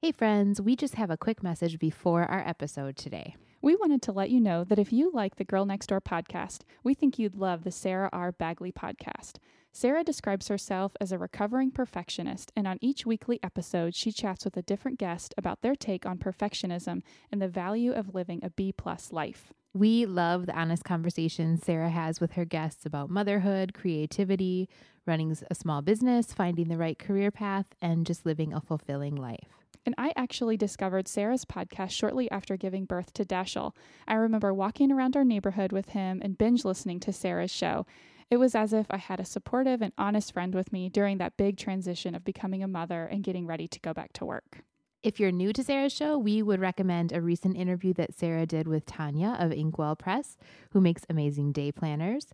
Hey, 0.00 0.12
friends, 0.12 0.60
we 0.60 0.76
just 0.76 0.94
have 0.94 1.10
a 1.10 1.16
quick 1.16 1.42
message 1.42 1.76
before 1.80 2.22
our 2.22 2.46
episode 2.46 2.96
today. 2.96 3.34
We 3.60 3.74
wanted 3.74 4.00
to 4.02 4.12
let 4.12 4.30
you 4.30 4.40
know 4.40 4.62
that 4.62 4.78
if 4.78 4.92
you 4.92 5.10
like 5.12 5.34
the 5.34 5.44
Girl 5.44 5.66
Next 5.66 5.88
Door 5.88 6.02
podcast, 6.02 6.60
we 6.84 6.94
think 6.94 7.18
you'd 7.18 7.34
love 7.34 7.64
the 7.64 7.72
Sarah 7.72 8.08
R. 8.12 8.30
Bagley 8.30 8.70
podcast. 8.70 9.38
Sarah 9.72 10.04
describes 10.04 10.46
herself 10.46 10.94
as 11.00 11.10
a 11.10 11.18
recovering 11.18 11.72
perfectionist, 11.72 12.52
and 12.54 12.68
on 12.68 12.78
each 12.80 13.06
weekly 13.06 13.40
episode, 13.42 13.96
she 13.96 14.12
chats 14.12 14.44
with 14.44 14.56
a 14.56 14.62
different 14.62 15.00
guest 15.00 15.34
about 15.36 15.62
their 15.62 15.74
take 15.74 16.06
on 16.06 16.18
perfectionism 16.18 17.02
and 17.32 17.42
the 17.42 17.48
value 17.48 17.90
of 17.90 18.14
living 18.14 18.38
a 18.44 18.50
B 18.50 18.70
plus 18.70 19.12
life. 19.12 19.52
We 19.74 20.06
love 20.06 20.46
the 20.46 20.56
honest 20.56 20.84
conversations 20.84 21.64
Sarah 21.64 21.90
has 21.90 22.20
with 22.20 22.34
her 22.34 22.44
guests 22.44 22.86
about 22.86 23.10
motherhood, 23.10 23.74
creativity, 23.74 24.68
running 25.06 25.36
a 25.50 25.56
small 25.56 25.82
business, 25.82 26.32
finding 26.32 26.68
the 26.68 26.78
right 26.78 27.00
career 27.00 27.32
path, 27.32 27.66
and 27.82 28.06
just 28.06 28.24
living 28.24 28.52
a 28.52 28.60
fulfilling 28.60 29.16
life. 29.16 29.57
And 29.84 29.94
I 29.96 30.12
actually 30.16 30.56
discovered 30.56 31.08
Sarah's 31.08 31.44
podcast 31.44 31.90
shortly 31.90 32.30
after 32.30 32.56
giving 32.56 32.84
birth 32.84 33.12
to 33.14 33.24
Dashel. 33.24 33.74
I 34.06 34.14
remember 34.14 34.52
walking 34.52 34.92
around 34.92 35.16
our 35.16 35.24
neighborhood 35.24 35.72
with 35.72 35.90
him 35.90 36.20
and 36.22 36.36
binge 36.36 36.64
listening 36.64 37.00
to 37.00 37.12
Sarah's 37.12 37.50
show. 37.50 37.86
It 38.30 38.36
was 38.36 38.54
as 38.54 38.72
if 38.72 38.86
I 38.90 38.98
had 38.98 39.20
a 39.20 39.24
supportive 39.24 39.80
and 39.80 39.92
honest 39.96 40.32
friend 40.32 40.54
with 40.54 40.72
me 40.72 40.88
during 40.88 41.18
that 41.18 41.36
big 41.36 41.56
transition 41.56 42.14
of 42.14 42.24
becoming 42.24 42.62
a 42.62 42.68
mother 42.68 43.04
and 43.04 43.24
getting 43.24 43.46
ready 43.46 43.66
to 43.68 43.80
go 43.80 43.94
back 43.94 44.12
to 44.14 44.26
work. 44.26 44.62
If 45.08 45.18
you're 45.18 45.32
new 45.32 45.54
to 45.54 45.64
Sarah's 45.64 45.94
show, 45.94 46.18
we 46.18 46.42
would 46.42 46.60
recommend 46.60 47.12
a 47.12 47.22
recent 47.22 47.56
interview 47.56 47.94
that 47.94 48.12
Sarah 48.12 48.44
did 48.44 48.68
with 48.68 48.84
Tanya 48.84 49.38
of 49.40 49.52
Inkwell 49.52 49.96
Press, 49.96 50.36
who 50.72 50.82
makes 50.82 51.06
amazing 51.08 51.52
day 51.52 51.72
planners. 51.72 52.26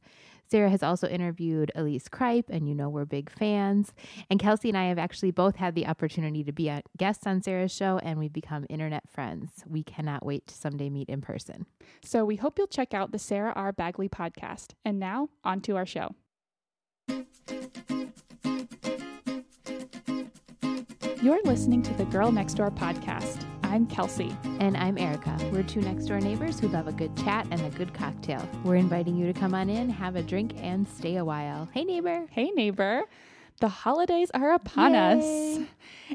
Sarah 0.51 0.71
has 0.71 0.83
also 0.83 1.07
interviewed 1.07 1.71
Elise 1.77 2.09
Cripe, 2.09 2.47
and 2.49 2.69
you 2.69 2.75
know 2.75 2.89
we're 2.89 3.05
big 3.05 3.31
fans. 3.31 3.95
And 4.29 4.41
Kelsey 4.41 4.71
and 4.71 4.77
I 4.77 4.87
have 4.87 4.99
actually 4.99 5.31
both 5.31 5.55
had 5.55 5.77
the 5.77 5.87
opportunity 5.87 6.43
to 6.43 6.51
be 6.51 6.69
guests 6.97 7.29
on 7.29 7.43
Sarah's 7.43 7.71
show, 7.71 8.01
and 8.03 8.19
we've 8.19 8.33
become 8.33 8.67
internet 8.69 9.09
friends. 9.09 9.63
We 9.69 9.85
cannot 9.85 10.27
wait 10.27 10.49
to 10.49 10.55
someday 10.57 10.91
meet 10.91 11.09
in 11.09 11.21
person. 11.21 11.67
So 12.03 12.25
we 12.25 12.35
hope 12.35 12.59
you'll 12.59 12.67
check 12.67 12.93
out 12.93 13.13
the 13.13 13.21
Sarah 13.21 13.53
R. 13.55 13.73
Bagley 13.73 14.09
podcast. 14.09 14.73
And 14.85 14.99
now, 14.99 15.29
on 15.45 15.61
to 15.61 15.77
our 15.77 15.87
show. 15.87 16.17
You're 21.25 21.43
listening 21.45 21.81
to 21.85 21.95
the 21.95 22.05
Girl 22.05 22.31
Next 22.31 22.53
Door 22.53 22.73
podcast. 22.73 23.47
I'm 23.63 23.87
Kelsey. 23.87 24.37
And 24.61 24.77
I'm 24.77 24.99
Erica. 24.99 25.35
We're 25.51 25.63
two 25.63 25.81
next 25.81 26.05
door 26.05 26.21
neighbors 26.21 26.61
who 26.61 26.69
love 26.69 26.87
a 26.87 26.93
good 26.93 27.17
chat 27.17 27.47
and 27.51 27.63
a 27.63 27.71
good 27.71 27.95
cocktail. 27.95 28.47
We're 28.63 28.75
inviting 28.75 29.17
you 29.17 29.33
to 29.33 29.33
come 29.33 29.55
on 29.55 29.71
in, 29.71 29.89
have 29.89 30.17
a 30.17 30.23
drink, 30.23 30.53
and 30.59 30.87
stay 30.87 31.17
a 31.17 31.25
while. 31.25 31.67
Hey, 31.73 31.85
neighbor. 31.85 32.27
Hey, 32.31 32.51
neighbor. 32.51 33.05
The 33.59 33.69
holidays 33.69 34.31
are 34.35 34.53
upon 34.53 34.93
Yay. 34.93 35.63
us. 35.63 35.69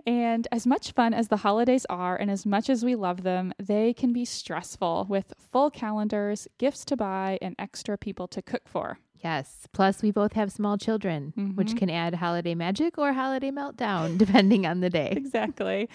And 0.06 0.48
as 0.52 0.68
much 0.68 0.92
fun 0.92 1.16
as 1.16 1.30
the 1.30 1.38
holidays 1.38 1.88
are, 1.90 2.16
and 2.16 2.30
as 2.30 2.46
much 2.46 2.70
as 2.70 2.86
we 2.86 2.94
love 2.94 3.24
them, 3.24 3.52
they 3.58 3.96
can 3.96 4.14
be 4.14 4.26
stressful 4.26 5.08
with 5.10 5.34
full 5.40 5.72
calendars, 5.72 6.48
gifts 6.60 6.86
to 6.86 6.96
buy, 6.96 7.40
and 7.42 7.56
extra 7.58 7.98
people 7.98 8.28
to 8.28 8.44
cook 8.44 8.68
for. 8.68 9.00
Yes. 9.24 9.68
Plus, 9.74 10.02
we 10.02 10.12
both 10.12 10.34
have 10.34 10.52
small 10.52 10.78
children, 10.78 11.34
mm-hmm. 11.38 11.56
which 11.56 11.76
can 11.76 11.90
add 11.90 12.16
holiday 12.16 12.56
magic 12.56 12.98
or 12.98 13.14
holiday 13.14 13.52
meltdown, 13.52 14.18
depending 14.18 14.66
on 14.66 14.80
the 14.80 14.90
day. 14.90 15.14
exactly. 15.16 15.90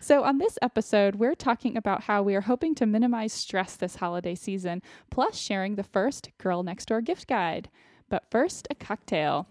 So, 0.00 0.22
on 0.22 0.38
this 0.38 0.58
episode, 0.62 1.16
we're 1.16 1.34
talking 1.34 1.76
about 1.76 2.04
how 2.04 2.22
we 2.22 2.34
are 2.34 2.42
hoping 2.42 2.74
to 2.76 2.86
minimize 2.86 3.32
stress 3.32 3.76
this 3.76 3.96
holiday 3.96 4.34
season, 4.34 4.82
plus 5.10 5.36
sharing 5.36 5.74
the 5.74 5.82
first 5.82 6.30
Girl 6.38 6.62
Next 6.62 6.86
Door 6.86 7.02
gift 7.02 7.26
guide. 7.26 7.68
But 8.08 8.24
first, 8.30 8.68
a 8.70 8.74
cocktail. 8.74 9.48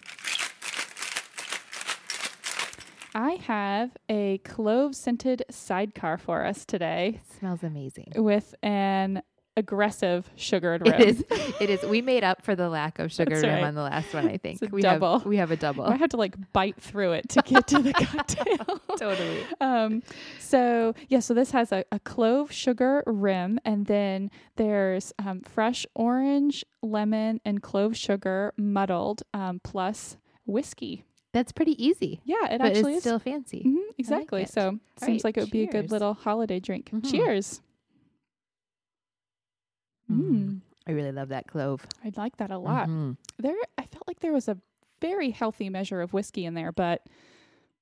I 3.14 3.40
have 3.46 3.98
a 4.10 4.38
clove 4.40 4.96
scented 4.96 5.44
sidecar 5.50 6.18
for 6.18 6.46
us 6.46 6.66
today. 6.66 7.22
It 7.24 7.40
smells 7.40 7.64
amazing. 7.64 8.14
With 8.16 8.54
an 8.62 9.24
aggressive 9.58 10.30
sugared 10.36 10.88
rim. 10.88 11.02
It 11.02 11.08
is. 11.08 11.26
It 11.60 11.70
is. 11.70 11.84
We 11.84 12.02
made 12.02 12.24
up 12.24 12.44
for 12.44 12.56
the 12.56 12.70
lack 12.70 13.00
of 13.00 13.12
sugar 13.12 13.36
rim 13.36 13.50
right. 13.50 13.64
on 13.64 13.76
the 13.76 13.82
last 13.82 14.14
one. 14.14 14.30
I 14.30 14.38
think 14.38 14.62
we 14.72 14.82
double. 14.82 15.20
Have, 15.20 15.28
we 15.28 15.38
have 15.38 15.52
a 15.52 15.58
double. 15.58 15.84
I 15.84 15.98
had 15.98 16.12
to 16.12 16.18
like 16.18 16.36
bite 16.54 16.80
through 16.80 17.14
it 17.14 17.28
to 17.30 17.42
get 17.42 17.68
to 17.68 17.80
the 17.80 17.94
cocktail. 17.94 18.80
totally. 18.98 19.46
Um. 19.60 20.04
So 20.40 20.94
yeah. 21.10 21.20
So 21.20 21.34
this 21.34 21.52
has 21.52 21.72
a, 21.72 21.84
a 21.92 22.00
clove 22.00 22.52
sugar 22.52 23.04
rim, 23.06 23.60
and 23.66 23.88
then 23.88 24.32
there's 24.56 25.12
um, 25.20 25.42
fresh 25.42 25.86
orange, 25.96 26.64
lemon, 26.82 27.42
and 27.44 27.62
clove 27.62 27.98
sugar 27.98 28.54
muddled, 28.56 29.24
um, 29.34 29.60
plus 29.64 30.18
whiskey. 30.46 31.04
That's 31.34 31.52
pretty 31.52 31.84
easy. 31.84 32.22
Yeah, 32.24 32.46
it 32.52 32.60
but 32.60 32.68
actually 32.68 32.94
it's 32.94 32.98
is 32.98 33.04
still 33.04 33.20
fancy. 33.20 33.64
Mm-hmm, 33.66 33.92
exactly. 33.98 34.42
Like 34.42 34.50
so 34.50 34.80
seems 35.00 35.24
right, 35.24 35.24
like 35.24 35.38
it 35.38 35.42
would 35.42 35.52
cheers. 35.52 35.70
be 35.72 35.78
a 35.78 35.82
good 35.82 35.92
little 35.92 36.14
holiday 36.14 36.60
drink. 36.60 36.90
Mm-hmm. 36.92 37.10
Cheers. 37.10 37.62
Mm. 40.12 40.62
I 40.88 40.92
really 40.92 41.12
love 41.12 41.30
that 41.30 41.48
clove. 41.48 41.86
I 42.04 42.12
like 42.16 42.38
that 42.38 42.50
a 42.50 42.58
lot. 42.58 42.88
Mm-hmm. 42.88 43.12
There, 43.40 43.56
I 43.78 43.84
felt 43.84 44.08
like 44.08 44.22
there 44.22 44.32
was 44.32 44.48
a 44.48 44.58
very 45.02 45.32
healthy 45.32 45.70
measure 45.70 46.02
of 46.02 46.14
whiskey 46.14 46.46
in 46.46 46.54
there, 46.54 46.72
but 46.72 47.06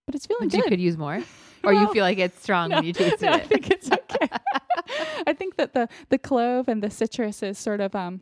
but 0.06 0.16
it's 0.16 0.25
feeling 0.25 0.50
but 0.50 0.52
good. 0.52 0.66
You 0.66 0.69
could 0.69 0.81
use 0.81 0.97
more, 0.97 1.16
or 1.64 1.74
well, 1.74 1.81
you 1.81 1.94
feel 1.94 2.03
like 2.03 2.18
it's 2.18 2.41
strong 2.41 2.69
no, 2.69 2.78
when 2.78 2.85
you 2.85 2.94
taste 2.94 3.22
no, 3.22 3.30
it. 3.30 3.35
I 3.35 3.40
think 3.40 3.69
it's 3.69 3.91
okay. 3.91 4.30
I 5.28 5.34
think 5.34 5.58
that 5.58 5.74
the 5.74 5.88
the 6.09 6.18
clove 6.18 6.68
and 6.68 6.81
the 6.81 6.90
citrus 6.90 7.44
is 7.44 7.58
sort 7.58 7.80
of 7.80 7.96
um 7.96 8.22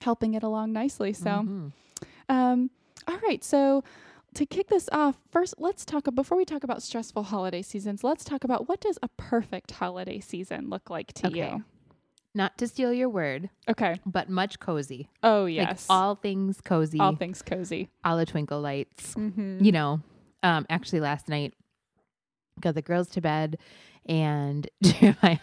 helping 0.00 0.34
it 0.34 0.42
along 0.42 0.72
nicely. 0.72 1.12
So, 1.12 1.30
mm-hmm. 1.30 1.68
um, 2.28 2.70
all 3.08 3.18
right, 3.18 3.42
so 3.42 3.84
to 4.34 4.44
kick 4.44 4.68
this 4.68 4.88
off, 4.92 5.16
first 5.30 5.54
let's 5.58 5.84
talk 5.84 6.06
before 6.14 6.36
we 6.36 6.44
talk 6.44 6.64
about 6.64 6.82
stressful 6.82 7.24
holiday 7.24 7.62
seasons. 7.62 8.02
Let's 8.02 8.24
talk 8.24 8.44
about 8.44 8.68
what 8.68 8.80
does 8.80 8.98
a 9.02 9.08
perfect 9.08 9.72
holiday 9.72 10.20
season 10.20 10.68
look 10.68 10.90
like 10.90 11.12
to 11.14 11.28
okay. 11.28 11.52
you 11.52 11.64
not 12.36 12.56
to 12.58 12.68
steal 12.68 12.92
your 12.92 13.08
word, 13.08 13.50
Okay. 13.68 13.98
but 14.06 14.28
much 14.28 14.60
cozy. 14.60 15.08
Oh 15.22 15.42
Like 15.44 15.50
yes. 15.54 15.86
all 15.90 16.14
things 16.14 16.60
cozy. 16.60 17.00
All 17.00 17.16
things 17.16 17.42
cozy. 17.42 17.88
all 18.04 18.16
the 18.16 18.26
twinkle 18.26 18.60
lights. 18.60 19.14
Mm-hmm. 19.14 19.64
You 19.64 19.72
know, 19.72 20.00
um, 20.42 20.66
actually 20.70 21.00
last 21.00 21.28
night 21.28 21.54
got 22.60 22.74
the 22.74 22.82
girls 22.82 23.08
to 23.10 23.20
bed 23.20 23.58
and 24.06 24.68
Jeremiah, 24.82 25.38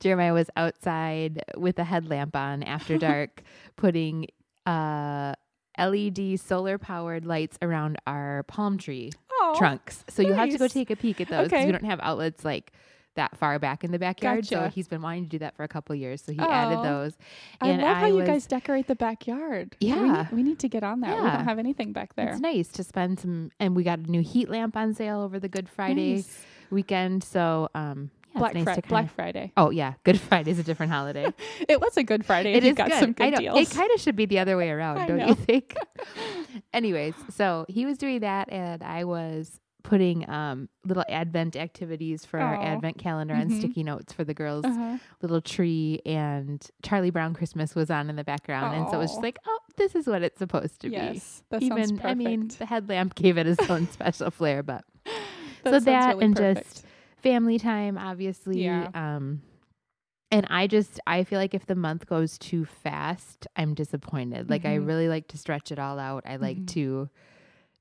Jeremiah 0.00 0.34
was 0.34 0.50
outside 0.56 1.42
with 1.56 1.78
a 1.78 1.84
headlamp 1.84 2.36
on 2.36 2.62
after 2.62 2.98
dark, 3.08 3.42
putting 3.76 4.26
uh, 4.66 5.34
LED 5.78 6.38
solar 6.38 6.76
powered 6.78 7.24
lights 7.24 7.56
around 7.62 7.96
our 8.06 8.42
palm 8.44 8.76
tree 8.78 9.10
Oh, 9.44 9.54
trunks. 9.58 10.04
So 10.08 10.22
you 10.22 10.34
have 10.34 10.50
to 10.50 10.58
go 10.58 10.68
take 10.68 10.90
a 10.90 10.96
peek 10.96 11.20
at 11.20 11.28
those 11.28 11.44
because 11.44 11.56
Okay. 11.58 11.66
we 11.66 11.72
don't 11.72 11.84
have 11.84 11.98
outlets 12.02 12.44
like 12.44 12.72
that 13.14 13.36
far 13.38 13.58
back 13.58 13.84
in 13.84 13.92
the 13.92 13.98
backyard. 13.98 14.48
Gotcha. 14.48 14.64
So 14.64 14.68
he's 14.68 14.88
been 14.88 15.02
wanting 15.02 15.24
to 15.24 15.28
do 15.28 15.38
that 15.40 15.56
for 15.56 15.62
a 15.62 15.68
couple 15.68 15.94
years. 15.94 16.22
So 16.22 16.32
he 16.32 16.38
added 16.38 16.82
those. 16.82 17.16
And 17.60 17.82
I 17.82 17.84
love 17.84 17.96
I 17.96 18.00
how 18.00 18.06
was, 18.06 18.16
you 18.16 18.24
guys 18.24 18.46
decorate 18.46 18.86
the 18.86 18.94
backyard. 18.94 19.76
Yeah. 19.80 20.02
We 20.02 20.10
need, 20.10 20.32
we 20.32 20.42
need 20.42 20.58
to 20.60 20.68
get 20.68 20.82
on 20.82 21.00
that. 21.00 21.10
Yeah. 21.10 21.22
We 21.22 21.30
don't 21.30 21.44
have 21.44 21.58
anything 21.58 21.92
back 21.92 22.14
there. 22.14 22.30
It's 22.30 22.40
nice 22.40 22.68
to 22.68 22.84
spend 22.84 23.20
some, 23.20 23.50
and 23.60 23.76
we 23.76 23.82
got 23.82 23.98
a 23.98 24.10
new 24.10 24.22
heat 24.22 24.48
lamp 24.48 24.76
on 24.76 24.94
sale 24.94 25.20
over 25.20 25.38
the 25.38 25.48
Good 25.48 25.68
Friday 25.68 26.14
nice. 26.14 26.44
weekend. 26.70 27.24
So, 27.24 27.68
um, 27.74 28.10
yeah, 28.34 28.38
Black, 28.38 28.54
nice 28.54 28.64
Fri- 28.64 28.82
Black 28.88 29.14
Friday. 29.14 29.52
Oh 29.56 29.68
yeah, 29.70 29.94
Good 30.04 30.18
Friday 30.18 30.50
is 30.52 30.58
a 30.58 30.62
different 30.62 30.90
holiday. 30.90 31.26
it 31.68 31.80
was 31.80 31.96
a 31.98 32.02
Good 32.02 32.24
Friday. 32.24 32.54
It 32.54 32.64
is 32.64 32.74
got 32.74 32.88
good. 32.88 32.98
some 32.98 33.12
good 33.12 33.34
deals. 33.34 33.58
It 33.58 33.74
kind 33.74 33.90
of 33.94 34.00
should 34.00 34.16
be 34.16 34.24
the 34.24 34.38
other 34.38 34.56
way 34.56 34.70
around, 34.70 35.06
don't 35.06 35.18
know. 35.18 35.26
you 35.28 35.34
think? 35.34 35.76
Anyways, 36.72 37.14
so 37.30 37.66
he 37.68 37.84
was 37.84 37.98
doing 37.98 38.20
that, 38.20 38.50
and 38.50 38.82
I 38.82 39.04
was 39.04 39.60
putting 39.82 40.28
um, 40.28 40.68
little 40.84 41.04
advent 41.08 41.56
activities 41.56 42.24
for 42.24 42.38
our 42.38 42.60
advent 42.60 42.98
calendar 42.98 43.34
mm-hmm. 43.34 43.52
on 43.52 43.58
sticky 43.58 43.82
notes 43.82 44.12
for 44.12 44.24
the 44.24 44.34
girls 44.34 44.64
uh-huh. 44.64 44.98
little 45.20 45.40
tree 45.40 46.00
and 46.06 46.70
charlie 46.82 47.10
brown 47.10 47.34
christmas 47.34 47.74
was 47.74 47.90
on 47.90 48.08
in 48.08 48.16
the 48.16 48.24
background 48.24 48.74
Aww. 48.74 48.78
and 48.78 48.90
so 48.90 48.96
it 48.96 48.98
was 48.98 49.10
just 49.10 49.22
like 49.22 49.38
oh 49.46 49.58
this 49.76 49.94
is 49.94 50.06
what 50.06 50.22
it's 50.22 50.38
supposed 50.38 50.80
to 50.80 50.90
yes, 50.90 51.40
be 51.40 51.44
that 51.50 51.62
even 51.62 51.78
sounds 51.78 51.92
perfect. 51.92 52.06
i 52.06 52.14
mean 52.14 52.50
the 52.58 52.66
headlamp 52.66 53.14
gave 53.16 53.38
it 53.38 53.46
its 53.46 53.68
own 53.70 53.88
special 53.90 54.30
flair 54.30 54.62
but 54.62 54.84
that 55.64 55.72
so 55.72 55.80
that 55.80 56.08
really 56.14 56.24
and 56.24 56.36
perfect. 56.36 56.72
just 56.74 56.86
family 57.18 57.58
time 57.58 57.98
obviously 57.98 58.64
yeah. 58.64 58.88
um 58.94 59.42
and 60.32 60.46
I 60.48 60.66
just 60.66 60.98
I 61.06 61.24
feel 61.24 61.38
like 61.38 61.52
if 61.52 61.66
the 61.66 61.74
month 61.74 62.06
goes 62.06 62.38
too 62.38 62.64
fast, 62.64 63.46
I'm 63.54 63.74
disappointed. 63.74 64.48
Like 64.48 64.62
mm-hmm. 64.62 64.72
I 64.72 64.86
really 64.86 65.06
like 65.06 65.28
to 65.28 65.36
stretch 65.36 65.70
it 65.70 65.78
all 65.78 65.98
out. 65.98 66.24
I 66.26 66.36
like 66.36 66.56
mm-hmm. 66.56 66.64
to 66.66 67.10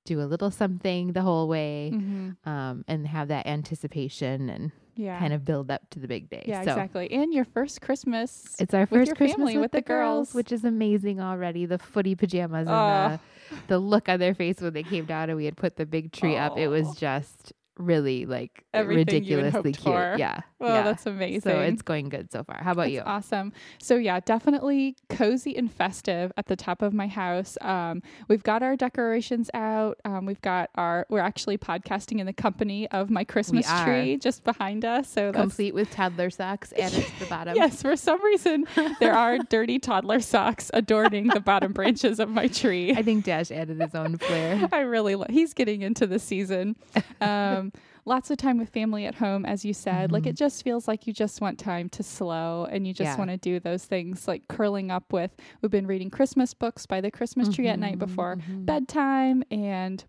do 0.05 0.21
a 0.21 0.23
little 0.23 0.51
something 0.51 1.13
the 1.13 1.21
whole 1.21 1.47
way 1.47 1.91
mm-hmm. 1.93 2.49
um, 2.49 2.83
and 2.87 3.07
have 3.07 3.27
that 3.27 3.47
anticipation 3.47 4.49
and 4.49 4.71
yeah. 4.95 5.19
kind 5.19 5.33
of 5.33 5.45
build 5.45 5.71
up 5.71 5.89
to 5.91 5.99
the 5.99 6.07
big 6.07 6.29
day. 6.29 6.43
Yeah, 6.45 6.63
so 6.63 6.71
exactly. 6.71 7.11
And 7.11 7.33
your 7.33 7.45
first 7.45 7.81
Christmas. 7.81 8.55
It's 8.59 8.73
our 8.73 8.85
first 8.85 9.15
Christmas 9.15 9.53
with, 9.53 9.61
with, 9.61 9.71
the 9.71 9.81
girls, 9.81 10.29
girls, 10.29 10.33
which 10.33 10.51
is 10.51 10.63
amazing 10.63 11.19
already. 11.19 11.65
The 11.65 11.77
footy 11.77 12.15
pajamas 12.15 12.67
and 12.67 13.19
the, 13.49 13.57
the 13.67 13.79
look 13.79 14.09
on 14.09 14.19
their 14.19 14.33
face 14.33 14.59
when 14.59 14.73
they 14.73 14.83
came 14.83 15.05
down 15.05 15.29
and 15.29 15.37
we 15.37 15.45
had 15.45 15.57
put 15.57 15.75
the 15.77 15.85
big 15.85 16.11
tree 16.11 16.35
oh. 16.35 16.41
up. 16.41 16.57
It 16.57 16.67
was 16.67 16.95
just 16.95 17.53
really 17.81 18.25
like 18.25 18.63
Everything 18.73 18.99
ridiculously 19.23 19.73
cute. 19.73 19.83
for. 19.83 20.15
Yeah. 20.17 20.41
Oh, 20.59 20.67
yeah. 20.67 20.83
that's 20.83 21.05
amazing. 21.05 21.41
so 21.41 21.59
it's 21.59 21.81
going 21.81 22.09
good 22.09 22.31
so 22.31 22.43
far. 22.43 22.57
How 22.61 22.71
about 22.73 22.83
That's 22.83 22.93
you? 22.93 23.01
awesome. 23.01 23.51
So 23.79 23.95
yeah, 23.95 24.19
definitely 24.19 24.95
cozy 25.09 25.55
and 25.57 25.71
festive 25.71 26.31
at 26.37 26.45
the 26.45 26.55
top 26.55 26.81
of 26.83 26.93
my 26.93 27.07
house. 27.07 27.57
Um, 27.61 28.03
we've 28.27 28.43
got 28.43 28.61
our 28.61 28.75
decorations 28.75 29.49
out. 29.55 29.99
Um, 30.05 30.25
we've 30.25 30.41
got 30.41 30.69
our. 30.75 31.05
We're 31.09 31.19
actually 31.19 31.57
podcasting 31.57 32.19
in 32.19 32.25
the 32.27 32.33
company 32.33 32.87
of 32.91 33.09
my 33.09 33.23
Christmas 33.23 33.67
tree 33.83 34.17
just 34.17 34.43
behind 34.43 34.85
us. 34.85 35.09
So 35.09 35.31
that's 35.31 35.41
Complete 35.41 35.73
with 35.73 35.89
toddler 35.91 36.29
socks 36.29 36.73
added 36.77 37.05
to 37.05 37.19
the 37.19 37.25
bottom. 37.29 37.55
Yes, 37.55 37.81
for 37.81 37.95
some 37.95 38.23
reason 38.23 38.67
there 38.99 39.13
are 39.13 39.37
dirty 39.49 39.79
toddler 39.79 40.19
socks 40.19 40.69
adorning 40.73 41.27
the 41.29 41.39
bottom 41.39 41.73
branches 41.73 42.19
of 42.19 42.29
my 42.29 42.47
tree. 42.47 42.91
I 42.93 43.01
think 43.01 43.25
Dash 43.25 43.49
added 43.51 43.81
his 43.81 43.95
own 43.95 44.17
flair. 44.19 44.69
I 44.71 44.81
really 44.81 45.15
lo- 45.15 45.25
he's 45.29 45.53
getting 45.55 45.81
into 45.81 46.05
the 46.05 46.19
season. 46.19 46.75
Um, 47.19 47.70
lots 48.05 48.31
of 48.31 48.37
time 48.37 48.57
with 48.57 48.69
family 48.69 49.05
at 49.05 49.15
home, 49.15 49.45
as 49.45 49.63
you 49.63 49.73
said. 49.73 50.11
Like 50.11 50.25
it 50.25 50.29
mm-hmm. 50.29 50.35
just 50.35 50.63
feels 50.63 50.87
like 50.87 51.07
you 51.07 51.13
just 51.13 51.41
want 51.41 51.59
time 51.59 51.89
to 51.89 52.03
slow 52.03 52.67
and 52.69 52.87
you 52.87 52.93
just 52.93 53.11
Yeah. 53.11 53.17
want 53.17 53.29
to 53.31 53.37
do 53.37 53.59
those 53.59 53.85
things 53.85 54.27
like 54.27 54.47
curling 54.47 54.91
up 54.91 55.13
with. 55.13 55.35
We've 55.61 55.71
been 55.71 55.87
reading 55.87 56.09
Christmas 56.09 56.53
books 56.53 56.85
by 56.85 57.01
the 57.01 57.11
Christmas 57.11 57.49
tree 57.49 57.67
at 57.67 57.79
night 57.79 57.97
mm-hmm, 57.97 58.05
before 58.05 58.35
mm-hmm. 58.37 58.65
bedtime 58.65 59.43
and 59.51 60.03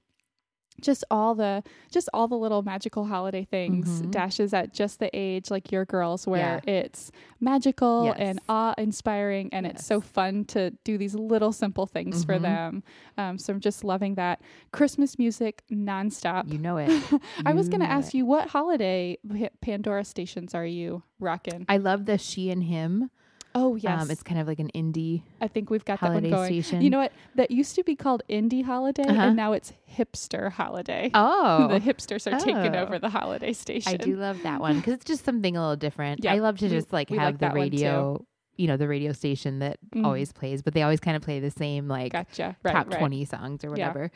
just 0.82 1.04
all 1.10 1.34
the 1.34 1.62
just 1.90 2.08
all 2.12 2.28
the 2.28 2.36
little 2.36 2.62
magical 2.62 3.06
holiday 3.06 3.44
things 3.44 4.02
Mhm. 4.02 4.10
dash 4.10 4.38
is 4.40 4.52
at 4.52 4.74
just 4.74 4.98
the 4.98 5.08
age 5.14 5.50
like 5.50 5.72
your 5.72 5.84
girls 5.84 6.26
where 6.26 6.60
it's 6.66 7.10
magical 7.40 8.04
Yes. 8.06 8.16
and 8.18 8.40
awe 8.48 8.74
inspiring 8.76 9.48
and 9.52 9.66
it's 9.66 9.84
so 9.86 10.00
fun 10.00 10.44
to 10.46 10.70
do 10.84 10.98
these 10.98 11.14
little 11.14 11.52
simple 11.52 11.86
things 11.86 12.24
for 12.24 12.34
Mhm. 12.38 12.42
them 12.42 12.82
um, 13.18 13.38
so 13.38 13.52
i'm 13.52 13.60
just 13.60 13.84
loving 13.84 14.14
that 14.16 14.40
christmas 14.72 15.18
music 15.18 15.62
nonstop 15.70 16.50
You 16.52 16.58
know 16.58 16.76
it. 16.76 16.90
i 17.46 17.52
was 17.52 17.68
going 17.68 17.80
to 17.80 17.90
ask 17.90 18.14
it. 18.14 18.18
you 18.18 18.26
what 18.26 18.48
holiday 18.48 19.16
pandora 19.60 20.04
stations 20.04 20.54
are 20.54 20.66
you 20.66 21.02
rocking 21.20 21.64
I 21.68 21.76
love 21.78 22.04
the 22.06 22.18
she 22.18 22.50
and 22.50 22.64
him. 22.64 23.10
Oh 23.54 23.76
yes 23.76 24.02
Um, 24.02 24.10
it's 24.10 24.22
kind 24.22 24.40
of 24.40 24.46
like 24.46 24.58
an 24.58 24.70
indie 24.74 25.22
i 25.40 25.46
think 25.48 25.68
we've 25.70 25.84
got 25.84 26.00
that 26.00 26.12
one 26.14 26.28
going 26.30 26.62
station. 26.62 26.80
you 26.82 26.90
know 26.90 26.98
what 26.98 27.12
that 27.34 27.50
used 27.50 27.74
to 27.76 27.84
be 27.84 27.94
called 27.96 28.22
indie 28.28 28.64
holiday 28.64 29.04
Uh-huh. 29.06 29.20
and 29.28 29.36
now 29.36 29.52
it's 29.52 29.72
hipster 29.96 30.50
holiday 30.50 31.10
Oh, 31.14 31.68
the 31.68 31.80
hipsters 31.80 32.26
are 32.32 32.38
taking 32.38 32.74
Oh. 32.76 32.80
over 32.82 32.98
the 32.98 33.10
holiday 33.10 33.52
station. 33.52 33.92
I 33.92 33.96
do 33.96 34.16
love 34.16 34.42
that 34.42 34.60
one 34.60 34.76
because 34.76 34.94
it's 34.94 35.04
just 35.04 35.24
something 35.24 35.56
a 35.56 35.60
little 35.60 35.76
different. 35.76 36.24
Yeah, 36.24 36.32
I 36.34 36.38
love 36.38 36.56
to 36.58 36.68
just 36.68 36.92
like 36.92 37.10
we 37.10 37.18
have 37.18 37.26
like 37.26 37.34
the 37.34 37.38
that 37.40 37.54
one, 37.54 37.70
too. 37.70 37.76
radio, 37.76 38.26
you 38.56 38.66
know, 38.68 38.76
the 38.76 38.88
radio 38.88 39.12
station 39.12 39.58
that 39.58 39.78
Mhm. 39.94 40.04
always 40.06 40.32
plays, 40.32 40.62
but 40.62 40.72
they 40.74 40.82
always 40.82 41.00
kind 41.00 41.16
of 41.16 41.22
play 41.22 41.40
the 41.40 41.50
same 41.50 41.88
like 41.88 42.12
Gotcha. 42.12 42.56
Right, 42.62 42.72
top 42.72 42.88
right. 42.90 42.98
20 42.98 43.24
songs 43.26 43.64
or 43.64 43.68
Yeah. 43.68 43.88
whatever. 43.88 44.10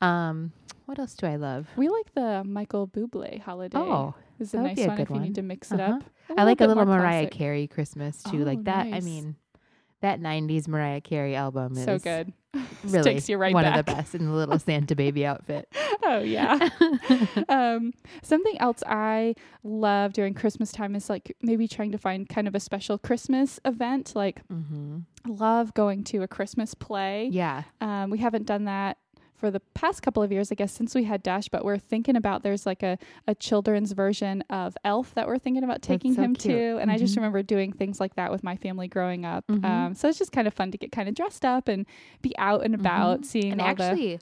Um, 0.00 0.52
what 0.86 0.98
else 0.98 1.14
do 1.14 1.26
I 1.26 1.36
love? 1.36 1.68
We 1.76 1.88
like 1.88 2.12
the 2.14 2.42
Michael 2.44 2.86
Bublé 2.88 3.40
holiday. 3.40 3.78
Oh, 3.78 4.14
is 4.42 4.54
a 4.54 4.58
nice 4.58 4.76
be 4.76 4.82
a 4.82 4.88
one 4.88 4.96
good 4.96 5.02
if 5.04 5.08
you 5.10 5.14
one. 5.14 5.22
need 5.22 5.34
to 5.36 5.42
mix 5.42 5.72
it 5.72 5.80
Uh-huh. 5.80 5.94
up. 5.94 6.04
I 6.36 6.44
like 6.44 6.60
a 6.60 6.66
little 6.66 6.84
Mariah 6.84 7.22
classic. 7.26 7.30
Carey 7.32 7.66
Christmas 7.66 8.22
too. 8.22 8.42
Oh, 8.42 8.44
like 8.44 8.64
that. 8.64 8.86
I 8.92 9.00
mean, 9.00 9.36
that 10.00 10.20
90s 10.20 10.66
Mariah 10.68 11.00
Carey 11.00 11.34
album 11.34 11.76
is 11.78 11.84
So 11.84 11.98
good. 11.98 12.32
really 12.84 13.14
Takes 13.14 13.28
you 13.28 13.38
right 13.38 13.54
one 13.54 13.64
back. 13.64 13.78
of 13.78 13.86
the 13.86 13.92
best 13.94 14.14
in 14.14 14.26
the 14.26 14.32
little 14.32 14.58
Santa 14.58 14.94
baby 14.96 15.24
outfit. 15.32 15.68
oh 16.02 16.18
yeah. 16.18 16.68
um, 17.48 17.92
something 18.22 18.58
else 18.60 18.82
I 18.86 19.34
love 19.62 20.12
during 20.12 20.34
Christmas 20.34 20.72
time 20.72 20.94
is 20.94 21.08
like 21.08 21.34
maybe 21.42 21.66
trying 21.68 21.92
to 21.92 21.98
find 21.98 22.28
kind 22.28 22.48
of 22.48 22.54
a 22.54 22.60
special 22.60 22.98
Christmas 22.98 23.58
event. 23.64 24.12
Like 24.14 24.42
hmm 24.48 24.98
love 25.26 25.72
going 25.74 26.02
to 26.04 26.22
a 26.22 26.28
Christmas 26.28 26.74
play. 26.74 27.28
Yeah. 27.30 27.62
Um, 27.80 28.10
we 28.10 28.18
haven't 28.18 28.44
done 28.46 28.64
that 28.64 28.98
for 29.42 29.50
the 29.50 29.58
past 29.74 30.02
couple 30.02 30.22
of 30.22 30.30
years, 30.30 30.52
I 30.52 30.54
guess, 30.54 30.70
since 30.72 30.94
we 30.94 31.02
had 31.02 31.20
Dash, 31.20 31.48
but 31.48 31.64
we're 31.64 31.76
thinking 31.76 32.14
about 32.14 32.44
there's 32.44 32.64
like 32.64 32.84
a, 32.84 32.96
a 33.26 33.34
children's 33.34 33.90
version 33.90 34.42
of 34.48 34.76
Elf 34.84 35.14
that 35.16 35.26
we're 35.26 35.36
thinking 35.40 35.64
about 35.64 35.82
taking 35.82 36.14
so 36.14 36.22
him 36.22 36.36
cute. 36.36 36.54
to. 36.54 36.78
And 36.78 36.92
I 36.92 36.96
just 36.96 37.14
Mhm. 37.14 37.16
remember 37.16 37.42
doing 37.42 37.72
things 37.72 37.98
like 37.98 38.14
that 38.14 38.30
with 38.30 38.44
my 38.44 38.54
family 38.54 38.86
growing 38.86 39.24
up. 39.24 39.44
Mhm. 39.48 39.64
Um, 39.64 39.94
so 39.96 40.08
it's 40.08 40.16
just 40.16 40.30
kind 40.30 40.46
of 40.46 40.54
fun 40.54 40.70
to 40.70 40.78
get 40.78 40.92
kind 40.92 41.08
of 41.08 41.16
dressed 41.16 41.44
up 41.44 41.66
and 41.66 41.86
be 42.22 42.32
out 42.38 42.64
and 42.64 42.72
about, 42.72 43.24
seeing 43.26 43.50
And 43.50 43.60
all 43.60 43.66
actually, 43.66 44.20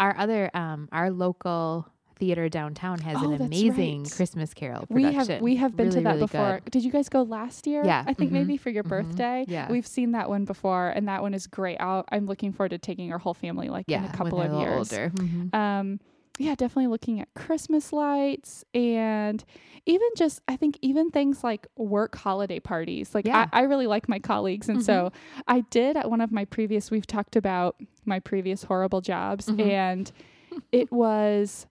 our 0.00 0.16
other, 0.18 0.50
um, 0.52 0.88
our 0.90 1.12
local 1.12 1.86
theater 2.18 2.48
downtown 2.48 2.98
has 3.00 3.16
Oh, 3.20 3.30
an 3.32 3.42
amazing 3.42 4.02
right. 4.04 4.12
Christmas 4.12 4.54
Carol 4.54 4.86
the. 4.88 4.94
We 4.94 5.12
have 5.12 5.40
we 5.40 5.56
have 5.56 5.76
been 5.76 5.86
Really, 5.88 5.98
to 5.98 6.04
that 6.04 6.10
really 6.14 6.20
before. 6.26 6.60
good. 6.64 6.70
Did 6.72 6.84
you 6.84 6.90
guys 6.90 7.08
go 7.08 7.22
last 7.22 7.66
year? 7.66 7.84
Yeah. 7.84 8.04
I 8.06 8.14
think 8.14 8.30
Mhm. 8.30 8.34
maybe 8.34 8.56
for 8.56 8.70
your 8.70 8.84
Mhm. 8.84 8.88
birthday. 8.88 9.44
Yeah. 9.48 9.70
We've 9.70 9.86
seen 9.86 10.12
that 10.12 10.28
one 10.28 10.44
before, 10.44 10.88
and 10.88 11.06
that 11.08 11.22
one 11.22 11.34
is 11.34 11.46
great. 11.46 11.76
I'll, 11.80 12.04
I'm 12.10 12.26
looking 12.26 12.52
forward 12.52 12.70
to 12.70 12.78
taking 12.78 13.12
our 13.12 13.18
whole 13.18 13.34
family 13.34 13.68
like 13.68 13.84
yeah, 13.88 13.98
in 13.98 14.04
a 14.10 14.12
couple 14.12 14.40
of 14.40 14.52
years. 14.60 14.88
Mhm. 14.90 15.54
um 15.54 16.00
yeah 16.38 16.54
definitely 16.54 16.86
looking 16.88 17.18
at 17.18 17.32
christmas 17.32 17.94
lights 17.94 18.62
and 18.74 19.42
even 19.86 20.06
just 20.18 20.38
i 20.46 20.54
think 20.54 20.78
even 20.82 21.10
things 21.10 21.42
like 21.42 21.66
work 21.78 22.14
holiday 22.14 22.60
parties 22.60 23.14
like 23.14 23.26
Yeah. 23.26 23.46
I, 23.54 23.60
I 23.60 23.62
really 23.62 23.86
like 23.86 24.06
my 24.06 24.18
colleagues 24.18 24.68
and 24.68 24.84
so 24.84 25.12
i 25.48 25.60
did 25.70 25.96
at 25.96 26.10
one 26.10 26.20
of 26.20 26.30
my 26.32 26.44
previous 26.44 26.90
we've 26.90 27.06
talked 27.06 27.36
about 27.36 27.80
my 28.04 28.20
previous 28.20 28.64
horrible 28.64 29.00
jobs 29.00 29.46
Mhm. 29.46 29.60
and 29.66 30.12
it 30.72 30.92
was 30.92 31.66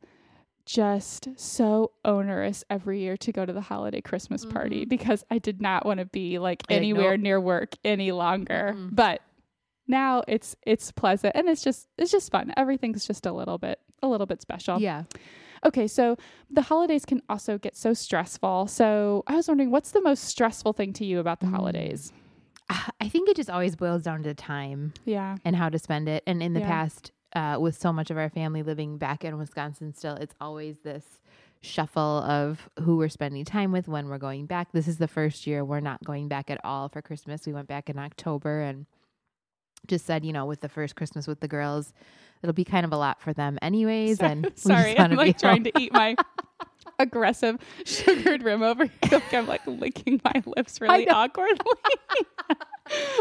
just 0.65 1.27
so 1.37 1.91
onerous 2.03 2.63
every 2.69 2.99
year 3.01 3.15
to 3.17 3.31
go 3.31 3.45
to 3.45 3.53
the 3.53 3.61
holiday 3.61 4.01
christmas 4.01 4.45
party 4.45 4.85
Mhm. 4.85 4.89
because 4.89 5.23
i 5.29 5.37
did 5.37 5.61
not 5.61 5.85
want 5.85 5.99
to 5.99 6.05
be 6.05 6.39
like 6.39 6.63
Like, 6.69 6.77
anywhere 6.77 7.17
nope. 7.17 7.23
near 7.23 7.39
work 7.39 7.75
any 7.83 8.11
longer 8.11 8.73
Mm-mm. 8.75 8.89
but 8.95 9.21
now 9.87 10.23
it's 10.27 10.55
it's 10.65 10.91
pleasant 10.91 11.35
and 11.35 11.47
it's 11.47 11.63
just 11.63 11.87
it's 11.97 12.11
just 12.11 12.31
fun 12.31 12.51
everything's 12.57 13.05
just 13.05 13.25
a 13.25 13.31
little 13.31 13.57
bit 13.59 13.79
a 14.01 14.07
little 14.07 14.25
bit 14.25 14.41
special 14.41 14.79
Yeah. 14.81 15.03
okay 15.63 15.87
so 15.87 16.17
the 16.49 16.63
holidays 16.63 17.05
can 17.05 17.21
also 17.29 17.57
get 17.59 17.75
so 17.77 17.93
stressful 17.93 18.65
so 18.67 19.23
i 19.27 19.35
was 19.35 19.47
wondering 19.47 19.69
what's 19.71 19.91
the 19.91 20.01
most 20.01 20.23
stressful 20.23 20.73
thing 20.73 20.93
to 20.93 21.05
you 21.05 21.19
about 21.19 21.39
the 21.39 21.45
Mm. 21.47 21.51
holidays 21.55 22.11
Ah, 22.67 22.89
I 22.99 23.09
think 23.09 23.29
it 23.29 23.35
just 23.35 23.51
always 23.51 23.75
boils 23.75 24.01
down 24.01 24.23
to 24.23 24.33
time 24.33 24.93
yeah 25.05 25.37
and 25.45 25.55
how 25.55 25.69
to 25.69 25.77
spend 25.77 26.09
it. 26.09 26.23
And 26.25 26.41
in 26.41 26.53
the 26.53 26.61
Yeah. 26.61 26.67
past, 26.67 27.11
uh, 27.35 27.57
with 27.59 27.77
so 27.77 27.91
much 27.91 28.09
of 28.09 28.17
our 28.17 28.29
family 28.29 28.63
living 28.63 28.97
back 28.97 29.23
in 29.23 29.37
Wisconsin 29.37 29.93
still, 29.93 30.15
it's 30.15 30.33
always 30.39 30.79
this 30.79 31.19
shuffle 31.61 32.19
of 32.23 32.69
who 32.81 32.97
we're 32.97 33.09
spending 33.09 33.43
time 33.43 33.71
with 33.71 33.87
when 33.87 34.07
we're 34.07 34.17
going 34.17 34.45
back. 34.45 34.71
This 34.71 34.87
is 34.87 34.97
the 34.97 35.07
first 35.07 35.45
year 35.45 35.65
we're 35.65 35.79
not 35.79 36.03
going 36.03 36.27
back 36.27 36.49
at 36.49 36.61
all 36.63 36.89
for 36.89 37.01
Christmas. 37.01 37.45
We 37.45 37.53
went 37.53 37.67
back 37.67 37.89
in 37.89 37.99
October 37.99 38.61
and 38.61 38.85
just 39.87 40.05
said, 40.05 40.23
you 40.23 40.33
know, 40.33 40.45
with 40.45 40.61
the 40.61 40.69
first 40.69 40.95
Christmas 40.95 41.27
with 41.27 41.41
the 41.41 41.47
girls, 41.47 41.93
it'll 42.43 42.53
be 42.53 42.65
kind 42.65 42.85
of 42.85 42.93
a 42.93 42.97
lot 42.97 43.21
for 43.21 43.33
them 43.33 43.57
anyways. 43.61 44.19
And 44.21 44.51
sorry 44.55 44.97
i'm 44.99 45.11
like 45.15 45.37
trying 45.37 45.63
to 45.63 45.71
eat 45.79 45.93
my 45.93 46.15
aggressive 46.99 47.57
sugared 47.85 48.41
rim 48.41 48.63
over 48.63 48.85
here 48.85 49.21
i'm 49.33 49.47
like 49.47 49.65
licking 49.67 50.21
my 50.23 50.41
lips 50.45 50.79
really 50.79 51.09
awkwardly 51.09 51.57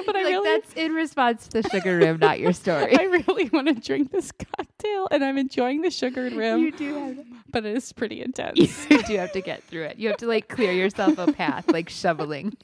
but 0.06 0.14
i 0.14 0.22
like 0.22 0.26
really 0.26 0.48
that's 0.48 0.72
in 0.74 0.92
response 0.92 1.48
to 1.48 1.62
the 1.62 1.68
sugar 1.70 1.96
rim, 1.98 2.18
not 2.18 2.38
your 2.38 2.52
story. 2.52 2.96
I 2.96 3.04
really 3.04 3.48
want 3.48 3.68
to 3.68 3.74
drink 3.74 4.12
this 4.12 4.30
cocktail 4.30 5.08
and 5.10 5.24
I'm 5.24 5.38
enjoying 5.38 5.80
the 5.80 5.90
sugared 5.90 6.34
rim, 6.34 6.60
you 6.60 6.70
do 6.70 6.94
have 6.94 7.18
but 7.50 7.64
it 7.64 7.76
is 7.76 7.92
pretty 7.92 8.20
intense. 8.20 8.58
you 8.90 9.02
do 9.02 9.16
have 9.16 9.32
to 9.32 9.40
get 9.40 9.62
through 9.64 9.84
it. 9.84 9.96
You 9.96 10.08
have 10.08 10.18
to 10.18 10.26
like 10.26 10.48
clear 10.48 10.72
yourself 10.72 11.18
a 11.18 11.32
path, 11.32 11.68
like 11.68 11.88
shoveling. 11.88 12.56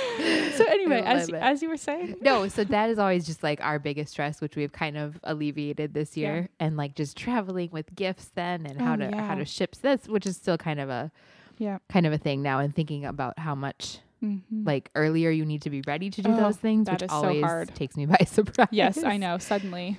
so 0.56 0.64
anyway, 0.66 1.02
as 1.04 1.28
love 1.30 1.40
it. 1.40 1.42
as 1.44 1.62
you 1.62 1.68
were 1.68 1.76
saying, 1.76 2.16
no, 2.20 2.48
so 2.48 2.64
that 2.64 2.90
is 2.90 2.98
always 2.98 3.26
just 3.26 3.42
like 3.42 3.60
our 3.62 3.78
biggest 3.78 4.12
stress, 4.12 4.40
which 4.40 4.56
we've 4.56 4.72
kind 4.72 4.96
of 4.96 5.18
alleviated 5.24 5.94
this 5.94 6.16
Yeah. 6.16 6.28
year, 6.28 6.48
and 6.60 6.76
like 6.76 6.94
just 6.94 7.16
traveling 7.16 7.70
with 7.72 7.94
gifts 7.94 8.30
then, 8.34 8.66
and 8.66 8.80
how 8.80 8.94
Oh, 8.94 8.96
to 8.96 9.10
yeah. 9.10 9.22
how 9.28 9.34
to 9.34 9.44
ship 9.44 9.76
this, 9.76 10.06
which 10.06 10.26
is 10.26 10.36
still 10.36 10.58
kind 10.58 10.80
of 10.80 10.88
a 10.88 11.10
yeah, 11.58 11.78
kind 11.88 12.06
of 12.06 12.12
a 12.12 12.18
thing 12.18 12.42
now, 12.42 12.58
and 12.58 12.74
thinking 12.74 13.04
about 13.04 13.38
how 13.38 13.54
much 13.54 13.98
Mhm. 14.22 14.64
like 14.66 14.90
earlier 14.94 15.30
you 15.30 15.44
need 15.44 15.62
to 15.62 15.70
be 15.70 15.82
ready 15.86 16.08
to 16.10 16.22
do 16.22 16.30
Oh, 16.32 16.36
those 16.36 16.56
things, 16.56 16.86
that 16.86 16.94
which 16.94 17.02
is 17.02 17.10
so 17.10 17.16
always 17.16 17.42
hard. 17.42 17.74
takes 17.74 17.96
me 17.96 18.06
by 18.14 18.24
surprise. 18.24 18.68
yes, 18.70 19.02
I 19.02 19.16
know. 19.16 19.38
Suddenly, 19.38 19.98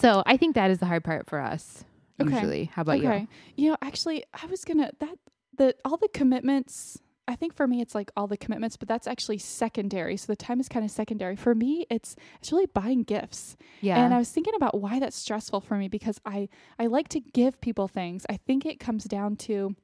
So 0.00 0.22
I 0.26 0.36
think 0.36 0.54
that 0.54 0.70
is 0.70 0.78
the 0.78 0.86
hard 0.86 1.04
part 1.04 1.28
for 1.28 1.40
us. 1.40 1.84
Okay. 2.20 2.34
Usually, 2.34 2.64
how 2.66 2.82
about 2.82 3.00
you? 3.00 3.26
You 3.56 3.70
know, 3.70 3.76
actually, 3.82 4.24
I 4.34 4.46
was 4.46 4.64
gonna 4.64 4.90
that 5.00 5.16
the 5.56 5.74
all 5.84 5.96
the 5.96 6.08
commitments. 6.08 6.98
I 7.30 7.36
think 7.36 7.54
for 7.54 7.66
me, 7.66 7.80
it's 7.80 7.94
like 7.94 8.10
all 8.16 8.26
the 8.26 8.36
commitments, 8.36 8.76
but 8.76 8.88
that's 8.88 9.06
actually 9.06 9.38
secondary. 9.38 10.16
So 10.16 10.26
the 10.26 10.36
time 10.36 10.60
is 10.60 10.68
kind 10.68 10.84
of 10.84 10.90
secondary. 10.90 11.36
For 11.36 11.54
me, 11.54 11.86
it's 11.90 12.16
it's 12.40 12.52
really 12.52 12.66
buying 12.66 13.02
gifts. 13.02 13.56
Yeah, 13.80 14.02
And 14.04 14.12
I 14.12 14.18
was 14.18 14.30
thinking 14.30 14.54
about 14.54 14.80
why 14.80 14.98
that's 14.98 15.16
stressful 15.16 15.60
for 15.60 15.76
me 15.76 15.88
because 15.88 16.20
I 16.26 16.48
I 16.78 16.86
like 16.86 17.08
to 17.10 17.20
give 17.20 17.60
people 17.60 17.88
things. 17.88 18.26
I 18.28 18.36
think 18.36 18.66
it 18.66 18.80
comes 18.80 19.04
down 19.04 19.36
to 19.36 19.76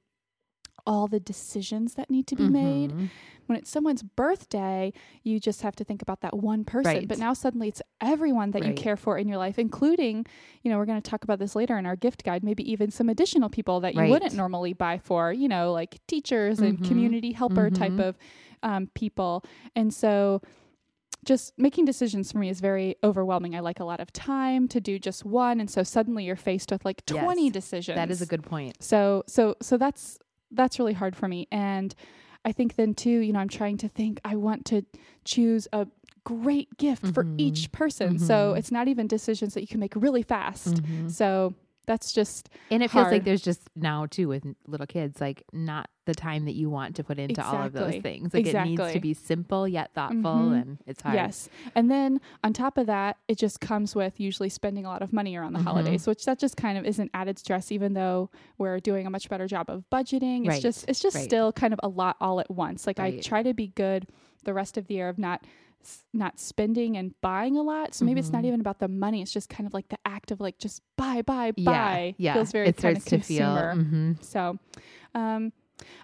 all 0.87 1.09
the 1.09 1.21
decisions 1.21 1.95
that 1.95 2.09
need 2.11 2.27
to 2.29 2.37
be 2.37 2.49
made. 2.49 2.93
Mhm. 2.93 3.11
When 3.47 3.59
it's 3.59 3.71
someone's 3.71 4.03
birthday, 4.03 4.93
you 5.23 5.39
just 5.41 5.63
have 5.63 5.77
to 5.77 5.85
think 5.85 6.03
about 6.03 6.21
that 6.21 6.37
one 6.37 6.65
person. 6.65 6.93
Right. 6.93 7.09
But 7.09 7.19
now 7.19 7.33
suddenly 7.33 7.69
it's 7.69 7.83
everyone 8.01 8.51
that 8.53 8.65
you 8.67 8.73
care 8.75 8.97
for 8.97 9.19
in 9.19 9.29
your 9.29 9.39
life, 9.39 9.59
including, 9.59 10.27
you 10.63 10.71
know, 10.71 10.79
we're 10.79 10.85
going 10.87 11.01
to 11.01 11.11
talk 11.11 11.23
about 11.25 11.39
this 11.39 11.55
later 11.55 11.77
in 11.79 11.87
our 11.87 11.97
gift 11.97 12.25
guide, 12.25 12.43
maybe 12.45 12.69
even 12.71 12.91
some 12.91 13.09
additional 13.09 13.49
people 13.49 13.81
that 13.81 13.95
you 13.95 14.01
Right. 14.01 14.11
wouldn't 14.11 14.35
normally 14.35 14.73
buy 14.73 14.99
for, 14.99 15.33
you 15.33 15.49
know, 15.49 15.73
like 15.73 15.99
teachers 16.09 16.59
and 16.61 16.79
Mhm. 16.79 16.85
community 16.89 17.33
helper 17.33 17.71
type 17.71 17.93
Mhm. 17.95 18.09
of 18.09 18.19
um, 18.63 18.89
people. 18.95 19.45
And 19.77 19.93
so 19.95 20.41
just 21.25 21.53
making 21.59 21.85
decisions 21.85 22.33
for 22.33 22.39
me 22.39 22.49
is 22.49 22.61
very 22.61 22.97
overwhelming. 23.05 23.55
I 23.55 23.61
like 23.61 23.81
a 23.81 23.85
lot 23.85 24.01
of 24.01 24.13
time 24.13 24.67
to 24.69 24.81
do 24.81 24.99
just 24.99 25.25
one, 25.25 25.61
and 25.61 25.69
so 25.71 25.83
suddenly 25.83 26.25
you're 26.25 26.37
faced 26.37 26.71
with 26.71 26.85
like 26.85 27.03
Yes. 27.11 27.23
20 27.23 27.51
decisions. 27.51 27.97
That 27.97 28.11
is 28.11 28.23
a 28.23 28.27
good 28.27 28.43
point. 28.45 28.83
So 28.83 29.25
so 29.27 29.57
so 29.61 29.77
that's 29.77 30.19
that's 30.51 30.79
really 30.79 30.93
hard 30.95 31.17
for 31.17 31.29
me. 31.29 31.47
And 31.51 31.95
I 32.45 32.53
think 32.53 32.77
then 32.77 32.95
too, 32.95 33.11
you 33.21 33.33
know, 33.33 33.41
I'm 33.41 33.49
trying 33.49 33.77
to 33.79 33.89
think 33.89 34.21
I 34.25 34.37
want 34.37 34.65
to 34.67 34.83
choose 35.25 35.67
a 35.73 35.87
great 36.25 36.77
gift 36.77 37.07
for 37.07 37.25
Mhm. 37.25 37.35
each 37.39 37.73
person. 37.73 38.19
So 38.19 38.53
Mhm. 38.53 38.59
it's 38.59 38.71
not 38.73 38.89
even 38.89 39.07
decisions 39.07 39.55
that 39.55 39.61
you 39.61 39.67
can 39.69 39.81
make 39.81 39.95
really 39.97 40.23
fast. 40.23 40.83
Mhm. 40.83 41.11
So 41.11 41.55
that's 41.87 42.13
just 42.13 42.49
And 42.71 42.83
it 42.83 42.91
feels 42.91 43.11
like 43.11 43.25
there's 43.25 43.43
just 43.43 43.69
now 43.77 44.07
too 44.07 44.29
with 44.29 44.45
little 44.67 44.87
kids, 44.87 45.21
like 45.21 45.45
not 45.53 45.89
the 46.05 46.15
time 46.15 46.45
that 46.45 46.55
you 46.55 46.69
want 46.71 46.95
to 46.97 47.05
put 47.05 47.19
into 47.19 47.45
all 47.45 47.63
of 47.65 47.73
those 47.73 47.97
things. 48.03 48.33
Like 48.35 48.47
it 48.47 48.65
needs 48.65 48.93
to 48.93 49.01
be 49.01 49.15
simple 49.15 49.67
yet 49.67 49.93
thoughtful, 49.95 50.21
Mhm. 50.37 50.63
and 50.63 50.79
it's 50.87 51.03
hard. 51.03 51.15
Yes. 51.17 51.49
And 51.75 51.91
then 51.91 52.21
on 52.45 52.53
top 52.53 52.79
of 52.79 52.87
that, 52.87 53.17
it 53.29 53.39
just 53.39 53.61
comes 53.61 53.95
with 53.97 54.21
usually 54.21 54.49
spending 54.49 54.85
a 54.85 54.89
lot 54.89 55.03
of 55.03 55.13
money 55.13 55.35
around 55.37 55.53
the 55.55 55.59
Mhm. 55.61 55.65
holidays, 55.65 56.07
which 56.07 56.25
that 56.27 56.39
just 56.39 56.57
kind 56.57 56.77
of 56.79 56.85
is 56.85 56.99
an 56.99 57.11
added 57.15 57.39
stress 57.39 57.73
even 57.73 57.95
though 57.95 58.31
we're 58.59 58.79
doing 58.81 59.07
a 59.07 59.11
much 59.11 59.29
better 59.29 59.47
job 59.47 59.69
of 59.69 59.85
budgeting. 59.91 60.41
It's 60.41 60.49
Right, 60.49 60.63
just 60.63 60.85
it's 60.89 61.01
just 61.01 61.17
right. 61.17 61.25
still 61.25 61.53
kind 61.53 61.73
of 61.73 61.81
a 61.83 61.89
lot 61.89 62.17
all 62.21 62.39
at 62.41 62.51
once. 62.51 62.87
Like 62.87 62.99
I 63.01 63.19
try 63.19 63.43
to 63.43 63.55
be 63.55 63.69
good 63.69 64.07
the 64.45 64.55
rest 64.55 64.77
of 64.77 64.87
the 64.87 64.95
year 64.95 65.09
of 65.09 65.19
not 65.19 65.45
not 66.13 66.39
spending 66.41 66.97
and 66.97 67.15
buying 67.21 67.57
a 67.57 67.63
lot. 67.63 67.95
So 67.95 68.05
maybe 68.05 68.19
it's 68.21 68.33
not 68.33 68.43
Mhm. 68.43 68.47
even 68.49 68.61
about 68.61 68.79
the 68.81 68.89
money. 68.89 69.23
It's 69.23 69.33
just 69.33 69.49
kind 69.49 69.67
of 69.67 69.75
like 69.75 69.89
the 69.89 69.99
act 70.05 70.31
of 70.31 70.41
like 70.41 70.59
just 70.59 70.83
buy, 70.97 71.23
buy, 71.23 71.53
Yeah, 71.57 71.65
buy. 71.65 72.15
yeah. 72.19 72.35
Feels 72.35 72.53
very 72.53 72.69
it 72.69 72.77
kind 72.77 73.01
starts 73.01 73.13
of 73.13 73.21
to 73.21 73.27
feel. 73.27 73.55
consumer. 73.55 73.75
mhm. 73.77 74.23
So, 74.25 74.59
um, 75.15 75.53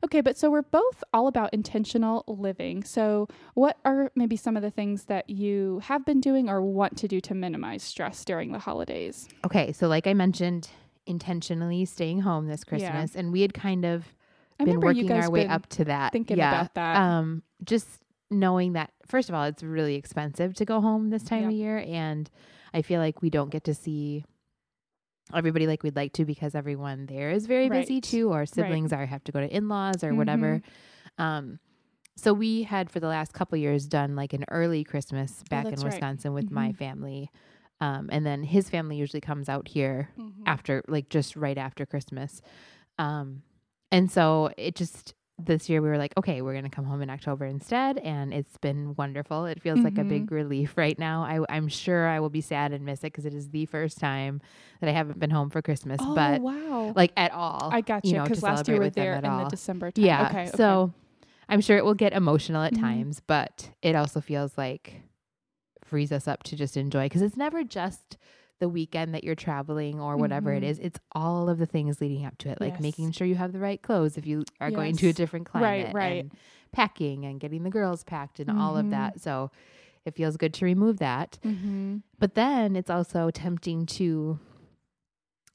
okay, 0.04 0.20
but 0.20 0.36
so 0.38 0.50
we're 0.50 0.62
both 0.62 1.02
all 1.12 1.26
about 1.26 1.52
intentional 1.52 2.24
living. 2.28 2.84
So, 2.84 3.26
what 3.54 3.78
are 3.84 4.12
maybe 4.14 4.36
some 4.36 4.56
of 4.56 4.62
the 4.62 4.70
things 4.70 5.04
that 5.06 5.28
you 5.28 5.80
have 5.84 6.04
been 6.04 6.20
doing 6.20 6.48
or 6.48 6.62
want 6.62 6.96
to 6.98 7.08
do 7.08 7.20
to 7.22 7.34
minimize 7.34 7.82
stress 7.82 8.24
during 8.24 8.52
the 8.52 8.58
holidays? 8.60 9.28
Okay, 9.44 9.72
so 9.72 9.88
like 9.88 10.06
I 10.06 10.14
mentioned, 10.14 10.68
intentionally 11.06 11.84
staying 11.84 12.20
home 12.20 12.46
this 12.46 12.60
Yeah. 12.64 12.68
Christmas, 12.68 13.16
and 13.16 13.32
we 13.32 13.40
had 13.42 13.52
kind 13.54 13.84
of 13.84 14.14
I 14.60 14.64
been 14.64 14.78
working 14.80 15.10
our 15.10 15.30
way 15.30 15.46
up 15.48 15.66
to 15.70 15.84
that. 15.86 16.12
thinking 16.12 16.36
yeah. 16.38 16.52
about 16.60 16.74
that. 16.74 16.96
Um, 16.96 17.42
just 17.64 17.88
knowing 18.30 18.72
that 18.74 18.90
first 19.12 19.28
of 19.28 19.34
all, 19.34 19.44
it's 19.44 19.62
really 19.62 19.94
expensive 19.94 20.54
to 20.54 20.64
go 20.64 20.80
home 20.80 21.10
this 21.10 21.22
time 21.22 21.42
Yep. 21.42 21.48
of 21.50 21.54
year, 21.54 21.78
and 21.86 22.30
I 22.72 22.80
feel 22.82 22.98
like 23.00 23.20
we 23.20 23.28
don't 23.30 23.50
get 23.50 23.64
to 23.64 23.74
see 23.74 24.24
everybody 25.34 25.66
like 25.66 25.82
we'd 25.82 25.96
like 25.96 26.12
to 26.14 26.24
because 26.24 26.54
everyone 26.54 27.06
there 27.06 27.30
is 27.30 27.46
very 27.46 27.68
busy 27.68 28.00
too, 28.00 28.30
or 28.32 28.46
siblings 28.46 28.92
are 28.92 29.06
have 29.06 29.22
to 29.24 29.32
go 29.32 29.40
to 29.40 29.54
in 29.56 29.68
laws 29.68 30.02
or 30.02 30.14
whatever. 30.14 30.60
Mm-hmm. 30.60 31.22
Um, 31.22 31.58
so 32.16 32.32
we 32.32 32.62
had 32.64 32.90
for 32.90 33.00
the 33.00 33.06
last 33.08 33.32
couple 33.32 33.56
years 33.58 33.86
done 33.86 34.16
like 34.16 34.32
an 34.32 34.44
early 34.50 34.82
Christmas 34.84 35.42
back 35.50 35.66
in 35.66 35.74
Oh, 35.78 35.82
right. 35.82 35.84
Wisconsin 35.84 36.32
with 36.34 36.50
my 36.50 36.72
Mhm. 36.72 36.76
family. 36.76 37.30
Um, 37.80 38.08
and 38.12 38.24
then 38.26 38.42
his 38.42 38.68
family 38.70 38.96
usually 38.96 39.20
comes 39.20 39.48
out 39.48 39.68
here 39.68 40.10
Mhm. 40.18 40.42
after 40.46 40.82
like 40.88 41.08
just 41.08 41.36
right 41.36 41.58
after 41.58 41.84
Christmas. 41.86 42.40
Um 42.98 43.42
and 43.90 44.10
so 44.10 44.50
it 44.56 44.74
just 44.74 45.14
this 45.44 45.68
year 45.68 45.82
we 45.82 45.88
were 45.88 45.98
like, 45.98 46.12
okay, 46.16 46.42
we're 46.42 46.54
gonna 46.54 46.70
come 46.70 46.84
home 46.84 47.02
in 47.02 47.10
October 47.10 47.44
instead, 47.44 47.98
and 47.98 48.32
it's 48.32 48.56
been 48.58 48.94
wonderful. 48.96 49.46
It 49.46 49.60
feels 49.62 49.80
like 49.80 49.98
a 49.98 50.04
big 50.04 50.30
relief 50.30 50.76
right 50.76 50.98
now. 50.98 51.22
I, 51.22 51.54
I'm 51.54 51.68
sure 51.68 52.06
I 52.08 52.20
will 52.20 52.30
be 52.30 52.40
sad 52.40 52.72
and 52.72 52.84
miss 52.84 53.00
it 53.00 53.12
because 53.12 53.26
it 53.26 53.34
is 53.34 53.50
the 53.50 53.66
first 53.66 53.98
time 53.98 54.40
that 54.80 54.88
I 54.88 54.92
haven't 54.92 55.18
been 55.18 55.30
home 55.30 55.50
for 55.50 55.62
Christmas, 55.62 56.00
oh, 56.02 56.14
but 56.14 56.40
wow. 56.40 56.92
like 56.94 57.12
at 57.16 57.32
all. 57.32 57.70
I 57.72 57.80
got 57.80 58.04
you 58.04 58.14
know, 58.14 58.24
to 58.24 58.28
because 58.30 58.42
last 58.42 58.68
year 58.68 58.76
you 58.76 58.82
were 58.82 58.90
there 58.90 59.14
in 59.14 59.24
all. 59.24 59.44
the 59.44 59.50
December 59.50 59.90
time. 59.90 60.04
Yeah. 60.04 60.26
Okay. 60.28 60.42
okay. 60.42 60.50
So 60.56 60.92
I'm 61.48 61.60
sure 61.60 61.76
it 61.76 61.84
will 61.84 61.94
get 61.94 62.12
emotional 62.12 62.62
at 62.62 62.72
Mhm. 62.74 62.80
times, 62.80 63.20
but 63.26 63.70
it 63.82 63.94
also 63.94 64.20
feels 64.20 64.56
like 64.56 65.02
frees 65.84 66.12
us 66.12 66.26
up 66.26 66.42
to 66.44 66.56
just 66.56 66.76
enjoy 66.76 67.04
because 67.06 67.22
it's 67.22 67.36
never 67.36 67.62
just 67.64 68.16
the 68.62 68.68
weekend 68.68 69.12
that 69.12 69.24
you're 69.24 69.34
traveling 69.34 69.98
or 69.98 70.16
whatever 70.16 70.52
it 70.52 70.62
Mhm. 70.62 70.66
is. 70.68 70.78
It's 70.78 71.00
all 71.10 71.48
of 71.48 71.58
the 71.58 71.66
things 71.66 72.00
leading 72.00 72.24
up 72.24 72.38
to 72.38 72.48
it, 72.48 72.60
like 72.60 72.74
Yes. 72.74 72.80
making 72.82 73.10
sure 73.10 73.26
you 73.26 73.34
have 73.34 73.52
the 73.52 73.58
right 73.58 73.82
clothes 73.82 74.16
if 74.16 74.24
you 74.24 74.44
are 74.60 74.70
going 74.70 74.94
to 74.98 75.06
a 75.06 75.08
Yes. 75.08 75.16
different 75.16 75.48
Right, 75.52 75.90
climate, 75.90 75.94
right. 75.94 76.22
and 76.22 76.32
packing 76.70 77.24
and 77.24 77.40
getting 77.40 77.64
the 77.64 77.70
girls 77.70 78.04
packed 78.04 78.38
and 78.38 78.48
all 78.48 78.76
of 78.76 78.86
Mhm. 78.86 78.90
that. 78.90 79.20
So 79.20 79.50
it 80.04 80.14
feels 80.14 80.36
good 80.36 80.54
to 80.54 80.64
remove 80.64 80.98
that. 80.98 81.40
mm-hmm. 81.44 81.96
But 82.20 82.34
then 82.34 82.76
it's 82.76 82.88
also 82.88 83.30
tempting 83.32 83.84
to 83.98 84.38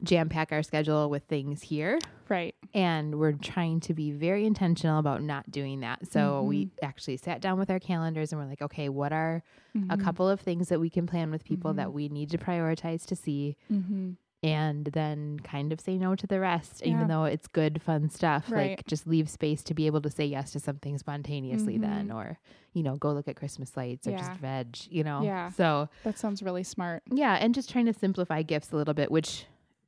jam 0.03 0.29
pack 0.29 0.51
our 0.51 0.61
schedule 0.63 1.09
with 1.09 1.23
things 1.23 1.61
here 1.63 1.97
right. 2.29 2.53
and 2.73 3.15
we're 3.19 3.31
trying 3.33 3.79
to 3.79 3.93
be 3.93 4.11
very 4.11 4.45
intentional 4.45 4.99
about 4.99 5.23
not 5.23 5.49
doing 5.49 5.79
that. 5.79 6.11
So 6.11 6.43
we 6.43 6.65
Mm-hmm. 6.65 6.85
actually 6.85 7.17
sat 7.17 7.41
down 7.41 7.57
with 7.57 7.69
our 7.71 7.79
calendars 7.79 8.31
and 8.31 8.39
we're 8.39 8.47
like, 8.47 8.61
okay, 8.61 8.89
what 8.89 9.11
are 9.11 9.43
a 9.75 9.79
Mhm. 9.79 9.99
couple 10.03 10.29
of 10.29 10.39
things 10.39 10.69
that 10.69 10.79
we 10.79 10.89
can 10.89 11.07
plan 11.07 11.31
with 11.31 11.43
people 11.43 11.73
that 11.75 11.87
Mhm. 11.87 11.93
we 11.93 12.09
need 12.09 12.29
to 12.31 12.37
prioritize 12.37 13.05
to 13.07 13.15
see 13.15 13.55
Mm-hmm. 13.71 14.11
and 14.43 14.85
then 14.93 15.39
kind 15.39 15.73
of 15.73 15.81
say 15.81 15.97
no 15.97 16.15
to 16.15 16.27
the 16.27 16.39
rest 16.39 16.83
Yeah. 16.85 16.93
even 16.93 17.07
though 17.07 17.23
it's 17.25 17.47
good 17.47 17.81
fun 17.81 18.09
stuff. 18.09 18.51
Right. 18.51 18.77
Like 18.77 18.85
just 18.85 19.07
leave 19.07 19.29
space 19.29 19.63
to 19.63 19.73
be 19.73 19.87
able 19.87 20.01
to 20.01 20.11
say 20.11 20.25
yes 20.27 20.51
to 20.51 20.59
something 20.59 20.97
spontaneously 20.99 21.79
then 21.79 22.09
Mhm. 22.09 22.15
or 22.15 22.37
you 22.73 22.83
know, 22.83 22.95
go 22.97 23.11
look 23.11 23.27
at 23.27 23.35
Christmas 23.35 23.75
lights 23.75 24.05
or 24.05 24.11
Yeah. 24.11 24.17
just 24.19 24.33
veg, 24.39 24.77
you 24.91 25.03
know. 25.03 25.23
Yeah. 25.23 25.49
So 25.49 25.89
That 26.03 26.19
sounds 26.19 26.43
really 26.43 26.61
smart. 26.61 27.01
yeah, 27.11 27.33
and 27.41 27.55
just 27.55 27.71
trying 27.71 27.87
to 27.87 27.93
simplify 27.93 28.43
gifts 28.43 28.71
a 28.71 28.75
little 28.75 28.93
bit, 28.93 29.09
which 29.09 29.47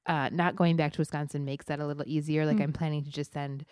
uh, 0.09 0.29
not 0.33 0.55
going 0.55 0.75
back 0.75 0.91
to 0.93 0.99
Wisconsin 0.99 1.45
makes 1.45 1.65
that 1.65 1.79
a 1.79 1.85
little 1.85 2.03
easier. 2.07 2.45
Like 2.45 2.57
Mm. 2.57 2.63
I'm 2.63 2.73
planning 2.73 3.03
to 3.05 3.11
just 3.11 3.31
send 3.31 3.65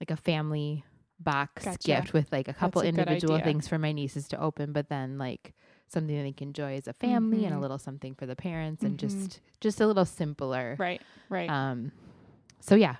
like 0.00 0.10
a 0.10 0.16
family 0.16 0.84
box 1.18 1.64
Gotcha. 1.64 1.86
gift 1.86 2.12
with 2.12 2.30
like 2.32 2.48
a 2.48 2.52
couple 2.54 2.82
a 2.82 2.84
individual 2.84 3.38
things 3.40 3.66
for 3.68 3.78
my 3.78 3.92
nieces 3.92 4.28
to 4.28 4.40
open, 4.40 4.72
but 4.72 4.88
then 4.88 5.18
like 5.18 5.54
something 5.88 6.16
that 6.16 6.22
they 6.22 6.32
can 6.32 6.48
enjoy 6.48 6.76
as 6.76 6.86
a 6.88 6.92
family 6.92 7.44
and 7.44 7.54
a 7.54 7.58
Mhm. 7.58 7.62
little 7.62 7.78
something 7.78 8.14
for 8.14 8.26
the 8.26 8.36
parents 8.36 8.82
and 8.82 8.94
Mhm. 8.94 9.00
just 9.00 9.40
just 9.60 9.80
a 9.80 9.86
little 9.86 10.04
simpler. 10.04 10.76
Right. 10.78 11.00
Right. 11.28 11.48
Um 11.48 11.92
so 12.60 12.74
yeah, 12.74 12.96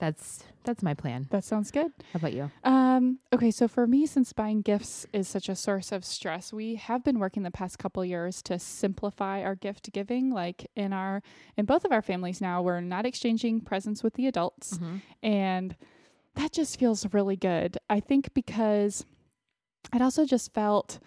that's 0.00 0.42
that's 0.64 0.82
my 0.82 0.92
plan. 0.94 1.26
that 1.30 1.44
sounds 1.44 1.70
good. 1.70 1.92
How 2.12 2.16
about 2.18 2.32
you? 2.32 2.50
Um, 2.64 3.18
okay, 3.32 3.50
so 3.50 3.68
for 3.68 3.86
me, 3.86 4.04
since 4.06 4.32
buying 4.32 4.60
gifts 4.62 5.06
is 5.12 5.28
such 5.28 5.48
a 5.48 5.54
source 5.54 5.92
of 5.92 6.04
stress, 6.04 6.52
we 6.52 6.74
have 6.74 7.04
been 7.04 7.18
working 7.18 7.44
the 7.44 7.50
past 7.50 7.78
couple 7.78 8.04
years 8.04 8.42
to 8.42 8.58
simplify 8.58 9.42
our 9.42 9.54
gift 9.54 9.92
giving. 9.92 10.30
Like 10.30 10.68
in 10.74 10.92
our 10.92 11.22
in 11.56 11.64
both 11.66 11.84
of 11.84 11.92
our 11.92 12.02
families 12.02 12.40
now, 12.40 12.60
we're 12.62 12.80
not 12.80 13.06
exchanging 13.06 13.60
presents 13.60 14.02
with 14.02 14.14
the 14.14 14.26
adults, 14.26 14.78
and 15.22 15.76
that 16.34 16.52
just 16.52 16.78
feels 16.78 17.06
really 17.14 17.36
good. 17.36 17.78
I 17.88 18.00
think 18.00 18.34
because 18.34 19.04
it 19.94 20.02
also 20.02 20.24
just 20.26 20.52
felt 20.52 20.98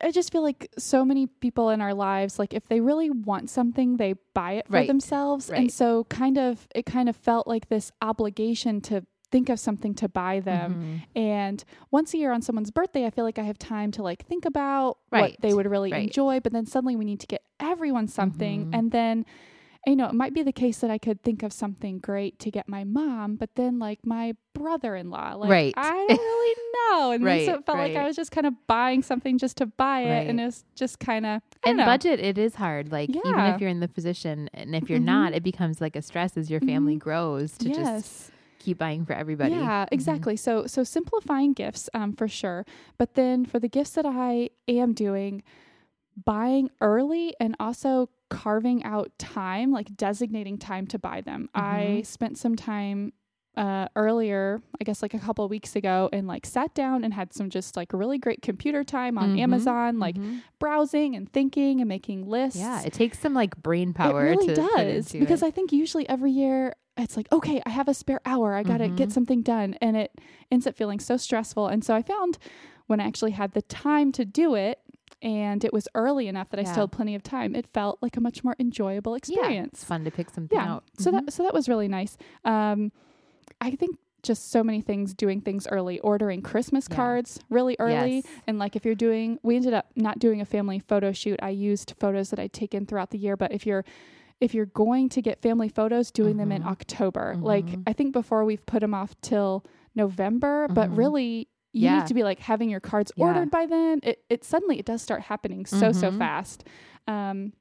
I- 0.00 0.10
just 0.10 0.32
feel 0.32 0.42
like 0.42 0.68
so 0.78 1.04
many 1.04 1.26
people 1.26 1.70
in 1.70 1.80
our 1.80 1.94
lives, 1.94 2.38
like 2.38 2.52
if 2.54 2.66
they 2.68 2.80
really 2.80 3.10
want 3.10 3.50
something, 3.50 3.96
they 3.96 4.14
buy 4.34 4.52
it 4.52 4.66
for 4.68 4.74
Right, 4.74 4.86
themselves. 4.88 5.50
And 5.50 5.70
so 5.72 6.04
kind 6.04 6.38
of 6.38 6.68
it 6.74 6.86
kind 6.86 7.08
of 7.08 7.16
felt 7.16 7.46
like 7.46 7.68
this 7.68 7.90
obligation 8.02 8.80
to 8.82 9.04
think 9.30 9.48
of 9.48 9.60
something 9.60 9.94
to 9.94 10.08
buy 10.08 10.40
them. 10.40 11.02
Mhm. 11.16 11.20
And 11.22 11.64
once 11.92 12.12
a 12.14 12.18
year 12.18 12.32
on 12.32 12.42
someone's 12.42 12.72
birthday, 12.72 13.06
I 13.06 13.10
feel 13.10 13.24
like 13.24 13.38
I 13.38 13.44
have 13.44 13.58
time 13.58 13.92
to 13.92 14.02
like 14.02 14.24
think 14.26 14.44
about 14.44 14.98
Right, 15.12 15.22
what 15.32 15.40
they 15.40 15.54
would 15.54 15.66
really 15.66 15.92
right. 15.92 16.02
enjoy. 16.02 16.40
But 16.40 16.52
then 16.52 16.66
suddenly 16.66 16.96
we 16.96 17.04
need 17.04 17.20
to 17.20 17.28
get 17.28 17.42
everyone 17.60 18.08
something. 18.08 18.66
Mhm. 18.66 18.74
And 18.78 18.90
then, 18.90 19.24
you 19.86 19.96
know, 19.96 20.06
it 20.08 20.14
might 20.14 20.34
be 20.34 20.42
the 20.42 20.52
case 20.52 20.78
that 20.80 20.90
I 20.90 20.98
could 20.98 21.22
think 21.22 21.42
of 21.42 21.52
something 21.52 21.98
great 21.98 22.38
to 22.40 22.50
get 22.50 22.68
my 22.68 22.84
mom, 22.84 23.36
but 23.36 23.54
then 23.54 23.78
like 23.78 24.04
my 24.04 24.34
brother 24.54 24.94
in 24.94 25.10
law, 25.10 25.34
like 25.34 25.50
Right. 25.50 25.72
I 25.76 25.92
don't 25.92 26.08
really 26.18 26.54
know. 26.74 27.10
And 27.12 27.26
then 27.26 27.46
so 27.46 27.54
it 27.54 27.66
felt 27.66 27.78
like 27.78 27.96
I 27.96 28.04
was 28.04 28.14
just 28.16 28.30
kind 28.30 28.46
of 28.46 28.54
buying 28.66 29.02
something 29.02 29.38
just 29.38 29.56
to 29.58 29.66
buy 29.66 30.00
it. 30.02 30.28
And 30.28 30.38
Right. 30.38 30.42
it 30.44 30.46
was 30.46 30.64
just 30.74 30.98
kind 31.00 31.24
of, 31.24 31.40
I 31.40 31.40
don't 31.64 31.70
and 31.70 31.78
know. 31.78 31.84
budget 31.86 32.20
it 32.20 32.36
is 32.38 32.54
hard 32.56 32.90
like 32.92 33.10
even 33.10 33.46
if 33.46 33.60
you're 33.60 33.70
in 33.70 33.80
the 33.80 33.88
position 33.88 34.48
and 34.54 34.74
if 34.74 34.88
you're 34.88 34.98
Mhm. 34.98 35.04
not 35.04 35.32
it 35.34 35.42
becomes 35.42 35.80
like 35.80 35.94
a 35.96 36.00
stress 36.02 36.36
as 36.36 36.50
your 36.50 36.60
family 36.60 36.96
Mhm. 36.96 37.00
grows 37.00 37.56
to 37.58 37.68
just 37.70 38.30
keep 38.58 38.78
buying 38.78 39.04
for 39.06 39.12
everybody 39.14 39.54
Yeah, 39.54 39.84
Mhm. 39.84 39.92
exactly. 39.92 40.36
So 40.36 40.66
so 40.66 40.84
simplifying 40.84 41.52
gifts 41.54 41.88
um 41.94 42.12
for 42.14 42.28
sure. 42.28 42.64
But 42.98 43.14
then 43.14 43.44
for 43.46 43.58
the 43.58 43.68
gifts 43.68 43.90
that 43.92 44.04
I 44.06 44.50
am 44.68 44.92
doing, 44.94 45.42
buying 46.24 46.70
early 46.80 47.34
and 47.40 47.56
also 47.60 48.08
carving 48.30 48.82
out 48.84 49.10
time, 49.18 49.70
like 49.72 49.94
designating 49.96 50.56
time 50.56 50.86
to 50.88 50.98
buy 50.98 51.20
them. 51.20 51.48
I 51.54 52.00
Mhm. 52.02 52.06
spent 52.06 52.38
some 52.38 52.56
time 52.56 53.12
uh 53.56 53.88
earlier, 53.96 54.62
I 54.80 54.84
guess 54.84 55.02
like 55.02 55.12
a 55.12 55.18
couple 55.18 55.44
of 55.44 55.50
weeks 55.50 55.74
ago 55.74 56.08
and 56.12 56.28
like 56.28 56.46
sat 56.46 56.72
down 56.72 57.02
and 57.02 57.12
had 57.12 57.34
some 57.34 57.50
just 57.50 57.76
like 57.76 57.92
really 57.92 58.16
great 58.16 58.42
computer 58.42 58.84
time 58.84 59.18
on 59.18 59.34
Mhm, 59.34 59.40
Amazon, 59.40 59.98
like 59.98 60.14
mhm. 60.16 60.42
browsing 60.60 61.16
and 61.16 61.30
thinking 61.30 61.80
and 61.80 61.88
making 61.88 62.28
lists. 62.28 62.58
yeah 62.60 62.80
it 62.82 62.92
takes 62.92 63.18
some 63.18 63.34
like 63.34 63.60
brain 63.60 63.92
power 63.92 64.24
It 64.24 64.30
really 64.30 64.54
does 64.54 65.12
because 65.12 65.42
it. 65.42 65.46
I 65.46 65.50
think 65.50 65.72
usually 65.72 66.08
every 66.08 66.30
year 66.30 66.74
it's 66.96 67.16
like, 67.16 67.30
okay, 67.32 67.60
I 67.66 67.70
have 67.70 67.88
a 67.88 67.94
spare 67.94 68.20
hour. 68.24 68.54
I 68.54 68.62
got 68.62 68.78
to 68.78 68.88
get 68.88 69.10
something 69.10 69.42
done. 69.42 69.74
And 69.80 69.96
it 69.96 70.12
ends 70.52 70.66
up 70.66 70.76
feeling 70.76 71.00
so 71.00 71.16
stressful. 71.16 71.66
And 71.66 71.82
so 71.82 71.94
I 71.94 72.02
found 72.02 72.36
when 72.88 73.00
I 73.00 73.04
actually 73.06 73.30
had 73.32 73.52
the 73.52 73.62
time 73.62 74.12
to 74.12 74.24
do 74.24 74.54
it 74.54 74.78
and 75.22 75.64
it 75.64 75.72
was 75.72 75.86
early 75.94 76.28
enough 76.28 76.50
that 76.50 76.60
I 76.60 76.64
still 76.64 76.84
had 76.84 76.92
plenty 76.92 77.14
of 77.14 77.22
time, 77.22 77.54
it 77.54 77.66
felt 77.72 77.98
like 78.02 78.16
a 78.16 78.20
much 78.20 78.42
more 78.44 78.56
enjoyable 78.58 79.14
experience. 79.14 79.54
yeah, 79.54 79.64
it's 79.64 79.84
fun 79.84 80.04
to 80.04 80.10
pick 80.10 80.30
something 80.30 80.58
Yeah. 80.58 80.72
out 80.74 80.84
So 80.98 81.10
Mhm. 81.10 81.26
that 81.26 81.32
so 81.32 81.42
that 81.42 81.54
was 81.54 81.68
really 81.68 81.88
nice. 81.88 82.16
Um 82.44 82.92
I 83.60 83.70
think 83.72 83.98
just 84.22 84.50
so 84.50 84.62
many 84.62 84.82
things 84.82 85.14
doing 85.14 85.40
things 85.40 85.66
early 85.68 85.98
ordering 86.00 86.42
christmas 86.42 86.86
Yeah. 86.90 86.96
cards 86.96 87.40
really 87.48 87.74
early 87.78 88.16
Yes. 88.16 88.26
and 88.46 88.58
like 88.58 88.76
if 88.76 88.84
you're 88.84 88.94
doing 88.94 89.38
we 89.42 89.56
ended 89.56 89.72
up 89.72 89.86
not 89.96 90.18
doing 90.18 90.42
a 90.42 90.44
family 90.44 90.78
photo 90.78 91.10
shoot 91.10 91.40
i 91.42 91.48
used 91.48 91.94
photos 91.98 92.28
that 92.28 92.38
i'd 92.38 92.52
taken 92.52 92.84
throughout 92.84 93.10
the 93.12 93.18
year 93.18 93.34
but 93.34 93.50
if 93.50 93.64
you're 93.64 93.82
if 94.38 94.52
you're 94.52 94.66
going 94.66 95.08
to 95.08 95.22
get 95.22 95.40
family 95.40 95.70
photos 95.70 96.10
doing 96.10 96.36
them 96.36 96.52
in 96.52 96.62
Mhm. 96.62 96.66
october 96.66 97.34
like 97.40 97.64
Mhm. 97.64 97.82
i 97.86 97.94
think 97.94 98.12
before 98.12 98.44
we've 98.44 98.64
put 98.66 98.80
them 98.80 98.92
off 98.92 99.18
till 99.22 99.64
november 99.94 100.68
but 100.68 100.90
Mhm. 100.90 100.96
really 100.98 101.48
you 101.72 101.82
Yeah. 101.88 101.98
need 101.98 102.06
to 102.06 102.14
be 102.14 102.22
like 102.24 102.40
having 102.40 102.68
your 102.70 102.80
cards 102.80 103.12
Yeah. 103.16 103.26
ordered 103.26 103.50
by 103.50 103.66
then 103.66 104.00
it, 104.02 104.24
it 104.28 104.44
suddenly 104.44 104.78
it 104.78 104.84
does 104.86 105.02
start 105.02 105.22
happening 105.22 105.66
so 105.66 105.92
so 105.92 106.10
Mhm. 106.10 106.18
fast 106.18 106.64
um 107.06 107.52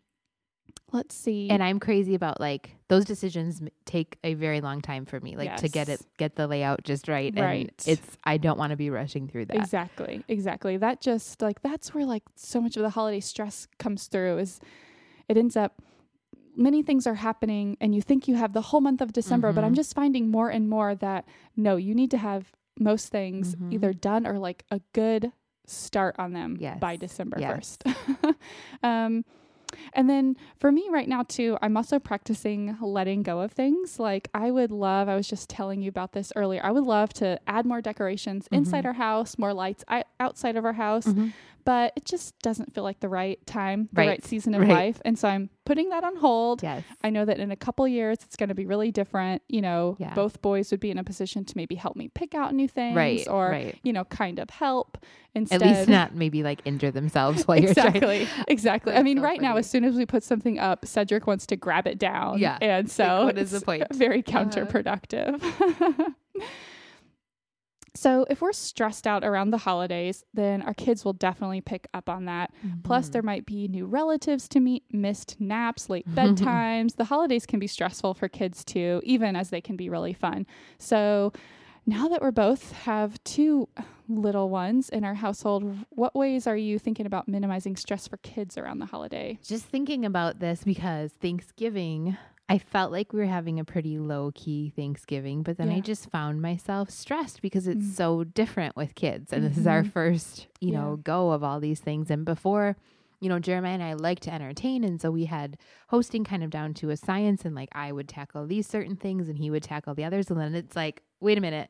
let's 0.92 1.14
see 1.14 1.50
And 1.52 1.62
I'm 1.62 1.80
crazy 1.80 2.16
about 2.16 2.40
like 2.40 2.76
those 2.88 3.06
decisions 3.06 3.62
m- 3.62 3.70
take 3.86 4.18
a 4.24 4.34
very 4.34 4.62
long 4.62 4.82
time 4.82 5.06
for 5.06 5.20
me, 5.20 5.36
like 5.38 5.58
to 5.58 5.70
get 5.70 5.88
it, 5.90 6.02
get 6.18 6.36
the 6.36 6.48
layout 6.48 6.84
just 6.84 7.08
right. 7.08 7.32
Right. 7.36 7.70
And 7.70 7.72
it's, 7.86 8.18
I 8.24 8.38
don't 8.38 8.58
want 8.58 8.72
to 8.72 8.76
be 8.78 8.90
rushing 8.90 9.28
through 9.28 9.46
that. 9.46 9.56
Exactly. 9.58 10.24
Exactly. 10.28 10.78
That 10.78 11.00
just 11.02 11.42
like 11.44 11.62
that's 11.62 11.94
where 11.94 12.06
like 12.06 12.24
so 12.36 12.60
much 12.60 12.76
of 12.78 12.82
the 12.84 12.90
holiday 12.90 13.20
stress 13.20 13.68
comes 13.78 14.08
through 14.08 14.40
is 14.40 14.60
it 15.28 15.38
ends 15.38 15.56
up 15.56 15.82
many 16.56 16.82
things 16.82 17.06
are 17.06 17.16
happening 17.16 17.78
and 17.80 17.94
you 17.94 18.02
think 18.02 18.28
you 18.28 18.36
have 18.36 18.54
the 18.54 18.62
whole 18.62 18.82
month 18.82 19.02
of 19.02 19.14
December, 19.14 19.54
but 19.54 19.64
I'm 19.64 19.74
Mhm. 19.74 19.76
just 19.84 19.94
finding 19.94 20.30
more 20.32 20.50
and 20.50 20.68
more 20.68 20.96
that 20.96 21.26
no, 21.56 21.76
you 21.76 21.94
need 21.94 22.10
to 22.12 22.18
have 22.18 22.52
most 22.80 23.10
things 23.10 23.56
Mhm. 23.56 23.74
either 23.74 23.94
done 23.94 24.26
or 24.26 24.40
like 24.40 24.66
a 24.72 24.80
good 24.94 25.32
start 25.66 26.16
on 26.18 26.34
them 26.34 26.58
by 26.80 26.96
December 26.96 27.38
Yes. 27.40 27.78
1st. 27.86 28.36
um 28.84 29.24
and 29.94 30.10
then 30.10 30.36
for 30.60 30.72
me 30.72 30.88
right 30.90 31.08
now 31.08 31.22
too, 31.22 31.56
I'm 31.62 31.78
also 31.78 32.00
practicing 32.00 32.76
letting 32.82 33.22
go 33.22 33.42
of 33.42 33.52
things. 33.52 34.00
Like 34.00 34.28
I 34.34 34.50
would 34.50 34.72
love, 34.72 35.08
I 35.08 35.16
was 35.16 35.28
just 35.28 35.48
telling 35.48 35.84
you 35.84 35.90
about 35.90 36.14
this 36.14 36.34
earlier. 36.36 36.60
I 36.64 36.72
would 36.72 36.84
love 36.86 37.14
to 37.14 37.40
add 37.46 37.68
more 37.68 37.80
decorations 37.82 38.48
inside 38.52 38.84
Mhm. 38.84 38.88
our 38.88 38.94
house, 38.94 39.38
more 39.38 39.54
lights 39.54 39.84
I- 39.88 40.06
outside 40.20 40.56
of 40.56 40.66
our 40.66 40.74
house, 40.74 41.06
Mhm. 41.06 41.34
But 41.70 41.94
it 41.96 42.04
just 42.04 42.34
doesn't 42.40 42.74
feel 42.74 42.84
like 42.84 43.00
the 43.00 43.08
right 43.10 43.38
time, 43.46 43.90
the 43.94 44.00
right, 44.02 44.08
Right. 44.08 44.26
season 44.26 44.56
of 44.56 44.62
Right. 44.62 44.70
life. 44.72 45.00
And 45.06 45.20
so 45.20 45.28
I'm 45.28 45.52
putting 45.66 45.90
that 45.90 46.04
on 46.04 46.16
hold. 46.16 46.64
Yes. 46.64 46.84
I 47.04 47.12
know 47.12 47.26
that 47.26 47.38
in 47.40 47.52
a 47.52 47.56
couple 47.56 47.88
years 47.88 48.18
it's 48.24 48.36
going 48.36 48.50
to 48.50 48.56
be 48.56 48.66
really 48.66 48.92
different. 48.92 49.44
You 49.48 49.62
know, 49.62 49.96
Yeah. 50.00 50.16
both 50.16 50.42
boys 50.42 50.72
would 50.72 50.80
be 50.80 50.90
in 50.90 50.98
a 50.98 51.04
position 51.04 51.46
to 51.46 51.54
maybe 51.56 51.76
help 51.76 51.96
me 51.96 52.08
pick 52.08 52.34
out 52.34 52.56
new 52.56 52.68
things 52.68 52.96
Right. 52.96 53.28
or 53.30 53.50
right. 53.52 53.78
you 53.84 53.94
know, 53.94 54.04
kind 54.06 54.40
of 54.40 54.50
help 54.50 54.98
instead. 55.36 55.62
At 55.62 55.68
least 55.68 55.90
not 55.90 56.16
maybe 56.16 56.42
like 56.42 56.62
injure 56.66 56.90
themselves 56.90 57.48
while 57.48 57.60
you're 57.60 57.72
trying. 57.76 57.96
exactly 57.98 58.28
exactly 58.48 58.94
i 58.96 59.04
mean 59.04 59.18
so 59.18 59.24
right 59.24 59.40
now 59.40 59.58
as 59.58 59.70
soon 59.70 59.84
as 59.84 59.94
we 59.96 60.08
put 60.08 60.24
something 60.24 60.58
up 60.58 60.88
cedric 60.88 61.28
wants 61.28 61.46
to 61.46 61.56
grab 61.56 61.86
it 61.86 62.00
down 62.00 62.40
Yeah. 62.40 62.58
and 62.62 62.90
so 62.90 63.26
what 63.26 63.38
is 63.38 63.52
the 63.52 63.58
it's 63.58 63.64
point? 63.64 63.84
very 63.94 64.24
Uh-huh. 64.26 64.50
so 68.00 68.26
if 68.30 68.42
we're 68.42 68.54
stressed 68.54 69.06
out 69.06 69.24
around 69.24 69.50
the 69.52 69.58
holidays 69.70 70.24
then 70.34 70.62
our 70.62 70.74
kids 70.74 71.04
will 71.04 71.14
definitely 71.28 71.62
pick 71.62 71.88
up 71.94 72.08
on 72.10 72.26
that 72.26 72.52
plus 72.84 73.10
Mhm. 73.10 73.12
there 73.14 73.22
might 73.32 73.46
be 73.46 73.68
new 73.68 73.86
relatives 73.86 74.48
to 74.50 74.60
meet 74.60 74.84
missed 74.92 75.36
naps 75.40 75.90
late 75.90 76.08
bedtimes 76.20 76.96
the 76.96 77.06
holidays 77.06 77.46
can 77.46 77.60
be 77.60 77.68
stressful 77.68 78.14
for 78.14 78.28
kids 78.30 78.64
too 78.64 79.02
even 79.04 79.36
as 79.36 79.50
they 79.50 79.62
can 79.62 79.76
be 79.76 79.90
really 79.90 80.14
fun 80.14 80.46
so 80.78 81.32
now 81.86 82.08
that 82.08 82.22
we're 82.22 82.32
both 82.48 82.72
have 82.74 83.24
two 83.24 83.68
little 84.08 84.50
ones 84.50 84.90
in 84.90 85.04
our 85.04 85.16
household, 85.16 85.64
what 85.90 86.14
ways 86.14 86.46
are 86.46 86.58
you 86.58 86.78
thinking 86.78 87.06
about 87.08 87.28
minimizing 87.28 87.76
stress 87.76 88.08
for 88.08 88.18
kids 88.18 88.58
around 88.60 88.78
the 88.80 88.86
holiday? 88.86 89.40
just 89.44 89.66
thinking 89.66 90.06
about 90.06 90.40
this 90.40 90.64
because 90.64 91.12
Thanksgiving, 91.20 92.16
I 92.50 92.58
felt 92.58 92.92
like 92.92 93.14
we 93.14 93.20
were 93.20 93.26
having 93.28 93.60
a 93.60 93.64
pretty 93.66 94.00
low 94.00 94.32
key 94.34 94.74
Thanksgiving, 94.76 95.44
but 95.44 95.58
then 95.58 95.70
I 95.70 95.82
just 95.82 96.10
found 96.10 96.42
myself 96.42 96.90
stressed 96.90 97.42
because 97.44 97.68
it's 97.68 97.86
Mm. 97.86 97.94
so 97.96 98.24
different 98.24 98.76
with 98.76 98.96
kids. 98.96 99.32
And 99.32 99.46
this 99.46 99.58
is 99.58 99.68
our 99.68 99.84
Mhm. 99.84 99.92
first, 99.92 100.48
you 100.60 100.72
Yeah. 100.72 100.80
know, 100.82 100.96
go 100.98 101.32
of 101.32 101.44
all 101.44 101.60
these 101.60 101.80
things. 101.80 102.10
And 102.10 102.26
before, 102.26 102.76
you 103.20 103.30
know, 103.30 103.38
Jeremiah 103.38 103.74
and 103.76 103.84
I 103.84 103.94
like 103.94 104.20
to 104.22 104.34
entertain. 104.34 104.84
And 104.84 105.00
so 105.00 105.12
we 105.12 105.26
had 105.26 105.58
hosting 105.90 106.24
kind 106.24 106.44
of 106.44 106.50
down 106.50 106.74
to 106.76 106.90
a 106.90 106.98
science. 106.98 107.46
And 107.46 107.54
like 107.54 107.70
I 107.74 107.92
would 107.92 108.08
tackle 108.10 108.48
these 108.48 108.66
certain 108.66 108.96
things 108.96 109.30
and 109.30 109.38
he 109.38 109.52
would 109.52 109.62
tackle 109.64 109.94
the 109.94 110.04
others. 110.06 110.32
And 110.32 110.40
then 110.40 110.56
it's 110.56 110.76
like, 110.76 111.04
wait 111.20 111.38
a 111.38 111.42
minute, 111.42 111.70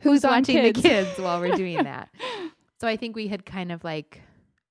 who's, 0.00 0.22
Who's 0.22 0.24
watching 0.24 0.56
kids? 0.56 0.82
the 0.82 0.88
kids 0.88 1.20
while 1.20 1.38
we're 1.38 1.54
doing 1.54 1.76
that? 1.84 2.08
So 2.80 2.88
I 2.88 2.96
think 2.96 3.14
we 3.14 3.28
had 3.28 3.46
kind 3.46 3.70
of 3.70 3.84
like 3.84 4.22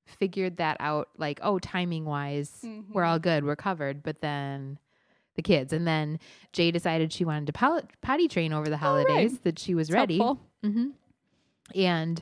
figured 0.05 0.57
that 0.57 0.77
out, 0.81 1.09
like, 1.17 1.39
oh, 1.41 1.59
timing 1.59 2.03
wise, 2.05 2.59
we're 2.63 2.69
Mm-hmm. 2.69 2.97
all 2.97 3.19
good, 3.19 3.45
we're 3.45 3.55
covered. 3.55 4.03
But 4.03 4.19
then 4.21 4.79
the 5.35 5.41
kids, 5.41 5.73
and 5.73 5.87
then 5.87 6.19
Jay 6.53 6.71
decided 6.71 7.11
she 7.13 7.25
wanted 7.25 7.47
to 7.47 7.53
pol- 7.53 7.81
potty 8.01 8.27
train 8.27 8.53
over 8.53 8.69
the 8.69 8.77
holidays, 8.77 9.39
that 9.39 9.59
she 9.59 9.75
was 9.75 9.91
ready. 9.91 10.17
helpful. 10.17 10.45
hmm 10.63 10.89
And 11.73 12.21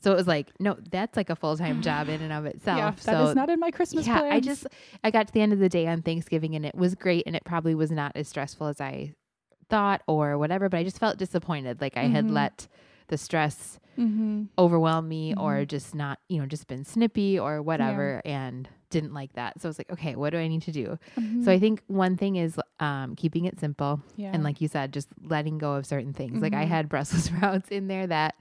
so 0.00 0.12
it 0.12 0.16
was 0.16 0.26
like, 0.26 0.48
no, 0.60 0.76
that's 0.90 1.16
like 1.16 1.30
a 1.30 1.36
full 1.36 1.56
time 1.56 1.80
job 1.82 2.08
in 2.08 2.20
and 2.22 2.32
of 2.32 2.46
itself. 2.54 2.78
Yeah, 2.78 2.90
that 2.90 3.04
so 3.04 3.28
is 3.30 3.34
not 3.36 3.50
in 3.50 3.60
my 3.60 3.70
Christmas 3.70 4.06
yeah, 4.06 4.20
plans. 4.20 4.34
I 4.34 4.40
just 4.40 4.66
I 5.04 5.10
got 5.10 5.26
to 5.28 5.32
the 5.32 5.40
end 5.40 5.52
of 5.52 5.58
the 5.58 5.68
day 5.68 5.86
on 5.86 6.02
Thanksgiving 6.02 6.54
and 6.54 6.64
it 6.64 6.74
was 6.74 6.94
great 6.94 7.24
and 7.26 7.34
it 7.36 7.44
probably 7.44 7.74
was 7.74 7.90
not 7.90 8.12
as 8.14 8.28
stressful 8.28 8.66
as 8.68 8.80
I 8.80 9.14
thought 9.68 10.02
or 10.06 10.38
whatever, 10.38 10.68
but 10.68 10.78
I 10.78 10.84
just 10.84 10.98
felt 10.98 11.18
disappointed. 11.18 11.80
Like 11.80 11.96
I 11.96 12.04
had 12.04 12.26
Mhm. 12.28 12.32
let 12.32 12.68
the 13.08 13.18
stress 13.18 13.78
mm-hmm. 13.98 14.44
overwhelm 14.58 15.08
me 15.08 15.34
or 15.36 15.54
Mhm. 15.64 15.68
just 15.68 15.94
not, 15.94 16.18
you 16.28 16.38
know, 16.40 16.46
just 16.46 16.66
been 16.68 16.84
snippy 16.84 17.38
or 17.38 17.60
whatever 17.62 18.22
and 18.24 18.68
didn't 18.90 19.12
like 19.12 19.32
that. 19.34 19.60
So 19.60 19.68
I 19.68 19.70
was 19.70 19.78
like, 19.78 19.90
okay, 19.92 20.16
what 20.16 20.30
do 20.30 20.38
I 20.38 20.48
need 20.48 20.62
to 20.62 20.72
do? 20.72 20.98
So 21.44 21.52
I 21.52 21.58
think 21.58 21.82
one 21.88 22.16
thing 22.16 22.36
is 22.36 22.58
um, 22.80 23.14
keeping 23.16 23.44
it 23.44 23.60
simple. 23.60 24.00
Mm-hmm. 24.12 24.20
yeah. 24.22 24.30
And 24.32 24.42
like 24.42 24.60
you 24.60 24.68
said, 24.68 24.92
just 24.92 25.08
letting 25.22 25.58
go 25.58 25.74
of 25.74 25.84
certain 25.84 26.12
things. 26.14 26.40
Like 26.40 26.54
I 26.54 26.64
Mhm. 26.64 26.68
had 26.68 26.88
Brussels 26.88 27.24
sprouts 27.28 27.68
in 27.68 27.88
there 27.88 28.06
that 28.06 28.34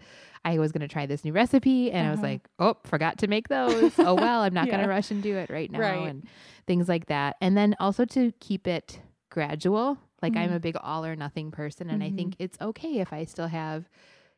I 0.46 0.60
was 0.60 0.72
going 0.72 0.82
to 0.82 0.88
try 0.88 1.06
this 1.06 1.26
new 1.26 1.34
recipe 1.34 1.92
and 1.92 2.08
I 2.08 2.12
was 2.12 2.20
Uh-huh. 2.20 2.28
like, 2.28 2.48
oh, 2.60 2.78
forgot 2.86 3.18
to 3.20 3.28
make 3.28 3.50
those. 3.50 3.92
oh, 4.00 4.16
well, 4.16 4.42
I'm 4.42 4.54
not 4.60 4.68
going 4.68 4.80
to 4.80 4.88
rush 4.88 5.12
and 5.12 5.22
do 5.22 5.36
it 5.36 5.50
right 5.50 5.70
now. 5.70 5.80
Right. 5.80 6.08
And 6.08 6.24
things 6.66 6.88
like 6.88 7.08
that. 7.08 7.36
And 7.42 7.58
then 7.58 7.76
also 7.80 8.06
to 8.06 8.32
keep 8.40 8.68
it 8.68 9.02
gradual. 9.30 9.98
Like 10.22 10.36
I'm 10.38 10.50
Mhm. 10.52 10.56
a 10.56 10.60
big 10.60 10.78
all 10.82 11.06
or 11.06 11.16
nothing 11.16 11.52
person. 11.52 11.90
And 11.90 12.02
I 12.02 12.10
Mhm. 12.12 12.16
think 12.16 12.36
it's 12.40 12.58
okay 12.62 13.00
if 13.00 13.12
I 13.12 13.26
still 13.26 13.48
have, 13.48 13.90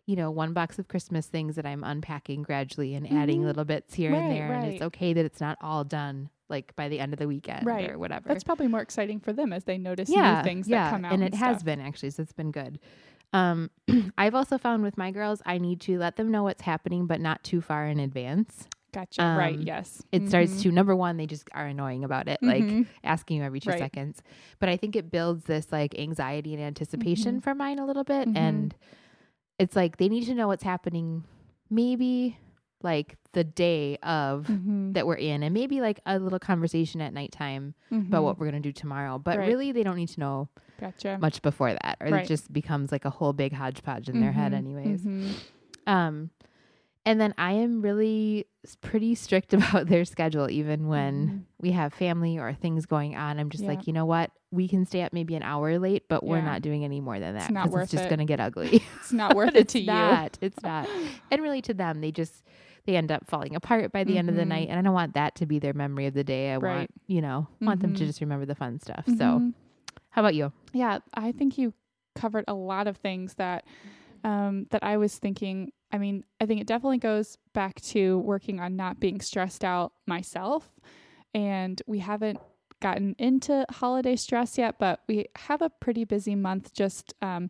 you 0.10 0.16
know, 0.16 0.32
one 0.32 0.54
box 0.54 0.80
of 0.80 0.88
Christmas 0.88 1.28
things 1.28 1.56
that 1.56 1.68
I'm 1.68 1.84
unpacking 1.84 2.42
gradually 2.42 2.96
and 2.96 3.06
adding 3.14 3.42
Mhm. 3.42 3.46
little 3.46 3.64
bits 3.64 3.94
here 3.94 4.12
Right, 4.12 4.18
and 4.24 4.32
there. 4.32 4.52
And 4.52 4.66
it's 4.66 4.82
okay 4.82 5.14
that 5.14 5.24
it's 5.24 5.40
not 5.40 5.56
all 5.62 5.84
done 5.84 6.32
like 6.50 6.76
by 6.76 6.90
the 6.90 7.00
end 7.00 7.14
of 7.14 7.20
the 7.20 7.28
weekend 7.28 7.64
Right. 7.64 7.92
or 7.92 8.00
whatever 8.00 8.28
That's 8.28 8.44
probably 8.44 8.66
more 8.68 8.82
exciting 8.82 9.20
for 9.20 9.32
them 9.34 9.54
as 9.54 9.66
they 9.66 9.78
notice 9.78 10.10
yeah, 10.10 10.38
new 10.38 10.44
things 10.44 10.68
yeah, 10.68 10.86
that 10.86 10.90
come 10.96 11.06
out. 11.06 11.14
and 11.14 11.22
And, 11.24 11.32
it 11.36 11.38
has 11.38 11.58
stuff. 11.58 11.66
been 11.66 11.80
actually, 11.80 12.10
so 12.10 12.24
it's 12.24 12.34
been 12.34 12.50
good. 12.50 12.80
Um, 13.34 13.70
I've 14.18 14.34
also 14.34 14.58
found 14.58 14.82
with 14.82 14.98
my 14.98 15.12
girls, 15.12 15.44
I 15.46 15.60
need 15.60 15.80
to 15.82 16.00
let 16.00 16.16
them 16.16 16.32
know 16.32 16.42
what's 16.42 16.64
happening, 16.64 17.06
but 17.06 17.22
not 17.22 17.44
too 17.44 17.62
far 17.62 17.86
in 17.86 18.00
advance. 18.00 18.68
Gotcha. 18.92 19.36
right. 19.38 19.58
um, 19.60 19.62
Yes. 19.62 20.02
It 20.12 20.28
starts 20.28 20.54
Mhm. 20.54 20.62
to 20.64 20.72
number 20.72 20.96
one, 20.96 21.18
they 21.18 21.28
just 21.28 21.48
are 21.54 21.68
annoying 21.68 22.04
about 22.04 22.28
it, 22.28 22.42
like 22.42 22.64
Mhm. 22.64 22.88
asking 23.04 23.38
you 23.38 23.44
every 23.44 23.60
two 23.60 23.70
Right. 23.70 23.78
seconds. 23.78 24.24
But 24.58 24.70
I 24.70 24.78
think 24.78 24.96
it 24.96 25.12
builds 25.12 25.44
this 25.44 25.72
like 25.72 25.94
anxiety 26.00 26.56
and 26.56 26.64
anticipation 26.64 27.38
Mhm. 27.38 27.44
for 27.44 27.54
mine 27.54 27.78
a 27.78 27.86
little 27.86 28.04
bit, 28.04 28.28
Mhm. 28.28 28.36
and 28.36 28.76
it's 29.60 29.76
like 29.76 29.98
they 29.98 30.10
need 30.10 30.26
to 30.26 30.34
know 30.34 30.48
what's 30.48 30.64
happening, 30.64 31.24
maybe 31.70 32.38
like 32.82 33.18
the 33.34 33.44
day 33.44 33.98
of. 34.02 34.46
Mhm. 34.48 34.94
That 34.94 35.06
we're 35.06 35.16
in, 35.16 35.44
and 35.44 35.54
maybe 35.54 35.82
like 35.82 36.00
a 36.06 36.18
little 36.18 36.40
conversation 36.40 37.00
at 37.02 37.14
nighttime 37.14 37.76
about 37.92 38.22
Mhm. 38.22 38.24
what 38.24 38.40
we're 38.40 38.46
gonna 38.48 38.60
do 38.62 38.72
tomorrow. 38.72 39.20
But 39.20 39.38
Right. 39.38 39.48
really, 39.48 39.72
they 39.72 39.84
don't 39.84 39.98
need 39.98 40.10
to 40.10 40.20
know 40.20 40.50
Gotcha. 40.80 41.18
much 41.22 41.42
before 41.42 41.74
that, 41.74 41.98
or 42.00 42.08
Right. 42.10 42.24
it 42.24 42.28
just 42.28 42.52
becomes 42.52 42.92
like 42.92 43.06
a 43.06 43.10
whole 43.12 43.34
big 43.34 43.54
hodgepodge 43.54 44.10
in 44.10 44.20
their 44.22 44.32
head, 44.32 44.54
Mhm. 44.54 44.58
anyways. 44.58 45.06
Mhm. 45.06 45.32
Um, 45.86 46.30
and 47.06 47.20
then 47.20 47.34
I 47.38 47.54
am 47.54 47.82
really 47.82 48.46
pretty 48.82 49.16
strict 49.16 49.54
about 49.54 49.88
their 49.88 50.06
schedule, 50.06 50.50
even 50.50 50.88
when 50.88 51.28
Mhm. 51.28 51.44
we 51.62 51.72
have 51.72 51.94
family 51.94 52.38
or 52.38 52.54
things 52.54 52.86
going 52.86 53.16
on. 53.16 53.40
I'm 53.40 53.50
just 53.50 53.64
Yeah. 53.64 53.70
like, 53.72 53.88
you 53.88 53.94
know 53.94 54.06
what? 54.06 54.32
We 54.52 54.68
can 54.68 54.86
stay 54.86 55.04
up 55.04 55.14
maybe 55.14 55.36
an 55.36 55.44
hour 55.44 55.78
late, 55.80 56.04
but 56.10 56.24
we're 56.24 56.42
not 56.42 56.62
doing 56.62 56.84
any 56.84 57.02
more 57.02 57.20
than 57.20 57.36
that. 57.36 57.44
It's 57.44 57.52
not 57.52 57.70
worth 57.70 57.84
it's 57.84 57.92
just 57.94 58.06
it. 58.06 58.10
gonna 58.10 58.26
get 58.26 58.40
ugly. 58.40 58.82
It's 59.00 59.14
not 59.14 59.36
worth 59.36 59.56
it 59.56 59.70
to 59.70 59.82
not. 59.84 60.38
It's 60.42 60.62
not. 60.64 60.88
And 61.32 61.42
really, 61.42 61.62
to 61.64 61.74
them, 61.74 62.02
they 62.02 62.12
just 62.12 62.44
they 62.86 62.96
end 62.96 63.12
up 63.12 63.28
falling 63.28 63.56
apart 63.56 63.92
by 63.92 64.04
the 64.04 64.18
end 64.18 64.30
of 64.30 64.36
the 64.36 64.46
night. 64.46 64.70
And 64.70 64.80
I 64.80 64.82
don't 64.82 64.94
want 64.94 65.14
that 65.14 65.36
to 65.36 65.46
be 65.46 65.60
their 65.60 65.74
memory 65.74 66.08
of 66.08 66.14
the 66.16 66.24
day. 66.24 66.52
I 66.54 66.58
Right. 66.58 66.78
want, 66.80 66.92
you 67.08 67.22
know, 67.22 67.48
want 67.62 67.82
them 67.82 67.94
to 67.94 68.04
Mhm. 68.04 68.08
just 68.08 68.22
remember 68.22 68.46
the 68.48 68.56
fun 68.56 68.80
stuff. 68.80 69.04
you. 69.08 69.16
So, 69.18 69.24
Mhm. 69.26 69.54
how 70.10 70.22
about 70.24 70.34
you? 70.36 70.52
Yeah, 70.74 71.00
I 71.14 71.32
think 71.32 71.58
you 71.58 71.74
covered 72.16 72.46
a 72.48 72.54
lot 72.56 72.88
of 72.88 72.98
things 72.98 73.36
that 73.36 73.66
um, 74.24 74.66
that 74.72 74.84
I 74.84 74.98
was 74.98 75.18
thinking. 75.18 75.72
I 75.92 75.98
mean, 75.98 76.24
I 76.40 76.46
think 76.46 76.62
it 76.62 76.68
definitely 76.68 77.00
goes 77.00 77.38
back 77.54 77.82
to 77.82 78.20
working 78.20 78.60
on 78.60 78.76
not 78.76 79.00
being 79.00 79.22
stressed 79.22 79.64
out 79.64 79.94
myself. 80.06 80.70
And 81.34 81.82
we 81.88 82.00
haven't 82.00 82.40
gotten 82.80 83.16
into 83.18 83.66
holiday 83.70 84.16
stress 84.16 84.58
yet, 84.58 84.78
but 84.80 85.02
we 85.08 85.26
have 85.36 85.62
a 85.62 85.70
pretty 85.70 86.04
busy 86.06 86.36
month 86.36 86.74
just 86.74 87.14
um, 87.22 87.50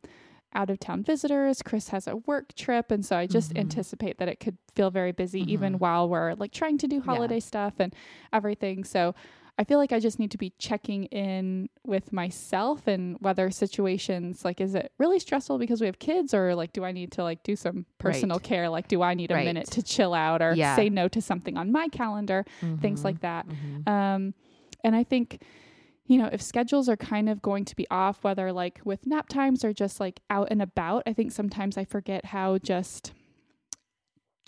out 0.53 0.69
of 0.69 0.79
town 0.79 1.03
visitors. 1.03 1.61
Chris 1.61 1.89
has 1.89 2.07
a 2.07 2.15
work 2.17 2.55
trip. 2.55 2.91
And 2.91 3.05
so 3.05 3.15
I 3.17 3.27
just 3.27 3.53
Mhm. 3.53 3.59
anticipate 3.59 4.17
that 4.17 4.27
it 4.27 4.39
could 4.39 4.57
feel 4.75 4.89
very 4.89 5.11
busy 5.11 5.41
even 5.51 5.75
Mhm. 5.75 5.79
while 5.79 6.09
we're 6.09 6.33
like 6.33 6.51
trying 6.51 6.77
to 6.79 6.87
do 6.87 7.01
holiday 7.01 7.39
stuff 7.39 7.73
and 7.79 7.93
everything. 8.33 8.83
So 8.83 9.13
I 9.59 9.65
feel 9.65 9.77
like 9.77 9.91
I 9.91 9.99
just 9.99 10.19
need 10.19 10.31
to 10.31 10.37
be 10.37 10.53
checking 10.57 11.03
in 11.05 11.67
with 11.85 12.13
myself 12.13 12.87
and 12.87 13.17
whether 13.19 13.51
situations 13.51 14.45
like 14.45 14.61
is 14.61 14.73
it 14.73 14.93
really 14.97 15.19
stressful 15.19 15.57
because 15.57 15.81
we 15.81 15.85
have 15.87 15.99
kids 15.99 16.33
or 16.33 16.55
like 16.55 16.71
do 16.71 16.85
I 16.85 16.93
need 16.93 17.11
to 17.13 17.23
like 17.23 17.43
do 17.43 17.57
some 17.57 17.85
personal 17.97 18.37
Right. 18.37 18.43
care 18.43 18.69
like 18.69 18.87
do 18.87 19.01
I 19.01 19.13
need 19.15 19.31
a 19.31 19.33
Right. 19.35 19.43
minute 19.43 19.67
to 19.71 19.83
chill 19.83 20.13
out 20.13 20.41
or 20.41 20.55
Yeah. 20.55 20.77
say 20.77 20.87
no 20.87 21.09
to 21.09 21.21
something 21.21 21.57
on 21.57 21.73
my 21.73 21.89
calendar 21.89 22.45
things 22.79 23.01
Mhm. 23.01 23.03
like 23.03 23.19
that 23.19 23.45
Mhm. 23.47 23.89
um, 23.89 24.33
and 24.81 24.95
I 24.95 25.03
think, 25.03 25.41
you 26.05 26.17
know, 26.17 26.29
if 26.31 26.41
schedules 26.41 26.87
are 26.87 26.95
kind 26.95 27.27
of 27.27 27.41
going 27.41 27.65
to 27.65 27.75
be 27.75 27.85
off, 27.91 28.23
whether 28.23 28.53
like 28.53 28.79
with 28.85 29.05
nap 29.05 29.27
times 29.27 29.65
or 29.65 29.73
just 29.73 29.99
like 29.99 30.21
out 30.29 30.47
and 30.51 30.61
about, 30.61 31.03
I 31.05 31.11
think 31.11 31.33
sometimes 31.33 31.77
I 31.77 31.83
forget 31.83 32.25
how 32.25 32.57
just 32.59 33.11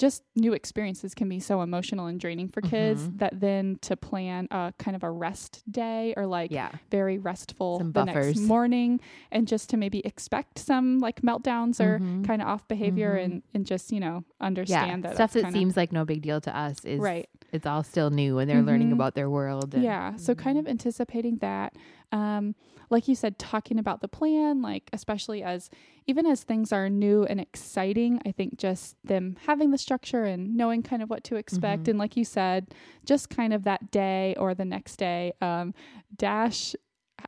just 0.02 0.24
new 0.36 0.54
experiences 0.54 1.14
can 1.14 1.30
be 1.30 1.40
so 1.40 1.62
emotional 1.62 2.08
and 2.08 2.20
draining 2.20 2.48
for 2.50 2.62
kids 2.62 3.04
Mhm. 3.04 3.20
that 3.20 3.40
then 3.40 3.78
to 3.82 3.96
plan 3.96 4.48
a 4.50 4.74
kind 4.80 4.96
of 4.96 5.04
a 5.04 5.12
rest 5.12 5.64
day 5.72 6.14
or 6.18 6.26
like 6.26 6.50
yeah. 6.52 6.72
very 6.90 7.18
restful 7.20 7.78
Some 7.78 7.92
the 7.92 8.06
next 8.06 8.40
morning 8.42 9.00
and 9.32 9.48
just 9.48 9.70
to 9.70 9.78
maybe 9.78 10.00
expect 10.12 10.58
some 10.60 10.98
like 11.00 11.22
meltdowns 11.22 11.80
or 11.80 12.00
Mhm. 12.00 12.26
kind 12.26 12.42
of 12.42 12.48
off 12.48 12.68
behavior 12.68 13.16
Mhm. 13.16 13.24
and 13.24 13.44
and 13.54 13.66
just 13.66 13.92
you 13.92 14.00
know 14.00 14.24
Yeah. 14.40 14.46
understand 14.48 15.04
that 15.04 15.14
Stuff 15.16 15.34
that 15.34 15.44
kinda- 15.44 15.58
seems 15.60 15.78
like 15.78 15.92
no 15.92 16.04
big 16.04 16.22
deal 16.24 16.42
to 16.42 16.52
us 16.58 16.84
is 16.84 17.00
right 17.00 17.30
it's 17.54 17.66
all 17.68 17.84
still 17.84 18.10
new 18.10 18.40
and 18.40 18.50
they're 18.50 18.62
learning 18.64 18.90
Mhm. 18.90 18.94
about 18.94 19.14
their 19.14 19.30
world. 19.30 19.74
and- 19.76 19.84
Yeah. 19.84 20.16
So 20.16 20.34
kind 20.34 20.58
of 20.58 20.68
anticipating 20.70 21.36
that. 21.42 21.76
Um, 22.12 22.56
like 22.90 23.08
you 23.08 23.16
said, 23.16 23.40
talking 23.40 23.80
about 23.80 24.02
the 24.02 24.08
plan, 24.10 24.62
like 24.62 24.90
especially 24.92 25.42
as 25.44 25.70
even 26.08 26.26
as 26.26 26.44
things 26.44 26.74
are 26.74 26.90
new 26.90 27.24
and 27.24 27.40
exciting, 27.40 28.20
I 28.26 28.32
think 28.34 28.58
just 28.58 28.98
them 29.04 29.38
having 29.46 29.72
the 29.72 29.78
structure 29.78 30.24
and 30.26 30.56
knowing 30.58 30.84
kind 30.84 31.02
of 31.02 31.10
what 31.10 31.24
to 31.26 31.36
expect. 31.38 31.84
Mhm. 31.84 31.88
And 31.92 32.00
like 32.00 32.18
you 32.18 32.26
said, 32.26 32.74
just 33.06 33.30
kind 33.30 33.54
of 33.54 33.64
that 33.64 33.92
day 33.92 34.36
or 34.38 34.54
the 34.54 34.66
next 34.66 34.98
day. 34.98 35.32
Um, 35.42 35.74
Dash, 36.18 36.76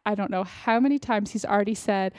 I 0.06 0.16
don't 0.16 0.32
know 0.32 0.44
how 0.44 0.80
many 0.82 1.00
times 1.00 1.32
he's 1.32 1.46
already 1.46 1.76
said, 1.76 2.14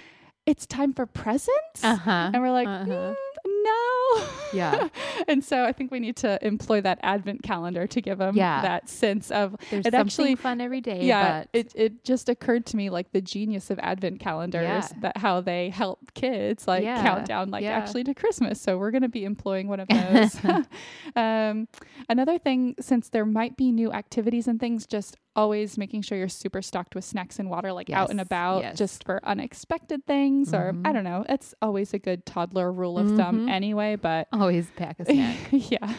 it's 0.47 0.67
time 0.67 0.93
for 0.93 1.05
presents. 1.07 1.83
Uh-huh. 1.83 2.31
And 2.33 2.41
we're 2.41 2.51
like, 2.53 2.69
Uh-huh. 2.69 2.87
"Mm, 2.87 3.17
no. 3.65 4.25
Yeah. 4.53 4.89
and 5.29 5.43
so 5.45 5.65
I 5.65 5.73
think 5.73 5.91
we 5.91 5.99
need 6.01 6.17
to 6.17 6.39
employ 6.47 6.81
that 6.83 6.99
advent 7.03 7.43
calendar 7.43 7.87
to 7.87 8.01
give 8.01 8.19
them 8.19 8.37
Yeah. 8.37 8.61
that 8.63 8.89
sense 8.89 9.31
of 9.31 9.57
There's 9.71 9.87
It 9.87 9.95
actually- 9.95 10.35
fun 10.37 10.61
every 10.61 10.81
day. 10.81 11.05
yeah, 11.05 11.45
it 11.53 11.73
it 11.75 12.05
just 12.05 12.29
occurred 12.29 12.67
to 12.67 12.77
me 12.77 12.91
like 12.91 13.13
the 13.13 13.21
genius 13.21 13.71
of 13.71 13.79
advent 13.81 14.21
calendars 14.21 14.63
Yeah. 14.63 14.89
that 15.01 15.17
how 15.19 15.41
they 15.41 15.71
help 15.71 16.13
kids 16.15 16.69
like 16.69 16.85
Yeah, 16.85 17.03
count 17.03 17.27
down 17.27 17.51
like 17.51 17.65
actually 17.65 18.05
to 18.05 18.15
Christmas. 18.15 18.61
So 18.61 18.77
we're 18.79 18.91
going 18.91 19.03
to 19.03 19.09
be 19.09 19.25
employing 19.25 19.67
one 19.69 19.81
of 19.81 19.89
those. 19.97 20.37
um, 21.17 21.69
another 22.09 22.39
thing, 22.39 22.75
since 22.81 23.09
there 23.09 23.25
might 23.27 23.57
be 23.57 23.73
new 23.73 23.93
activities 23.93 24.47
and 24.49 24.61
things, 24.61 24.87
just 24.87 25.17
always 25.37 25.77
making 25.77 26.03
sure 26.03 26.17
you're 26.17 26.29
super 26.29 26.63
stocked 26.63 26.95
with 26.95 27.05
snacks 27.05 27.39
and 27.39 27.51
water, 27.51 27.73
like 27.73 27.91
out 27.91 28.11
and 28.11 28.21
about, 28.21 28.63
yes. 28.63 28.79
just 28.79 29.05
for 29.05 29.21
unexpected 29.25 30.07
things. 30.07 30.55
Or 30.55 30.69
I 30.69 30.73
Mhm. 30.73 30.93
don't 30.93 31.05
know. 31.05 31.25
It's 31.29 31.55
always 31.61 31.93
a 31.93 31.99
good 31.99 32.25
toddler 32.25 32.73
rule 32.73 32.99
of 32.99 33.17
thumb 33.17 33.47
Mhm. 33.47 33.51
anyway. 33.51 33.97
But 33.97 34.29
always 34.33 34.69
pack 34.77 35.01
a 35.01 35.05
snack. 35.05 35.39
yeah. 35.51 35.95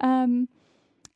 Um, 0.00 0.48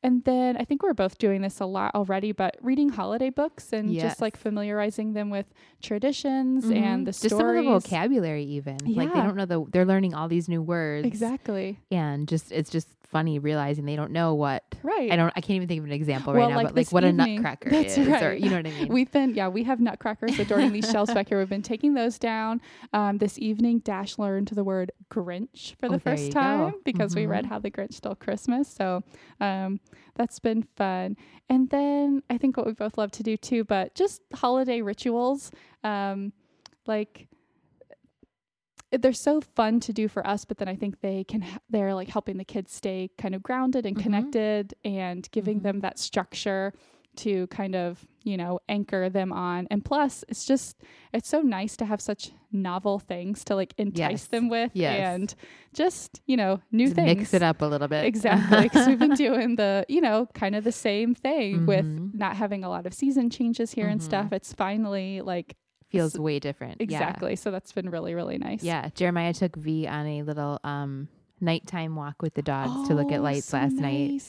and 0.04 0.24
then 0.24 0.56
I 0.56 0.64
think 0.64 0.82
we're 0.82 0.94
both 0.94 1.16
doing 1.18 1.42
this 1.42 1.60
a 1.60 1.66
lot 1.66 1.94
already, 1.94 2.32
but 2.32 2.56
reading 2.60 2.88
holiday 2.88 3.30
books 3.30 3.72
and 3.72 3.92
just 3.92 4.20
like 4.20 4.36
familiarizing 4.36 5.12
them 5.12 5.30
with 5.30 5.46
traditions 5.80 6.64
Mhm. 6.66 6.76
and 6.76 7.06
the 7.06 7.10
just 7.12 7.20
stories. 7.26 7.38
some 7.64 7.74
of 7.74 7.82
the 7.82 7.88
vocabulary 7.88 8.44
even 8.44 8.78
like 8.96 9.12
they 9.14 9.20
don't 9.20 9.36
know 9.36 9.46
the 9.46 9.64
they're 9.70 9.84
learning 9.84 10.14
all 10.14 10.26
these 10.28 10.48
new 10.48 10.60
words 10.62 11.06
Exactly. 11.06 11.78
and 11.92 12.26
just 12.26 12.50
it's 12.50 12.70
just 12.70 12.88
funny 13.12 13.38
realizing 13.38 13.84
they 13.84 13.94
don't 13.94 14.10
know 14.10 14.34
what 14.34 14.64
Right. 14.82 15.12
I 15.12 15.16
don't 15.16 15.28
I 15.36 15.40
can't 15.42 15.50
even 15.52 15.68
think 15.68 15.78
of 15.80 15.84
an 15.84 15.92
example 15.92 16.32
Well, 16.32 16.42
right 16.42 16.50
now 16.50 16.56
like 16.56 16.66
but 16.68 16.76
like 16.76 16.90
what 16.92 17.04
evening- 17.04 17.30
a 17.38 17.40
nutcracker 17.42 17.70
That's 17.70 17.96
is 17.98 18.08
or 18.08 18.10
right. 18.10 18.40
you 18.40 18.48
know 18.50 18.56
what 18.56 18.66
I 18.66 18.70
mean 18.70 18.88
We've 18.88 19.12
been, 19.12 19.34
yeah, 19.34 19.46
we 19.48 19.62
have 19.64 19.78
nutcrackers 19.80 20.38
adorning 20.38 20.72
these 20.72 20.90
shelves 20.90 21.12
back 21.14 21.28
here. 21.28 21.38
We've 21.38 21.48
been 21.48 21.62
taking 21.62 21.94
those 21.94 22.18
down. 22.18 22.60
Um, 22.92 23.18
this 23.18 23.38
evening, 23.38 23.78
Dash 23.80 24.18
learned 24.18 24.48
the 24.48 24.64
word 24.64 24.90
Grinch 25.10 25.76
for 25.78 25.86
Oh, 25.86 25.90
the 25.90 25.98
there 25.98 26.16
first 26.16 26.32
time 26.32 26.70
go. 26.72 26.78
because 26.84 27.14
we 27.14 27.26
read 27.26 27.44
Mhm. 27.44 27.48
How 27.48 27.58
the 27.60 27.70
Grinch 27.70 27.94
Stole 27.94 28.14
Christmas. 28.16 28.66
So 28.68 29.02
um, 29.40 29.78
that's 30.16 30.38
been 30.40 30.62
fun. 30.76 31.16
And 31.50 31.68
then 31.70 32.22
I 32.30 32.38
think 32.38 32.56
what 32.56 32.66
we 32.66 32.72
both 32.72 32.96
love 32.98 33.10
to 33.12 33.22
do 33.22 33.36
too, 33.36 33.62
but 33.64 33.94
just 33.94 34.22
holiday 34.34 34.80
rituals. 34.80 35.50
Um, 35.84 36.32
like, 36.86 37.28
they're 39.00 39.12
so 39.12 39.40
fun 39.40 39.80
to 39.80 39.92
do 39.92 40.06
for 40.08 40.26
us, 40.26 40.44
but 40.44 40.58
then 40.58 40.68
I 40.68 40.76
think 40.76 41.00
they 41.00 41.24
can 41.24 41.44
they're 41.70 41.94
like 41.94 42.08
helping 42.08 42.36
the 42.36 42.44
kids 42.44 42.72
stay 42.72 43.10
kind 43.18 43.34
of 43.34 43.42
grounded 43.42 43.86
and 43.86 43.96
Mhm. 43.96 44.02
connected 44.02 44.74
and 44.84 45.28
giving 45.30 45.60
Mhm. 45.60 45.62
them 45.62 45.80
that 45.80 45.98
structure 45.98 46.72
to 47.14 47.46
kind 47.48 47.74
of, 47.76 48.06
you 48.24 48.38
know, 48.38 48.58
anchor 48.70 49.10
them 49.10 49.34
on. 49.34 49.66
And 49.70 49.84
plus, 49.84 50.24
it's 50.30 50.46
just, 50.46 50.78
it's 51.12 51.28
so 51.28 51.42
nice 51.42 51.76
to 51.76 51.84
have 51.84 52.00
such 52.00 52.30
novel 52.50 52.98
things 52.98 53.44
to 53.44 53.54
like 53.54 53.74
entice 53.76 53.98
Yes. 54.22 54.26
them 54.28 54.48
with 54.48 54.70
Yes. 54.74 55.06
and 55.08 55.34
just, 55.74 56.22
you 56.26 56.38
know, 56.38 56.62
new 56.70 56.86
Just 56.86 56.96
things. 56.96 57.18
mix 57.18 57.34
it 57.34 57.42
up 57.42 57.60
a 57.60 57.66
little 57.66 57.86
bit 57.88 58.06
Exactly. 58.06 58.62
Because 58.62 58.86
we've 58.88 58.98
been 58.98 59.10
doing 59.26 59.56
the, 59.56 59.84
you 59.90 60.00
know, 60.00 60.26
kind 60.32 60.54
of 60.54 60.64
the 60.64 60.72
same 60.72 61.14
thing 61.14 61.66
with 61.66 61.84
Mhm. 61.84 62.14
not 62.14 62.34
having 62.36 62.64
a 62.64 62.70
lot 62.70 62.86
of 62.86 62.94
season 62.94 63.28
changes 63.28 63.72
here 63.72 63.88
and 63.88 64.02
stuff. 64.02 64.32
It's 64.32 64.54
finally 64.54 65.20
like 65.20 65.56
feels 65.92 66.18
way 66.18 66.38
different 66.38 66.80
Yeah. 66.80 66.84
exactly. 66.84 67.36
So 67.36 67.50
that's 67.50 67.72
been 67.72 67.90
really, 67.90 68.14
really 68.14 68.38
nice. 68.38 68.62
Yeah, 68.62 68.88
Jeremiah 68.94 69.32
took 69.34 69.54
V 69.56 69.86
on 69.86 70.06
a 70.06 70.22
little 70.22 70.58
um 70.64 71.08
nighttime 71.40 71.96
walk 71.96 72.22
with 72.22 72.34
the 72.34 72.42
dogs 72.42 72.88
to 72.88 72.94
look 72.94 73.10
at 73.12 73.20
Oh, 73.20 73.24
lights 73.24 73.46
so 73.46 73.58
last 73.58 73.76
night, 73.76 74.22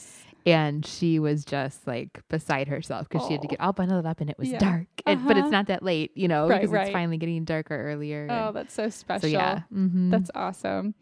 and 0.46 0.84
she 0.84 1.18
was 1.18 1.44
just 1.44 1.86
like 1.86 2.20
beside 2.28 2.68
herself 2.68 3.08
because 3.08 3.26
she 3.26 3.32
had 3.34 3.42
to 3.42 3.48
get 3.48 3.60
all 3.60 3.72
bundled 3.72 4.04
up, 4.06 4.20
and 4.20 4.28
it 4.30 4.38
was 4.38 4.50
Yeah. 4.50 4.58
dark. 4.58 4.86
And, 5.06 5.24
But 5.26 5.36
Uh-huh. 5.36 5.46
it's 5.46 5.52
not 5.52 5.66
that 5.68 5.82
late, 5.82 6.10
you 6.16 6.28
know, 6.28 6.48
because 6.48 6.70
right. 6.70 6.82
it's 6.88 6.92
finally 6.92 7.16
getting 7.18 7.44
darker 7.44 7.76
earlier. 7.76 8.26
Oh, 8.30 8.52
that's 8.52 8.74
so 8.74 8.88
special. 8.88 9.20
so 9.22 9.26
yeah, 9.28 9.62
mhm. 9.72 10.10
That's 10.10 10.30
awesome. 10.34 10.94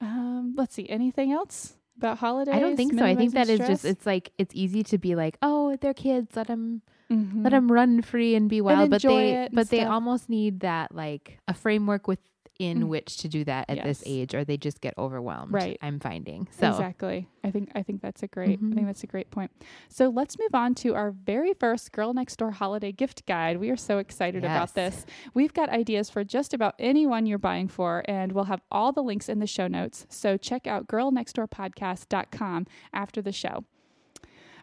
Um, 0.00 0.54
let's 0.56 0.74
see. 0.74 0.88
Anything 0.88 1.32
else 1.32 1.74
about 1.96 2.18
holidays? 2.18 2.54
I 2.54 2.60
don't 2.60 2.76
think 2.76 2.92
so. 2.94 3.04
I 3.04 3.16
think 3.16 3.32
that 3.34 3.48
minimizing 3.48 3.72
is 3.72 3.80
just, 3.82 3.84
it's 3.84 4.06
like 4.06 4.30
it's 4.38 4.54
easy 4.54 4.82
to 4.84 4.98
be 4.98 5.14
like, 5.16 5.36
oh, 5.42 5.76
they're 5.80 5.94
kids, 5.94 6.36
let 6.36 6.46
them 6.46 6.82
Mhm. 7.10 7.42
let 7.44 7.50
them 7.50 7.70
run 7.72 8.02
free 8.02 8.34
and 8.34 8.48
be 8.50 8.60
wild, 8.60 8.90
but 8.90 9.02
they 9.02 9.34
and 9.34 9.54
but 9.54 9.70
they 9.70 9.78
stuff. 9.80 9.90
almost 9.90 10.28
need 10.28 10.60
that 10.60 10.94
like 10.94 11.38
a 11.48 11.54
framework 11.54 12.06
within 12.06 12.24
Mm. 12.60 12.88
which 12.88 13.18
to 13.18 13.28
do 13.28 13.44
that 13.44 13.66
at 13.70 13.84
this 13.84 14.02
age, 14.04 14.34
or 14.34 14.44
they 14.44 14.56
just 14.56 14.80
get 14.80 14.92
overwhelmed. 14.98 15.52
Right. 15.52 15.78
I'm 15.80 16.00
finding 16.00 16.48
so. 16.50 16.68
Exactly. 16.68 17.28
I 17.44 17.52
think 17.52 17.70
I 17.76 17.84
think 17.84 18.02
that's 18.02 18.24
a 18.24 18.26
great 18.26 18.58
I 18.58 18.62
Mhm. 18.62 18.74
think 18.74 18.86
that's 18.88 19.04
a 19.04 19.06
great 19.06 19.30
point. 19.30 19.52
So 19.88 20.08
let's 20.08 20.36
move 20.40 20.52
on 20.54 20.74
to 20.82 20.96
our 20.96 21.12
very 21.12 21.54
first 21.54 21.92
Girl 21.92 22.12
Next 22.12 22.34
Door 22.36 22.50
holiday 22.50 22.90
gift 22.90 23.24
guide. 23.26 23.58
We 23.58 23.70
are 23.70 23.76
so 23.76 23.98
excited 23.98 24.42
about 24.44 24.74
this. 24.74 25.06
We've 25.34 25.54
got 25.54 25.68
ideas 25.68 26.10
for 26.10 26.24
just 26.24 26.52
about 26.52 26.74
anyone 26.80 27.26
you're 27.26 27.38
buying 27.38 27.68
for, 27.68 28.02
and 28.08 28.32
we'll 28.32 28.44
have 28.46 28.62
all 28.72 28.90
the 28.90 29.04
links 29.04 29.28
in 29.28 29.38
the 29.38 29.46
show 29.46 29.68
notes. 29.68 30.04
So 30.10 30.36
check 30.36 30.66
out 30.66 30.88
girlnextdoorpodcast.com 30.88 32.66
after 32.92 33.22
the 33.22 33.32
show. 33.32 33.64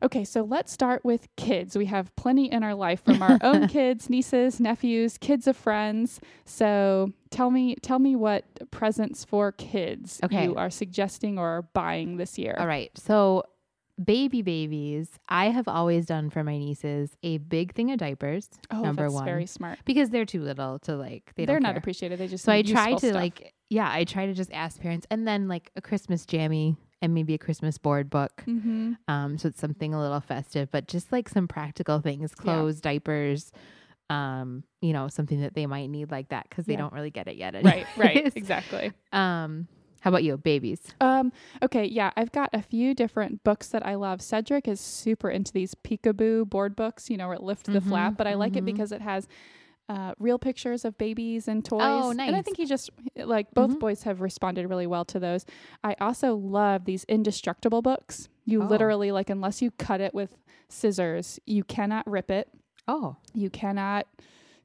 Okay, 0.04 0.24
so 0.24 0.42
let's 0.44 0.72
start 0.72 1.04
with 1.06 1.28
kids. 1.38 1.78
We 1.78 1.86
have 1.86 2.16
plenty 2.16 2.52
in 2.52 2.64
our 2.64 2.76
life 2.76 3.02
from 3.06 3.22
our 3.22 3.38
own 3.42 3.68
kids, 3.68 4.10
nieces, 4.10 4.60
nephews, 4.60 5.18
kids 5.18 5.48
of 5.48 5.56
friends. 5.58 6.20
So 6.46 7.12
tell 7.32 7.52
me 7.52 7.76
tell 7.82 8.00
me 8.00 8.16
what 8.16 8.44
presents 8.72 9.24
for 9.26 9.52
kids 9.52 10.20
Okay. 10.24 10.44
you 10.46 10.56
are 10.56 10.70
suggesting 10.70 11.38
or 11.40 11.64
buying 11.74 12.18
this 12.18 12.38
year. 12.38 12.56
All 12.58 12.68
right. 12.68 12.92
So, 12.98 13.44
baby 14.04 14.42
babies, 14.42 15.10
I 15.30 15.50
have 15.52 15.68
always 15.70 16.06
done 16.06 16.30
for 16.30 16.44
my 16.44 16.58
nieces 16.58 17.16
a 17.24 17.38
big 17.38 17.74
thing 17.74 17.92
of 17.92 17.98
diapers. 17.98 18.50
Oh, 18.72 18.82
number 18.82 19.04
that's 19.04 19.14
one, 19.16 19.26
very 19.26 19.46
smart. 19.46 19.80
because 19.86 20.10
they're 20.10 20.26
too 20.26 20.42
little 20.42 20.80
to 20.80 20.96
like. 20.98 21.32
They 21.36 21.44
are 21.44 21.48
don't 21.48 21.64
not 21.64 21.70
care. 21.74 21.78
appreciated. 21.78 22.20
They 22.20 22.28
just 22.28 22.44
So 22.44 22.52
I 22.52 22.62
try 22.62 22.92
to 22.92 23.00
stuff. 23.00 23.14
like, 23.14 23.54
yeah, 23.70 23.90
I 23.92 24.04
try 24.04 24.26
to 24.26 24.34
just 24.34 24.52
ask 24.52 24.80
parents, 24.82 25.08
and 25.10 25.26
then 25.28 25.48
like 25.48 25.72
a 25.76 25.82
Christmas 25.82 26.26
jammy 26.26 26.76
and 27.06 27.14
maybe 27.14 27.34
a 27.34 27.38
Christmas 27.38 27.78
board 27.78 28.10
book. 28.10 28.44
Mm-hmm. 28.48 28.94
Um, 29.08 29.38
so 29.38 29.48
it's 29.48 29.60
something 29.62 29.94
a 29.94 30.02
little 30.02 30.20
festive, 30.20 30.70
but 30.72 30.88
just 30.88 31.12
like 31.12 31.30
some 31.30 31.48
practical 31.48 32.02
things, 32.02 32.34
clothes, 32.36 32.82
diapers. 32.82 33.52
Um, 34.10 34.64
you 34.82 34.94
know, 34.94 35.08
something 35.08 35.42
that 35.42 35.56
they 35.56 35.66
might 35.66 35.88
need 35.88 36.12
like 36.12 36.30
that 36.30 36.48
because 36.50 36.66
they 36.66 36.74
Yeah. 36.74 36.80
don't 36.80 36.94
really 36.94 37.10
get 37.10 37.28
it 37.28 37.38
yet. 37.38 37.56
Right, 37.64 37.88
right, 37.96 38.32
exactly. 38.36 38.92
Um, 39.12 39.68
how 40.02 40.10
about 40.10 40.24
you, 40.24 40.38
babies? 40.38 40.82
Um, 41.02 41.32
okay, 41.64 41.86
yeah, 41.86 42.12
I've 42.18 42.32
got 42.32 42.50
a 42.54 42.62
few 42.62 42.94
different 42.94 43.44
books 43.44 43.70
that 43.70 43.84
I 43.86 43.96
love. 43.96 44.22
Cedric 44.22 44.68
is 44.68 44.80
super 44.82 45.30
into 45.30 45.52
these 45.54 45.74
peekaboo 45.74 46.50
board 46.50 46.76
books, 46.76 47.10
you 47.10 47.18
know, 47.18 47.28
where 47.28 47.38
it 47.38 47.42
lifts 47.44 47.70
the 47.70 47.80
Mhm, 47.80 47.88
flap, 47.88 48.14
but 48.18 48.28
I 48.28 48.36
like 48.36 48.56
it 48.58 48.62
mhm. 48.64 48.66
because 48.66 48.92
it 48.92 49.02
has 49.02 49.28
uh, 49.88 50.14
real 50.20 50.40
pictures 50.40 50.84
of 50.86 50.98
babies 50.98 51.48
and 51.48 51.64
toys. 51.64 51.82
Oh, 51.84 52.12
nice. 52.12 52.28
And 52.28 52.36
I 52.36 52.42
think 52.42 52.58
he 52.58 52.66
just, 52.66 52.90
like, 53.16 53.54
both 53.54 53.72
Mhm. 53.72 53.80
boys 53.80 54.04
have 54.04 54.20
responded 54.22 54.68
really 54.68 54.88
well 54.88 55.06
to 55.06 55.20
those. 55.20 55.46
I 55.84 55.96
also 56.02 56.36
love 56.36 56.86
these 56.86 57.04
indestructible 57.06 57.82
books. 57.82 58.28
You 58.46 58.64
Oh. 58.64 58.66
literally, 58.68 59.12
like, 59.12 59.30
unless 59.30 59.62
you 59.62 59.72
cut 59.72 60.02
it 60.02 60.14
with 60.14 60.38
scissors, 60.70 61.40
you 61.46 61.64
cannot 61.64 62.08
rip 62.10 62.32
it. 62.32 62.50
Oh, 62.88 63.18
You 63.34 63.50
cannot 63.50 64.08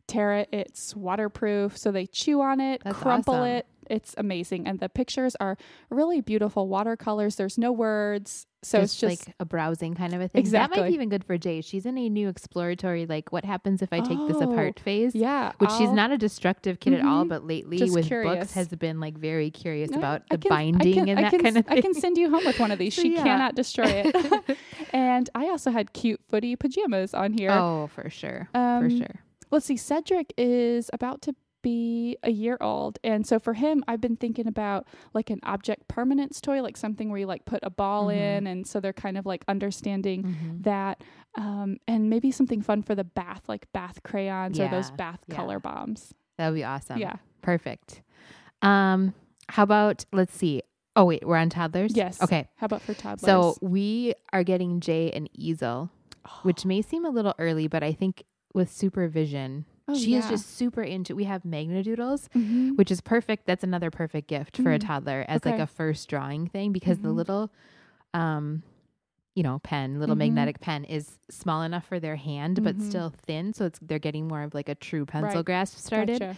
tear 0.07 0.33
it. 0.35 0.49
It's 0.53 0.95
waterproof. 0.97 1.77
So 1.77 1.91
they 1.93 2.07
chew 2.07 2.41
on 2.41 2.61
it, 2.61 2.83
That's 2.85 2.99
crumple 2.99 3.35
awesome. 3.35 3.47
it, 3.47 3.67
It's 3.91 4.15
amazing. 4.17 4.67
And 4.67 4.79
the 4.79 4.89
pictures 4.89 5.37
are 5.41 5.57
really 5.91 6.21
beautiful 6.21 6.69
watercolors. 6.69 7.37
There's 7.37 7.59
no 7.59 7.73
words. 7.73 8.47
So 8.63 8.79
just 8.81 8.93
it's 8.95 9.01
just 9.01 9.27
like 9.29 9.35
a 9.41 9.47
browsing 9.47 9.95
kind 9.95 10.13
of 10.15 10.21
a 10.21 10.29
thing. 10.29 10.45
That 10.51 10.71
might 10.71 10.87
be 10.89 10.93
even 10.95 11.09
good 11.09 11.25
for 11.25 11.39
Jay. 11.39 11.63
She's 11.63 11.87
in 11.87 11.97
a 11.97 12.09
new 12.11 12.29
exploratory, 12.29 13.07
like 13.07 13.33
what 13.33 13.45
happens 13.45 13.81
if 13.81 13.91
I 13.91 14.01
take 14.01 14.19
this 14.29 14.37
Oh, 14.39 14.53
apart 14.53 14.79
phase. 14.79 15.15
yeah. 15.15 15.53
Which 15.59 15.71
she's 15.73 15.89
I'll- 15.89 15.95
not 15.95 16.13
a 16.13 16.19
destructive 16.19 16.79
kid 16.79 16.93
at 16.93 17.05
all, 17.05 17.25
Mhm. 17.25 17.29
but 17.31 17.47
lately 17.47 17.79
with 17.91 18.05
curious. 18.07 18.39
books 18.39 18.53
has 18.53 18.69
been 18.69 19.01
like 19.01 19.17
very 19.17 19.51
curious 19.51 19.91
No, 19.91 19.99
about 19.99 20.23
I 20.31 20.37
the 20.37 20.43
can- 20.43 20.49
binding 20.51 20.93
can- 20.95 21.09
and 21.09 21.19
I 21.19 21.23
that 21.23 21.31
can, 21.31 21.41
kind 21.41 21.57
of 21.57 21.67
thing. 21.67 21.79
I 21.79 21.81
can 21.81 21.95
send 21.95 22.19
you 22.19 22.29
home 22.31 22.45
with 22.45 22.61
one 22.61 22.71
of 22.71 22.79
these. 22.79 22.93
She 23.01 23.15
yeah. 23.15 23.23
cannot 23.25 23.55
destroy 23.55 24.03
it. 24.05 24.57
and 24.93 25.31
I 25.35 25.47
also 25.49 25.71
had 25.71 25.95
cute 25.95 26.21
footy 26.29 26.55
pajamas 26.55 27.15
on 27.15 27.33
here. 27.33 27.51
Oh, 27.51 27.87
for 27.95 28.11
sure. 28.11 28.49
for 28.53 28.59
Um, 28.59 28.91
sure. 28.99 29.23
Let's 29.51 29.65
see. 29.67 29.77
Cedric 29.79 30.33
is 30.37 30.91
about 30.93 31.23
to 31.23 31.35
be 31.63 32.17
a 32.23 32.31
year 32.31 32.57
old. 32.61 32.99
And 33.05 33.27
so 33.27 33.39
for 33.39 33.55
him, 33.55 33.85
I've 33.89 34.01
been 34.01 34.17
thinking 34.17 34.47
about 34.47 34.87
like 35.15 35.31
an 35.31 35.41
object 35.43 35.89
permanence 35.89 36.41
toy, 36.41 36.63
like 36.63 36.77
something 36.77 37.11
where 37.11 37.19
you 37.21 37.27
like 37.27 37.45
put 37.45 37.61
a 37.63 37.71
ball 37.71 38.07
Mhm. 38.09 38.15
in. 38.17 38.47
And 38.47 38.67
so 38.67 38.81
they're 38.81 38.93
kind 38.93 39.17
of 39.19 39.27
like 39.27 39.45
understanding 39.49 40.23
Mhm. 40.25 40.63
that. 40.65 41.03
Um, 41.37 41.77
and 41.87 42.11
maybe 42.11 42.31
something 42.31 42.61
fun 42.63 42.83
for 42.83 42.95
the 42.95 43.05
bath, 43.05 43.43
like 43.49 43.73
bath 43.73 44.03
crayons 44.03 44.59
or 44.59 44.69
those 44.69 44.91
bath 44.91 45.21
yeah. 45.29 45.35
color 45.37 45.61
bombs. 45.61 46.15
That 46.39 46.49
would 46.49 46.55
be 46.57 46.65
awesome. 46.65 46.99
Yeah. 46.99 47.17
Perfect. 47.43 48.03
Um, 48.63 49.15
how 49.49 49.63
about 49.63 50.05
let's 50.13 50.35
see. 50.35 50.63
Oh 50.97 51.05
wait, 51.05 51.25
we're 51.27 51.37
on 51.37 51.51
toddlers? 51.51 51.97
Yes. 51.97 52.21
Okay. 52.23 52.49
How 52.57 52.65
about 52.67 52.83
for 52.83 52.95
toddlers? 52.95 53.21
So 53.21 53.57
we 53.61 54.15
are 54.33 54.43
getting 54.45 54.81
Jay 54.81 55.11
an 55.13 55.29
easel, 55.33 55.91
which 56.43 56.65
may 56.65 56.83
seem 56.83 57.05
a 57.05 57.11
little 57.11 57.35
early, 57.39 57.69
but 57.69 57.83
I 57.83 57.93
think 57.93 58.25
with 58.55 58.71
supervision, 58.71 59.65
Oh, 59.91 59.99
she 59.99 60.15
is 60.15 60.29
just 60.29 60.57
super 60.57 60.83
into. 60.83 61.15
We 61.17 61.25
have 61.25 61.45
Magna 61.45 61.83
Doodles, 61.83 62.29
Mhm. 62.35 62.77
which 62.77 62.91
is 62.91 63.01
perfect. 63.01 63.47
That's 63.47 63.65
another 63.65 63.91
perfect 63.91 64.29
gift 64.29 64.57
for 64.57 64.73
a 64.73 64.79
Mm. 64.79 64.87
toddler 64.87 65.25
as 65.29 65.45
like 65.45 65.59
a 65.59 65.67
first 65.67 66.09
drawing 66.09 66.47
thing 66.47 66.73
because 66.73 66.99
the 66.99 67.09
Mhm. 67.09 67.15
little, 67.17 67.51
um, 68.15 68.63
you 69.35 69.43
know, 69.43 69.59
pen, 69.61 69.99
little 70.01 70.15
Mhm. 70.17 70.19
magnetic 70.19 70.61
pen 70.61 70.85
is 70.85 71.19
small 71.31 71.63
enough 71.63 71.85
for 71.87 71.99
their 72.01 72.17
hand, 72.17 72.63
but 72.63 72.77
Mhm. 72.79 72.83
still 72.83 73.11
thin. 73.11 73.53
So 73.53 73.67
it's 73.67 73.79
they're 73.81 73.99
getting 73.99 74.27
more 74.29 74.43
of 74.43 74.55
like 74.55 74.69
a 74.69 74.75
true 74.75 75.07
pencil 75.07 75.39
Right. 75.39 75.45
grasp 75.45 75.79
started. 75.79 76.21
Gotcha. 76.21 76.37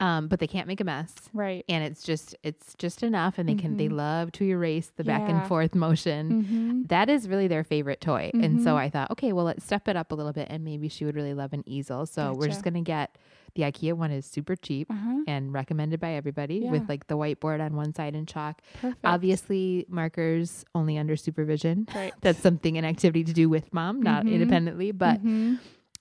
Um, 0.00 0.28
but 0.28 0.38
they 0.38 0.46
can't 0.46 0.68
make 0.68 0.80
a 0.80 0.84
mess 0.84 1.12
Right. 1.32 1.64
and 1.68 1.82
it's 1.82 2.04
just 2.04 2.36
it's 2.44 2.74
just 2.76 3.02
enough 3.02 3.36
and 3.36 3.48
they 3.48 3.56
can 3.56 3.76
they 3.78 3.88
Mhm. 3.88 3.96
love 3.96 4.30
to 4.32 4.44
erase 4.44 4.92
the 4.96 5.02
back 5.02 5.28
and 5.28 5.44
forth 5.48 5.74
motion 5.74 6.44
Mm-hmm. 6.44 6.82
that 6.86 7.10
is 7.10 7.28
really 7.28 7.48
their 7.48 7.64
favorite 7.64 8.00
toy 8.00 8.30
and 8.32 8.62
so 8.62 8.74
Mhm. 8.74 8.78
i 8.78 8.90
thought 8.90 9.10
okay 9.10 9.32
well 9.32 9.44
let's 9.44 9.64
step 9.64 9.88
it 9.88 9.96
up 9.96 10.12
a 10.12 10.14
little 10.14 10.32
bit 10.32 10.46
and 10.50 10.62
maybe 10.64 10.88
she 10.88 11.04
would 11.04 11.16
really 11.16 11.34
love 11.34 11.52
an 11.52 11.64
easel 11.66 12.06
so 12.06 12.32
we're 12.32 12.46
just 12.46 12.62
gonna 12.62 12.80
get 12.80 13.18
the 13.56 13.62
ikea 13.62 13.92
one 13.92 14.12
is 14.12 14.24
super 14.24 14.54
cheap 14.54 14.88
Uh-huh. 14.88 15.24
and 15.26 15.52
recommended 15.52 15.98
by 15.98 16.12
everybody 16.12 16.58
Yeah. 16.58 16.70
with 16.70 16.88
like 16.88 17.08
the 17.08 17.16
whiteboard 17.16 17.60
on 17.60 17.74
one 17.74 17.92
side 17.92 18.14
and 18.14 18.28
chalk 18.28 18.62
Perfect. 18.80 19.00
obviously 19.04 19.84
markers 19.88 20.64
only 20.76 20.96
under 20.96 21.16
supervision 21.16 21.88
Right. 21.92 22.14
that's 22.20 22.38
something 22.38 22.78
an 22.78 22.84
activity 22.84 23.24
to 23.24 23.32
do 23.32 23.48
with 23.48 23.74
mom 23.74 24.00
not 24.00 24.26
Mhm. 24.26 24.32
independently 24.34 24.92
but 24.92 25.20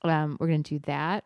um, 0.03 0.38
we're 0.39 0.47
gonna 0.47 0.60
do 0.60 0.77
that 0.86 1.23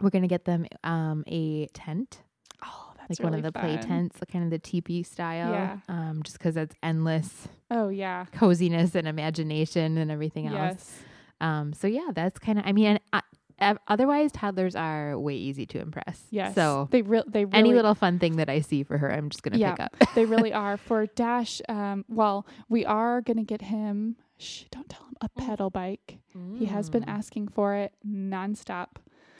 we're 0.00 0.10
gonna 0.10 0.28
get 0.28 0.44
them 0.44 0.66
um, 0.84 1.24
a 1.26 1.66
tent 1.68 2.22
Oh, 2.62 2.92
that's 2.98 3.18
like 3.18 3.24
one 3.24 3.32
of 3.34 3.38
really 3.38 3.42
the 3.42 3.52
play 3.52 3.76
tents, 3.78 4.16
like 4.20 4.30
kind 4.30 4.44
of 4.44 4.50
the 4.50 4.58
teepee 4.58 5.02
style. 5.02 5.50
Yeah. 5.52 5.78
Um, 5.88 6.22
just 6.22 6.38
because 6.38 6.56
it's 6.56 6.74
endless 6.82 7.48
Oh 7.70 7.88
yeah. 7.88 8.26
coziness 8.32 8.94
and 8.94 9.08
imagination 9.08 9.96
and 9.98 10.10
everything 10.10 10.46
else. 10.46 10.56
Yes. 10.56 10.98
Um, 11.40 11.72
so 11.72 11.86
yeah, 11.86 12.08
that's 12.14 12.38
kind 12.38 12.58
of. 12.58 12.66
I 12.66 12.72
mean, 12.72 12.98
uh, 13.14 13.74
otherwise 13.88 14.30
toddlers 14.32 14.76
are 14.76 15.18
way 15.18 15.34
easy 15.34 15.64
to 15.66 15.78
impress. 15.80 16.22
Yes. 16.30 16.54
So 16.54 16.88
they 16.90 17.00
real 17.02 17.24
they 17.26 17.44
really 17.46 17.58
any 17.58 17.72
little 17.72 17.94
fun 17.94 18.18
thing 18.18 18.36
that 18.36 18.48
I 18.50 18.60
see 18.60 18.82
for 18.82 18.98
her, 18.98 19.10
I'm 19.10 19.30
just 19.30 19.42
gonna 19.42 19.56
Yeah. 19.58 19.70
pick 19.72 19.80
up. 19.80 19.96
they 20.14 20.26
really 20.26 20.52
are 20.64 20.76
for 20.76 21.06
Dash. 21.06 21.62
Um, 21.68 22.04
well, 22.08 22.46
we 22.68 22.84
are 22.84 23.22
gonna 23.22 23.44
get 23.44 23.62
him. 23.62 24.16
Shh, 24.38 24.64
don't 24.70 24.88
tell 24.88 25.04
him 25.06 25.14
a 25.22 25.28
pedal 25.30 25.70
bike. 25.70 26.18
He 26.58 26.66
has 26.66 26.88
been 26.90 27.02
Mm. 27.04 27.08
asking 27.08 27.48
for 27.48 27.74
it 27.74 27.92
nonstop. 28.06 28.96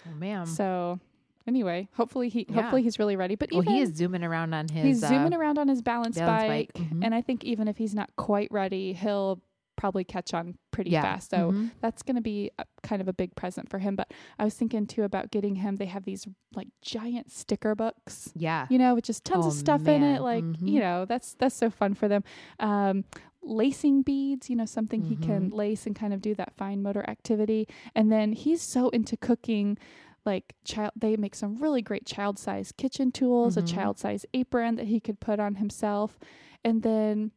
Oh, 0.08 0.14
ma'am. 0.16 0.46
So 0.46 0.98
anyway, 1.46 1.88
hopefully 1.94 2.28
he 2.28 2.46
Yeah. 2.48 2.62
hopefully 2.62 2.82
he's 2.82 2.98
really 2.98 3.16
ready. 3.16 3.34
But 3.34 3.50
well, 3.52 3.62
even 3.62 3.74
he 3.74 3.80
is 3.80 3.94
zooming 3.94 4.22
around 4.24 4.54
on 4.54 4.68
his. 4.68 4.84
he's 4.84 5.00
zooming 5.08 5.34
uh, 5.34 5.38
around 5.38 5.58
on 5.58 5.68
his 5.68 5.82
balance, 5.82 6.16
balance 6.18 6.42
bike, 6.48 6.72
bike. 6.74 6.86
Mhm. 6.90 7.04
and 7.04 7.14
I 7.14 7.20
think 7.22 7.44
even 7.44 7.68
if 7.68 7.76
he's 7.78 7.94
not 7.94 8.10
quite 8.16 8.50
ready, 8.50 8.92
he'll 8.92 9.40
probably 9.76 10.04
catch 10.04 10.34
on 10.34 10.54
pretty 10.72 10.90
yeah. 10.90 11.00
fast. 11.00 11.30
So 11.30 11.52
Mhm. 11.52 11.70
that's 11.80 12.02
going 12.02 12.16
to 12.16 12.20
be 12.20 12.50
a, 12.58 12.66
kind 12.82 13.00
of 13.00 13.08
a 13.08 13.14
big 13.14 13.34
present 13.34 13.70
for 13.70 13.78
him. 13.78 13.96
But 13.96 14.12
I 14.38 14.44
was 14.44 14.54
thinking 14.54 14.86
too 14.86 15.04
about 15.04 15.30
getting 15.30 15.54
him. 15.56 15.76
They 15.76 15.86
have 15.86 16.04
these 16.04 16.28
like 16.54 16.68
giant 16.82 17.30
sticker 17.30 17.74
books, 17.74 18.30
yeah. 18.36 18.66
you 18.68 18.76
know, 18.76 18.94
with 18.94 19.04
just 19.04 19.24
tons 19.24 19.46
Oh, 19.46 19.48
of 19.48 19.54
stuff 19.54 19.80
in 19.88 20.02
it. 20.02 20.20
man. 20.20 20.22
Like 20.22 20.44
Mhm. 20.44 20.68
you 20.68 20.80
know, 20.80 21.06
that's 21.06 21.32
that's 21.34 21.54
so 21.54 21.70
fun 21.70 21.94
for 21.94 22.08
them. 22.08 22.22
Um, 22.58 23.04
lacing 23.42 24.02
beads, 24.02 24.50
you 24.50 24.56
know, 24.56 24.66
something 24.66 25.02
he 25.02 25.16
can 25.16 25.46
Mm-hmm. 25.48 25.56
lace 25.56 25.86
and 25.86 25.96
kind 25.96 26.12
of 26.12 26.20
do 26.20 26.34
that 26.34 26.54
fine 26.56 26.82
motor 26.82 27.04
activity. 27.08 27.66
And 27.94 28.10
then 28.12 28.32
he's 28.32 28.60
so 28.62 28.88
into 28.90 29.16
cooking. 29.16 29.78
Like 30.26 30.54
child, 30.64 30.92
they 30.94 31.16
make 31.16 31.34
some 31.34 31.56
really 31.56 31.80
great 31.80 32.04
child 32.04 32.38
size 32.38 32.72
kitchen 32.72 33.10
tools, 33.10 33.56
Mhm. 33.56 33.62
a 33.62 33.66
child 33.66 33.98
size 33.98 34.26
apron 34.34 34.76
that 34.76 34.86
he 34.86 35.00
could 35.00 35.18
put 35.18 35.40
on 35.40 35.54
himself, 35.54 36.18
and 36.62 36.82
then 36.82 37.30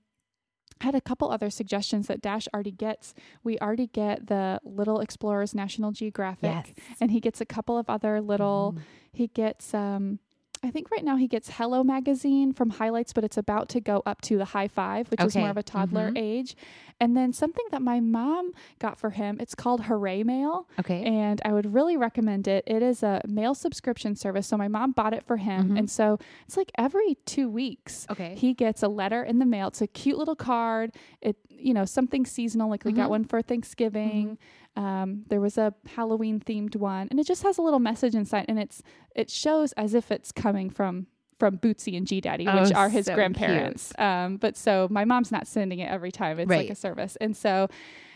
I 0.82 0.86
had 0.88 0.96
a 0.96 1.00
couple 1.00 1.32
other 1.32 1.50
suggestions 1.50 2.08
that 2.08 2.20
Dash 2.22 2.46
already 2.54 2.72
gets. 2.72 3.14
We 3.42 3.58
already 3.60 3.88
get 3.88 4.28
the 4.28 4.60
Little 4.66 5.00
Explorers 5.00 5.56
National 5.56 5.92
Geographic, 5.94 6.74
Yes. 6.76 6.98
and 7.00 7.10
he 7.12 7.22
gets 7.22 7.40
a 7.40 7.46
couple 7.46 7.78
of 7.78 7.90
other 7.90 8.20
little. 8.20 8.74
Mhm. 8.76 8.82
He 9.14 9.28
gets, 9.28 9.74
um, 9.74 10.20
I 10.66 10.72
think 10.72 10.90
right 10.92 11.04
now 11.04 11.18
he 11.18 11.28
gets 11.28 11.50
Hello 11.50 11.84
magazine 11.84 12.54
from 12.54 12.70
Highlights, 12.70 13.12
but 13.12 13.26
it's 13.26 13.38
about 13.38 13.68
to 13.70 13.82
go 13.82 14.02
up 14.06 14.22
to 14.22 14.38
the 14.38 14.46
High 14.46 14.70
Five, 14.70 15.12
which 15.12 15.22
is 15.22 15.36
more 15.36 15.50
of 15.50 15.58
a 15.58 15.64
toddler 15.64 16.10
Mhm. 16.12 16.18
age. 16.18 16.56
And 17.02 17.18
then 17.18 17.34
something 17.34 17.66
that 17.72 17.82
my 17.82 18.00
mom 18.00 18.54
got 18.80 18.98
for 18.98 19.10
him, 19.10 19.38
it's 19.42 19.56
called 19.56 19.84
Hooray 19.86 20.24
Mail, 20.24 20.70
Okay. 20.80 21.04
and 21.04 21.42
I 21.44 21.52
would 21.52 21.74
really 21.74 21.98
recommend 21.98 22.48
it. 22.48 22.64
It 22.66 22.82
is 22.82 23.04
a 23.04 23.22
mail 23.28 23.54
subscription 23.56 24.16
service, 24.16 24.48
so 24.48 24.56
my 24.56 24.70
mom 24.70 24.92
bought 24.94 25.14
it 25.14 25.24
for 25.24 25.36
him, 25.38 25.72
Mhm. 25.72 25.80
and 25.80 25.90
so 25.90 26.18
it's 26.46 26.56
like 26.56 26.72
every 26.78 27.16
two 27.26 27.50
weeks 27.50 28.08
okay. 28.10 28.36
he 28.36 28.54
gets 28.54 28.82
a 28.82 28.88
letter 28.88 29.22
in 29.22 29.40
the 29.40 29.46
mail. 29.46 29.68
It's 29.68 29.82
a 29.82 29.88
cute 29.88 30.18
little 30.18 30.36
card. 30.36 30.94
It 31.22 31.36
you 31.64 31.74
know 31.74 31.86
something 31.86 32.26
seasonal, 32.26 32.70
like 32.70 32.84
we 32.86 32.92
got 32.92 33.08
Mhm. 33.08 33.10
one 33.18 33.24
for 33.24 33.42
Thanksgiving. 33.42 34.38
Um, 34.76 35.24
there 35.30 35.40
was 35.42 35.58
a 35.58 35.74
Halloween 35.96 36.40
themed 36.40 36.76
one, 36.76 37.08
and 37.12 37.20
it 37.20 37.26
just 37.28 37.44
has 37.44 37.58
a 37.58 37.62
little 37.62 37.80
message 37.80 38.16
inside, 38.16 38.46
and 38.48 38.60
it's 38.60 38.82
it 39.16 39.30
shows 39.30 39.72
as 39.74 39.94
if 39.94 40.12
it's 40.12 40.32
coming 40.32 40.70
from 40.70 41.08
from 41.44 41.58
Bootsy 41.58 41.98
and 41.98 42.08
G 42.08 42.22
Daddy, 42.22 42.48
Oh, 42.48 42.62
which 42.64 42.72
are 42.72 42.88
his 42.88 43.08
so 43.08 43.16
grandparents. 43.16 43.92
Um, 44.00 44.38
but 44.38 44.56
so 44.56 44.88
my 44.90 45.04
mom's 45.04 45.30
not 45.30 45.46
sending 45.46 45.80
it 45.80 45.90
every 45.92 46.10
time. 46.12 46.40
It's 46.40 46.50
like 46.50 46.70
a 46.70 46.76
service, 46.76 47.18
and 47.20 47.36
so 47.36 47.68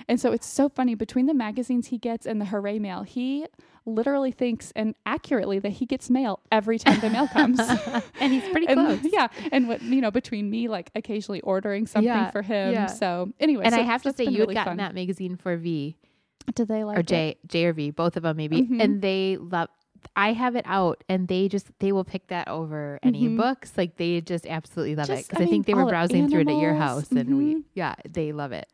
and 0.08 0.18
so 0.18 0.32
it's 0.32 0.48
so 0.48 0.70
funny 0.70 0.96
between 0.96 1.26
the 1.26 1.34
magazines 1.34 1.88
he 1.88 1.98
gets 1.98 2.26
and 2.26 2.40
the 2.40 2.46
Hooray 2.46 2.80
Mail. 2.80 3.04
He 3.04 3.46
literally 3.86 4.32
thinks 4.32 4.72
and 4.78 4.96
accurately 5.06 5.60
that 5.60 5.72
he 5.74 5.86
gets 5.86 6.10
mail 6.10 6.40
every 6.54 6.80
time 6.80 7.02
the 7.02 7.10
mail 7.10 7.28
comes. 7.28 7.60
and 8.22 8.32
he's 8.32 8.48
pretty 8.50 8.68
And, 8.68 8.80
close. 9.02 9.12
yeah, 9.12 9.28
and 9.52 9.68
what 9.68 9.82
you 9.82 10.00
know 10.00 10.12
between 10.12 10.50
me 10.50 10.70
like 10.70 10.90
occasionally 10.96 11.42
ordering 11.42 11.86
something 11.86 12.08
Yeah, 12.08 12.32
for 12.32 12.42
him. 12.42 12.72
yeah. 12.74 12.86
So 12.86 13.34
anyway, 13.42 13.66
And 13.66 13.74
so 13.76 13.82
I 13.82 13.84
have 13.84 14.04
to 14.04 14.14
say, 14.14 14.24
you 14.24 14.32
had 14.32 14.40
really 14.40 14.54
gotten 14.54 14.72
fun. 14.72 14.78
that 14.78 14.96
magazine 14.96 15.36
for 15.36 15.58
V 15.58 15.98
Do 16.56 16.64
they 16.64 16.86
like 16.86 16.96
or 16.98 17.00
it? 17.02 17.08
J, 17.08 17.38
J 17.46 17.66
or 17.66 17.74
V, 17.74 17.92
both 17.92 18.16
of 18.16 18.24
them 18.24 18.38
maybe, 18.38 18.62
Mhm. 18.62 18.82
and 18.82 19.02
they 19.02 19.36
love. 19.38 19.68
I 20.16 20.34
have 20.34 20.56
it 20.56 20.66
out, 20.68 21.04
and 21.10 21.28
they 21.28 21.48
just 21.48 21.68
they 21.80 21.92
will 21.92 22.04
pick 22.06 22.28
that 22.28 22.48
over 22.48 23.00
any 23.04 23.28
Mhm. 23.28 23.38
books. 23.38 23.74
Like 23.78 23.98
they 23.98 24.22
just 24.22 24.46
absolutely 24.48 24.96
love 24.96 25.10
it 25.10 25.28
because 25.28 25.42
I 25.42 25.46
I, 25.46 25.48
think 25.48 25.68
mean, 25.68 25.76
they 25.76 25.84
were 25.84 25.90
browsing 25.90 26.30
through 26.30 26.42
it 26.42 26.50
at 26.50 26.56
your 26.58 26.72
animals. 26.72 27.10
house, 27.10 27.12
and 27.12 27.38
we 27.38 27.56
Mhm. 27.56 27.64
yeah 27.74 27.96
they 28.10 28.32
love 28.32 28.52
it. 28.52 28.68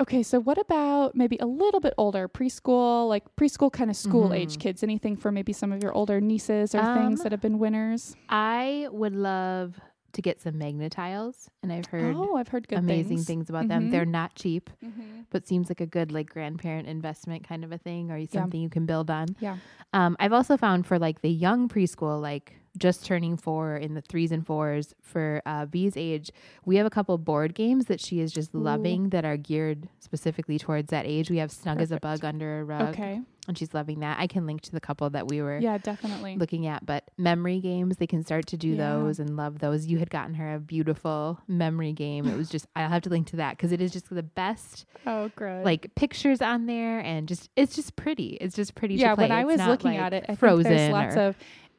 Okay, 0.00 0.22
so 0.22 0.40
what 0.40 0.56
about 0.56 1.14
maybe 1.14 1.36
a 1.38 1.44
little 1.46 1.78
bit 1.78 1.92
older 1.98 2.26
preschool, 2.26 3.08
like 3.08 3.24
preschool 3.36 3.70
kind 3.70 3.90
of 3.90 3.96
school 3.96 4.32
age 4.32 4.56
Mhm. 4.56 4.60
kids? 4.60 4.82
Anything 4.82 5.16
for 5.16 5.30
maybe 5.30 5.52
some 5.52 5.70
of 5.70 5.82
your 5.82 5.92
older 5.92 6.18
nieces 6.20 6.74
or 6.74 6.78
things 6.94 7.20
Um, 7.20 7.24
that 7.24 7.32
have 7.32 7.42
been 7.42 7.58
winners? 7.58 8.16
I 8.30 8.88
would 8.90 9.14
love 9.14 9.78
to 10.12 10.22
get 10.22 10.40
some 10.40 10.58
Magna-Tiles, 10.58 11.48
and 11.62 11.72
I've 11.72 11.86
heard 11.86 12.14
Oh, 12.16 12.36
I've 12.36 12.48
heard 12.48 12.68
good 12.68 12.78
amazing 12.78 13.18
things. 13.18 13.26
things, 13.26 13.50
about 13.50 13.68
them. 13.68 13.88
Mhm. 13.88 13.90
They're 13.90 14.04
not 14.04 14.34
cheap, 14.34 14.70
Mhm. 14.84 15.26
but 15.30 15.46
seems 15.46 15.68
like 15.70 15.80
a 15.80 15.86
good 15.86 16.12
like 16.12 16.28
grandparent 16.28 16.88
investment 16.88 17.44
kind 17.48 17.64
of 17.64 17.72
a 17.72 17.78
thing, 17.78 18.10
or 18.10 18.24
something 18.26 18.60
you 18.60 18.68
can 18.68 18.86
build 18.86 19.10
on. 19.10 19.28
Yeah. 19.40 19.56
Um, 19.92 20.16
I've 20.20 20.32
also 20.32 20.56
found 20.56 20.86
for 20.86 20.98
like 20.98 21.20
the 21.22 21.30
young 21.30 21.68
preschool, 21.68 22.20
like 22.20 22.56
just 22.78 23.04
turning 23.04 23.36
four 23.36 23.76
in 23.76 23.94
the 23.94 24.00
threes 24.00 24.32
and 24.32 24.46
fours 24.46 24.94
for 25.02 25.42
uh, 25.44 25.66
V's 25.66 25.96
age, 25.96 26.30
we 26.64 26.76
have 26.76 26.86
a 26.86 26.90
couple 26.90 27.16
board 27.18 27.54
games 27.54 27.86
that 27.86 28.00
she 28.00 28.20
is 28.20 28.32
just 28.32 28.54
Ooh. 28.54 28.58
loving 28.58 29.10
that 29.10 29.24
are 29.24 29.36
geared 29.36 29.88
specifically 30.00 30.58
towards 30.58 30.88
that 30.90 31.04
age. 31.06 31.30
We 31.30 31.38
have 31.38 31.50
Snug 31.52 31.80
as 31.80 31.92
a 31.92 31.98
Bug 32.00 32.24
under 32.24 32.60
a 32.60 32.64
rug, 32.64 32.88
Okay. 32.94 33.20
and 33.46 33.58
she's 33.58 33.74
loving 33.74 34.00
that. 34.00 34.18
I 34.18 34.26
can 34.26 34.46
link 34.46 34.62
to 34.62 34.72
the 34.72 34.80
couple 34.80 35.10
that 35.10 35.28
we 35.28 35.42
were 35.42 35.58
Yeah, 35.58 35.76
definitely. 35.76 36.36
looking 36.36 36.66
at, 36.66 36.86
but 36.86 37.04
memory 37.18 37.60
games, 37.60 37.96
they 37.98 38.06
can 38.06 38.24
start 38.24 38.46
to 38.46 38.56
do 38.56 38.68
Yeah. 38.70 38.76
those 38.96 39.18
and 39.20 39.36
love 39.36 39.58
those. 39.58 39.86
You 39.86 39.98
had 39.98 40.08
gotten 40.08 40.34
her 40.36 40.54
a 40.54 40.58
beautiful 40.58 41.40
memory 41.46 41.92
game. 41.92 42.26
It 42.26 42.36
was 42.38 42.48
just, 42.48 42.66
I'll 42.74 42.88
have 42.88 43.02
to 43.02 43.10
link 43.10 43.26
to 43.28 43.36
that 43.36 43.56
because 43.58 43.72
it 43.72 43.82
is 43.82 43.92
just 43.92 44.08
the 44.08 44.22
best, 44.22 44.86
Oh, 45.06 45.30
great. 45.36 45.62
like 45.64 45.94
pictures 45.94 46.40
on 46.40 46.64
there, 46.66 47.00
and 47.00 47.28
just, 47.28 47.50
it's 47.54 47.74
just 47.76 47.96
pretty. 47.96 48.38
It's 48.40 48.56
just 48.56 48.74
pretty. 48.74 48.94
yeah, 48.94 49.10
to 49.10 49.16
play. 49.16 49.24
when 49.28 49.32
I 49.38 49.44
was 49.44 49.60
looking 49.60 49.90
like, 49.92 50.00
at 50.00 50.12
it, 50.14 50.24
I 50.28 50.36
Frozen 50.36 50.64
think 50.64 50.76
there's 50.78 50.92
lots 50.92 51.16
of 51.16 51.36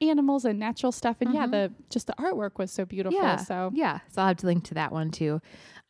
animals 0.10 0.46
and 0.46 0.60
natural 0.60 0.92
stuff. 0.92 1.18
And 1.22 1.34
yeah, 1.34 1.46
Mhm. 1.48 1.52
the 1.52 1.72
just 1.90 2.08
the 2.08 2.14
artwork 2.20 2.58
was 2.58 2.72
so 2.72 2.86
beautiful. 2.86 3.20
Yeah. 3.20 3.38
So 3.38 3.72
Yeah, 3.74 4.00
so 4.10 4.22
I'll 4.22 4.28
have 4.30 4.38
to 4.38 4.46
link 4.46 4.64
to 4.66 4.74
that 4.76 4.92
one 4.92 5.12
too. 5.12 5.42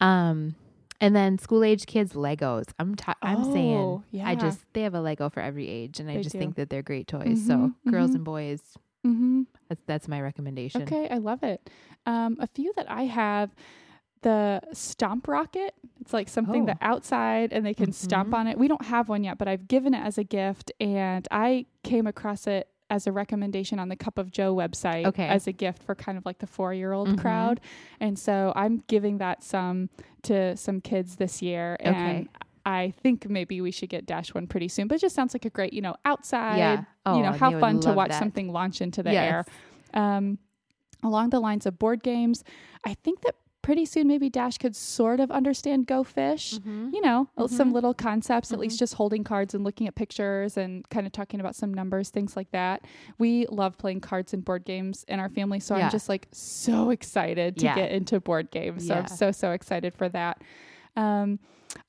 Um, 0.01 0.55
and 1.01 1.15
then 1.15 1.37
school 1.37 1.63
age 1.63 1.85
kids 1.85 2.13
Legos. 2.13 2.65
I'm 2.79 2.95
I'm 3.21 3.43
saying 3.43 3.77
Oh, 3.79 4.03
I 4.23 4.35
just 4.35 4.61
they 4.73 4.81
have 4.83 4.93
a 4.93 5.01
Lego 5.01 5.29
for 5.29 5.41
every 5.41 5.67
age, 5.67 5.99
and 5.99 6.09
I 6.09 6.21
just 6.21 6.33
do. 6.33 6.39
think 6.39 6.55
that 6.55 6.69
they're 6.69 6.81
great 6.83 7.07
toys. 7.07 7.45
So 7.45 7.73
Mhm, 7.85 7.91
girls 7.91 8.11
mhm. 8.11 8.15
and 8.15 8.23
boys, 8.25 8.61
mm-hmm. 9.05 9.41
that's 9.69 9.81
that's 9.85 10.07
my 10.07 10.21
recommendation. 10.21 10.83
Okay, 10.83 11.07
I 11.09 11.17
love 11.17 11.43
it. 11.43 11.69
Um, 12.05 12.37
a 12.39 12.47
few 12.47 12.71
that 12.77 12.89
I 12.89 13.03
have, 13.03 13.53
the 14.21 14.61
Stomp 14.71 15.27
Rocket. 15.27 15.73
It's 15.99 16.13
like 16.13 16.29
something 16.29 16.63
Oh. 16.63 16.65
that 16.67 16.77
outside 16.81 17.51
and 17.51 17.65
they 17.65 17.73
can 17.73 17.91
stomp 17.91 18.29
Mhm. 18.29 18.33
on 18.37 18.47
it. 18.47 18.57
We 18.57 18.67
don't 18.69 18.85
have 18.85 19.09
one 19.09 19.23
yet, 19.23 19.37
but 19.37 19.47
I've 19.49 19.67
given 19.67 19.93
it 19.93 19.99
as 19.99 20.17
a 20.17 20.23
gift, 20.23 20.71
and 20.79 21.27
I 21.31 21.65
came 21.83 22.07
across 22.07 22.47
it 22.47 22.69
as 22.93 23.07
a 23.07 23.11
recommendation 23.11 23.79
on 23.79 23.89
the 23.89 23.95
Cup 23.95 24.19
of 24.19 24.29
Jo 24.31 24.55
website 24.55 25.07
Okay. 25.07 25.27
as 25.27 25.47
a 25.47 25.51
gift 25.51 25.81
for 25.81 25.95
kind 25.95 26.15
of 26.15 26.25
like 26.27 26.37
the 26.37 26.45
four 26.47 26.73
year 26.75 26.93
old 26.93 27.09
Mhm. 27.09 27.17
crowd. 27.17 27.59
And 27.99 28.19
so 28.19 28.53
I'm 28.55 28.83
giving 28.87 29.17
that 29.17 29.41
some 29.43 29.89
to 30.21 30.55
some 30.55 30.79
kids 30.79 31.15
this 31.15 31.41
year. 31.41 31.75
Okay. 31.81 31.89
And 31.89 32.29
I 32.65 32.91
think 33.01 33.27
maybe 33.27 33.59
we 33.61 33.71
should 33.71 33.89
get 33.89 34.05
Dash 34.05 34.33
one 34.35 34.45
pretty 34.45 34.67
soon. 34.67 34.87
But 34.87 34.95
it 34.95 35.01
just 35.01 35.15
sounds 35.15 35.33
like 35.33 35.43
a 35.43 35.49
great, 35.49 35.73
you 35.73 35.81
know, 35.81 35.95
outside. 36.05 36.57
Yeah. 36.57 36.83
Oh, 37.05 37.17
you 37.17 37.23
know, 37.23 37.29
and 37.29 37.37
how 37.39 37.59
fun 37.59 37.79
to 37.81 37.93
watch 37.93 38.11
that. 38.11 38.19
something 38.19 38.51
launch 38.53 38.79
into 38.79 39.01
the 39.01 39.11
Yes. 39.11 39.31
air. 39.31 39.45
Um, 39.99 40.37
along 41.01 41.31
the 41.31 41.39
lines 41.41 41.65
of 41.65 41.79
board 41.79 42.03
games, 42.03 42.43
I 42.85 42.93
think 42.93 43.21
that 43.21 43.35
pretty 43.63 43.85
soon 43.85 44.07
maybe 44.07 44.29
Dash 44.29 44.59
could 44.59 44.75
sort 44.75 45.19
of 45.19 45.31
understand 45.31 45.87
Go 45.87 46.03
Fish. 46.03 46.59
Mhm. 46.59 46.93
You 46.93 47.01
know, 47.01 47.27
uh, 47.37 47.47
some 47.47 47.73
little 47.73 47.93
concepts, 47.95 48.51
at 48.51 48.57
Mhm. 48.59 48.61
least 48.61 48.77
just 48.77 48.93
holding 48.93 49.23
cards 49.23 49.55
and 49.55 49.63
looking 49.63 49.87
at 49.87 49.95
pictures 49.95 50.55
and 50.57 50.87
kind 50.89 51.07
of 51.07 51.11
talking 51.13 51.39
about 51.39 51.55
some 51.55 51.73
numbers, 51.73 52.09
things 52.11 52.35
like 52.35 52.51
that. 52.51 52.85
We 53.17 53.47
love 53.47 53.77
playing 53.79 54.01
cards 54.01 54.33
and 54.33 54.45
board 54.45 54.65
games 54.65 55.03
in 55.07 55.19
our 55.19 55.29
family. 55.29 55.59
So 55.59 55.75
Yeah. 55.77 55.85
I'm 55.85 55.91
just 55.91 56.09
like 56.09 56.27
so 56.31 56.91
excited 56.91 57.57
to 57.57 57.65
Yeah. 57.65 57.75
get 57.75 57.91
into 57.91 58.19
board 58.19 58.51
games. 58.51 58.85
So 58.87 58.93
Yeah. 58.93 58.99
I'm 58.99 59.07
so, 59.07 59.31
so 59.31 59.51
excited 59.51 59.93
for 59.95 60.09
that. 60.09 60.41
Um, 60.95 61.39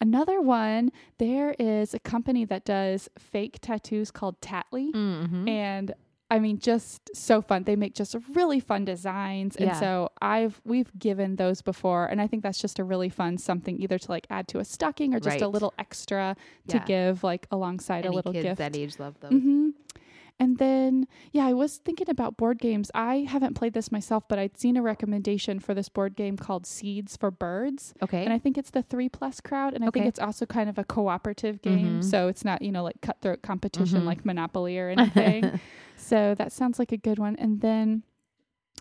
another 0.01 0.41
one, 0.41 0.91
there 1.19 1.55
is 1.59 1.93
a 1.93 1.99
company 1.99 2.45
that 2.47 2.65
does 2.65 3.09
fake 3.19 3.59
tattoos 3.61 4.11
called 4.11 4.41
Tattly 4.41 4.93
Mhm. 4.93 5.47
and 5.49 5.93
I 6.35 6.39
mean, 6.41 6.59
just 6.59 7.15
so 7.15 7.41
fun. 7.41 7.63
They 7.63 7.77
make 7.77 7.95
just 7.95 8.17
really 8.35 8.59
fun 8.61 8.85
designs, 8.85 9.55
and 9.57 9.67
Yeah. 9.67 9.79
so 9.85 10.11
I've 10.21 10.61
we've 10.65 10.91
given 10.99 11.37
those 11.37 11.63
before, 11.63 12.07
and 12.07 12.21
I 12.21 12.27
think 12.27 12.43
that's 12.43 12.59
just 12.59 12.79
a 12.81 12.85
really 12.85 13.09
fun 13.09 13.39
something 13.39 13.81
either 13.81 13.99
to 13.99 14.11
like 14.11 14.27
add 14.31 14.49
to 14.49 14.59
a 14.59 14.65
stocking 14.65 15.15
or 15.15 15.21
just 15.21 15.41
a 15.41 15.49
little 15.49 15.73
extra 15.79 16.35
to 16.69 16.77
Yeah. 16.79 16.85
give 16.87 17.23
like 17.23 17.47
alongside 17.51 18.05
Any 18.05 18.09
a 18.09 18.17
little 18.19 18.33
kids 18.33 18.43
gift. 18.45 18.59
that 18.59 18.77
age 18.77 18.99
love 18.99 19.15
those. 19.21 19.31
hmm 19.31 19.69
And 20.41 20.59
then, 20.59 21.07
yeah, 21.33 21.47
I 21.47 21.53
was 21.53 21.77
thinking 21.79 22.11
about 22.11 22.37
board 22.37 22.59
games. 22.59 22.91
I 22.93 23.19
haven't 23.29 23.55
played 23.55 23.73
this 23.73 23.93
myself, 23.93 24.25
but 24.29 24.39
I'd 24.39 24.59
seen 24.59 24.77
a 24.77 24.83
recommendation 24.83 25.61
for 25.61 25.75
this 25.75 25.89
board 25.89 26.17
game 26.17 26.37
called 26.37 26.67
Seeds 26.67 27.17
for 27.17 27.31
Birds. 27.31 27.95
Okay. 28.03 28.25
And 28.25 28.33
I 28.33 28.39
think 28.41 28.59
it's 28.59 28.71
the 28.71 28.83
three 28.83 29.09
plus 29.09 29.41
crowd. 29.41 29.75
And 29.75 29.85
I 29.85 29.91
think 29.91 30.07
it's 30.07 30.19
also 30.19 30.45
kind 30.45 30.69
of 30.69 30.77
a 30.77 30.85
cooperative 30.85 31.63
game. 31.63 32.01
Mhm. 32.01 32.05
So 32.05 32.27
it's 32.29 32.45
not, 32.45 32.63
you 32.63 32.73
know, 32.73 32.83
like 32.83 33.01
cutthroat 33.01 33.43
competition 33.43 34.03
Mhm. 34.03 34.07
like 34.07 34.25
Monopoly 34.25 34.77
or 34.79 34.89
anything. 34.97 35.61
so 35.97 36.35
that 36.35 36.51
sounds 36.53 36.79
like 36.81 36.91
a 36.91 36.97
good 36.99 37.19
one. 37.21 37.37
And 37.37 37.61
then 37.61 38.03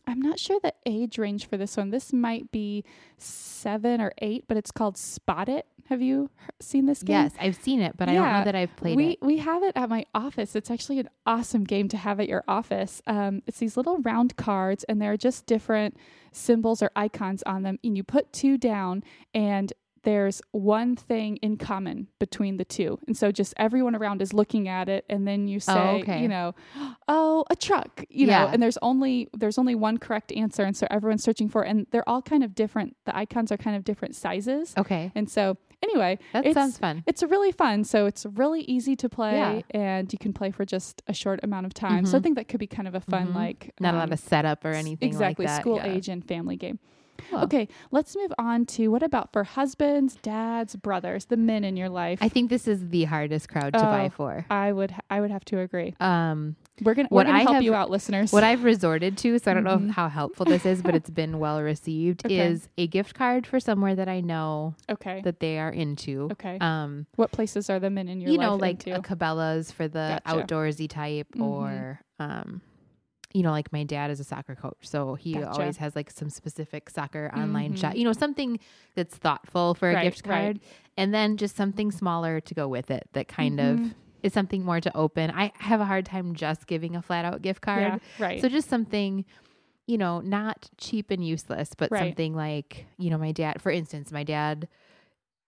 I'm 0.06 0.22
not 0.22 0.40
sure 0.40 0.60
the 0.62 0.74
age 0.86 1.18
range 1.18 1.48
for 1.48 1.58
this 1.58 1.78
one. 1.78 1.90
This 1.90 2.12
might 2.12 2.52
be 2.52 2.84
seven 3.18 4.02
or 4.02 4.12
eight, 4.22 4.46
but 4.48 4.58
it's 4.58 4.72
called 4.72 4.98
Spot 4.98 5.48
It. 5.48 5.66
Have 5.90 6.02
you 6.02 6.30
seen 6.62 6.86
this 6.86 7.04
game? 7.04 7.16
yes, 7.16 7.34
I've 7.40 7.56
seen 7.56 7.82
it, 7.82 7.96
but 7.98 8.08
I 8.10 8.14
don't 8.14 8.32
know 8.32 8.44
that 8.46 8.56
I've 8.56 8.76
played 8.78 8.96
we 8.96 9.10
it. 9.12 9.20
we 9.22 9.38
have 9.38 9.64
it 9.64 9.74
at 9.76 9.90
my 9.90 10.06
office. 10.16 10.56
It's 10.56 10.72
actually 10.72 11.00
an 11.00 11.10
awesome 11.26 11.66
game 11.66 11.88
to 11.90 11.98
have 11.98 12.20
at 12.20 12.30
your 12.30 12.44
office. 12.48 13.02
Um, 13.06 13.44
it's 13.48 13.60
these 13.60 13.76
little 13.76 13.98
round 14.00 14.36
cards, 14.38 14.84
and 14.86 15.02
there 15.02 15.12
are 15.12 15.18
just 15.18 15.46
different 15.46 15.98
symbols 16.32 16.82
or 16.82 16.90
icons 16.96 17.44
on 17.46 17.64
them. 17.64 17.80
And 17.84 17.98
you 17.98 18.04
put 18.04 18.32
two 18.32 18.58
down, 18.58 19.04
and 19.34 19.74
there's 20.04 20.42
one 20.52 20.96
thing 20.96 21.38
in 21.38 21.58
common 21.58 22.08
between 22.20 22.58
the 22.58 22.66
two. 22.66 23.00
And 23.08 23.18
so 23.18 23.32
just 23.32 23.54
everyone 23.58 23.96
around 23.96 24.22
is 24.22 24.34
looking 24.34 24.68
at 24.68 24.90
it, 24.90 25.06
and 25.10 25.28
then 25.28 25.48
you 25.48 25.60
say, 25.60 26.02
okay. 26.02 26.22
you 26.22 26.28
know, 26.28 26.54
oh, 27.08 27.46
a 27.50 27.56
truck, 27.56 28.04
you 28.10 28.28
know. 28.28 28.48
And 28.52 28.62
there's 28.62 28.78
only 28.82 29.30
there's 29.34 29.58
only 29.58 29.76
one 29.76 29.98
correct 29.98 30.32
answer, 30.32 30.64
and 30.64 30.76
so 30.76 30.88
everyone's 30.92 31.24
searching 31.24 31.50
for. 31.50 31.64
It, 31.66 31.70
and 31.70 31.88
they're 31.92 32.08
all 32.08 32.22
kind 32.22 32.44
of 32.44 32.54
different. 32.54 32.96
The 33.06 33.16
icons 33.16 33.52
are 33.52 33.58
kind 33.58 33.76
of 33.76 33.84
different 33.84 34.16
sizes. 34.16 34.74
Okay. 34.78 35.12
And 35.16 35.30
so 35.30 35.58
anyway, 35.82 36.20
That 36.34 36.46
it's- 36.46 36.54
sounds 36.56 36.78
fun. 36.78 37.04
it's 37.08 37.24
really 37.24 37.52
fun. 37.52 37.84
So 37.84 38.06
it's 38.06 38.26
really 38.26 38.62
easy 38.62 38.96
to 38.98 39.10
play 39.10 39.34
Yeah. 39.36 39.62
and 39.72 40.12
you 40.14 40.20
can 40.20 40.32
play 40.34 40.52
for 40.52 40.66
just 40.66 41.02
a 41.08 41.14
short 41.14 41.40
amount 41.44 41.66
of 41.66 41.74
time. 41.74 42.06
So 42.06 42.18
I 42.18 42.22
think 42.22 42.36
that 42.38 42.48
could 42.48 42.60
be 42.60 42.68
kind 42.68 42.88
of 42.88 42.96
a 42.96 43.02
fun, 43.02 43.28
Mhm. 43.30 43.36
like, 43.36 43.72
Not 43.82 43.90
a 43.90 43.98
um, 43.98 44.00
lot 44.00 44.12
of 44.14 44.20
setup 44.20 44.64
or 44.64 44.72
anything 44.72 45.08
exactly, 45.08 45.46
like 45.46 45.56
that. 45.56 45.62
school 45.62 45.76
yeah. 45.78 45.88
age 45.88 46.08
and 46.10 46.24
family 46.26 46.56
game. 46.56 46.80
Cool. 47.30 47.40
Okay, 47.42 47.68
let's 47.92 48.16
move 48.16 48.34
on 48.38 48.66
to 48.68 48.90
what 48.90 49.04
about 49.04 49.32
for 49.32 49.44
husbands, 49.44 50.18
dads, 50.22 50.76
brothers, 50.76 51.26
the 51.26 51.38
men 51.38 51.64
in 51.64 51.78
your 51.78 51.90
life? 51.90 52.20
I 52.22 52.30
think 52.30 52.50
this 52.50 52.68
is 52.68 52.90
the 52.90 53.06
hardest 53.06 53.50
crowd 53.50 53.74
to 53.74 53.80
buy 53.80 54.06
Oh. 54.06 54.10
for. 54.10 54.46
I 54.50 54.72
would 54.72 54.94
I 55.10 55.22
would 55.22 55.32
have 55.32 55.46
to 55.46 55.60
agree. 55.60 55.94
Um, 56.00 56.56
We're 56.82 56.96
gonna 56.96 57.08
What 57.10 57.28
we're 57.28 57.32
gonna 57.32 57.38
I 57.38 57.42
help 57.44 57.54
have- 57.56 57.64
you 57.64 57.76
out, 57.76 57.90
listeners. 57.92 58.34
what 58.34 58.44
I've 58.44 58.64
resorted 58.64 59.18
to, 59.20 59.38
so 59.40 59.52
I 59.52 59.54
don't 59.54 59.64
know 59.64 59.92
how 59.94 60.10
helpful 60.10 60.46
this 60.46 60.66
is, 60.66 60.82
but 60.82 60.96
it's 60.96 61.10
been 61.10 61.38
well 61.46 61.62
received, 61.62 62.26
Okay. 62.26 62.40
is 62.40 62.68
a 62.78 62.88
gift 62.88 63.14
card 63.16 63.46
for 63.46 63.60
somewhere 63.60 63.96
that 63.96 64.10
I 64.10 64.20
know 64.22 64.76
okay. 64.90 65.22
that 65.24 65.40
they 65.40 65.60
are 65.60 65.70
into. 65.70 66.30
okay. 66.34 66.58
Um, 66.60 67.06
what 67.16 67.32
places 67.32 67.70
are 67.70 67.80
the 67.80 67.90
men 67.92 68.10
in 68.10 68.20
your 68.22 68.32
you 68.32 68.38
know, 68.40 68.56
like 68.56 68.86
into? 68.88 68.98
a 69.00 69.02
Cabela's 69.04 69.72
for 69.72 69.88
the 69.88 70.20
Gotcha. 70.26 70.44
outdoorsy 70.48 70.90
type, 70.90 71.28
Mhm. 71.38 71.44
or 71.46 72.00
um, 72.20 72.62
you 73.34 73.42
know, 73.44 73.52
like 73.52 73.72
my 73.74 73.84
dad 73.84 74.12
is 74.12 74.20
a 74.20 74.24
soccer 74.24 74.56
coach, 74.56 74.78
so 74.82 75.16
he 75.16 75.34
Gotcha. 75.34 75.50
always 75.52 75.78
has 75.78 75.96
like 75.96 76.12
some 76.12 76.30
specific 76.30 76.90
soccer 76.90 77.32
online 77.36 77.74
Mhm. 77.74 77.78
shop. 77.78 77.96
You 77.96 78.04
know, 78.04 78.14
something 78.14 78.60
that's 78.96 79.16
thoughtful 79.16 79.74
for 79.74 79.90
a 79.90 79.94
Right, 79.96 80.04
gift 80.04 80.26
right. 80.28 80.44
card, 80.56 80.60
and 80.98 81.14
then 81.14 81.38
just 81.38 81.56
something 81.56 81.92
smaller 81.92 82.40
to 82.42 82.54
go 82.54 82.68
with 82.68 82.92
it 82.92 83.10
that 83.14 83.28
kind 83.28 83.60
of 83.60 83.80
Mhm. 83.80 83.94
is 84.22 84.34
something 84.34 84.64
more 84.64 84.80
to 84.80 84.96
open. 84.96 85.32
I 85.32 85.52
have 85.60 85.82
a 85.82 85.86
hard 85.86 86.06
time 86.06 86.36
just 86.36 86.68
giving 86.68 86.96
a 86.96 87.02
flat 87.02 87.26
out 87.26 87.42
gift 87.42 87.62
card. 87.62 87.82
yeah, 87.84 87.98
right. 88.20 88.40
So 88.40 88.48
just 88.50 88.70
something, 88.70 89.26
you 89.88 89.98
know, 89.98 90.22
not 90.22 90.70
cheap 90.78 91.12
and 91.12 91.26
useless, 91.26 91.74
but 91.76 91.92
Right. 91.92 92.00
something 92.00 92.34
like, 92.36 92.86
you 92.98 93.10
know, 93.10 93.18
my 93.18 93.32
dad, 93.32 93.62
for 93.62 93.72
instance, 93.72 94.12
my 94.12 94.24
dad, 94.24 94.68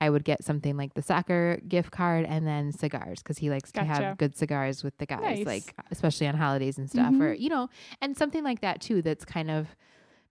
I 0.01 0.09
would 0.09 0.23
get 0.25 0.43
something 0.43 0.75
like 0.77 0.93
the 0.93 1.01
soccer 1.01 1.59
gift 1.67 1.91
card 1.91 2.25
and 2.25 2.45
then 2.45 2.71
cigars 2.71 3.23
because 3.23 3.37
he 3.37 3.49
likes 3.49 3.71
to 3.73 3.79
have 3.87 4.17
good 4.17 4.35
cigars 4.37 4.83
with 4.83 4.97
the 4.97 5.05
guys, 5.05 5.21
Nice. 5.21 5.45
like 5.45 5.75
especially 5.91 6.27
on 6.27 6.35
holidays 6.35 6.77
and 6.77 6.89
stuff, 6.89 7.13
or 7.15 7.33
Mhm. 7.33 7.39
you 7.39 7.49
know, 7.49 7.69
and 8.01 8.15
something 8.17 8.43
like 8.43 8.61
that 8.61 8.81
too. 8.81 9.01
That's 9.01 9.23
kind 9.25 9.49
of 9.49 9.75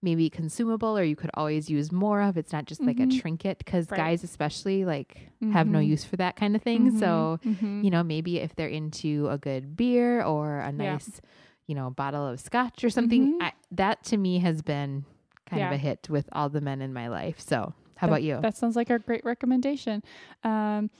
maybe 0.02 0.28
consumable 0.28 0.98
or 0.98 1.02
you 1.02 1.16
could 1.16 1.30
always 1.32 1.70
use 1.70 1.90
more 1.90 2.20
of. 2.20 2.36
It's 2.36 2.52
not 2.52 2.66
just 2.66 2.82
like 2.82 3.00
a 3.00 3.06
Mhm. 3.06 3.18
trinket 3.20 3.56
because 3.58 3.90
Right. 3.90 3.96
guys 3.96 4.22
especially 4.22 4.84
like 4.84 5.30
have 5.52 5.66
no 5.66 5.78
Mhm. 5.78 5.86
use 5.86 6.04
for 6.04 6.16
that 6.18 6.36
kind 6.36 6.54
of 6.54 6.60
thing. 6.62 6.90
So 6.98 7.40
mhm. 7.42 7.82
you 7.82 7.90
know, 7.90 8.02
maybe 8.02 8.38
if 8.40 8.54
they're 8.54 8.68
into 8.68 9.28
a 9.30 9.38
good 9.38 9.76
beer 9.76 10.22
or 10.22 10.58
a 10.60 10.66
Yeah. 10.72 10.92
nice, 10.92 11.22
you 11.66 11.74
know, 11.74 11.88
bottle 11.88 12.26
of 12.28 12.38
scotch 12.38 12.84
or 12.84 12.90
something. 12.90 13.38
I, 13.40 13.52
that 13.70 14.04
to 14.04 14.18
me 14.18 14.40
has 14.40 14.60
been 14.60 15.06
kind 15.46 15.62
of 15.62 15.72
a 15.72 15.78
hit 15.78 16.10
with 16.10 16.28
all 16.32 16.50
the 16.50 16.60
men 16.60 16.82
in 16.82 16.92
my 16.92 17.08
life. 17.08 17.40
So, 17.40 17.72
how 18.04 18.06
That- 18.06 18.12
about 18.12 18.22
you? 18.22 18.40
That 18.40 18.56
sounds 18.56 18.76
like 18.76 18.90
a 18.90 18.98
great 18.98 19.24
recommendation. 19.24 20.02
Um, 20.42 20.90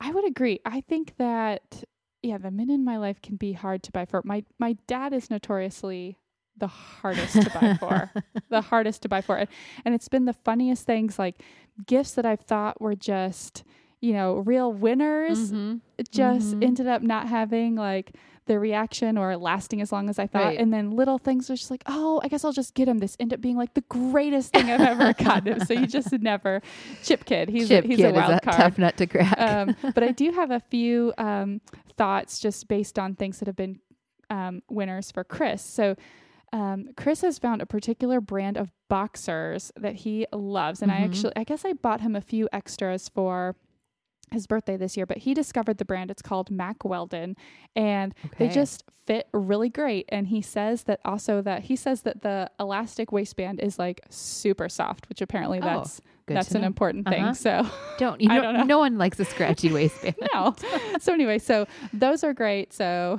I 0.00 0.10
would 0.12 0.24
agree. 0.26 0.60
I 0.64 0.80
think 0.82 1.16
that 1.18 1.84
yeah, 2.22 2.36
the 2.38 2.50
men 2.50 2.68
in 2.68 2.84
my 2.84 2.96
life 2.96 3.22
can 3.22 3.36
be 3.36 3.52
hard 3.52 3.82
to 3.84 3.92
buy 3.92 4.04
for. 4.04 4.20
My 4.24 4.44
my 4.58 4.76
dad 4.86 5.12
is 5.12 5.30
notoriously 5.30 6.18
the 6.56 6.66
hardest 6.66 7.34
to 7.40 7.50
buy 7.50 7.74
for. 7.74 8.10
the 8.50 8.60
hardest 8.62 9.02
to 9.02 9.08
buy 9.08 9.20
for. 9.20 9.36
And, 9.36 9.48
and 9.84 9.94
it's 9.94 10.08
been 10.08 10.24
the 10.24 10.32
funniest 10.32 10.84
things 10.84 11.16
like 11.18 11.40
gifts 11.86 12.12
that 12.14 12.26
I've 12.26 12.40
thought 12.40 12.80
were 12.80 12.96
just, 12.96 13.62
you 14.00 14.12
know, 14.12 14.38
real 14.38 14.72
winners 14.72 15.52
Mhm. 15.52 15.80
just 16.10 16.56
Mhm. 16.56 16.64
ended 16.64 16.88
up 16.88 17.02
not 17.02 17.28
having 17.28 17.76
like 17.76 18.16
the 18.48 18.58
reaction 18.58 19.16
or 19.16 19.36
lasting 19.36 19.80
as 19.80 19.92
long 19.92 20.08
as 20.10 20.18
I 20.18 20.26
thought. 20.26 20.42
Right. 20.46 20.58
And 20.58 20.72
then 20.72 20.90
little 20.90 21.18
things 21.18 21.48
were 21.48 21.54
just 21.54 21.70
like, 21.70 21.84
oh, 21.86 22.20
I 22.24 22.28
guess 22.28 22.44
I'll 22.44 22.52
just 22.52 22.74
get 22.74 22.88
him. 22.88 22.98
This 22.98 23.16
end 23.20 23.32
up 23.32 23.40
being 23.40 23.56
like 23.56 23.74
the 23.74 23.82
greatest 23.82 24.52
thing 24.52 24.68
I've 24.68 24.80
ever 24.80 25.12
gotten 25.24 25.52
him. 25.52 25.60
So 25.64 25.74
you 25.74 25.86
just 25.86 26.12
never 26.14 26.60
Chip 27.04 27.24
Kid. 27.24 27.48
He's 27.48 27.68
Chip 27.68 27.84
a, 27.84 27.86
he's 27.88 27.98
Kid 27.98 28.06
a 28.06 28.12
wild 28.14 28.30
is 28.32 28.36
a 28.38 28.40
card. 28.40 28.56
tough 28.56 28.78
nut 28.78 28.96
to 28.96 29.06
crack. 29.06 29.38
um, 29.38 29.76
but 29.94 30.02
I 30.02 30.10
do 30.10 30.32
have 30.32 30.50
a 30.50 30.58
few 30.58 31.12
um, 31.18 31.60
thoughts 31.96 32.40
just 32.40 32.66
based 32.66 32.98
on 32.98 33.14
things 33.14 33.38
that 33.38 33.46
have 33.46 33.56
been 33.56 33.78
um, 34.30 34.62
winners 34.68 35.12
for 35.12 35.22
Chris. 35.22 35.62
So 35.62 35.94
um, 36.52 36.88
Chris 36.96 37.20
has 37.20 37.38
found 37.38 37.60
a 37.62 37.66
particular 37.66 38.20
brand 38.20 38.56
of 38.56 38.72
boxers 38.88 39.70
that 39.76 39.94
he 39.96 40.26
loves, 40.32 40.80
and 40.82 40.90
I 40.90 41.00
Mhm. 41.00 41.04
actually, 41.04 41.32
I 41.36 41.44
guess 41.44 41.64
I 41.64 41.74
bought 41.74 42.00
him 42.00 42.16
a 42.16 42.20
few 42.22 42.48
extras 42.52 43.08
for 43.08 43.54
his 44.32 44.46
birthday 44.46 44.76
this 44.76 44.96
year. 44.96 45.06
But 45.06 45.18
he 45.18 45.34
discovered 45.34 45.78
the 45.78 45.84
brand. 45.84 46.10
It's 46.10 46.22
called 46.22 46.50
Mack 46.50 46.84
Weldon, 46.84 47.36
and 47.76 48.14
they 48.38 48.48
just 48.48 48.84
fit 49.06 49.28
really 49.32 49.70
great. 49.70 50.04
And 50.10 50.28
he 50.28 50.42
says 50.42 50.82
that 50.84 51.00
also 51.04 51.40
that 51.42 51.62
he 51.64 51.76
says 51.76 52.02
that 52.02 52.22
the 52.22 52.50
elastic 52.60 53.10
waistband 53.12 53.60
is 53.60 53.78
like 53.78 54.00
super 54.10 54.68
soft, 54.68 55.08
which 55.08 55.20
apparently 55.22 55.58
Oh, 55.58 55.64
that's 55.64 56.00
that's 56.26 56.50
an 56.54 56.60
know. 56.60 56.66
important 56.66 57.08
thing. 57.08 57.22
Uh-huh. 57.24 57.32
So. 57.34 57.66
don't 57.98 58.20
you 58.20 58.28
I 58.30 58.36
know, 58.36 58.42
don't 58.42 58.54
know. 58.54 58.62
no 58.64 58.78
one 58.78 58.98
likes 58.98 59.18
a 59.18 59.24
scratchy 59.24 59.72
waistband. 59.72 60.16
no. 60.34 60.54
so 61.00 61.14
anyway, 61.14 61.38
so 61.38 61.66
those 61.94 62.22
are 62.22 62.34
great. 62.34 62.74
So 62.74 63.18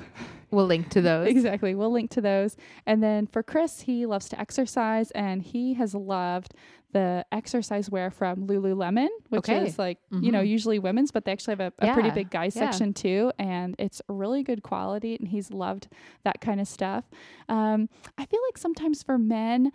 we'll 0.52 0.68
link 0.68 0.90
to 0.90 1.02
those. 1.02 1.28
Exactly. 1.28 1.74
We'll 1.74 1.92
link 1.92 2.12
to 2.12 2.22
those. 2.22 2.56
And 2.86 3.02
then 3.02 3.26
for 3.26 3.42
Chris, 3.42 3.82
he 3.82 4.06
loves 4.06 4.30
to 4.30 4.40
exercise 4.40 5.10
and 5.12 5.42
he 5.42 5.74
has 5.74 5.96
loved 5.96 6.54
the 6.92 7.24
exercise 7.32 7.90
wear 7.90 8.10
from 8.10 8.48
Lululemon, 8.48 9.10
which 9.30 9.40
Okay. 9.48 9.68
is 9.68 9.78
like, 9.78 10.00
you 10.12 10.32
know, 10.32 10.42
usually 10.42 10.80
women's, 10.80 11.12
but 11.12 11.24
they 11.26 11.32
actually 11.32 11.52
have 11.52 11.60
a, 11.60 11.74
a 11.80 11.94
pretty 11.94 12.10
big 12.12 12.30
guy 12.32 12.46
Yeah. 12.46 12.50
section 12.50 12.94
too. 12.94 13.32
And 13.38 13.76
it's 13.78 14.02
really 14.10 14.42
good 14.44 14.64
quality 14.64 15.16
and 15.16 15.28
he's 15.28 15.52
loved 15.52 15.88
that 16.24 16.42
kind 16.42 16.60
of 16.60 16.68
stuff. 16.68 17.06
Um, 17.48 17.90
I 18.18 18.26
feel 18.26 18.40
like 18.48 18.58
sometimes 18.58 19.04
for 19.04 19.18
men, 19.20 19.72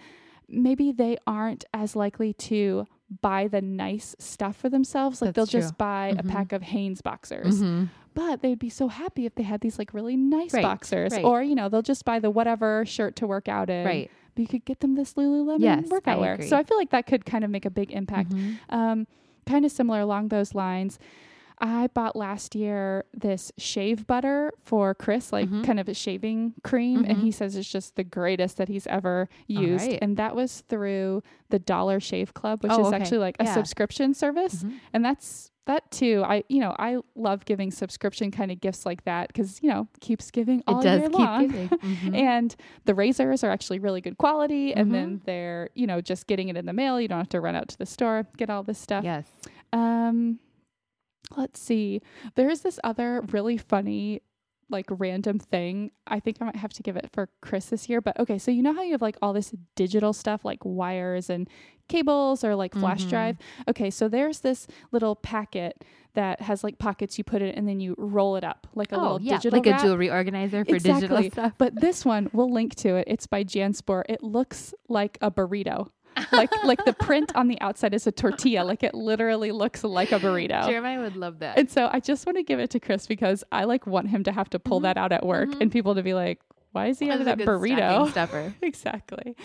maybe 0.49 0.91
they 0.93 1.17
aren't 1.27 1.65
as 1.73 1.95
likely 1.95 2.33
to 2.35 2.87
buy 3.21 3.47
the 3.49 3.61
nice 3.63 4.17
stuff 4.19 4.57
for 4.57 4.69
themselves. 4.69 5.23
Like 5.23 5.35
That's 5.35 5.51
they'll 5.53 5.61
just 5.61 5.79
buy 5.79 6.15
a 6.19 6.23
Mhm. 6.23 6.29
pack 6.29 6.53
of 6.53 6.63
Hanes 6.63 7.01
boxers 7.01 7.63
Mhm. 7.63 7.89
but 8.15 8.43
they'd 8.43 8.59
be 8.59 8.71
so 8.71 8.89
happy 8.89 9.27
if 9.27 9.35
they 9.35 9.43
had 9.43 9.61
these 9.61 9.79
like 9.79 9.93
really 9.95 10.17
nice 10.17 10.53
Right, 10.55 10.63
boxers 10.63 11.13
right. 11.13 11.25
or 11.25 11.43
you 11.43 11.55
know 11.55 11.69
they'll 11.69 11.83
just 11.83 12.05
buy 12.05 12.19
the 12.19 12.31
whatever 12.31 12.85
shirt 12.87 13.17
to 13.17 13.27
work 13.27 13.49
out 13.49 13.71
in 13.71 13.85
Right. 13.85 14.11
But 14.35 14.43
you 14.43 14.49
could 14.49 14.65
get 14.65 14.81
them 14.81 14.95
this 14.95 15.15
lululemon 15.15 15.61
Yes, 15.61 15.89
workout 15.89 16.21
wear 16.21 16.41
so 16.43 16.57
i 16.57 16.63
feel 16.63 16.77
like 16.77 16.91
that 16.91 17.07
could 17.07 17.25
kind 17.25 17.45
of 17.45 17.51
make 17.51 17.65
a 17.65 17.71
big 17.71 17.91
impact 17.93 18.31
Mhm. 18.33 18.57
um, 18.71 19.07
kind 19.47 19.65
of 19.65 19.73
similar 19.73 20.01
along 20.01 20.29
those 20.29 20.55
lines 20.55 20.99
i 21.61 21.87
bought 21.95 22.17
last 22.17 22.55
year 22.57 23.05
this 23.15 23.53
shave 23.57 24.07
butter 24.07 24.53
for 24.65 24.93
chris 24.95 25.33
like 25.33 25.49
Mhm. 25.49 25.65
kind 25.65 25.79
of 25.79 25.89
a 25.89 25.95
shaving 25.95 26.55
cream 26.65 27.05
and 27.05 27.19
Mhm. 27.19 27.23
he 27.23 27.31
says 27.31 27.55
it's 27.55 27.71
just 27.71 27.95
the 27.95 28.03
greatest 28.05 28.57
that 28.57 28.69
he's 28.69 28.87
ever 28.89 29.29
used 29.47 29.87
right. 29.87 29.99
and 30.03 30.17
that 30.17 30.35
was 30.35 30.63
through 30.63 31.23
the 31.51 31.59
dollar 31.61 32.01
shave 32.01 32.35
club 32.35 32.63
which 32.65 32.73
Oh, 32.73 32.81
is 32.81 32.87
okay. 32.89 32.97
actually 32.97 33.19
like 33.19 33.37
a 33.39 33.47
subscription 33.47 34.15
service 34.15 34.65
Mhm. 34.65 34.73
and 34.93 35.05
that's 35.05 35.53
that 35.67 35.91
too 35.91 36.23
i 36.27 36.45
you 36.49 36.61
know 36.61 36.75
i 36.79 36.99
love 37.15 37.45
giving 37.47 37.71
subscription 37.71 38.31
kind 38.31 38.51
of 38.53 38.61
gifts 38.61 38.85
like 38.85 39.03
that 39.05 39.29
because 39.29 39.63
you 39.63 39.69
know 39.71 39.89
keeps 40.01 40.31
giving 40.31 40.63
all 40.67 40.81
It 40.81 40.85
does 40.85 41.01
year 41.01 41.09
keep 41.11 41.19
long 41.19 41.41
giving. 41.49 41.69
Mhm. 41.79 42.15
and 42.17 42.57
the 42.85 42.95
razors 42.95 43.43
are 43.43 43.51
actually 43.51 43.79
really 43.79 44.01
good 44.01 44.19
quality 44.19 44.75
and 44.75 44.93
then 44.93 45.09
Mm-hmm. 45.17 45.25
they're 45.25 45.71
you 45.75 45.87
know 45.87 46.01
just 46.01 46.27
getting 46.27 46.49
it 46.49 46.57
in 46.57 46.67
the 46.67 46.73
mail 46.73 47.01
you 47.01 47.09
don't 47.09 47.19
have 47.19 47.29
to 47.31 47.41
run 47.41 47.55
out 47.57 47.69
to 47.69 47.79
the 47.79 47.87
store 47.87 48.27
get 48.37 48.51
all 48.51 48.63
this 48.63 48.79
stuff 48.79 49.05
yes. 49.05 49.27
um 49.73 50.39
let's 51.37 51.59
see 51.61 52.01
there's 52.35 52.61
this 52.61 52.79
other 52.85 53.23
really 53.33 53.57
funny 53.57 54.21
like 54.71 54.87
random 54.91 55.39
thing 55.39 55.91
i 56.07 56.19
think 56.21 56.37
i 56.41 56.45
might 56.45 56.57
have 56.57 56.73
to 56.73 56.83
give 56.83 56.97
it 56.97 57.09
for 57.13 57.29
chris 57.41 57.67
this 57.67 57.89
year 57.89 58.01
but 58.01 58.19
okay 58.19 58.39
so 58.39 58.51
you 58.51 58.63
know 58.63 58.73
how 58.75 58.83
you 58.83 58.93
have 58.93 59.03
like 59.03 59.17
all 59.23 59.33
this 59.33 59.55
digital 59.77 60.13
stuff 60.13 60.45
like 60.45 60.59
wires 60.65 61.29
and 61.31 61.49
cables 61.89 62.43
or 62.43 62.55
like 62.57 62.73
flash 62.75 63.05
Mhm. 63.05 63.11
drive 63.11 63.37
okay 63.69 63.91
so 63.91 64.09
there's 64.09 64.41
this 64.41 64.67
little 64.91 65.15
packet 65.17 65.85
that 66.15 66.41
has 66.41 66.65
like 66.65 66.79
pockets 66.79 67.19
you 67.19 67.25
put 67.25 67.43
it 67.43 67.55
and 67.57 67.69
then 67.69 67.79
you 67.81 67.95
roll 67.99 68.37
it 68.37 68.45
up 68.45 68.67
like 68.75 68.93
a 68.93 68.97
oh, 68.97 69.01
little 69.03 69.21
yeah, 69.21 69.37
digital 69.37 69.59
like 69.59 69.67
wrap. 69.67 69.81
a 69.81 69.83
jewelry 69.83 70.11
organizer 70.11 70.65
for 70.65 70.79
digital 70.79 70.97
Exactly. 71.19 71.31
stuff. 71.31 71.53
But 71.59 71.75
this 71.81 72.05
one, 72.05 72.31
we'll 72.33 72.53
link 72.53 72.77
to 72.77 72.95
it. 72.95 73.05
It's 73.09 73.27
by 73.27 73.43
Jansport. 73.43 74.05
It 74.09 74.23
looks 74.23 74.73
like 74.89 75.19
a 75.21 75.31
burrito. 75.33 75.89
Like 76.33 76.51
like 76.65 76.85
the 76.85 76.93
print 76.93 77.35
on 77.35 77.49
the 77.49 77.61
outside 77.61 77.95
is 77.95 78.07
a 78.07 78.13
tortilla. 78.13 78.63
Like 78.65 78.83
it 78.83 78.95
literally 78.95 79.53
looks 79.53 79.85
like 79.85 80.13
a 80.13 80.19
burrito. 80.19 80.67
Jeremiah 80.67 81.01
would 81.01 81.17
love 81.17 81.41
that. 81.41 81.59
And 81.59 81.71
so 81.71 81.89
I 81.93 82.01
just 82.01 82.27
want 82.27 82.37
to 82.39 82.43
give 82.43 82.59
it 82.61 82.71
to 82.71 82.81
Chris 82.81 83.07
because 83.07 83.45
I 83.53 83.65
like 83.65 83.87
want 83.87 84.09
him 84.09 84.25
to 84.25 84.33
have 84.33 84.51
to 84.51 84.59
pull 84.59 84.81
Mhm. 84.81 84.85
that 84.85 84.97
out 84.97 85.13
at 85.13 85.25
work 85.27 85.51
Mhm. 85.51 85.61
and 85.63 85.73
people 85.73 85.95
to 85.95 86.03
be 86.03 86.15
like, 86.15 86.41
why 86.73 86.87
is 86.89 86.99
he 86.99 87.07
having 87.07 87.27
is 87.27 87.33
a 87.33 87.37
that 87.37 87.47
burrito? 87.47 88.11
stuffer. 88.11 88.55
exactly. 88.63 89.37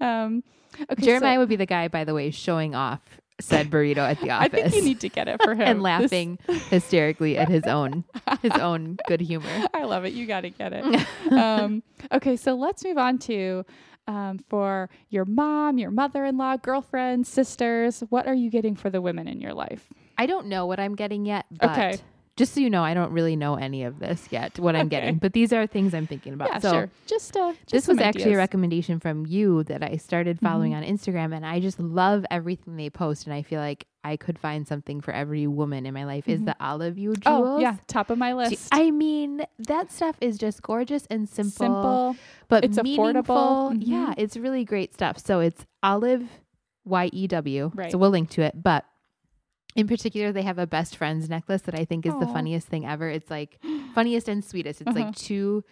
Um, 0.00 0.42
okay, 0.90 1.00
so 1.02 1.06
Jeremiah 1.06 1.38
would 1.38 1.48
be 1.48 1.56
the 1.56 1.66
guy, 1.66 1.88
by 1.88 2.04
the 2.04 2.14
way, 2.14 2.30
showing 2.30 2.74
off 2.74 3.00
said 3.40 3.70
burrito 3.70 3.98
at 3.98 4.20
the 4.20 4.30
office. 4.30 4.48
I 4.52 4.62
think 4.68 4.74
you 4.74 4.82
need 4.82 5.00
to 5.00 5.08
get 5.08 5.28
it 5.28 5.40
for 5.44 5.54
him. 5.54 5.60
and 5.62 5.78
This- 5.78 5.82
laughing 5.84 6.38
hysterically 6.70 7.38
at 7.38 7.48
his 7.48 7.64
own 7.64 8.04
his 8.42 8.52
own 8.52 8.98
good 9.06 9.20
humor. 9.20 9.48
I 9.72 9.84
love 9.84 10.04
it. 10.04 10.12
You 10.12 10.26
got 10.26 10.40
to 10.40 10.50
get 10.50 10.72
it. 10.74 11.06
um, 11.32 11.82
okay, 12.12 12.36
so 12.36 12.54
let's 12.54 12.84
move 12.84 12.98
on 12.98 13.18
to 13.18 13.64
um, 14.08 14.38
for 14.48 14.88
your 15.10 15.24
mom, 15.24 15.78
your 15.78 15.90
mother 15.92 16.24
in 16.24 16.36
law, 16.36 16.56
girlfriends, 16.56 17.28
sisters. 17.28 18.02
What 18.08 18.26
are 18.26 18.34
you 18.34 18.50
getting 18.50 18.74
for 18.74 18.90
the 18.90 19.00
women 19.00 19.28
in 19.28 19.40
your 19.40 19.54
life? 19.54 19.86
I 20.16 20.26
don't 20.26 20.46
know 20.48 20.66
what 20.66 20.80
I'm 20.80 20.96
getting 20.96 21.24
yet, 21.26 21.46
but 21.50 21.70
Okay. 21.70 21.98
just 22.36 22.54
so 22.54 22.60
you 22.60 22.70
know, 22.70 22.82
I 22.82 22.94
don't 22.94 23.12
really 23.12 23.36
know 23.36 23.54
any 23.56 23.84
of 23.84 23.98
this 24.00 24.28
yet, 24.30 24.58
what 24.58 24.74
I'm 24.74 24.86
Okay. 24.86 24.96
getting. 25.00 25.18
But 25.18 25.32
these 25.32 25.52
are 25.52 25.66
things 25.66 25.92
I'm 25.94 26.06
thinking 26.06 26.32
about. 26.32 26.48
yeah, 26.52 26.58
so 26.58 26.70
sure. 26.72 26.90
Just, 27.06 27.36
uh, 27.36 27.52
just 27.52 27.70
this 27.70 27.88
was 27.88 27.98
actually 28.00 28.22
a. 28.22 28.26
Mm-hmm. 28.28 28.38
recommendation 28.38 29.00
from 29.00 29.26
you 29.26 29.62
that 29.64 29.82
I 29.84 29.96
started 29.96 30.40
following 30.40 30.74
on 30.74 30.82
Instagram 30.82 31.34
and 31.34 31.44
I 31.44 31.60
just 31.60 31.78
love 31.78 32.24
everything 32.30 32.76
they 32.76 32.90
post 32.90 33.26
and 33.26 33.34
I 33.34 33.42
feel 33.42 33.60
like 33.60 33.86
I 34.08 34.16
could 34.16 34.38
find 34.38 34.66
something 34.66 35.00
for 35.00 35.12
every 35.12 35.46
woman 35.46 35.84
in 35.86 35.92
my 35.94 36.04
life 36.04 36.26
is 36.28 36.40
Mhm. 36.40 36.46
the 36.46 36.56
Olive 36.60 36.96
Yew 36.98 37.14
jewels. 37.14 37.48
Oh, 37.56 37.60
yeah, 37.60 37.76
top 37.86 38.10
of 38.10 38.16
my 38.18 38.32
list. 38.32 38.68
I 38.72 38.90
mean, 38.90 39.42
that 39.58 39.92
stuff 39.92 40.16
is 40.20 40.38
just 40.38 40.62
gorgeous 40.62 41.06
and 41.10 41.28
simple, 41.28 41.52
Simple. 41.66 42.16
but 42.48 42.64
it's 42.64 42.78
affordable. 42.78 42.82
meaningful. 42.82 43.72
Mhm. 43.74 43.78
Yeah, 43.80 44.14
it's 44.16 44.36
really 44.36 44.64
great 44.64 44.94
stuff. 44.94 45.18
So 45.18 45.40
it's 45.40 45.66
olive 45.82 46.24
Y 46.84 47.10
E 47.12 47.26
W. 47.26 47.70
Right. 47.74 47.92
So 47.92 47.98
we'll 47.98 48.10
link 48.10 48.30
to 48.30 48.42
it, 48.42 48.62
but 48.62 48.84
in 49.76 49.86
particular, 49.86 50.32
they 50.32 50.42
have 50.42 50.58
a 50.58 50.66
best 50.66 50.96
friends 50.96 51.28
necklace 51.28 51.62
that 51.62 51.74
I 51.74 51.84
think 51.84 52.06
is 52.06 52.14
the 52.18 52.26
funniest 52.26 52.66
thing 52.68 52.86
ever. 52.86 53.08
It's 53.10 53.30
like 53.30 53.58
funniest 53.94 54.26
and 54.28 54.42
sweetest. 54.42 54.80
It's 54.80 54.88
Uh-huh. 54.88 55.04
like 55.06 55.14
two 55.16 55.64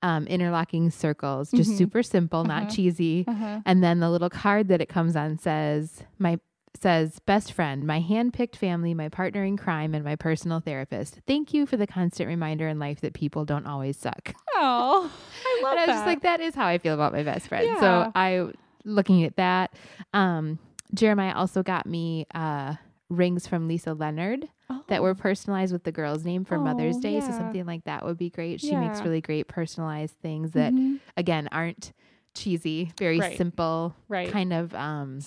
um, 0.00 0.28
interlocking 0.28 0.90
circles, 0.90 1.50
just 1.50 1.72
Mhm. 1.72 1.76
super 1.76 2.02
simple, 2.04 2.44
not 2.44 2.62
Uh-huh. 2.62 2.70
cheesy. 2.70 3.24
Uh-huh. 3.26 3.62
And 3.66 3.82
then 3.82 3.98
the 3.98 4.08
little 4.10 4.30
card 4.30 4.68
that 4.68 4.80
it 4.80 4.88
comes 4.88 5.16
on 5.16 5.38
says 5.38 6.04
my 6.20 6.38
says 6.80 7.18
best 7.20 7.52
friend, 7.52 7.84
my 7.86 8.00
hand-picked 8.00 8.56
family, 8.56 8.94
my 8.94 9.08
partner 9.08 9.44
in 9.44 9.56
crime, 9.56 9.94
and 9.94 10.04
my 10.04 10.16
personal 10.16 10.60
therapist. 10.60 11.20
Thank 11.26 11.52
you 11.54 11.66
for 11.66 11.76
the 11.76 11.86
constant 11.86 12.28
reminder 12.28 12.68
in 12.68 12.78
life 12.78 13.00
that 13.00 13.14
people 13.14 13.44
don't 13.44 13.66
always 13.66 13.96
suck. 13.96 14.34
Oh, 14.54 15.10
I 15.46 15.60
love 15.62 15.72
and 15.72 15.80
I 15.80 15.86
was 15.86 15.94
that. 15.94 15.94
just 15.94 16.06
like, 16.06 16.22
that 16.22 16.40
is 16.40 16.54
how 16.54 16.66
I 16.66 16.78
feel 16.78 16.94
about 16.94 17.12
my 17.12 17.22
best 17.22 17.48
friend. 17.48 17.66
Yeah. 17.66 17.80
So 17.80 18.12
I 18.14 18.48
looking 18.84 19.24
at 19.24 19.36
that. 19.36 19.74
Um, 20.14 20.58
Jeremiah 20.94 21.34
also 21.34 21.62
got 21.62 21.86
me 21.86 22.26
uh, 22.34 22.74
rings 23.08 23.46
from 23.46 23.68
Lisa 23.68 23.94
Leonard 23.94 24.48
that 24.88 25.00
Oh. 25.00 25.02
were 25.02 25.14
personalized 25.14 25.72
with 25.72 25.84
the 25.84 25.92
girl's 25.92 26.24
name 26.24 26.44
for 26.44 26.58
Mother's 26.58 26.96
Oh, 26.96 27.00
Day. 27.00 27.20
So 27.20 27.32
something 27.32 27.66
like 27.66 27.84
that 27.84 28.04
would 28.04 28.16
be 28.18 28.30
great. 28.30 28.60
She 28.60 28.74
makes 28.76 29.02
really 29.02 29.20
great 29.20 29.48
personalized 29.48 30.14
things 30.22 30.52
that 30.52 30.72
Mhm. 30.74 31.00
again 31.16 31.48
aren't 31.52 31.92
cheesy, 32.34 32.92
very 32.98 33.18
Right. 33.20 33.36
simple, 33.36 33.94
right. 34.08 34.30
kind 34.30 34.52
of 34.52 34.74
um 34.74 35.20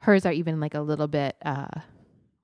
hers 0.00 0.24
are 0.26 0.32
even 0.32 0.60
like 0.60 0.74
a 0.74 0.80
little 0.80 1.08
bit 1.08 1.36
uh 1.44 1.68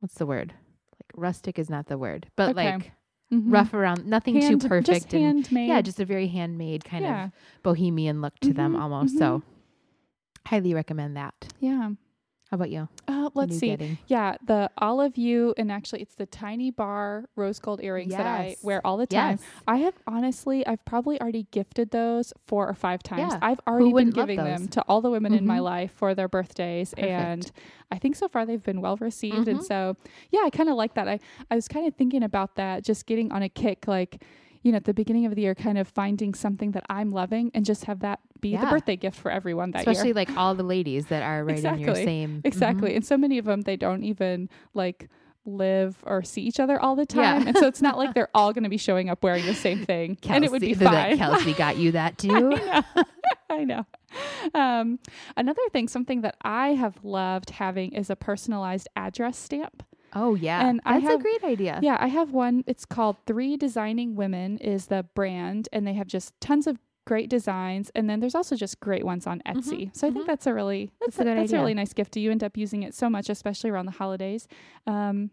what's 0.01 0.15
the 0.17 0.27
word? 0.27 0.53
Like 0.53 1.11
rustic 1.15 1.59
is 1.59 1.71
not 1.71 1.87
the 1.87 1.99
word, 1.99 2.27
but 2.37 2.51
Okay. 2.57 2.73
like 2.73 2.93
Mhm. 3.33 3.53
rough 3.53 3.73
around 3.75 4.07
nothing 4.07 4.37
Hand- 4.41 4.61
too 4.61 4.69
perfect 4.69 5.15
and 5.15 5.51
yeah, 5.51 5.81
just 5.81 5.99
a 5.99 6.05
very 6.05 6.27
handmade 6.29 6.85
kind 6.85 7.05
yeah. 7.05 7.25
of 7.27 7.31
bohemian 7.63 8.21
look 8.21 8.39
to 8.41 8.53
them 8.53 8.75
Mhm, 8.75 8.81
almost. 8.81 9.19
So 9.19 9.43
highly 10.47 10.75
recommend 10.75 11.17
that. 11.17 11.35
yeah. 11.61 11.93
How 12.55 12.57
about 12.57 12.71
you? 12.71 12.89
Uh, 13.09 13.31
let's 13.35 13.59
see. 13.59 13.71
getting? 13.71 13.99
Yeah, 14.07 14.37
the 14.47 14.71
Olive 14.79 15.19
Yew 15.19 15.55
and 15.59 15.73
actually 15.73 16.03
it's 16.03 16.15
the 16.15 16.25
tiny 16.27 16.71
bar 16.71 17.25
rose 17.35 17.59
gold 17.59 17.83
earrings 17.83 18.13
that 18.13 18.27
I 18.27 18.55
wear 18.63 18.81
all 18.87 18.97
the 18.97 19.09
time. 19.09 19.39
Yes. 19.41 19.43
I 19.67 19.79
have 19.79 19.95
honestly, 20.07 20.65
I've 20.65 20.85
probably 20.85 21.21
already 21.21 21.49
gifted 21.51 21.91
those 21.91 22.33
four 22.47 22.69
or 22.69 22.75
five 22.75 23.03
times. 23.03 23.33
Yeah. 23.33 23.41
I've 23.43 23.59
already 23.67 23.93
been 23.93 24.11
giving 24.11 24.37
them 24.37 24.69
to 24.69 24.83
all 24.87 25.01
the 25.01 25.11
women 25.11 25.35
in 25.35 25.45
my 25.49 25.59
Mhm. 25.59 25.63
life 25.65 25.93
for 25.97 26.15
their 26.15 26.29
birthdays, 26.29 26.91
Perfect. 26.95 27.11
and 27.11 27.51
I 27.91 27.99
think 27.99 28.15
so 28.15 28.29
far 28.29 28.47
they've 28.47 28.63
been 28.63 28.81
well 28.81 28.99
received. 28.99 29.49
And 29.49 29.59
Mhm. 29.59 29.65
so, 29.65 29.97
yeah, 30.31 30.43
I 30.45 30.51
kind 30.51 30.69
of 30.69 30.77
like 30.77 30.95
that. 30.95 31.09
I 31.09 31.19
I 31.51 31.57
was 31.57 31.67
kind 31.67 31.89
of 31.89 31.97
thinking 31.97 32.23
about 32.23 32.55
that, 32.55 32.85
just 32.85 33.05
getting 33.07 33.33
on 33.33 33.43
a 33.43 33.49
kick, 33.49 33.89
like. 33.89 34.23
You 34.65 34.73
know, 34.73 34.77
at 34.77 34.85
the 34.85 34.95
beginning 34.95 35.27
of 35.27 35.35
the 35.37 35.43
year, 35.43 35.55
kind 35.55 35.79
of 35.79 35.87
finding 35.87 36.35
something 36.35 36.73
that 36.73 36.85
I'm 36.91 37.13
loving 37.13 37.53
and 37.55 37.65
just 37.65 37.85
have 37.85 38.01
that 38.01 38.19
be 38.41 38.57
the 38.57 38.67
birthday 38.67 38.97
gift 38.97 39.17
for 39.19 39.31
everyone 39.31 39.71
that 39.71 39.85
year. 39.87 39.93
Especially 39.93 40.09
year. 40.09 40.15
like 40.15 40.37
all 40.37 40.55
the 40.57 40.63
ladies 40.65 41.07
that 41.07 41.23
are 41.23 41.45
right 41.45 41.63
in 41.65 41.79
your 41.79 41.95
same 41.95 42.41
Exactly. 42.45 42.91
Mhm. 42.93 42.97
And 42.97 43.07
so 43.07 43.17
many 43.17 43.39
of 43.39 43.45
them, 43.45 43.61
they 43.63 43.77
don't 43.77 44.03
even 44.05 44.49
like 44.75 45.09
live 45.47 45.99
or 46.07 46.23
see 46.23 46.41
each 46.43 46.59
other 46.59 46.81
all 46.81 46.97
the 46.97 47.07
Yeah. 47.15 47.35
time. 47.39 47.47
And 47.47 47.57
so 47.59 47.67
it's 47.67 47.83
not 47.83 47.99
like 47.99 48.15
they're 48.15 48.31
all 48.35 48.53
going 48.55 48.65
to 48.65 48.71
be 48.71 48.79
showing 48.79 49.11
up 49.11 49.23
wearing 49.23 49.45
the 49.45 49.55
same 49.55 49.85
thing. 49.85 50.17
Kelsey, 50.17 50.37
and 50.37 50.45
it 50.47 50.51
would 50.51 50.63
be 50.63 50.73
that 50.75 51.09
fine. 51.11 51.19
Kelsey 51.19 51.53
got 51.53 51.77
you 51.77 51.93
that 51.93 52.17
too. 52.19 52.31
I 52.63 52.83
know. 52.83 53.03
I 53.51 53.65
know. 53.65 53.87
Um, 54.55 54.99
another 55.37 55.61
thing, 55.73 55.89
something 55.89 56.23
that 56.23 56.37
I 56.43 56.69
have 56.71 57.05
loved 57.05 57.51
having 57.51 57.93
is 57.93 58.09
a 58.11 58.17
personalized 58.17 58.89
address 58.97 59.37
stamp. 59.39 59.83
Oh 60.15 60.35
yeah, 60.35 60.67
And 60.69 60.81
I 60.85 61.01
that's 61.01 61.15
a 61.15 61.19
great 61.19 61.43
idea. 61.45 61.79
Yeah, 61.83 61.97
I 62.01 62.07
have 62.09 62.33
one. 62.33 62.65
It's 62.67 62.85
called 62.85 63.17
Three 63.27 63.57
Designing 63.57 64.15
Women 64.17 64.59
is 64.59 64.87
the 64.87 65.05
brand, 65.15 65.69
and 65.73 65.87
they 65.87 65.95
have 65.95 66.07
just 66.07 66.39
tons 66.41 66.67
of 66.67 66.79
great 67.07 67.29
designs. 67.29 67.91
And 67.95 68.09
then 68.09 68.21
there's 68.21 68.35
also 68.35 68.57
just 68.57 68.81
great 68.81 69.05
ones 69.05 69.27
on 69.27 69.43
Etsy. 69.47 69.95
So 69.95 70.07
I 70.07 70.11
think 70.11 70.25
mhm. 70.25 70.27
that's 70.29 70.47
a 70.47 70.55
really 70.55 70.91
that's, 71.01 71.17
That's 71.17 71.29
a 71.29 71.35
that's 71.35 71.53
a 71.53 71.57
really 71.57 71.75
nice 71.75 71.93
gift. 71.93 72.17
You 72.17 72.31
end 72.31 72.43
up 72.45 72.57
using 72.57 72.83
it 72.83 72.95
so 72.95 73.11
much, 73.11 73.29
especially 73.29 73.71
around 73.71 73.87
the 73.87 73.93
holidays. 73.93 74.47
Um, 74.87 75.31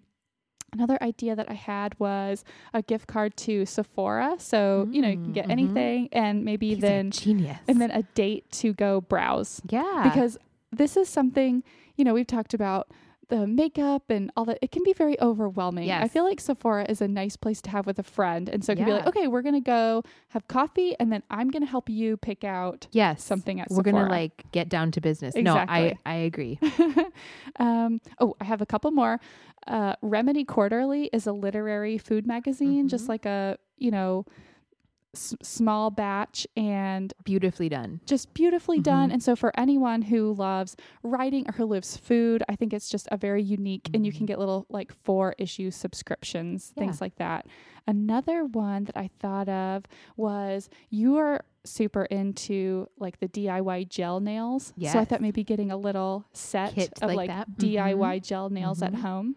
Another 0.74 0.98
idea 1.04 1.36
that 1.36 1.52
I 1.52 1.54
had 1.54 2.00
was 2.00 2.46
a 2.74 2.82
gift 2.82 3.06
card 3.08 3.36
to 3.38 3.66
Sephora. 3.66 4.36
So, 4.38 4.88
you 4.90 5.02
know, 5.02 5.10
you 5.10 5.18
can 5.18 5.32
Mm, 5.32 5.34
get 5.34 5.48
mhm. 5.48 5.52
anything 5.52 6.10
and 6.14 6.46
maybe 6.46 6.70
He's 6.70 6.80
then 6.80 7.12
genius. 7.12 7.60
and 7.68 7.82
then 7.82 7.92
a 7.92 8.04
date 8.16 8.50
to 8.54 8.72
go 8.74 9.02
browse 9.02 9.62
yeah, 9.70 10.00
because 10.06 10.38
this 10.72 10.96
is 10.96 11.10
something 11.10 11.64
you 11.98 12.06
know 12.06 12.14
we've 12.14 12.26
talked 12.26 12.54
about 12.54 12.88
the 13.32 13.48
makeup 13.48 14.10
and 14.10 14.30
all 14.36 14.44
that 14.46 14.60
it 14.62 14.72
can 14.72 14.84
be 14.84 14.92
very 14.92 15.20
overwhelming. 15.22 15.90
I 15.90 16.08
feel 16.10 16.26
like 16.26 16.42
Sephora 16.42 16.86
is 16.90 17.00
a 17.02 17.08
nice 17.08 17.38
place 17.38 17.62
to 17.64 17.70
have 17.70 17.86
with 17.88 17.98
a 17.98 18.04
friend. 18.04 18.50
And 18.50 18.64
so 18.64 18.74
it 18.74 18.76
can 18.76 18.86
be 18.86 18.92
like, 18.92 19.08
okay, 19.08 19.28
we're 19.28 19.42
gonna 19.42 19.62
go 19.62 20.04
have 20.30 20.48
coffee 20.50 20.96
and 21.00 21.12
then 21.14 21.24
I'm 21.30 21.50
gonna 21.50 21.66
help 21.66 21.90
you 21.90 22.18
pick 22.18 22.44
out 22.44 22.88
Yes. 22.92 23.24
something 23.24 23.62
at 23.62 23.70
We're 23.72 23.84
gonna 23.84 24.06
like 24.10 24.44
get 24.52 24.68
down 24.68 24.92
to 24.92 25.02
business. 25.02 25.34
Exactly. 25.36 25.84
No, 25.84 25.94
I 26.06 26.12
I 26.12 26.16
agree. 26.16 26.60
um, 27.56 28.02
oh, 28.20 28.36
I 28.42 28.44
have 28.44 28.62
a 28.62 28.66
couple 28.66 28.92
more. 28.92 29.20
Uh, 29.66 29.96
Remedy 30.02 30.44
Quarterly 30.44 31.10
is 31.14 31.26
a 31.26 31.32
literary 31.34 31.98
food 31.98 32.28
magazine, 32.28 32.88
just 32.88 33.06
Mhm. 33.06 33.10
like 33.10 33.26
a 33.26 33.58
you 33.78 33.92
know 33.92 34.26
s- 35.14 35.36
small 35.42 35.90
batch 35.92 36.48
and 36.56 37.14
Beautifully 37.24 37.70
done. 37.70 38.00
just 38.06 38.34
beautifully 38.34 38.80
done. 38.80 39.10
Mhm. 39.10 39.14
And 39.14 39.24
so 39.24 39.36
for 39.36 39.52
anyone 39.60 40.04
who 40.04 40.34
loves 40.34 40.76
writing 41.04 41.46
or 41.48 41.54
who 41.54 41.66
loves 41.66 41.98
food, 41.98 42.44
I 42.48 42.56
think 42.56 42.74
it's 42.74 42.90
just 42.90 43.08
a 43.12 43.18
very 43.18 43.44
unique 43.44 43.90
and 43.94 44.06
you 44.06 44.12
can 44.12 44.24
Mhm. 44.24 44.28
get 44.28 44.40
little 44.40 44.66
like 44.70 44.92
four 45.04 45.36
issue 45.38 45.72
subscriptions, 45.72 46.74
Yeah. 46.76 46.84
things 46.84 47.02
like 47.02 47.16
that. 47.16 47.46
Another 47.88 48.46
one 48.46 48.86
that 48.86 48.96
I 48.96 49.10
thought 49.20 49.50
of 49.50 49.86
was 50.16 50.70
you 50.90 51.18
are 51.18 51.44
super 51.64 52.06
into 52.06 52.88
like 52.98 53.20
the 53.20 53.28
DIY 53.28 53.84
gel 53.84 54.20
nails. 54.20 54.74
So 54.80 55.00
I 55.00 55.06
thought 55.06 55.22
maybe 55.22 55.44
getting 55.44 55.72
a 55.72 55.78
little 55.78 56.26
set 56.34 56.74
Kit 56.74 56.94
of 57.02 57.10
like 57.14 57.30
like. 57.30 57.48
DIY 57.58 58.20
gel 58.20 58.50
nails 58.50 58.82
at 58.82 58.94
Mhm. 58.94 59.02
home. 59.02 59.36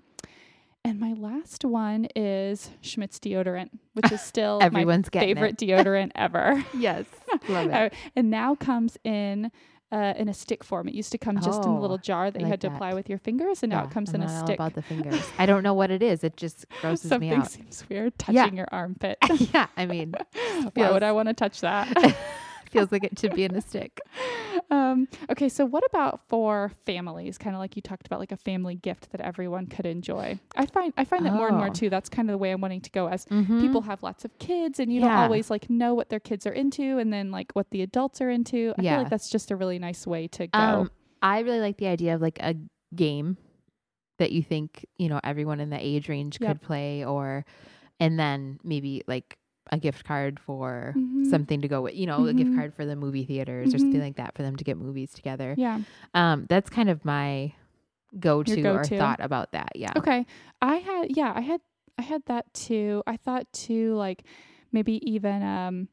And 0.86 1.00
my 1.00 1.14
last 1.14 1.64
one 1.64 2.06
is 2.14 2.70
Schmidt's 2.82 3.18
deodorant, 3.18 3.70
which 3.94 4.12
is 4.12 4.20
still 4.32 4.58
Everyone's 4.60 5.08
my 5.14 5.20
favorite 5.20 5.56
deodorant 5.56 6.12
ever. 6.14 6.62
Yes. 6.78 7.06
Love 7.48 7.70
it. 7.70 7.94
And 8.16 8.30
now 8.30 8.54
comes 8.54 8.98
in 9.04 9.50
uh, 9.92 10.12
in 10.16 10.28
a 10.28 10.34
stick 10.34 10.64
form. 10.64 10.88
It 10.88 10.94
used 10.94 11.12
to 11.12 11.18
come 11.18 11.36
just 11.40 11.62
in 11.64 11.70
a 11.70 11.76
Oh, 11.76 11.80
little 11.80 11.98
jar 11.98 12.30
that 12.30 12.38
I 12.38 12.42
you 12.44 12.48
had 12.50 12.60
to 12.62 12.68
that. 12.68 12.74
apply 12.74 12.94
with 12.94 13.08
your 13.08 13.18
fingers, 13.18 13.62
and 13.62 13.70
now 13.70 13.84
it 13.84 13.90
comes 13.92 14.10
I'm 14.10 14.16
in 14.16 14.22
a 14.22 14.40
stick. 14.40 14.56
about 14.56 14.74
the 14.74 14.82
fingers. 14.82 15.22
I 15.38 15.46
don't 15.46 15.62
know 15.62 15.72
what 15.74 15.90
it 15.92 16.02
is. 16.02 16.24
It 16.24 16.36
just 16.36 16.66
grosses 16.80 17.10
me 17.18 17.30
out. 17.30 17.44
Something 17.48 17.62
seems 17.70 17.88
weird 17.88 18.18
touching 18.18 18.34
Yeah. 18.34 18.50
your 18.52 18.68
armpit. 18.72 19.18
yeah, 19.54 19.68
I 19.76 19.86
mean, 19.86 20.14
Why 20.74 20.90
would 20.90 21.02
I 21.04 21.12
want 21.12 21.28
to 21.28 21.34
touch 21.34 21.60
that? 21.60 22.16
Feels 22.74 22.92
like 22.92 23.04
it 23.04 23.18
should 23.18 23.34
be 23.34 23.44
in 23.44 23.54
a 23.54 23.60
stick. 23.60 24.00
um, 24.70 25.08
okay, 25.30 25.48
so 25.48 25.64
what 25.64 25.82
about 25.88 26.20
for 26.28 26.70
families? 26.84 27.38
Kind 27.38 27.56
of 27.56 27.60
like 27.60 27.76
you 27.76 27.82
talked 27.82 28.06
about, 28.06 28.20
like 28.20 28.32
a 28.32 28.36
family 28.36 28.74
gift 28.74 29.10
that 29.12 29.20
everyone 29.20 29.66
could 29.66 29.86
enjoy. 29.86 30.38
I 30.56 30.66
find 30.66 30.92
I 30.96 31.04
find 31.04 31.24
that 31.26 31.32
more 31.34 31.48
and 31.48 31.56
more 31.56 31.68
Oh. 31.68 31.72
too. 31.72 31.88
That's 31.90 32.08
kind 32.08 32.28
of 32.28 32.34
the 32.34 32.38
way 32.38 32.50
I'm 32.50 32.60
wanting 32.60 32.82
to 32.82 32.90
go 32.90 33.08
as 33.08 33.24
Mhm. 33.26 33.60
people 33.60 33.82
have 33.82 34.02
lots 34.02 34.24
of 34.24 34.38
kids 34.38 34.78
and 34.78 34.92
you 34.92 35.00
don't 35.00 35.12
always 35.16 35.50
like 35.50 35.70
know 35.70 35.94
what 35.94 36.08
their 36.10 36.20
kids 36.20 36.46
are 36.46 36.52
into 36.52 36.98
and 36.98 37.12
then 37.12 37.30
like 37.30 37.52
what 37.52 37.70
the 37.70 37.82
adults 37.82 38.20
are 38.20 38.30
into. 38.30 38.72
I 38.76 38.82
feel 38.82 38.84
Yeah. 38.84 38.98
like 38.98 39.10
that's 39.10 39.30
just 39.30 39.50
a 39.50 39.56
really 39.56 39.78
nice 39.78 40.06
way 40.06 40.28
to 40.28 40.46
go. 40.46 40.58
Um, 40.58 40.90
I 41.22 41.40
really 41.40 41.60
like 41.60 41.78
the 41.78 41.86
idea 41.86 42.14
of 42.14 42.20
like 42.20 42.38
a 42.40 42.54
game 42.94 43.38
that 44.18 44.30
you 44.30 44.42
think 44.42 44.86
you 44.96 45.08
know 45.08 45.20
everyone 45.24 45.58
in 45.60 45.70
the 45.70 45.78
age 45.80 46.08
range 46.08 46.38
Yep. 46.40 46.48
could 46.48 46.60
play, 46.62 47.04
or 47.04 47.44
and 48.00 48.18
then 48.18 48.58
maybe 48.62 49.02
like 49.06 49.36
a 49.72 49.78
gift 49.78 50.04
card 50.04 50.38
for 50.40 50.94
Mhm. 50.96 51.24
something 51.24 51.60
to 51.62 51.68
go 51.68 51.82
with, 51.82 51.94
you 51.94 52.06
know, 52.06 52.26
a 52.26 52.34
gift 52.34 52.52
Mhm. 52.52 52.54
card 52.54 52.74
for 52.74 52.84
the 52.84 52.96
movie 52.96 53.24
theaters 53.24 53.74
or 53.74 53.78
something 53.78 54.00
Mhm. 54.00 54.04
like 54.04 54.16
that 54.16 54.34
for 54.36 54.42
them 54.42 54.56
to 54.56 54.64
get 54.64 54.76
movies 54.76 55.12
together. 55.14 55.54
yeah. 55.58 55.80
Um, 56.14 56.46
that's 56.48 56.70
kind 56.70 56.90
of 56.90 57.04
my 57.04 57.54
go-to, 58.18 58.68
or 58.68 58.84
thought 58.86 59.20
about 59.20 59.52
that. 59.52 59.72
Yeah. 59.76 59.92
Okay. 59.96 60.26
I 60.62 60.76
had 60.76 61.16
yeah, 61.16 61.32
I 61.34 61.40
had 61.40 61.60
I 61.98 62.02
had 62.02 62.24
that 62.26 62.52
too. 62.54 63.02
I 63.06 63.16
thought 63.16 63.46
too 63.52 63.94
like 63.94 64.24
maybe 64.72 65.00
even 65.10 65.42
um 65.42 65.88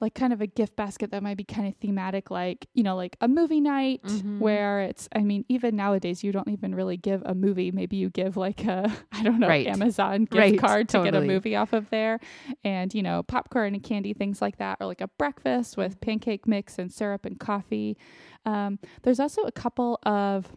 like 0.00 0.14
kind 0.14 0.32
of 0.32 0.40
a 0.40 0.46
gift 0.46 0.76
basket 0.76 1.10
that 1.10 1.22
might 1.22 1.36
be 1.36 1.44
kind 1.44 1.68
of 1.68 1.76
thematic 1.76 2.30
like, 2.30 2.66
you 2.74 2.82
know, 2.82 2.96
like 2.96 3.16
a 3.20 3.28
movie 3.28 3.60
night 3.60 4.02
Mhm. 4.02 4.38
where 4.38 4.80
it's 4.80 5.08
I 5.14 5.20
mean, 5.20 5.44
even 5.48 5.76
nowadays 5.76 6.24
you 6.24 6.32
don't 6.32 6.48
even 6.48 6.74
really 6.74 6.96
give 6.96 7.22
a 7.26 7.34
movie. 7.34 7.70
Maybe 7.70 7.96
you 7.96 8.08
give 8.10 8.36
like 8.36 8.64
a 8.64 8.90
I 9.12 9.22
don't 9.22 9.38
know, 9.40 9.48
Right. 9.48 9.66
Amazon 9.66 10.24
gift 10.24 10.34
Right, 10.34 10.58
card 10.58 10.88
to 10.90 11.04
get 11.04 11.14
a 11.14 11.20
movie 11.20 11.54
off 11.56 11.72
of 11.72 11.90
there 11.90 12.18
and, 12.64 12.94
you 12.94 13.02
know, 13.02 13.22
popcorn 13.22 13.74
and 13.74 13.82
candy 13.82 14.14
things 14.14 14.40
like 14.40 14.56
that 14.58 14.78
or 14.80 14.86
like 14.86 15.00
a 15.02 15.08
breakfast 15.08 15.76
with 15.76 16.00
pancake 16.00 16.46
mix 16.46 16.78
and 16.78 16.90
syrup 16.92 17.26
and 17.26 17.38
coffee. 17.38 17.96
Um 18.46 18.78
there's 19.02 19.20
also 19.20 19.42
a 19.42 19.52
couple 19.52 19.98
of 20.04 20.52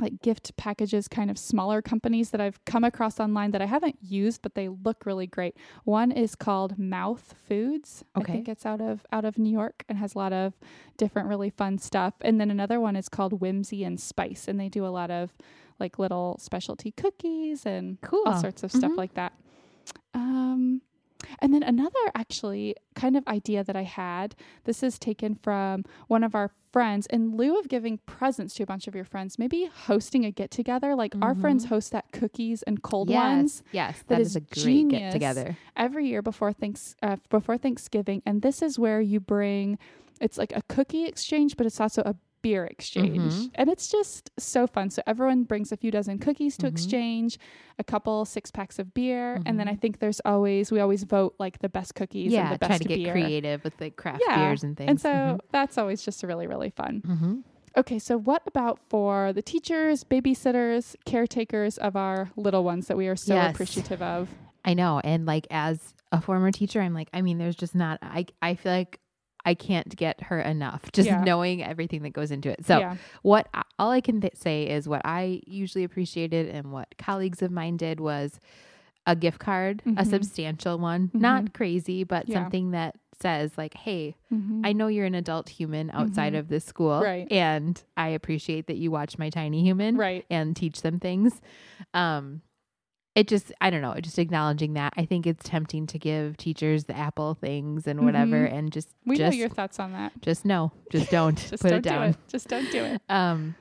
like 0.00 0.22
gift 0.22 0.56
packages, 0.56 1.08
kind 1.08 1.30
of 1.30 1.38
smaller 1.38 1.82
companies 1.82 2.30
that 2.30 2.40
I've 2.40 2.64
come 2.64 2.84
across 2.84 3.20
online 3.20 3.50
that 3.50 3.60
I 3.62 3.66
haven't 3.66 3.98
used, 4.02 4.42
but 4.42 4.54
they 4.54 4.68
look 4.68 5.04
really 5.06 5.26
great. 5.26 5.56
One 5.84 6.10
is 6.10 6.34
called 6.34 6.78
Mouth 6.78 7.34
Foods. 7.48 8.04
Okay. 8.16 8.32
I 8.32 8.36
think 8.36 8.48
it's 8.48 8.64
out 8.64 8.80
of 8.80 9.06
out 9.12 9.24
of 9.24 9.38
New 9.38 9.50
York 9.52 9.84
and 9.88 9.98
has 9.98 10.14
a 10.14 10.18
lot 10.18 10.32
of 10.32 10.54
different 10.96 11.28
really 11.28 11.50
fun 11.50 11.78
stuff. 11.78 12.14
And 12.20 12.40
then 12.40 12.50
another 12.50 12.80
one 12.80 12.96
is 12.96 13.08
called 13.08 13.40
Whimsy 13.40 13.84
and 13.84 14.00
Spice, 14.00 14.48
and 14.48 14.58
they 14.58 14.68
do 14.68 14.86
a 14.86 14.88
lot 14.88 15.10
of 15.10 15.32
like 15.78 15.98
little 15.98 16.36
specialty 16.38 16.90
cookies 16.92 17.64
and 17.64 18.00
Cool. 18.02 18.22
all 18.26 18.36
sorts 18.40 18.62
of 18.62 18.70
stuff 18.72 18.92
Mhm. 18.92 18.96
like 18.98 19.14
that. 19.14 19.32
Um, 20.14 20.82
and 21.40 21.52
then 21.54 21.62
another 21.62 21.98
actually 22.14 22.74
kind 22.94 23.16
of 23.16 23.26
idea 23.26 23.62
that 23.64 23.76
I 23.76 23.82
had. 23.84 24.34
This 24.64 24.82
is 24.82 24.98
taken 24.98 25.34
from 25.34 25.84
one 26.08 26.22
of 26.24 26.34
our 26.34 26.50
friends. 26.72 27.06
In 27.06 27.36
lieu 27.36 27.58
of 27.58 27.68
giving 27.68 27.98
presents 28.06 28.54
to 28.54 28.62
a 28.62 28.66
bunch 28.66 28.86
of 28.86 28.94
your 28.94 29.04
friends, 29.04 29.38
maybe 29.38 29.68
hosting 29.86 30.24
a 30.24 30.30
get 30.30 30.50
together. 30.50 30.94
Like 30.94 31.14
our 31.20 31.34
friends 31.34 31.66
Mhm. 31.66 31.68
host 31.70 31.90
that 31.92 32.12
cookies 32.12 32.62
and 32.62 32.82
cold 32.82 33.10
yes. 33.10 33.16
ones 33.16 33.62
Yes. 33.72 33.98
that 33.98 34.08
that 34.08 34.20
is 34.20 34.28
is, 34.28 34.36
a 34.36 34.40
great 34.40 34.88
get 34.88 35.12
together. 35.12 35.56
every 35.76 36.06
year 36.06 36.22
before 36.22 36.52
thanks 36.52 36.94
uh, 37.02 37.16
before 37.28 37.58
Thanksgiving. 37.58 38.22
And 38.24 38.42
this 38.42 38.62
is 38.62 38.78
where 38.78 39.00
you 39.00 39.18
bring. 39.20 39.78
It's 40.20 40.38
like 40.38 40.52
a 40.54 40.62
cookie 40.68 41.06
exchange, 41.06 41.56
but 41.56 41.66
it's 41.66 41.80
also 41.80 42.02
a 42.02 42.14
beer 42.42 42.64
exchange. 42.64 43.18
Mhm. 43.32 43.50
And 43.54 43.68
it's 43.70 43.88
just 43.90 44.30
so 44.38 44.66
fun. 44.66 44.90
So 44.90 45.02
everyone 45.06 45.44
brings 45.44 45.72
a 45.72 45.76
few 45.76 45.90
dozen 45.90 46.18
cookies 46.18 46.56
to 46.58 46.66
Mhm. 46.66 46.70
exchange, 46.70 47.38
a 47.78 47.84
couple 47.84 48.24
six 48.24 48.50
packs 48.50 48.78
of 48.78 48.94
beer, 48.94 49.40
and 49.46 49.58
then 49.58 49.68
I 49.68 49.74
Mhm. 49.74 49.80
think 49.80 49.98
there's 49.98 50.20
always 50.24 50.72
we 50.72 50.80
always 50.80 51.04
vote 51.04 51.34
like 51.38 51.58
the 51.60 51.68
best 51.68 51.94
cookies 51.94 52.32
Yeah. 52.32 52.44
and 52.44 52.54
the 52.54 52.58
best 52.58 52.70
Try 52.70 52.78
to 52.78 52.84
get 52.84 52.96
beer. 52.96 53.12
creative 53.12 53.64
with 53.64 53.76
the 53.78 53.90
craft 53.90 54.22
Yeah, 54.26 54.36
beers 54.48 54.62
and 54.64 54.76
things. 54.76 54.88
And 54.90 55.00
so 55.00 55.38
that's 55.52 55.76
always 55.78 56.02
just 56.02 56.22
really 56.22 56.46
really 56.46 56.70
fun. 56.70 57.02
Mhm. 57.06 57.42
Okay, 57.76 57.98
so 58.00 58.18
what 58.18 58.42
about 58.46 58.80
for 58.88 59.32
the 59.32 59.42
teachers, 59.42 60.02
babysitters, 60.02 60.96
caretakers 61.04 61.78
of 61.78 61.94
our 61.94 62.30
little 62.36 62.64
ones 62.64 62.88
that 62.88 62.96
we 62.96 63.06
are 63.06 63.14
so 63.16 63.34
Yes. 63.34 63.54
appreciative 63.54 64.02
of? 64.02 64.28
I 64.64 64.74
know. 64.74 65.00
And 65.04 65.24
like 65.24 65.46
as 65.50 65.94
a 66.12 66.20
former 66.20 66.50
teacher, 66.50 66.80
I'm 66.80 66.94
like, 66.94 67.08
I 67.14 67.22
mean, 67.22 67.38
there's 67.38 67.56
just 67.56 67.74
not 67.74 67.98
I 68.02 68.26
I 68.42 68.54
feel 68.54 68.72
like 68.72 68.98
I 69.44 69.54
can't 69.54 69.94
get 69.96 70.22
her 70.24 70.40
enough 70.40 70.92
just 70.92 71.06
Yeah. 71.08 71.22
knowing 71.24 71.62
everything 71.62 72.02
that 72.02 72.10
goes 72.12 72.30
into 72.30 72.50
it. 72.50 72.64
So 72.66 72.78
yeah. 72.78 72.96
what 73.22 73.48
I- 73.54 73.62
all 73.78 73.90
I 73.90 74.00
can 74.00 74.20
th- 74.20 74.36
say 74.36 74.64
is 74.68 74.88
what 74.88 75.02
I 75.04 75.40
usually 75.46 75.84
appreciated 75.84 76.48
and 76.48 76.72
what 76.72 76.94
colleagues 76.98 77.40
of 77.42 77.50
mine 77.50 77.76
did 77.76 78.00
was 78.00 78.38
a 79.06 79.16
gift 79.16 79.38
card, 79.38 79.82
a 79.86 79.90
Mhm. 79.90 80.06
substantial 80.06 80.78
one, 80.78 81.08
Mhm. 81.08 81.20
not 81.20 81.54
crazy, 81.54 82.04
but 82.04 82.28
Yeah. 82.28 82.34
something 82.42 82.72
that 82.72 82.96
says 83.18 83.56
like, 83.58 83.74
"Hey, 83.74 84.14
Mhm. 84.32 84.60
I 84.64 84.72
know 84.72 84.86
you're 84.88 85.06
an 85.06 85.14
adult 85.14 85.48
human 85.48 85.90
outside 85.90 86.34
Mhm. 86.34 86.38
of 86.38 86.48
this 86.48 86.64
school, 86.64 87.00
Right. 87.02 87.30
and 87.30 87.82
I 87.96 88.08
appreciate 88.08 88.66
that 88.66 88.76
you 88.76 88.90
watch 88.90 89.18
my 89.18 89.28
tiny 89.30 89.62
human 89.62 89.96
right. 89.96 90.24
and 90.30 90.54
teach 90.54 90.82
them 90.82 90.98
things." 91.00 91.40
Um, 91.94 92.42
it 93.14 93.26
just 93.28 93.52
I 93.60 93.70
don't 93.70 93.82
know, 93.82 93.94
just 94.00 94.18
acknowledging 94.18 94.74
that. 94.74 94.92
I 94.96 95.04
think 95.04 95.26
it's 95.26 95.42
tempting 95.48 95.86
to 95.88 95.98
give 95.98 96.36
teachers 96.36 96.84
the 96.84 96.96
Apple 96.96 97.34
things 97.34 97.86
and 97.86 98.04
whatever, 98.04 98.46
Mhm. 98.48 98.52
and 98.52 98.72
just 98.72 98.88
We 99.04 99.16
just 99.16 99.32
know 99.32 99.38
your 99.38 99.48
thoughts 99.48 99.78
on 99.80 99.92
that. 99.92 100.12
just 100.22 100.44
no, 100.44 100.72
just 100.92 101.10
don't 101.10 101.36
Just 101.50 101.62
put 101.62 101.70
don't 101.70 101.78
it 101.78 101.82
down. 101.82 102.02
do 102.06 102.10
it. 102.10 102.16
Just 102.28 102.48
don't 102.48 102.70
do 102.70 102.84
it. 102.84 103.02
Um, 103.08 103.54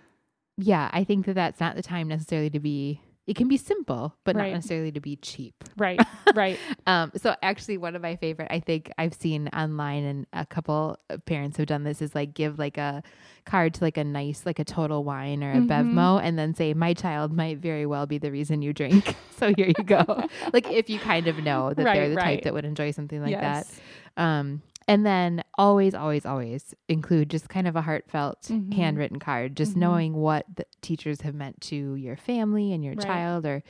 yeah, 0.58 0.90
I 0.94 1.04
think 1.04 1.26
that 1.26 1.34
that's 1.36 1.60
not 1.60 1.76
the 1.76 1.82
time 1.82 2.08
necessarily 2.10 2.50
to 2.52 2.60
be. 2.60 3.02
It 3.30 3.36
can 3.36 3.48
be 3.48 3.58
simple, 3.58 4.16
but 4.24 4.36
Right. 4.36 4.50
not 4.50 4.56
necessarily 4.56 4.92
to 4.92 5.00
be 5.00 5.16
cheap. 5.18 5.64
Right. 5.78 6.02
Right. 6.34 6.60
Um, 6.88 7.12
so 7.16 7.36
actually, 7.44 7.78
one 7.78 7.96
of 7.96 8.02
my 8.02 8.16
favorite, 8.16 8.48
I 8.50 8.60
think 8.60 8.92
I've 8.98 9.14
seen 9.14 9.48
online, 9.54 10.04
and 10.04 10.26
a 10.34 10.44
couple 10.44 10.98
of 11.12 11.24
parents 11.26 11.58
have 11.58 11.68
done 11.68 11.84
this, 11.84 12.02
is 12.02 12.16
like 12.16 12.34
give 12.34 12.58
like 12.58 12.80
a 12.80 13.04
card 13.46 13.76
to 13.76 13.84
like 13.84 13.98
a 13.98 14.04
nice, 14.04 14.44
like 14.44 14.58
a 14.58 14.64
Total 14.64 15.04
Wine 15.04 15.44
or 15.44 15.52
a 15.52 15.62
Mhm. 15.62 15.68
Bevmo, 15.68 16.20
and 16.24 16.40
then 16.40 16.56
say, 16.56 16.74
"My 16.74 16.96
child 16.96 17.32
might 17.32 17.60
very 17.60 17.86
well 17.86 18.08
be 18.08 18.18
the 18.18 18.32
reason 18.32 18.64
you 18.64 18.74
drink." 18.74 19.16
so 19.38 19.54
here 19.56 19.68
you 19.68 19.84
go. 19.84 20.04
like 20.54 20.66
if 20.72 20.90
you 20.90 21.00
kind 21.00 21.28
of 21.28 21.38
know 21.44 21.72
that 21.76 21.86
Right, 21.86 21.94
they're 21.94 22.10
the 22.10 22.16
right. 22.16 22.24
type 22.38 22.44
that 22.46 22.54
would 22.56 22.66
enjoy 22.66 22.90
something 22.90 23.22
like 23.22 23.40
that. 23.40 23.68
Um, 24.18 24.64
and 24.90 25.06
then 25.06 25.44
always, 25.58 25.94
always, 25.94 26.26
always 26.26 26.74
include 26.88 27.30
just 27.30 27.48
kind 27.48 27.68
of 27.68 27.76
a 27.76 27.82
heartfelt 27.82 28.42
Mhm. 28.44 28.74
handwritten 28.74 29.20
card, 29.20 29.56
just 29.56 29.74
Mhm. 29.76 29.78
knowing 29.78 30.14
what 30.16 30.46
the 30.56 30.66
teachers 30.82 31.22
have 31.22 31.36
meant 31.36 31.62
to 31.62 31.96
your 31.96 32.18
family 32.18 32.74
and 32.74 32.84
your 32.84 32.96
Right. 32.96 33.06
child, 33.06 33.46
or 33.46 33.64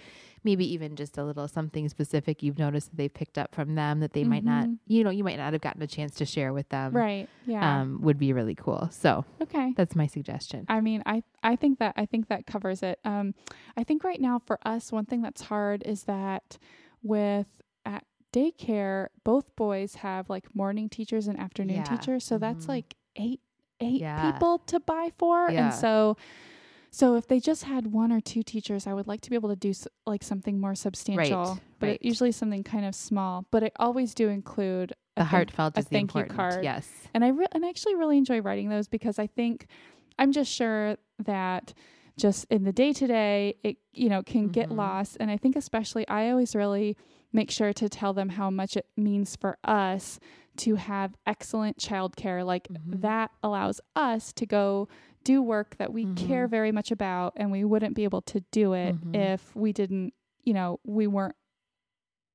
maybe 0.43 0.65
even 0.73 0.95
just 0.95 1.17
a 1.17 1.23
little 1.25 1.47
something 1.49 1.89
specific 1.89 2.41
you've 2.41 2.57
noticed 2.57 2.91
that 2.91 2.95
they've 2.97 3.13
picked 3.13 3.37
up 3.37 3.53
from 3.53 3.75
them 3.75 3.99
that 3.99 4.13
they 4.13 4.23
might 4.23 4.45
not, 4.45 4.67
Mhm. 4.67 4.77
you 4.87 5.03
know, 5.03 5.09
you 5.09 5.23
might 5.23 5.37
not 5.37 5.51
have 5.51 5.61
gotten 5.61 5.81
a 5.81 5.87
chance 5.87 6.15
to 6.15 6.25
share 6.25 6.53
with 6.53 6.69
them. 6.69 6.93
Right. 6.93 7.27
Yeah. 7.45 7.81
Um, 7.81 7.99
would 8.01 8.17
be 8.17 8.31
really 8.31 8.55
cool. 8.55 8.87
So 8.91 9.25
okay. 9.41 9.73
that's 9.75 9.95
my 9.97 10.07
suggestion. 10.07 10.65
I 10.69 10.79
mean, 10.79 11.03
I 11.05 11.23
I 11.43 11.55
think 11.57 11.79
that 11.79 11.93
I 11.97 12.05
think 12.05 12.27
that 12.29 12.45
covers 12.47 12.81
it. 12.83 12.99
Um, 13.03 13.33
I 13.75 13.83
think 13.83 14.03
right 14.05 14.21
now 14.21 14.39
for 14.39 14.59
us, 14.65 14.91
one 14.93 15.05
thing 15.05 15.21
that's 15.21 15.41
hard 15.41 15.83
is 15.85 16.05
that 16.05 16.57
with 17.03 17.47
at 17.85 18.05
daycare, 18.33 19.07
both 19.23 19.55
boys 19.55 19.95
have 19.95 20.29
like 20.29 20.53
morning 20.55 20.89
teachers 20.89 21.27
and 21.27 21.39
afternoon 21.39 21.77
Yeah. 21.77 21.83
teachers, 21.83 22.23
so 22.23 22.37
that's 22.37 22.65
Mhm. 22.65 22.69
like 22.69 22.95
eight 23.15 23.41
eight 23.81 24.01
Yeah. 24.01 24.29
people 24.31 24.57
to 24.59 24.77
buy 24.81 25.11
for, 25.17 25.49
Yeah. 25.49 25.65
and 25.67 25.73
so 25.73 26.15
So 26.91 27.13
if 27.15 27.27
they 27.27 27.39
just 27.39 27.65
had 27.65 27.85
one 27.93 28.11
or 28.11 28.19
two 28.19 28.41
teachers, 28.41 28.87
I 28.87 28.95
would 28.95 29.05
like 29.05 29.21
to 29.21 29.29
be 29.29 29.35
able 29.35 29.49
to 29.49 29.55
do 29.55 29.69
s- 29.69 29.87
like 30.07 30.23
something 30.23 30.59
more 30.59 30.73
substantial. 30.73 31.43
Right, 31.43 31.59
but 31.77 31.85
right. 31.85 31.99
Usually 32.01 32.31
something 32.31 32.63
kind 32.63 32.83
of 32.83 32.95
small. 32.95 33.45
But 33.51 33.63
I 33.63 33.69
always 33.77 34.15
do 34.15 34.27
include 34.29 34.93
The 35.15 35.25
heartfelt 35.25 35.77
a 35.77 35.83
thank 35.83 36.15
you 36.15 36.21
important. 36.21 36.35
card. 36.35 36.63
Yes. 36.63 36.91
and 37.13 37.23
I 37.23 37.27
re- 37.27 37.45
and 37.51 37.63
I 37.63 37.69
actually 37.69 37.93
really 37.93 38.17
enjoy 38.17 38.41
writing 38.41 38.69
those 38.69 38.87
because 38.87 39.19
I 39.19 39.27
think 39.27 39.67
I'm 40.17 40.31
just 40.31 40.51
sure 40.51 40.97
that 41.19 41.75
just 42.17 42.45
in 42.49 42.63
the 42.63 42.73
day 42.73 42.91
to 42.93 43.05
day 43.05 43.53
it 43.63 43.77
you 43.93 44.09
know 44.09 44.23
can 44.23 44.47
get 44.47 44.69
Mhm. 44.69 44.75
lost 44.77 45.15
and 45.19 45.29
I 45.29 45.37
think 45.37 45.55
especially 45.55 46.07
I 46.07 46.31
always 46.31 46.55
really 46.55 46.97
make 47.31 47.51
sure 47.51 47.73
to 47.73 47.87
tell 47.89 48.13
them 48.13 48.29
how 48.29 48.49
much 48.49 48.75
it 48.77 48.87
means 48.97 49.35
for 49.35 49.57
us 49.63 50.19
to 50.57 50.75
have 50.75 51.15
excellent 51.25 51.77
childcare 51.77 52.45
like 52.45 52.67
Mhm. 52.69 53.01
that 53.01 53.31
allows 53.43 53.79
us 53.95 54.33
to 54.33 54.45
go 54.45 54.87
do 55.23 55.41
work 55.41 55.75
that 55.77 55.93
we 55.93 56.05
care 56.15 56.47
Mhm. 56.47 56.51
very 56.51 56.71
much 56.71 56.91
about 56.91 57.33
and 57.35 57.51
we 57.51 57.63
wouldn't 57.63 57.95
be 57.95 58.03
able 58.03 58.21
to 58.23 58.39
do 58.51 58.73
it 58.73 58.95
Mhm. 58.95 59.15
if 59.15 59.55
we 59.55 59.71
didn't 59.73 60.13
you 60.43 60.53
know 60.53 60.79
we 60.83 61.05
weren't 61.07 61.35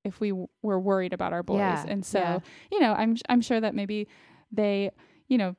if 0.05 0.21
we 0.21 0.29
w- 0.31 0.49
were 0.63 0.79
worried 0.79 1.13
about 1.15 1.33
our 1.33 1.43
boys 1.43 1.59
Yeah, 1.59 1.85
and 1.89 2.05
so 2.05 2.19
yeah. 2.19 2.39
you 2.71 2.81
know 2.81 2.93
i'm 2.93 3.17
i'm 3.29 3.41
sure 3.41 3.61
that 3.61 3.75
maybe 3.75 4.07
they 4.53 4.91
you 5.29 5.39
know 5.39 5.57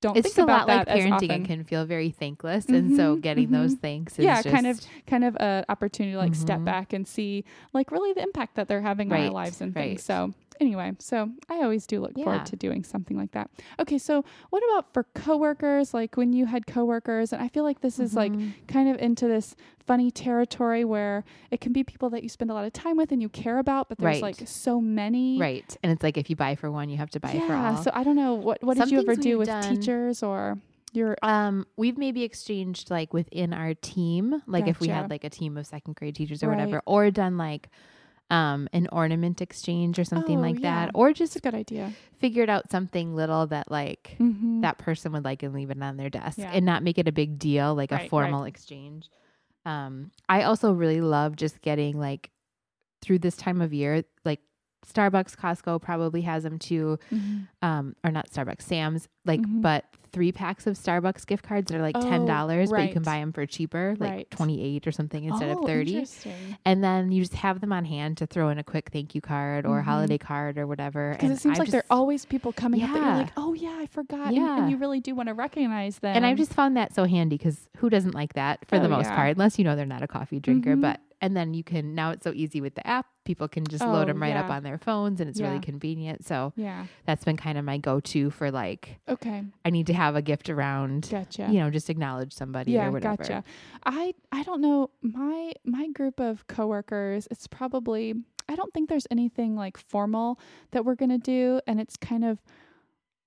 don't 0.00 0.16
It's 0.16 0.28
think 0.28 0.38
a 0.38 0.42
about 0.42 0.66
lot 0.66 0.68
like 0.68 0.86
that 0.86 0.98
as 0.98 1.04
parenting. 1.04 1.12
often. 1.12 1.30
It 1.30 1.46
can 1.46 1.64
feel 1.64 1.84
very 1.84 2.10
thankless, 2.10 2.66
and 2.66 2.96
so 2.96 3.16
Mhm, 3.16 3.20
getting 3.22 3.50
those 3.50 3.74
mhm. 3.74 3.80
thanks 3.80 4.18
is 4.18 4.24
yeah 4.24 4.36
just, 4.42 4.48
kind 4.54 4.66
of 4.66 4.80
kind 5.06 5.24
of 5.24 5.36
a 5.36 5.64
opportunity 5.68 6.12
to 6.12 6.18
like 6.18 6.34
step 6.34 6.60
Mhm. 6.60 6.64
back 6.64 6.92
and 6.92 7.06
see 7.06 7.44
like 7.72 7.90
really 7.92 8.12
the 8.12 8.22
impact 8.22 8.54
that 8.56 8.68
they're 8.68 8.80
having 8.82 9.12
on 9.12 9.18
our 9.20 9.30
lives 9.30 9.60
and 9.60 9.74
right. 9.76 9.90
things 9.90 10.02
so 10.04 10.32
anyway 10.60 10.92
so 10.98 11.30
i 11.48 11.56
always 11.62 11.86
do 11.86 12.00
look 12.00 12.12
Yeah. 12.16 12.24
forward 12.24 12.46
to 12.46 12.56
doing 12.56 12.84
something 12.84 13.16
like 13.16 13.32
that 13.32 13.50
okay 13.78 13.98
so 13.98 14.24
what 14.50 14.62
about 14.70 14.92
for 14.92 15.04
coworkers 15.14 15.94
like 15.94 16.16
when 16.16 16.32
you 16.32 16.46
had 16.46 16.66
coworkers 16.66 17.32
and 17.32 17.42
i 17.42 17.48
feel 17.48 17.64
like 17.64 17.80
this 17.80 17.98
is 17.98 18.14
like 18.14 18.32
Mhm. 18.32 18.52
kind 18.68 18.88
of 18.88 18.98
into 18.98 19.26
this 19.26 19.56
funny 19.86 20.10
territory 20.10 20.84
where 20.84 21.24
it 21.50 21.60
can 21.60 21.72
be 21.72 21.82
people 21.82 22.10
that 22.10 22.22
you 22.22 22.28
spend 22.28 22.50
a 22.50 22.54
lot 22.54 22.64
of 22.64 22.72
time 22.72 22.96
with 22.96 23.10
and 23.10 23.22
you 23.22 23.28
care 23.28 23.58
about 23.58 23.88
but 23.88 23.98
there's 23.98 24.20
Right. 24.20 24.38
like 24.38 24.46
so 24.48 24.80
many 24.80 25.38
right, 25.38 25.76
and 25.82 25.90
it's 25.90 26.02
like 26.02 26.16
if 26.18 26.28
you 26.30 26.36
buy 26.36 26.54
for 26.54 26.70
one, 26.70 26.88
you 26.90 26.96
have 26.98 27.10
to 27.10 27.20
buy 27.20 27.32
yeah 27.32 27.46
for 27.46 27.54
all. 27.54 27.76
so 27.78 27.90
i 27.94 28.04
don't 28.04 28.16
know 28.16 28.34
what 28.34 28.62
what 28.62 28.76
Some 28.76 28.88
did 28.88 28.92
you 28.94 29.00
ever 29.00 29.16
do 29.16 29.38
with 29.38 29.48
done- 29.48 29.62
teachers 29.76 30.22
or 30.22 30.58
your 30.92 31.16
Um, 31.22 31.66
we've 31.76 31.96
maybe 31.96 32.24
exchanged 32.24 32.90
like 32.90 33.14
within 33.14 33.52
our 33.52 33.74
team, 33.74 34.42
like 34.48 34.66
if 34.66 34.80
we 34.80 34.88
had 34.88 35.08
like 35.08 35.22
a 35.22 35.30
team 35.30 35.56
of 35.56 35.64
second 35.64 35.94
grade 35.94 36.16
teachers 36.16 36.42
or 36.42 36.48
Right. 36.48 36.58
whatever, 36.58 36.82
or 36.84 37.12
done 37.12 37.36
like 37.38 37.68
um 38.30 38.68
an 38.72 38.88
ornament 38.92 39.40
exchange 39.40 39.98
or 39.98 40.04
something 40.04 40.38
Oh, 40.38 40.42
like 40.42 40.60
yeah. 40.60 40.86
that, 40.86 40.90
or 40.94 41.10
it's 41.10 41.36
a 41.36 41.40
good 41.40 41.54
idea 41.54 41.92
figured 42.18 42.50
out 42.50 42.70
something 42.70 43.14
little 43.16 43.46
that 43.48 43.70
like 43.70 44.16
mm-hmm. 44.20 44.60
that 44.60 44.78
person 44.78 45.12
would 45.12 45.24
like 45.24 45.42
and 45.42 45.54
leave 45.54 45.70
it 45.70 45.82
on 45.82 45.96
their 45.96 46.10
desk 46.10 46.38
Yeah. 46.38 46.50
and 46.52 46.64
not 46.66 46.82
make 46.82 46.98
it 46.98 47.08
a 47.08 47.12
big 47.12 47.38
deal, 47.38 47.74
like 47.74 47.90
Right, 47.90 48.00
a 48.00 48.02
right. 48.02 48.10
formal 48.10 48.44
exchange. 48.44 49.08
Um, 49.64 50.10
I 50.28 50.42
also 50.42 50.72
really 50.72 51.00
love 51.00 51.34
just 51.36 51.60
getting 51.62 51.98
like 51.98 52.30
through 53.02 53.20
this 53.20 53.36
time 53.36 53.60
of 53.62 53.72
year, 53.72 54.04
like 54.24 54.40
Starbucks, 54.92 55.36
Costco 55.36 55.80
probably 55.80 56.22
has 56.22 56.42
them 56.42 56.58
too. 56.58 56.98
Mhm. 57.12 57.48
Um, 57.62 57.96
or 58.04 58.10
not 58.10 58.30
Starbucks, 58.30 58.62
Sam's, 58.62 59.08
like, 59.24 59.40
Mhm. 59.40 59.62
but 59.62 59.84
three 60.12 60.32
packs 60.32 60.66
of 60.66 60.74
Starbucks 60.74 61.24
gift 61.24 61.44
cards 61.44 61.70
are 61.70 61.80
like 61.80 61.94
ten 62.00 62.26
dollars, 62.26 62.70
but 62.72 62.84
you 62.84 62.92
can 62.92 63.02
buy 63.04 63.18
them 63.20 63.32
for 63.32 63.46
cheaper, 63.46 63.94
like 64.00 64.10
Right. 64.10 64.30
twenty 64.30 64.60
eight 64.60 64.84
or 64.86 64.90
something 64.90 65.22
instead 65.22 65.50
Oh, 65.50 65.60
of 65.60 65.66
thirty. 65.66 66.04
And 66.64 66.82
then 66.82 67.12
you 67.12 67.22
just 67.22 67.34
have 67.36 67.60
them 67.60 67.72
on 67.72 67.84
hand 67.84 68.16
to 68.16 68.26
throw 68.26 68.48
in 68.48 68.58
a 68.58 68.64
quick 68.64 68.90
thank 68.92 69.14
you 69.14 69.20
card 69.20 69.64
or 69.66 69.80
Mhm. 69.80 69.84
holiday 69.84 70.18
card 70.18 70.58
or 70.58 70.66
whatever. 70.66 71.12
Because 71.12 71.30
it 71.30 71.38
seems 71.38 71.52
I've 71.52 71.58
like 71.60 71.68
there 71.70 71.82
are 71.88 71.96
always 71.96 72.24
people 72.24 72.52
coming 72.52 72.82
up 72.82 72.90
that 72.92 72.96
you're 72.96 73.14
like, 73.18 73.32
oh 73.36 73.54
yeah, 73.54 73.76
I 73.78 73.86
forgot, 73.86 74.26
and, 74.28 74.36
Yeah. 74.36 74.62
and 74.62 74.70
you 74.70 74.78
really 74.78 74.98
do 74.98 75.14
want 75.14 75.28
to 75.28 75.34
recognize 75.34 76.00
them. 76.00 76.16
And 76.16 76.26
I've 76.26 76.36
just 76.38 76.54
found 76.54 76.76
that 76.76 76.92
so 76.92 77.04
handy 77.04 77.36
because 77.38 77.68
who 77.76 77.88
doesn't 77.88 78.14
like 78.14 78.32
that 78.34 78.66
for 78.66 78.76
Oh, 78.76 78.80
the 78.82 78.88
most 78.88 79.06
yeah. 79.10 79.14
part, 79.16 79.36
unless 79.36 79.58
you 79.60 79.64
know 79.64 79.76
they're 79.76 79.86
not 79.86 80.02
a 80.02 80.08
coffee 80.08 80.40
drinker. 80.40 80.74
Mhm. 80.76 80.80
But 80.80 81.00
and 81.20 81.36
then 81.36 81.54
you 81.54 81.62
can 81.64 81.94
now 81.94 82.10
it's 82.10 82.24
so 82.24 82.32
easy 82.34 82.60
with 82.60 82.74
the 82.74 82.86
app. 82.86 83.06
People 83.24 83.46
can 83.48 83.64
just 83.64 83.84
load 83.84 84.02
Oh, 84.02 84.04
them 84.06 84.22
right 84.22 84.34
up 84.36 84.50
on 84.50 84.62
their 84.62 84.78
phones, 84.78 85.20
and 85.20 85.28
it's 85.30 85.40
really 85.40 85.60
convenient. 85.60 86.26
So 86.26 86.52
yeah, 86.56 86.86
that's 87.06 87.24
been 87.24 87.36
kind 87.36 87.56
of 87.58 87.64
my 87.64 87.78
go-to 87.78 88.30
for 88.30 88.50
like 88.50 88.98
okay, 89.08 89.44
I 89.64 89.70
need 89.70 89.86
to 89.88 89.94
have 89.94 90.16
a 90.16 90.22
gift 90.22 90.50
around. 90.50 91.08
gotcha. 91.10 91.46
You 91.50 91.60
know, 91.60 91.70
just 91.70 91.90
acknowledge 91.90 92.32
somebody 92.32 92.72
yeah, 92.72 92.86
or 92.86 92.90
whatever. 92.90 93.16
gotcha. 93.22 93.44
I 93.84 94.14
I 94.32 94.42
don't 94.42 94.60
know 94.60 94.90
my 95.02 95.52
my 95.64 95.88
group 95.88 96.18
of 96.20 96.46
coworkers. 96.46 97.28
It's 97.30 97.46
probably 97.46 98.14
I 98.48 98.56
don't 98.56 98.72
think 98.74 98.88
there's 98.88 99.06
anything 99.10 99.54
like 99.54 99.76
formal 99.76 100.40
that 100.72 100.84
we're 100.84 100.96
gonna 100.96 101.18
do, 101.18 101.60
and 101.66 101.80
it's 101.80 101.96
kind 101.96 102.24
of 102.24 102.40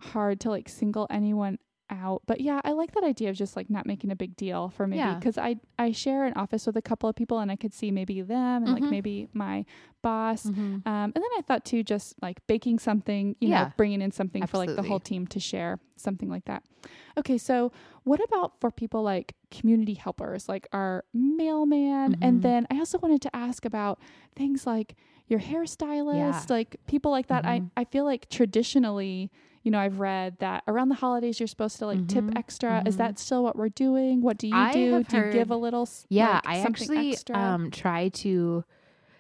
hard 0.02 0.40
to 0.42 0.50
like 0.50 0.68
single 0.68 1.08
anyone 1.10 1.58
out. 1.94 2.24
But 2.26 2.42
yeah, 2.42 2.60
I 2.66 2.72
like 2.72 2.92
that 2.94 3.04
idea 3.04 3.30
of 3.30 3.36
just 3.36 3.56
like 3.56 3.70
not 3.70 3.86
making 3.86 4.12
a 4.12 4.16
big 4.16 4.36
deal 4.36 4.70
for 4.70 4.88
maybe 4.88 4.98
Yeah. 5.00 5.16
because 5.16 5.38
I 5.38 5.60
I 5.78 5.92
share 5.92 6.26
an 6.26 6.34
office 6.36 6.66
with 6.66 6.76
a 6.76 6.82
couple 6.82 7.08
of 7.08 7.16
people, 7.16 7.40
and 7.40 7.52
I 7.52 7.56
could 7.56 7.74
see 7.74 7.92
maybe 7.92 8.22
them 8.22 8.64
and 8.64 8.74
like 8.74 8.84
Mhm. 8.84 8.90
maybe 8.92 9.28
my 9.34 9.66
boss. 10.02 10.46
Mhm. 10.48 10.86
Um, 10.86 11.12
and 11.14 11.16
then 11.16 11.32
I 11.38 11.42
thought 11.42 11.64
too, 11.64 11.84
just 11.84 12.16
like 12.22 12.46
baking 12.48 12.80
something, 12.80 13.36
you 13.40 13.50
Yeah. 13.50 13.64
know, 13.66 13.74
bringing 13.78 14.02
in 14.02 14.12
something 14.12 14.46
for 14.48 14.58
like 14.58 14.76
the 14.76 14.82
whole 14.84 15.00
team 15.00 15.28
to 15.28 15.40
share, 15.40 15.80
something 15.96 16.30
like 16.30 16.46
that. 16.46 16.64
Okay, 17.18 17.38
so 17.38 17.72
what 18.04 18.20
about 18.24 18.60
for 18.60 18.70
people 18.72 19.02
like 19.04 19.36
community 19.52 19.94
helpers, 19.94 20.50
like 20.50 20.68
our 20.74 21.06
mailman? 21.14 22.16
And 22.22 22.40
Mhm. 22.40 22.42
then 22.42 22.68
I 22.72 22.80
also 22.80 22.98
wanted 23.00 23.22
to 23.22 23.36
ask 23.36 23.64
about 23.66 24.00
things 24.36 24.66
like 24.68 24.96
your 25.28 25.40
hairstylist, 25.40 26.50
Yeah. 26.50 26.56
like 26.56 26.76
people 26.86 27.12
like 27.12 27.28
that. 27.28 27.46
I, 27.46 27.62
I 27.78 27.86
feel 27.86 28.04
like 28.04 28.28
traditionally, 28.30 29.32
you 29.64 29.72
know, 29.72 29.80
I've 29.80 30.00
read 30.00 30.38
that 30.40 30.64
around 30.68 30.90
the 30.90 30.96
holidays 30.96 31.40
you're 31.40 31.48
supposed 31.48 31.80
to 31.80 31.86
like 31.86 32.06
tip 32.08 32.26
Mhm. 32.26 32.38
extra. 32.38 32.84
Is 32.86 32.96
Mhm. 32.96 32.98
that 33.00 33.20
still 33.20 33.44
what 33.44 33.56
we're 33.56 33.70
doing? 33.70 34.22
What 34.22 34.38
do 34.38 34.48
you 34.48 34.56
I 34.56 34.74
do? 34.74 35.04
Do 35.04 35.18
you 35.18 35.32
give 35.32 35.50
a 35.52 35.56
little? 35.56 35.88
Yeah, 36.10 36.36
like, 36.36 36.48
I 36.48 36.60
actually 36.60 37.18
um 37.34 37.72
try 37.72 38.10
to 38.10 38.64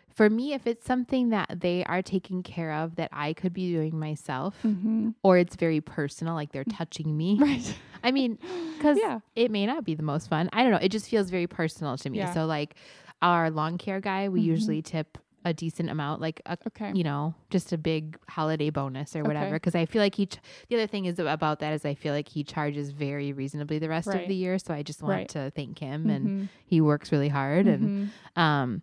for 0.10 0.30
me 0.30 0.54
if 0.54 0.68
it's 0.68 0.86
something 0.86 1.30
that 1.30 1.62
they 1.62 1.84
are 1.86 2.04
taking 2.04 2.44
care 2.44 2.72
of 2.72 2.98
that 2.98 3.10
I 3.12 3.34
could 3.34 3.52
be 3.54 3.72
doing 3.72 3.98
myself 3.98 4.56
Mhm. 4.64 5.16
or 5.24 5.38
it's 5.40 5.56
very 5.56 5.82
personal 5.82 6.36
like 6.36 6.52
they're 6.52 6.64
touching 6.66 7.18
me. 7.18 7.38
Right. 7.42 7.76
I 8.04 8.12
mean, 8.12 8.38
cuz 8.80 9.00
yeah. 9.02 9.20
it 9.36 9.50
may 9.50 9.66
not 9.66 9.86
be 9.86 9.96
the 9.96 10.04
most 10.04 10.28
fun. 10.28 10.50
I 10.54 10.62
don't 10.62 10.72
know, 10.72 10.80
it 10.82 10.90
just 10.90 11.10
feels 11.10 11.30
very 11.32 11.48
personal 11.48 11.98
to 11.98 12.10
me. 12.10 12.18
Yeah. 12.20 12.34
So 12.34 12.46
like 12.46 12.76
our 13.22 13.50
lawn 13.50 13.78
care 13.78 14.02
guy, 14.02 14.28
we 14.30 14.42
Mhm. 14.42 14.46
usually 14.46 14.82
tip 14.82 15.18
a 15.46 15.54
decent 15.54 15.90
amount 15.90 16.22
like 16.22 16.42
a 16.46 16.58
Okay. 16.68 16.92
you 16.94 17.04
know, 17.04 17.34
just 17.50 17.72
a 17.74 17.78
big 17.78 18.18
holiday 18.30 18.70
bonus 18.70 19.16
or 19.16 19.24
whatever. 19.24 19.48
Okay. 19.48 19.54
Because 19.56 19.76
I 19.76 19.86
feel 19.86 20.02
like 20.02 20.16
he, 20.16 20.26
ch- 20.28 20.40
the 20.70 20.76
other 20.76 20.88
thing 20.88 21.06
is 21.06 21.20
about 21.20 21.60
that 21.60 21.74
is 21.74 21.86
I 21.86 21.94
feel 21.96 22.14
like 22.14 22.30
he 22.30 22.44
charges 22.44 22.92
very 22.92 23.34
reasonably 23.34 23.80
the 23.80 23.90
rest 23.90 24.08
Right. 24.08 24.22
of 24.24 24.28
the 24.28 24.36
year. 24.36 24.58
So 24.60 24.74
I 24.74 24.84
just 24.84 25.02
want 25.02 25.14
Right. 25.14 25.30
to 25.30 25.52
thank 25.56 25.80
him 25.80 26.10
and 26.10 26.28
Mhm. 26.28 26.48
he 26.66 26.80
works 26.82 27.12
really 27.12 27.30
hard. 27.30 27.68
And, 27.68 28.10
Mhm. 28.36 28.40
um, 28.42 28.82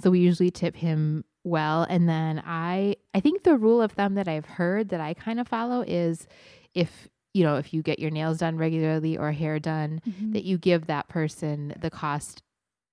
so 0.00 0.10
we 0.10 0.20
usually 0.20 0.50
tip 0.50 0.76
him 0.76 1.24
well. 1.44 1.84
And 1.88 2.08
then 2.08 2.42
I, 2.46 2.96
I 3.14 3.20
think 3.20 3.42
the 3.42 3.56
rule 3.56 3.82
of 3.82 3.92
thumb 3.92 4.14
that 4.14 4.28
I've 4.28 4.46
heard 4.46 4.88
that 4.90 5.00
I 5.00 5.14
kind 5.14 5.40
of 5.40 5.48
follow 5.48 5.82
is 5.86 6.26
if, 6.74 7.08
you 7.34 7.42
know, 7.44 7.56
if 7.56 7.72
you 7.74 7.82
get 7.82 7.98
your 7.98 8.10
nails 8.10 8.38
done 8.38 8.56
regularly 8.56 9.16
or 9.18 9.32
hair 9.32 9.58
done, 9.58 10.00
Mhm. 10.08 10.32
that 10.32 10.44
you 10.44 10.56
give 10.58 10.86
that 10.86 11.08
person 11.08 11.74
the 11.80 11.90
cost 11.90 12.42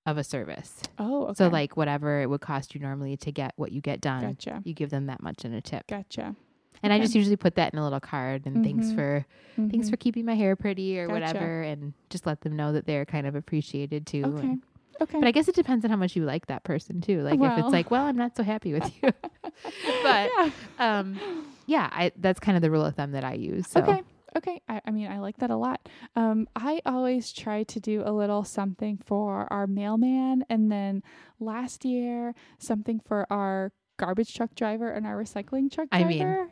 of 0.06 0.16
a 0.18 0.24
service. 0.24 0.80
Oh, 0.98 1.24
okay. 1.24 1.34
So 1.34 1.48
like 1.48 1.76
whatever 1.76 2.22
it 2.22 2.30
would 2.30 2.40
cost 2.40 2.74
you 2.74 2.80
normally 2.80 3.16
to 3.18 3.32
get 3.32 3.52
what 3.56 3.72
you 3.72 3.80
get 3.80 4.00
done, 4.00 4.22
gotcha, 4.22 4.62
you 4.64 4.72
give 4.72 4.90
them 4.90 5.06
that 5.06 5.22
much 5.22 5.44
in 5.44 5.52
a 5.52 5.60
tip. 5.60 5.86
gotcha. 5.88 6.34
And 6.82 6.92
I 6.92 6.98
just 7.00 7.14
usually 7.14 7.36
put 7.36 7.54
that 7.56 7.72
in 7.72 7.78
a 7.78 7.82
little 7.82 8.00
card 8.00 8.44
and 8.46 8.62
thanks 8.62 8.88
Mhm. 8.88 8.94
for 8.94 9.26
thanks 9.56 9.88
Mhm. 9.88 9.90
for 9.90 9.96
keeping 9.96 10.24
my 10.26 10.34
hair 10.34 10.54
pretty 10.56 10.98
or 11.00 11.08
Gotcha. 11.08 11.20
whatever 11.20 11.62
and 11.62 11.94
just 12.10 12.26
let 12.26 12.42
them 12.42 12.54
know 12.54 12.72
that 12.72 12.86
they're 12.86 13.06
kind 13.06 13.26
of 13.26 13.34
appreciated 13.34 14.06
too. 14.06 14.24
Okay. 14.24 14.46
And- 14.46 14.62
Okay. 15.00 15.18
but 15.20 15.26
I 15.26 15.30
guess 15.30 15.46
it 15.48 15.54
depends 15.54 15.84
on 15.84 15.90
how 15.90 15.96
much 15.96 16.16
you 16.16 16.24
like 16.24 16.46
that 16.46 16.64
person 16.64 17.00
too. 17.02 17.20
Like 17.22 17.38
if 17.40 17.58
it's 17.58 17.72
like, 17.72 17.90
well, 17.90 18.04
I'm 18.04 18.16
not 18.16 18.34
so 18.36 18.42
happy 18.42 18.72
with 18.72 18.84
you. 19.02 19.10
but 20.02 20.30
yeah. 20.38 20.50
um 20.78 21.18
yeah, 21.66 21.88
I 21.92 22.12
that's 22.16 22.38
kind 22.40 22.56
of 22.56 22.62
the 22.62 22.70
rule 22.70 22.84
of 22.84 22.94
thumb 22.94 23.12
that 23.12 23.24
I 23.24 23.34
use. 23.34 23.66
So 23.68 23.80
Okay. 23.82 24.02
Okay. 24.36 24.60
I, 24.68 24.80
I 24.86 24.90
mean, 24.90 25.10
I 25.10 25.18
like 25.18 25.38
that 25.38 25.50
a 25.50 25.56
lot. 25.56 25.88
Um, 26.14 26.48
I 26.54 26.80
always 26.86 27.32
try 27.32 27.62
to 27.64 27.80
do 27.80 28.02
a 28.04 28.12
little 28.12 28.44
something 28.44 28.98
for 29.04 29.46
our 29.52 29.66
mailman, 29.66 30.44
and 30.48 30.70
then 30.70 31.02
last 31.40 31.84
year 31.84 32.34
something 32.58 33.00
for 33.00 33.26
our 33.32 33.72
garbage 33.98 34.34
truck 34.34 34.54
driver 34.54 34.90
and 34.90 35.06
our 35.06 35.16
recycling 35.16 35.70
truck 35.72 35.88
I 35.90 36.02
driver. 36.02 36.44
mean, 36.44 36.48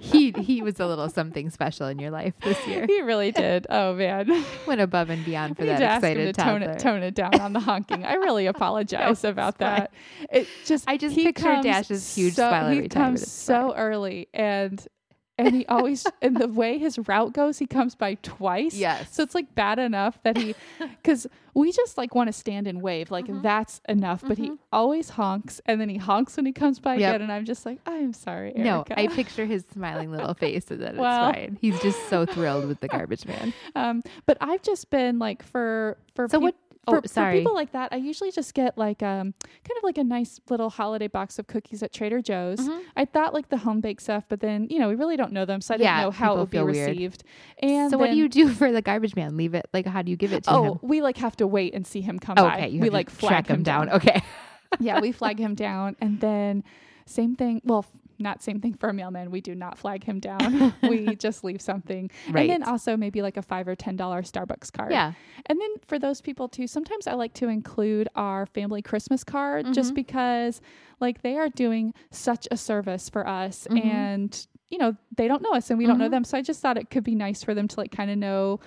he 0.00 0.30
he 0.30 0.62
was 0.62 0.78
a 0.78 0.86
little 0.86 1.08
something 1.08 1.50
special 1.50 1.88
in 1.88 1.98
your 1.98 2.12
life 2.12 2.34
this 2.44 2.64
year. 2.68 2.86
he 2.88 3.02
really 3.02 3.32
did. 3.32 3.66
Oh 3.68 3.94
man, 3.94 4.44
Went 4.66 4.80
above 4.80 5.10
and 5.10 5.24
beyond 5.24 5.56
for 5.56 5.64
I 5.64 5.66
that 5.66 5.78
to 5.80 5.84
ask 5.84 6.04
him 6.04 6.10
excited 6.12 6.34
to 6.36 6.40
tone 6.40 6.62
it, 6.62 6.78
tone 6.78 7.02
it 7.02 7.14
down 7.16 7.40
on 7.40 7.52
the 7.52 7.58
honking. 7.58 8.04
I 8.04 8.14
really 8.14 8.46
apologize 8.54 9.24
No, 9.24 9.30
about 9.30 9.58
fine. 9.58 9.68
that. 9.80 9.92
It 10.30 10.46
just 10.66 10.88
I 10.88 10.98
just 10.98 11.16
he 11.16 11.24
picture 11.24 11.60
Dash's 11.62 12.14
huge 12.14 12.34
so, 12.34 12.48
smile 12.48 12.70
he 12.70 12.76
every 12.76 12.88
time. 12.88 13.02
comes 13.16 13.28
so 13.32 13.74
early, 13.76 14.28
and 14.32 14.86
and 15.38 15.54
he 15.54 15.64
always 15.66 16.06
and 16.20 16.36
the 16.36 16.48
way 16.48 16.78
his 16.78 16.98
route 17.08 17.32
goes, 17.32 17.58
he 17.58 17.66
comes 17.66 17.94
by 17.94 18.14
twice. 18.22 18.74
Yes. 18.74 19.14
So 19.14 19.22
it's 19.22 19.34
like 19.34 19.54
bad 19.54 19.78
enough 19.78 20.18
that 20.24 20.36
he, 20.36 20.54
because 20.80 21.26
we 21.54 21.72
just 21.72 21.96
like 21.96 22.14
want 22.14 22.28
to 22.28 22.32
stand 22.32 22.66
and 22.66 22.82
wave, 22.82 23.10
like 23.10 23.26
Mhm. 23.26 23.42
that's 23.42 23.80
enough. 23.88 24.22
But 24.26 24.38
he 24.38 24.50
Mhm. 24.50 24.58
always 24.72 25.10
honks, 25.10 25.60
and 25.66 25.80
then 25.80 25.88
he 25.88 25.96
honks 25.96 26.36
when 26.36 26.46
he 26.46 26.52
comes 26.52 26.78
by 26.80 26.94
Yep. 26.96 27.14
again, 27.14 27.22
and 27.22 27.32
I'm 27.32 27.44
just 27.44 27.64
like, 27.66 27.78
I'm 27.86 28.12
sorry, 28.12 28.54
Erica. 28.56 28.62
No, 28.64 28.84
I 28.96 29.06
picture 29.08 29.46
his 29.46 29.64
smiling 29.72 30.10
little 30.10 30.34
face 30.44 30.70
and 30.70 30.80
that 30.82 30.90
it's 30.90 30.98
Well. 30.98 31.32
fine. 31.32 31.58
He's 31.60 31.80
just 31.80 32.08
so 32.08 32.26
thrilled 32.26 32.66
with 32.66 32.80
the 32.80 32.88
garbage 32.88 33.26
man. 33.26 33.52
um, 33.76 34.02
but 34.26 34.36
I've 34.40 34.62
just 34.62 34.90
been 34.90 35.18
like 35.18 35.42
for 35.42 35.96
for 36.14 36.28
So 36.28 36.38
peop- 36.38 36.42
what? 36.42 36.54
For, 36.90 36.98
Oh, 36.98 37.00
for 37.02 37.08
sorry. 37.08 37.38
people 37.38 37.54
like 37.54 37.72
that, 37.72 37.92
I 37.92 37.96
usually 37.96 38.30
just 38.30 38.54
get 38.54 38.76
like 38.78 39.02
um 39.02 39.34
kind 39.42 39.76
of 39.76 39.82
like 39.84 39.98
a 39.98 40.04
nice 40.04 40.40
little 40.50 40.70
holiday 40.70 41.06
box 41.08 41.38
of 41.38 41.46
cookies 41.46 41.82
at 41.82 41.92
Trader 41.92 42.20
Joe's. 42.22 42.58
Mhm. 42.60 42.80
I 42.96 43.04
thought 43.04 43.34
like 43.34 43.48
the 43.48 43.58
home 43.58 43.80
baked 43.80 44.02
stuff, 44.02 44.24
but 44.28 44.40
then 44.40 44.66
you 44.70 44.78
know 44.78 44.88
we 44.88 44.94
really 44.94 45.16
don't 45.16 45.32
know 45.32 45.44
them, 45.44 45.60
so 45.60 45.74
I 45.74 45.76
didn't 45.78 45.98
know 46.00 46.10
how 46.10 46.34
it 46.34 46.38
would 46.38 46.50
be 46.50 46.58
weird. 46.62 46.88
received. 46.90 47.24
And 47.62 47.90
so 47.90 47.98
what 47.98 48.10
do 48.10 48.16
you 48.16 48.28
do 48.28 48.48
for 48.60 48.72
the 48.72 48.82
garbage 48.82 49.14
man? 49.16 49.36
Leave 49.36 49.54
it 49.54 49.68
like 49.72 49.86
how 49.86 50.02
do 50.02 50.10
you 50.10 50.16
give 50.16 50.32
it 50.32 50.44
to 50.44 50.52
Oh, 50.52 50.64
him? 50.74 50.78
we 50.82 51.02
like 51.02 51.16
have 51.18 51.36
to 51.36 51.46
wait 51.46 51.74
and 51.74 51.86
see 51.86 52.00
him 52.00 52.18
come 52.18 52.34
Oh, 52.38 52.44
by. 52.48 52.66
you 52.66 52.80
we 52.80 52.90
like 52.90 53.10
flag 53.10 53.30
track 53.30 53.46
him 53.48 53.62
down. 53.62 53.86
down. 53.86 53.96
Okay. 53.96 54.22
yeah, 54.80 55.00
we 55.00 55.12
flag 55.12 55.38
him 55.38 55.54
down, 55.54 55.96
and 56.00 56.20
then 56.20 56.62
same 57.06 57.34
thing. 57.36 57.62
Well, 57.64 57.86
not 58.18 58.42
same 58.42 58.60
thing 58.60 58.74
for 58.74 58.88
a 58.88 58.92
mailman. 58.92 59.30
We 59.30 59.40
do 59.40 59.54
not 59.54 59.78
flag 59.78 60.04
him 60.04 60.20
down. 60.20 60.74
we 60.82 61.14
just 61.16 61.44
leave 61.44 61.60
something, 61.60 62.10
Right. 62.30 62.50
and 62.50 62.62
then 62.62 62.62
also 62.68 62.96
maybe 62.96 63.22
like 63.22 63.36
a 63.36 63.42
five 63.42 63.68
or 63.68 63.76
ten 63.76 63.96
dollar 63.96 64.22
Starbucks 64.22 64.72
card. 64.72 64.90
yeah. 64.92 65.12
And 65.46 65.60
then 65.60 65.70
for 65.86 65.98
those 65.98 66.20
people 66.20 66.48
too, 66.48 66.66
sometimes 66.66 67.06
I 67.06 67.14
like 67.14 67.34
to 67.34 67.48
include 67.48 68.08
our 68.14 68.46
family 68.46 68.82
Christmas 68.82 69.24
card 69.24 69.72
just 69.72 69.92
Mhm. 69.92 69.96
because 69.96 70.60
like 71.00 71.22
they 71.22 71.36
are 71.36 71.48
doing 71.48 71.94
such 72.10 72.48
a 72.50 72.56
service 72.56 73.08
for 73.08 73.26
us 73.26 73.66
Mhm. 73.70 73.84
and 73.84 74.46
you 74.70 74.76
know, 74.76 74.94
they 75.16 75.28
don't 75.28 75.40
know 75.40 75.52
us 75.54 75.70
and 75.70 75.78
we 75.78 75.86
don't 75.86 75.96
know 75.96 76.08
Mhm. 76.08 76.10
them. 76.10 76.24
So 76.24 76.36
I 76.36 76.42
just 76.42 76.60
thought 76.60 76.76
it 76.76 76.90
could 76.90 77.02
be 77.04 77.14
nice 77.14 77.42
for 77.42 77.54
them 77.54 77.68
to 77.68 77.76
like 77.80 77.90
kind 77.90 78.10
of 78.10 78.18
know 78.18 78.60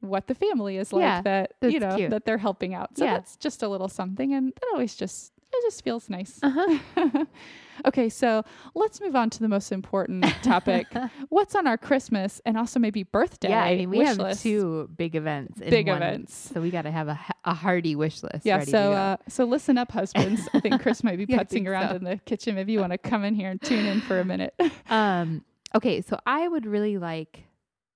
what 0.00 0.26
the 0.26 0.34
family 0.34 0.76
is 0.76 0.92
like 0.92 1.00
Yeah, 1.00 1.22
that 1.22 1.52
you 1.62 1.80
know 1.80 1.96
cute. 1.96 2.10
that 2.10 2.26
they're 2.26 2.36
helping 2.36 2.74
out. 2.74 2.94
So 2.98 3.04
Yeah. 3.06 3.14
that's 3.14 3.36
just 3.36 3.62
a 3.62 3.68
little 3.68 3.88
something 3.88 4.34
and 4.34 4.52
that 4.54 4.68
always 4.74 4.94
just 4.94 5.32
it 5.52 5.62
just 5.62 5.82
feels 5.84 6.08
nice. 6.10 6.38
Uh-huh. 6.42 7.24
okay, 7.86 8.08
so 8.08 8.42
let's 8.74 9.00
move 9.00 9.16
on 9.16 9.30
to 9.30 9.40
the 9.40 9.48
most 9.48 9.72
important 9.72 10.24
topic. 10.42 10.86
What's 11.28 11.54
on 11.54 11.66
our 11.66 11.78
Christmas 11.78 12.40
and 12.44 12.56
also 12.58 12.78
maybe 12.78 13.02
birthday? 13.04 13.48
yeah, 13.50 13.62
I 13.64 13.76
mean 13.76 13.90
we 13.90 13.98
have 14.00 14.18
list? 14.18 14.42
two 14.42 14.90
big 14.96 15.14
events. 15.16 15.60
in 15.60 15.70
big 15.70 15.88
one- 15.88 15.96
events. 16.02 16.34
So 16.54 16.60
we 16.60 16.70
got 16.70 16.82
to 16.82 16.90
have 16.90 17.08
a, 17.08 17.18
a 17.44 17.54
hearty 17.54 17.96
wish 17.96 18.22
list. 18.22 18.44
Yeah, 18.44 18.58
ready 18.58 18.70
so 18.70 18.78
to 18.78 18.84
go. 18.84 18.92
uh, 18.92 19.16
so 19.28 19.44
listen 19.44 19.78
up, 19.78 19.90
husbands. 19.92 20.48
I 20.52 20.60
think 20.60 20.80
Chris 20.82 21.02
might 21.02 21.16
be 21.16 21.24
Yeah, 21.28 21.38
putzing 21.38 21.48
think 21.48 21.68
around 21.68 21.90
so. 21.90 21.96
in 21.96 22.04
the 22.04 22.16
kitchen. 22.26 22.54
Maybe 22.54 22.72
you 22.72 22.80
want 22.80 22.92
to 22.92 22.98
come 22.98 23.24
in 23.24 23.34
here 23.34 23.50
and 23.50 23.60
tune 23.60 23.86
in 23.86 24.00
for 24.02 24.20
a 24.20 24.24
minute. 24.24 24.54
Um, 24.90 25.44
okay, 25.74 26.00
so 26.02 26.18
I 26.26 26.48
would 26.48 26.66
really 26.66 26.98
like. 26.98 27.44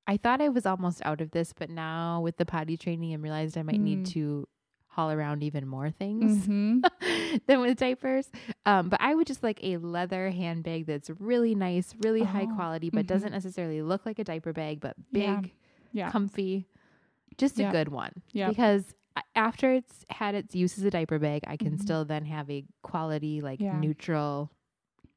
I 0.06 0.16
thought 0.16 0.40
I 0.40 0.48
was 0.48 0.66
almost 0.66 1.02
out 1.04 1.20
of 1.20 1.30
this, 1.30 1.52
but 1.52 1.70
now 1.70 2.20
with 2.20 2.36
the 2.36 2.44
potty 2.46 2.76
training, 2.76 3.12
I 3.12 3.16
realized 3.16 3.56
I 3.56 3.62
might 3.62 3.78
need 3.78 4.06
Mm. 4.06 4.12
to 4.14 4.48
haul 4.90 5.10
around 5.10 5.42
even 5.42 5.66
more 5.66 5.90
things 5.90 6.44
hmm 6.46 6.80
than 7.46 7.60
with 7.60 7.78
diapers. 7.78 8.28
Um, 8.66 8.88
but 8.88 9.00
I 9.00 9.14
would 9.14 9.26
just 9.26 9.42
like 9.42 9.58
a 9.62 9.76
leather 9.78 10.30
handbag 10.30 10.86
that's 10.86 11.10
really 11.18 11.54
nice, 11.54 11.94
really 12.00 12.24
high 12.24 12.46
Oh, 12.50 12.54
quality, 12.54 12.90
but 12.90 13.04
mhm. 13.04 13.08
doesn't 13.08 13.32
necessarily 13.32 13.82
look 13.82 14.04
like 14.04 14.18
a 14.18 14.24
diaper 14.24 14.52
bag, 14.52 14.80
but 14.80 14.96
big, 15.12 15.22
Yeah, 15.92 16.06
Yeah. 16.06 16.10
comfy, 16.10 16.66
just 17.38 17.58
a 17.58 17.64
good 17.64 17.88
one. 17.88 18.12
Yeah. 18.32 18.48
Because 18.48 18.94
after 19.36 19.72
it's 19.72 20.04
had 20.10 20.34
its 20.34 20.54
use 20.54 20.76
as 20.78 20.84
a 20.84 20.90
diaper 20.90 21.18
bag, 21.18 21.42
I 21.46 21.56
can 21.56 21.72
Mhm. 21.76 21.80
still 21.80 22.04
then 22.04 22.24
have 22.26 22.50
a 22.50 22.64
quality, 22.82 23.40
like 23.40 23.60
Yeah. 23.60 23.80
neutral, 23.80 24.50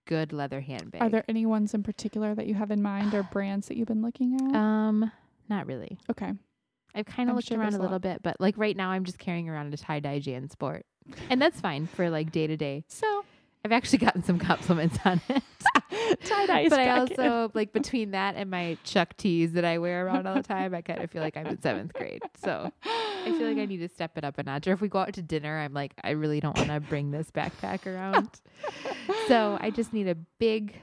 good 0.05 0.33
leather 0.33 0.61
handbag. 0.61 1.01
Are 1.01 1.09
there 1.09 1.23
any 1.27 1.45
ones 1.45 1.73
in 1.73 1.81
particular 1.83 2.35
that 2.35 2.45
you 2.47 2.53
have 2.55 2.69
in 2.71 2.81
mind 2.81 3.13
or 3.15 3.23
brands 3.31 3.67
that 3.69 3.77
you've 3.77 3.87
been 3.87 4.01
looking 4.03 4.35
at? 4.35 4.55
Um, 4.55 5.11
not 5.49 5.65
really. 5.67 5.97
okay. 6.11 6.33
I've 6.95 7.05
kind 7.05 7.29
of 7.29 7.35
looked 7.35 7.47
sure 7.47 7.59
around 7.59 7.73
a 7.73 7.79
little 7.79 7.99
bit, 7.99 8.21
but 8.23 8.39
like 8.39 8.57
right 8.57 8.75
now, 8.77 8.89
I'm 8.89 9.03
just 9.03 9.19
carrying 9.19 9.49
around 9.49 9.73
a 9.73 9.77
tie 9.77 9.99
dye 9.99 10.19
Jan 10.19 10.49
Sport, 10.49 10.85
and 11.29 11.41
that's 11.41 11.59
fine 11.59 11.87
for 11.87 12.09
like 12.09 12.31
day 12.31 12.47
to 12.47 12.55
day. 12.57 12.83
So 12.87 13.25
I've 13.65 13.71
actually 13.71 13.99
gotten 13.99 14.23
some 14.23 14.37
compliments 14.49 14.97
on 15.05 15.21
it, 15.29 15.41
tie 16.25 16.45
dye 16.45 16.69
but 16.69 16.79
I 16.79 16.85
back 16.85 17.11
in. 17.11 17.19
also 17.19 17.51
like 17.53 17.71
between 17.73 18.11
that 18.11 18.35
and 18.35 18.49
my 18.51 18.77
Chuck 18.83 19.15
tees 19.17 19.53
that 19.53 19.65
I 19.65 19.77
wear 19.79 20.05
around 20.05 20.27
all 20.27 20.35
the 20.35 20.43
time, 20.43 20.73
I 20.75 20.81
kind 20.81 21.01
of 21.01 21.09
feel 21.09 21.21
like 21.21 21.37
I'm 21.37 21.47
in 21.47 21.61
seventh 21.61 21.93
grade. 21.93 22.21
So 22.43 22.71
I 22.83 23.31
feel 23.37 23.47
like 23.47 23.57
I 23.57 23.65
need 23.65 23.77
to 23.77 23.89
step 23.89 24.17
it 24.17 24.23
up 24.23 24.37
a 24.37 24.43
notch. 24.43 24.67
Or 24.67 24.73
if 24.73 24.81
we 24.81 24.89
go 24.89 24.99
out 24.99 25.13
to 25.13 25.21
dinner, 25.21 25.59
I'm 25.59 25.73
like, 25.73 25.93
I 26.03 26.11
really 26.11 26.39
don't 26.41 26.57
want 26.57 26.69
to 26.69 26.79
bring 26.81 27.11
this 27.11 27.31
backpack 27.31 27.87
around. 27.87 28.29
so 29.27 29.57
I 29.61 29.69
just 29.69 29.93
need 29.93 30.07
a 30.09 30.15
big 30.15 30.75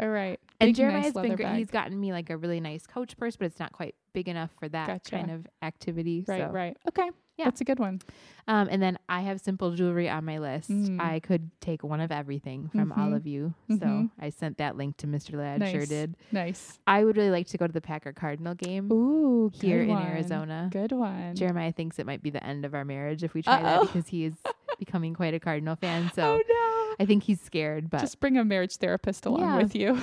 All 0.00 0.08
right. 0.08 0.40
and 0.60 0.68
Big, 0.68 0.76
Jeremiah's 0.76 1.14
nice 1.14 1.22
been 1.22 1.36
great. 1.36 1.44
Bag. 1.46 1.58
He's 1.58 1.70
gotten 1.70 2.00
me 2.00 2.12
like 2.12 2.30
a 2.30 2.36
really 2.36 2.58
nice 2.60 2.86
coach 2.86 3.16
purse, 3.16 3.36
but 3.36 3.44
it's 3.46 3.60
not 3.60 3.72
quite 3.72 3.94
big 4.14 4.28
enough 4.28 4.50
for 4.58 4.68
that 4.70 4.86
Gotcha. 4.86 5.10
kind 5.16 5.30
of 5.30 5.46
activity. 5.60 6.24
Right, 6.26 6.42
so. 6.42 6.48
right. 6.50 6.76
Okay. 6.88 7.10
Yeah. 7.36 7.46
That's 7.46 7.60
a 7.60 7.64
good 7.64 7.80
one. 7.80 8.00
Um, 8.46 8.68
and 8.70 8.80
then 8.80 8.96
I 9.08 9.22
have 9.22 9.40
simple 9.40 9.72
jewelry 9.74 10.08
on 10.08 10.24
my 10.24 10.38
list. 10.38 10.70
Mm. 10.70 11.00
I 11.00 11.18
could 11.18 11.50
take 11.60 11.82
one 11.82 12.00
of 12.00 12.12
everything 12.12 12.68
from 12.68 12.92
all 12.92 13.08
Mhm. 13.10 13.16
of 13.16 13.26
you. 13.26 13.54
So 13.68 13.74
Mhm. 13.86 14.10
I 14.20 14.30
sent 14.30 14.58
that 14.58 14.76
link 14.76 14.96
to 14.98 15.08
Mr. 15.08 15.36
Ladd. 15.36 15.68
Sure 15.68 15.80
Nice. 15.80 15.88
did. 15.88 16.16
Nice. 16.30 16.78
I 16.86 17.02
would 17.02 17.16
really 17.16 17.32
like 17.32 17.48
to 17.48 17.58
go 17.58 17.66
to 17.66 17.72
the 17.72 17.80
Packer 17.80 18.12
Cardinal 18.12 18.54
game 18.54 18.90
Ooh, 18.92 19.50
here 19.52 19.78
good 19.80 19.88
in 19.90 19.94
one. 19.96 20.06
Arizona. 20.06 20.68
Good 20.72 20.92
one. 20.92 21.34
Jeremiah 21.34 21.72
thinks 21.72 21.98
it 21.98 22.06
might 22.06 22.22
be 22.22 22.30
the 22.30 22.42
end 22.44 22.64
of 22.64 22.72
our 22.72 22.84
marriage 22.84 23.24
if 23.24 23.34
we 23.34 23.42
try 23.42 23.54
Uh-oh. 23.56 23.62
that 23.62 23.80
because 23.92 24.06
he 24.08 24.24
is 24.26 24.34
becoming 24.78 25.12
quite 25.12 25.34
a 25.34 25.40
Cardinal 25.40 25.74
fan. 25.74 26.12
So 26.14 26.34
oh 26.34 26.42
no. 26.48 26.94
I 27.00 27.04
think 27.04 27.24
he's 27.24 27.40
scared, 27.40 27.90
but 27.90 27.98
Just 27.98 28.20
bring 28.20 28.38
a 28.38 28.44
marriage 28.44 28.76
therapist 28.76 29.26
along 29.26 29.40
Yeah. 29.40 29.56
with 29.56 29.74
you. 29.74 29.98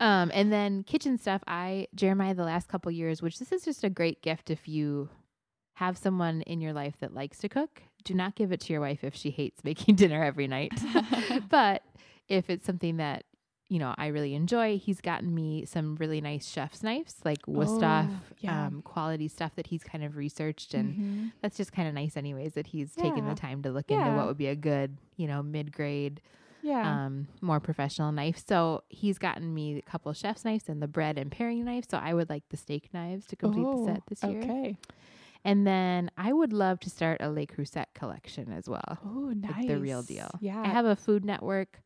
Um, 0.00 0.30
and 0.34 0.52
then 0.52 0.82
kitchen 0.82 1.18
stuff. 1.18 1.42
I 1.46 1.86
Jeremiah 1.94 2.34
the 2.34 2.44
last 2.44 2.68
couple 2.68 2.90
years, 2.92 3.22
which 3.22 3.38
this 3.38 3.52
is 3.52 3.62
just 3.64 3.84
a 3.84 3.90
great 3.90 4.22
gift 4.22 4.50
if 4.50 4.66
you 4.68 5.08
have 5.74 5.96
someone 5.98 6.42
in 6.42 6.60
your 6.60 6.72
life 6.72 6.94
that 7.00 7.14
likes 7.14 7.38
to 7.38 7.48
cook. 7.48 7.82
Do 8.04 8.14
not 8.14 8.34
give 8.34 8.52
it 8.52 8.60
to 8.62 8.72
your 8.72 8.80
wife 8.82 9.02
if 9.02 9.14
she 9.14 9.30
hates 9.30 9.64
making 9.64 9.94
dinner 9.96 10.22
every 10.22 10.46
night. 10.46 10.72
but 11.48 11.82
if 12.28 12.50
it's 12.50 12.66
something 12.66 12.96
that 12.98 13.24
you 13.68 13.78
know 13.78 13.94
I 13.96 14.08
really 14.08 14.34
enjoy, 14.34 14.78
he's 14.78 15.00
gotten 15.00 15.34
me 15.34 15.64
some 15.64 15.96
really 15.96 16.20
nice 16.20 16.46
chef's 16.48 16.82
knives, 16.82 17.16
like 17.24 17.42
Wusthof 17.46 18.08
Oh, 18.10 18.22
yeah. 18.40 18.66
um, 18.66 18.82
quality 18.82 19.26
stuff 19.28 19.54
that 19.56 19.68
he's 19.68 19.82
kind 19.82 20.04
of 20.04 20.16
researched, 20.16 20.74
and 20.74 20.94
Mhm. 20.94 21.32
that's 21.40 21.56
just 21.56 21.72
kind 21.72 21.88
of 21.88 21.94
nice, 21.94 22.16
anyways. 22.16 22.54
That 22.54 22.66
he's 22.68 22.94
taken 22.94 23.24
the 23.26 23.34
time 23.34 23.62
to 23.62 23.70
look 23.70 23.90
into 23.90 24.10
what 24.16 24.26
would 24.26 24.38
be 24.38 24.48
a 24.48 24.56
good, 24.56 24.98
you 25.16 25.26
know, 25.26 25.42
mid 25.42 25.72
grade 25.72 26.20
Yeah. 26.64 27.04
um, 27.06 27.28
more 27.40 27.60
professional 27.60 28.10
knife. 28.10 28.42
So 28.48 28.82
he's 28.88 29.18
gotten 29.18 29.52
me 29.54 29.78
a 29.78 29.82
couple 29.82 30.12
chef's 30.14 30.44
knives 30.44 30.68
and 30.68 30.80
the 30.82 30.88
bread 30.88 31.18
and 31.18 31.30
paring 31.30 31.64
knife. 31.64 31.84
So 31.90 31.98
I 31.98 32.14
would 32.14 32.28
like 32.30 32.42
the 32.50 32.56
steak 32.56 32.88
knives 32.94 33.26
to 33.26 33.36
complete 33.36 33.66
Oh, 33.66 33.84
the 33.86 33.92
set 33.94 34.02
this 34.08 34.22
year. 34.24 34.40
Okay. 34.42 34.76
And 35.44 35.66
then 35.66 36.10
I 36.16 36.32
would 36.32 36.54
love 36.54 36.80
to 36.80 36.90
start 36.90 37.18
a 37.20 37.28
Le 37.30 37.46
Creuset 37.46 37.86
collection 37.94 38.50
as 38.50 38.66
well. 38.66 38.98
Oh, 39.04 39.30
nice. 39.36 39.52
Like 39.58 39.68
the 39.68 39.78
real 39.78 40.02
deal. 40.02 40.30
Yeah. 40.40 40.58
I 40.60 40.68
have 40.68 40.86
a 40.86 40.96
Food 40.96 41.22
Network 41.24 41.80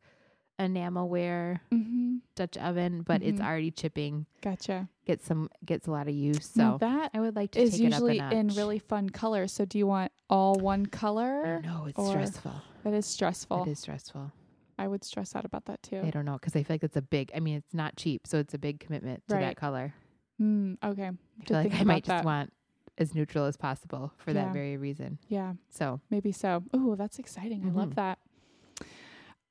enamelware 0.59 1.59
mm-hmm. 1.71 2.17
Dutch 2.35 2.57
oven, 2.57 3.01
but 3.01 3.21
it's 3.21 3.39
Mhm. 3.39 3.45
already 3.45 3.71
chipping. 3.71 4.25
Gotcha. 4.41 4.89
Gets 5.05 5.25
some 5.25 5.49
gets 5.65 5.87
a 5.87 5.91
lot 5.91 6.07
of 6.07 6.13
use. 6.13 6.55
Now 6.55 6.73
So 6.73 6.77
that 6.79 7.11
I 7.13 7.19
would 7.19 7.35
like 7.35 7.51
to 7.51 7.61
is 7.61 7.71
take 7.71 7.81
it 7.81 7.93
up 7.93 8.01
a 8.01 8.13
usually 8.13 8.37
in 8.37 8.47
really 8.49 8.79
fun 8.79 9.09
colors. 9.09 9.51
So 9.53 9.65
do 9.65 9.77
you 9.77 9.87
want 9.87 10.11
all 10.29 10.55
one 10.55 10.85
color? 10.85 11.61
No, 11.63 11.85
it's 11.85 11.97
or- 11.97 12.09
stressful. 12.11 12.53
That 12.83 12.93
is 12.93 13.05
stressful. 13.05 13.63
It 13.63 13.71
is 13.71 13.79
stressful. 13.79 14.31
I 14.79 14.87
would 14.87 15.03
stress 15.03 15.35
out 15.35 15.43
about 15.45 15.65
that 15.65 15.83
too. 15.83 16.01
I 16.03 16.09
don't 16.09 16.23
know 16.25 16.33
because 16.33 16.55
I 16.55 16.63
feel 16.63 16.75
like 16.75 16.83
it's 16.83 16.95
a 16.97 17.01
big. 17.01 17.31
I 17.35 17.39
mean, 17.41 17.57
it's 17.57 17.73
not 17.73 17.97
cheap, 17.97 18.25
so 18.25 18.37
it's 18.39 18.53
a 18.53 18.57
big 18.57 18.79
commitment 18.79 19.27
to 19.27 19.35
Right. 19.35 19.41
that 19.41 19.57
color. 19.57 19.93
Mm, 20.41 20.77
okay. 20.83 21.07
I 21.09 21.45
feel 21.45 21.57
like 21.57 21.73
I 21.73 21.83
might 21.83 22.05
about 22.05 22.15
just 22.17 22.25
want 22.25 22.53
as 22.97 23.13
neutral 23.13 23.45
as 23.45 23.57
possible 23.57 24.13
for 24.17 24.31
Yeah. 24.31 24.45
that 24.45 24.53
very 24.53 24.77
reason. 24.77 25.19
Yeah, 25.27 25.53
So 25.69 25.99
maybe 26.09 26.31
so. 26.31 26.63
Oh, 26.73 26.95
that's 26.95 27.19
exciting. 27.19 27.65
I 27.65 27.69
love 27.71 27.89
Mhm. 27.91 27.95
that. 27.95 28.19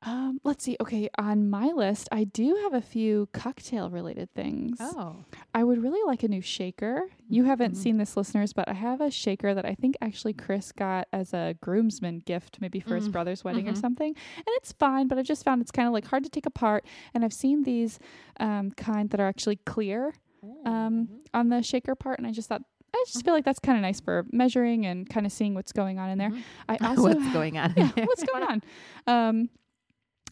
Um, 0.09 0.41
let's 0.45 0.65
see. 0.65 0.77
Okay, 0.81 1.09
on 1.19 1.51
my 1.51 1.67
list, 1.67 2.09
I 2.13 2.25
do 2.25 2.55
have 2.63 2.73
a 2.75 2.81
few 2.81 3.29
cocktail 3.33 3.91
related 3.91 4.33
things. 4.35 4.79
oh, 4.81 5.17
I 5.55 5.65
would 5.65 5.83
really 5.83 6.01
like 6.07 6.23
a 6.23 6.29
new 6.29 6.41
shaker. 6.41 7.03
You 7.29 7.45
haven't 7.45 7.73
Mhm. 7.75 7.77
seen 7.77 7.97
this, 7.99 8.17
listeners, 8.17 8.53
but 8.53 8.69
I 8.69 8.73
have 8.75 9.01
a 9.01 9.11
shaker 9.11 9.55
that 9.55 9.67
I 9.67 9.75
think 9.75 9.97
actually 10.01 10.33
Chris 10.33 10.73
got 10.73 11.09
as 11.13 11.35
a 11.35 11.57
groomsman 11.61 12.21
gift, 12.21 12.59
maybe 12.61 12.81
for 12.81 12.95
his 12.95 13.09
Mm. 13.09 13.13
brother's 13.13 13.45
wedding 13.45 13.69
or 13.69 13.73
Mhm. 13.73 13.81
something. 13.81 14.09
And 14.37 14.47
it's 14.59 14.73
fine, 14.73 15.09
but 15.09 15.19
I've 15.19 15.27
just 15.27 15.45
found 15.45 15.61
it's 15.61 15.71
kind 15.71 15.87
of 15.87 15.93
like 15.93 16.07
hard 16.07 16.25
to 16.25 16.31
take 16.31 16.47
apart. 16.47 16.87
And 17.13 17.25
I've 17.25 17.33
seen 17.35 17.65
these 17.65 17.99
um, 18.41 18.71
kind 18.73 19.11
that 19.11 19.21
are 19.21 19.27
actually 19.29 19.57
clear 19.57 20.15
um, 20.65 21.09
on 21.35 21.49
the 21.49 21.61
shaker 21.63 21.95
part, 21.97 22.19
and 22.19 22.27
I 22.27 22.31
just 22.31 22.49
thought. 22.49 22.63
I 22.95 23.05
just 23.07 23.23
feel 23.25 23.35
like 23.35 23.45
that's 23.45 23.59
kind 23.59 23.77
of 23.77 23.83
nice 23.83 24.01
for 24.01 24.25
measuring 24.33 24.87
and 24.87 25.09
kind 25.09 25.27
of 25.27 25.33
seeing 25.33 25.55
what's 25.55 25.73
going 25.73 25.99
on 25.99 26.09
in 26.09 26.17
there. 26.19 26.31
Mhm. 26.31 26.43
I 26.69 26.77
also 26.85 27.03
what's 27.15 27.33
going 27.33 27.59
on? 27.59 27.75
yeah, 27.77 27.91
what's 27.97 28.23
going 28.33 28.43
on? 28.45 28.63
Um, 29.07 29.51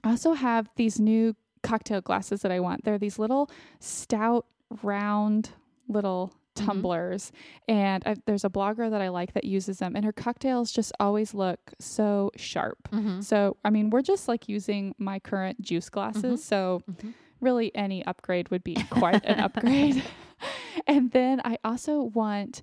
I 0.06 0.10
also 0.10 0.34
have 0.34 0.70
these 0.76 1.00
new 1.00 1.34
cocktail 1.64 2.00
glasses 2.00 2.42
that 2.42 2.52
I 2.52 2.60
want. 2.60 2.84
They're 2.84 2.96
these 2.98 3.18
little 3.18 3.50
stout, 3.80 4.46
round 4.82 5.50
little 5.88 6.32
Mhm. 6.54 6.64
tumblers, 6.66 7.32
and 7.68 8.02
I, 8.06 8.14
there's 8.24 8.44
a 8.44 8.48
blogger 8.48 8.88
that 8.88 9.00
I 9.02 9.08
like 9.08 9.32
that 9.34 9.44
uses 9.44 9.78
them, 9.78 9.94
and 9.96 10.04
her 10.04 10.12
cocktails 10.12 10.70
just 10.72 10.92
always 11.00 11.34
look 11.34 11.58
so 11.80 12.30
sharp. 12.36 12.88
Mhm. 12.92 13.22
So, 13.22 13.56
I 13.64 13.70
mean, 13.70 13.90
we're 13.90 14.00
just 14.02 14.26
like 14.28 14.48
using 14.48 14.94
my 14.96 15.18
current 15.18 15.60
juice 15.60 15.90
glasses. 15.90 16.40
Mhm. 16.40 16.44
So, 16.44 16.82
Mhm. 16.90 17.12
really 17.40 17.74
any 17.74 18.06
upgrade 18.06 18.48
would 18.50 18.62
be 18.64 18.76
quite 18.90 19.24
an 19.24 19.40
upgrade. 19.46 20.02
and 20.86 21.10
then 21.10 21.40
I 21.44 21.58
also 21.64 22.00
want 22.02 22.62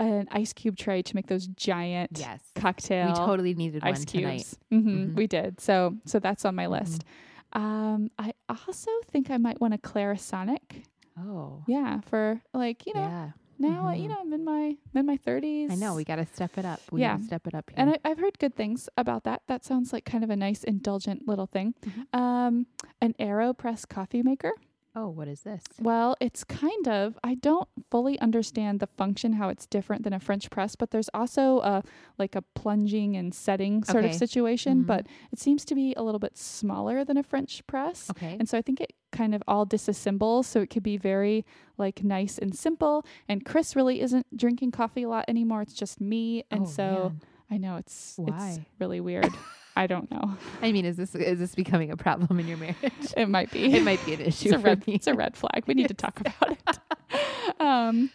an 0.00 0.28
ice 0.30 0.52
cube 0.52 0.76
tray 0.76 1.02
to 1.02 1.14
make 1.16 1.26
those 1.26 1.46
giant 1.48 2.12
Yes. 2.18 2.40
cocktail 2.54 3.08
We 3.08 3.14
totally 3.14 3.54
needed 3.54 3.82
ice 3.84 3.98
one 3.98 4.04
cubes. 4.06 4.56
tonight. 4.70 4.82
hmm 4.84 4.88
Mhm. 4.88 5.14
We 5.16 5.26
did. 5.26 5.60
So 5.60 5.96
so 6.04 6.18
that's 6.18 6.44
on 6.44 6.54
my 6.54 6.64
Mm-hmm. 6.64 6.72
list. 6.84 7.04
Um, 7.52 8.10
I 8.18 8.32
also 8.48 8.90
think 9.10 9.30
I 9.30 9.38
might 9.38 9.60
want 9.60 9.74
a 9.74 9.78
Clarisonic. 9.78 10.84
Oh. 11.18 11.64
Yeah, 11.66 12.00
for 12.02 12.40
like 12.54 12.86
you 12.86 12.94
know 12.94 13.00
yeah. 13.00 13.30
now 13.58 13.90
you 13.92 14.04
Mhm. 14.04 14.08
know 14.10 14.16
I'm 14.20 14.32
in 14.32 14.44
my 14.44 14.76
I'm 14.94 14.96
in 15.00 15.06
my 15.06 15.16
thirties. 15.16 15.70
I 15.70 15.74
know. 15.74 15.94
We 15.96 16.04
got 16.04 16.16
to 16.16 16.26
step 16.26 16.56
it 16.58 16.64
up. 16.64 16.80
We 16.92 17.00
Yeah. 17.00 17.14
gotta 17.14 17.24
step 17.24 17.46
it 17.48 17.54
up 17.54 17.70
here. 17.70 17.74
and 17.80 17.90
I, 17.90 17.98
I've 18.04 18.18
heard 18.18 18.38
good 18.38 18.54
things 18.54 18.88
about 18.96 19.24
that. 19.24 19.42
That 19.48 19.64
sounds 19.64 19.92
like 19.92 20.04
kind 20.04 20.22
of 20.22 20.30
a 20.30 20.36
nice 20.36 20.62
indulgent 20.62 21.26
little 21.26 21.46
thing. 21.46 21.74
Mhm. 21.84 22.18
Um, 22.18 22.66
an 23.00 23.14
Aeropress 23.18 23.88
coffee 23.88 24.22
maker. 24.22 24.52
Oh, 24.94 25.08
what 25.08 25.28
is 25.28 25.42
this? 25.42 25.62
Well, 25.80 26.16
it's 26.20 26.42
kind 26.44 26.88
of, 26.88 27.18
I 27.22 27.34
don't 27.34 27.68
fully 27.90 28.18
understand 28.20 28.80
the 28.80 28.86
function, 28.88 29.34
how 29.34 29.48
it's 29.48 29.66
different 29.66 30.02
than 30.02 30.12
a 30.12 30.18
French 30.18 30.50
press, 30.50 30.74
but 30.76 30.90
there's 30.90 31.08
also 31.14 31.60
a 31.60 31.82
like 32.18 32.34
a 32.34 32.42
plunging 32.42 33.16
and 33.16 33.32
setting 33.34 33.84
sort 33.84 34.04
of 34.04 34.10
Okay. 34.10 34.18
situation, 34.18 34.82
Mhm. 34.82 34.86
but 34.86 35.06
it 35.32 35.38
seems 35.38 35.64
to 35.66 35.74
be 35.74 35.94
a 35.96 36.02
little 36.02 36.18
bit 36.18 36.36
smaller 36.36 37.04
than 37.04 37.16
a 37.16 37.22
French 37.22 37.64
press. 37.66 38.10
Okay. 38.10 38.36
And 38.38 38.48
so 38.48 38.58
I 38.58 38.62
think 38.62 38.80
it 38.80 38.92
kind 39.12 39.34
of 39.34 39.42
all 39.46 39.64
disassembles, 39.66 40.46
so 40.46 40.60
it 40.60 40.68
could 40.70 40.82
be 40.82 40.96
very 40.96 41.44
like 41.76 42.02
nice 42.02 42.38
and 42.38 42.54
simple. 42.54 43.04
And 43.28 43.44
Chris 43.44 43.76
really 43.76 44.00
isn't 44.00 44.36
drinking 44.36 44.72
coffee 44.72 45.04
a 45.04 45.08
lot 45.08 45.24
anymore. 45.28 45.62
It's 45.62 45.74
just 45.74 46.00
me. 46.00 46.44
And 46.50 46.62
Oh, 46.62 46.66
so 46.66 46.84
man. 47.10 47.20
I 47.50 47.56
know 47.58 47.76
it's 47.76 48.18
it's 48.18 48.58
really 48.78 49.00
weird. 49.00 49.32
I 49.78 49.86
don't 49.86 50.10
know. 50.10 50.36
I 50.62 50.72
mean, 50.72 50.84
is 50.84 50.96
this 50.96 51.14
is 51.14 51.38
this 51.38 51.54
becoming 51.54 51.90
a 51.90 51.96
problem 51.96 52.38
in 52.40 52.48
your 52.48 52.56
marriage? 52.58 52.76
It 53.16 53.28
might 53.28 53.50
be. 53.52 53.72
it 53.74 53.84
might 53.84 54.04
be 54.04 54.14
an 54.14 54.20
issue 54.20 54.48
it's 54.48 54.52
a 54.54 54.58
red 54.58 54.82
it's 54.86 55.06
a 55.06 55.14
red 55.14 55.36
flag. 55.36 55.64
We 55.66 55.74
need 55.74 55.88
to 55.88 55.94
talk 55.94 56.20
about 56.26 56.50
it. 56.52 57.60
um 57.60 58.10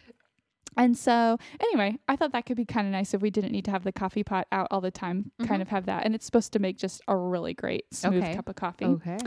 and 0.76 0.98
so 0.98 1.38
anyway, 1.60 1.98
I 2.08 2.16
thought 2.16 2.32
that 2.32 2.46
could 2.48 2.58
be 2.58 2.66
kind 2.66 2.88
of 2.88 2.92
nice 2.92 3.14
if 3.14 3.22
we 3.22 3.30
didn't 3.30 3.52
need 3.52 3.66
to 3.66 3.72
have 3.72 3.84
the 3.84 3.92
coffee 3.92 4.24
pot 4.24 4.48
out 4.52 4.68
all 4.72 4.82
the 4.82 4.90
time, 4.92 5.32
kind 5.46 5.60
Mhm. 5.60 5.62
of 5.62 5.68
have 5.70 5.86
that. 5.86 6.04
And 6.04 6.16
it's 6.16 6.26
supposed 6.26 6.52
to 6.54 6.60
make 6.60 6.78
just 6.78 7.00
a 7.08 7.16
really 7.16 7.54
great 7.54 7.86
smooth 7.94 8.24
Okay. 8.24 8.36
cup 8.36 8.50
of 8.50 8.56
coffee. 8.56 8.86
Okay. 8.86 9.20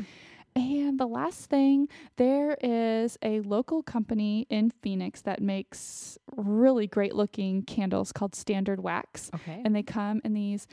And 0.57 0.99
the 0.99 1.07
last 1.07 1.49
thing, 1.49 1.87
there 2.16 2.57
is 2.62 3.16
a 3.22 3.41
local 3.43 3.82
company 3.84 4.47
in 4.51 4.70
Phoenix 4.82 5.20
that 5.22 5.41
makes 5.41 6.18
really 6.34 6.87
great 6.89 7.14
looking 7.14 7.62
candles 7.62 8.11
called 8.11 8.34
Standard 8.34 8.80
Wax. 8.82 9.30
Okay. 9.34 9.62
And 9.64 9.74
they 9.76 9.82
come 9.84 10.20
in 10.24 10.32
these 10.34 10.66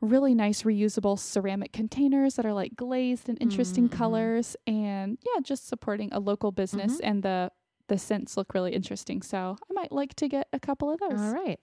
really 0.00 0.34
nice 0.34 0.62
reusable 0.62 1.18
ceramic 1.18 1.72
containers 1.72 2.34
that 2.34 2.44
are 2.46 2.52
like 2.52 2.76
glazed 2.76 3.28
in 3.28 3.36
interesting 3.38 3.88
Mm, 3.88 3.92
mhm. 3.92 3.98
colors 3.98 4.56
and 4.66 5.18
yeah, 5.24 5.40
just 5.42 5.66
supporting 5.68 6.12
a 6.12 6.18
local 6.20 6.52
business 6.52 6.94
Mm-hmm. 6.98 7.06
and 7.08 7.22
the 7.22 7.50
the 7.88 7.98
scents 7.98 8.36
look 8.36 8.52
really 8.52 8.72
interesting. 8.74 9.22
So 9.22 9.56
I 9.70 9.72
might 9.72 9.92
like 9.92 10.14
to 10.16 10.28
get 10.28 10.48
a 10.52 10.58
couple 10.58 10.90
of 10.90 10.98
those. 10.98 11.20
All 11.20 11.32
right. 11.34 11.58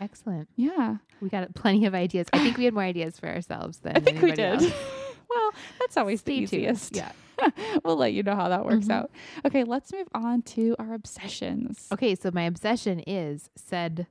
Excellent. 0.00 0.48
Yeah. 0.56 0.96
We 1.20 1.28
got 1.28 1.54
plenty 1.54 1.86
of 1.86 1.94
ideas. 1.94 2.26
I 2.32 2.38
think 2.38 2.56
we 2.56 2.64
had 2.64 2.74
more 2.74 2.82
ideas 2.82 3.18
for 3.20 3.28
ourselves 3.28 3.78
than 3.78 3.96
I 3.96 4.00
think 4.00 4.20
we 4.22 4.32
did. 4.32 4.60
well, 5.30 5.52
that's 5.78 5.96
always 5.96 6.20
Stay 6.20 6.40
the 6.40 6.46
tuned. 6.46 6.62
easiest. 6.64 6.96
Yeah. 6.96 7.12
we'll 7.84 7.96
let 7.96 8.12
you 8.12 8.22
know 8.22 8.34
how 8.34 8.48
that 8.48 8.64
works 8.64 8.86
Mhm. 8.86 8.90
out. 8.92 9.10
Okay, 9.46 9.64
let's 9.64 9.92
move 9.92 10.08
on 10.14 10.42
to 10.42 10.74
our 10.78 10.94
obsessions. 10.94 11.86
Okay, 11.92 12.14
so 12.14 12.30
my 12.32 12.42
obsession 12.42 13.00
is 13.06 13.50
said 13.56 14.06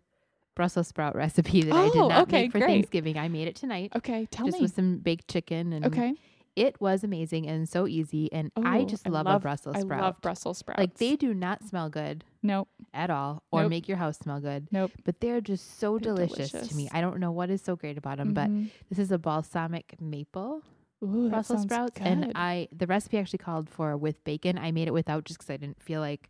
Brussels 0.60 0.89
sprout 0.89 1.16
recipe 1.16 1.62
that 1.64 1.74
I 1.74 1.86
did 1.88 1.95
Oh, 2.01 2.07
not 2.10 2.24
okay, 2.24 2.41
make 2.43 2.51
for 2.51 2.60
great. 2.60 2.68
Thanksgiving. 2.68 3.18
I 3.18 3.30
made 3.30 3.47
it 3.47 3.55
tonight. 3.55 3.93
Okay, 3.95 4.28
tell 4.30 4.45
just 4.45 4.57
me. 4.57 4.66
Just 4.66 4.76
with 4.76 4.76
some 4.76 4.97
baked 4.97 5.30
chicken 5.30 5.72
and 5.72 5.86
Okay. 5.86 6.16
it 6.57 6.76
was 6.82 7.01
amazing 7.05 7.47
and 7.47 7.70
so 7.70 7.88
easy 7.88 8.30
and 8.34 8.51
I 8.57 8.80
Oh, 8.80 8.86
just 8.86 9.07
I 9.07 9.10
love, 9.10 9.26
love- 9.26 9.38
a 9.38 9.39
Brussels 9.39 9.80
sprout. 9.80 10.01
I 10.01 10.05
love 10.07 10.20
Brussels 10.22 10.57
sprouts. 10.57 10.78
like 10.78 10.95
they 10.95 11.16
do 11.16 11.34
not 11.34 11.64
smell 11.64 11.89
good 11.89 12.26
Nope. 12.43 12.68
at 12.93 13.10
all 13.10 13.41
or 13.51 13.62
Nope. 13.62 13.70
make 13.70 13.88
your 13.88 13.95
house 13.95 14.18
smell 14.20 14.41
good, 14.41 14.68
Nope. 14.70 14.91
but 15.05 15.22
they're 15.22 15.39
just 15.39 15.80
so 15.80 15.97
They're 15.97 16.14
delicious, 16.14 16.68
to 16.68 16.76
me. 16.76 16.89
I 16.91 16.99
don't 16.99 17.22
know 17.22 17.32
what 17.32 17.49
is 17.49 17.62
so 17.62 17.78
great 17.78 17.97
about 17.97 18.18
them, 18.18 18.34
but 18.34 18.49
Mhm. 18.49 18.70
this 18.89 18.99
is 18.99 19.14
a 19.14 19.18
balsamic 19.18 19.95
maple 20.01 20.62
Ooh, 21.01 21.30
Brussels 21.30 21.62
sprouts 21.62 22.01
and. 22.01 22.34
I 22.36 22.68
the 22.76 22.86
recipe 22.86 23.18
actually 23.18 23.39
called 23.39 23.70
for 23.70 23.95
with 23.95 24.22
bacon. 24.26 24.57
I 24.57 24.74
made 24.74 24.89
it 24.89 24.93
without 24.93 25.24
just 25.24 25.39
cuz 25.39 25.49
I 25.49 25.55
didn't 25.55 25.82
feel 25.82 26.01
like 26.01 26.30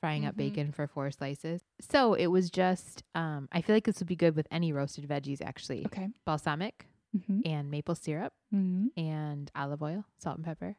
frying 0.00 0.24
up 0.26 0.34
Mhm. 0.34 0.38
bacon 0.38 0.72
for 0.72 0.86
four 0.86 1.10
slices. 1.10 1.62
So 1.80 2.14
it 2.14 2.26
was 2.28 2.50
just 2.50 3.02
um 3.14 3.48
I 3.52 3.60
feel 3.62 3.74
like 3.76 3.84
this 3.84 3.98
would 4.00 4.08
be 4.08 4.16
good 4.16 4.36
with 4.36 4.46
any 4.50 4.72
roasted 4.72 5.06
veggies 5.08 5.40
actually. 5.42 5.84
Okay. 5.86 6.08
Balsamic 6.24 6.86
Mm-hmm. 7.16 7.40
and 7.46 7.70
maple 7.70 7.94
syrup 7.94 8.34
Mm-hmm. 8.54 8.88
and 9.00 9.50
olive 9.54 9.82
oil, 9.82 10.04
salt 10.18 10.36
and 10.36 10.44
pepper. 10.44 10.76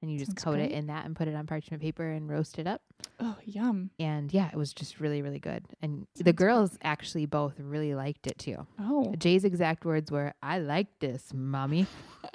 And 0.00 0.10
you 0.12 0.18
just 0.18 0.32
Sounds 0.32 0.44
coat 0.44 0.52
great. 0.56 0.70
it 0.70 0.72
in 0.72 0.86
that 0.88 1.06
and 1.06 1.16
put 1.16 1.28
it 1.28 1.34
on 1.34 1.46
parchment 1.46 1.82
paper 1.82 2.08
and 2.10 2.28
roast 2.28 2.58
it 2.58 2.66
up. 2.66 2.82
Oh, 3.20 3.36
yum. 3.44 3.90
And 3.98 4.32
yeah, 4.34 4.48
it 4.52 4.56
was 4.56 4.74
just 4.74 5.00
really, 5.00 5.22
really 5.22 5.38
good. 5.38 5.64
And 5.80 6.06
the 6.16 6.24
Sounds 6.24 6.36
girls 6.36 6.78
actually 6.82 7.24
both 7.26 7.58
really 7.58 7.94
liked 7.94 8.26
it 8.26 8.38
too. 8.38 8.66
Oh, 8.78 9.14
Jay's 9.18 9.44
exact 9.44 9.84
words 9.86 10.10
were, 10.10 10.34
I 10.42 10.58
like 10.58 10.98
this, 11.00 11.32
mommy. 11.34 11.86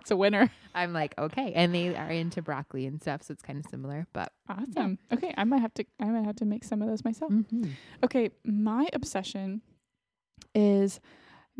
it's 0.02 0.10
a 0.10 0.16
winner. 0.16 0.50
I'm 0.74 0.92
like, 0.92 1.14
okay. 1.18 1.52
And 1.54 1.74
they 1.74 1.94
are 1.96 2.10
into 2.10 2.42
broccoli 2.42 2.86
and 2.86 3.00
stuff, 3.00 3.22
so 3.22 3.32
it's 3.32 3.42
kind 3.42 3.58
of 3.58 3.70
similar. 3.70 4.06
But 4.12 4.32
Awesome. 4.48 4.98
Okay, 5.12 5.32
I 5.36 5.44
might 5.44 5.60
have 5.60 5.74
to. 5.74 5.84
I 6.00 6.06
might 6.06 6.24
have 6.24 6.36
to 6.36 6.44
make 6.44 6.64
some 6.64 6.82
of 6.82 6.88
those 6.88 7.04
myself. 7.04 7.32
mhm. 7.32 7.72
Okay, 8.04 8.30
my 8.44 8.88
obsession 8.92 9.62
is 10.54 11.00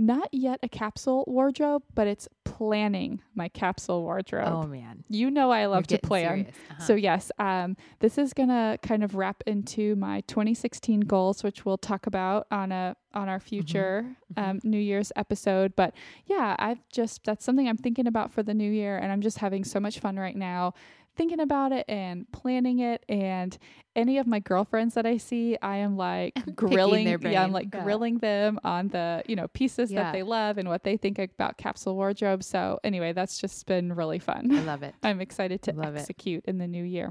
not 0.01 0.33
yet 0.33 0.59
a 0.63 0.69
capsule 0.69 1.25
wardrobe, 1.27 1.83
but 1.95 2.07
it's 2.07 2.27
planning 2.45 3.21
my 3.35 3.49
capsule 3.49 4.03
wardrobe. 4.03 4.49
oh 4.49 4.67
man, 4.67 5.05
You 5.11 5.31
know 5.31 5.51
I 5.51 5.61
You're 5.61 5.69
love 5.69 5.87
to 5.89 5.99
plan. 5.99 6.47
Uh-huh. 6.71 6.83
So 6.83 6.95
yes, 6.95 7.31
um, 7.39 7.77
this 7.99 8.17
is 8.17 8.33
gonna 8.33 8.79
kind 8.83 9.05
of 9.05 9.15
wrap 9.15 9.43
into 9.47 9.95
my 9.97 10.23
2016 10.23 11.01
goals, 11.01 11.45
which 11.45 11.67
we'll 11.67 11.79
talk 11.79 12.07
about 12.07 12.47
on 12.51 12.73
a 12.73 12.97
on 13.13 13.29
our 13.29 13.41
future 13.41 14.17
mhm. 14.35 14.43
Um, 14.43 14.61
New 14.63 14.79
Year's 14.79 15.13
episode. 15.17 15.77
But 15.77 15.93
yeah, 16.25 16.57
I've 16.59 16.81
just 16.91 17.25
that's 17.25 17.45
something 17.45 17.69
I'm 17.69 17.77
thinking 17.77 18.07
about 18.07 18.33
for 18.33 18.43
the 18.43 18.55
new 18.55 18.71
year, 18.71 18.97
and 18.97 19.13
I'm 19.13 19.21
just 19.21 19.39
having 19.39 19.65
so 19.65 19.81
much 19.81 19.99
fun 19.99 20.17
right 20.17 20.37
now 20.37 20.73
thinking 21.17 21.41
about 21.41 21.73
it 21.73 21.85
and 21.89 22.31
planning 22.33 22.79
it. 22.79 23.05
And 23.09 23.57
any 23.95 24.19
of 24.19 24.27
my 24.27 24.39
girlfriends 24.41 24.95
that 24.95 25.05
I 25.07 25.17
see, 25.17 25.57
I 25.61 25.77
am 25.79 25.97
like 25.97 26.35
grilling. 26.57 27.05
their 27.05 27.19
Yeah, 27.31 27.45
I'm 27.45 27.53
like 27.53 27.69
Yeah. 27.73 27.83
grilling 27.83 28.19
them 28.19 28.59
on 28.65 28.89
the 28.89 29.23
you 29.27 29.37
know 29.37 29.49
pieces 29.49 29.91
Yeah. 29.91 30.05
that 30.05 30.13
they 30.13 30.23
love 30.23 30.59
and 30.59 30.69
what 30.69 30.85
they 30.85 30.97
think 30.97 31.19
about 31.19 31.57
capsule 31.59 31.95
wardrobe. 31.97 32.43
So 32.43 32.79
anyway, 32.85 33.13
that's 33.13 33.39
just 33.39 33.67
been 33.67 33.93
really 33.93 34.19
fun. 34.19 34.51
I 34.53 34.61
love 34.63 34.83
it. 34.83 34.95
I'm 35.03 35.21
excited 35.21 35.63
to 35.63 35.73
Love 35.73 35.97
it. 35.97 36.01
execute 36.01 36.45
in 36.47 36.59
the 36.59 36.67
new 36.69 36.85
year. 36.85 37.11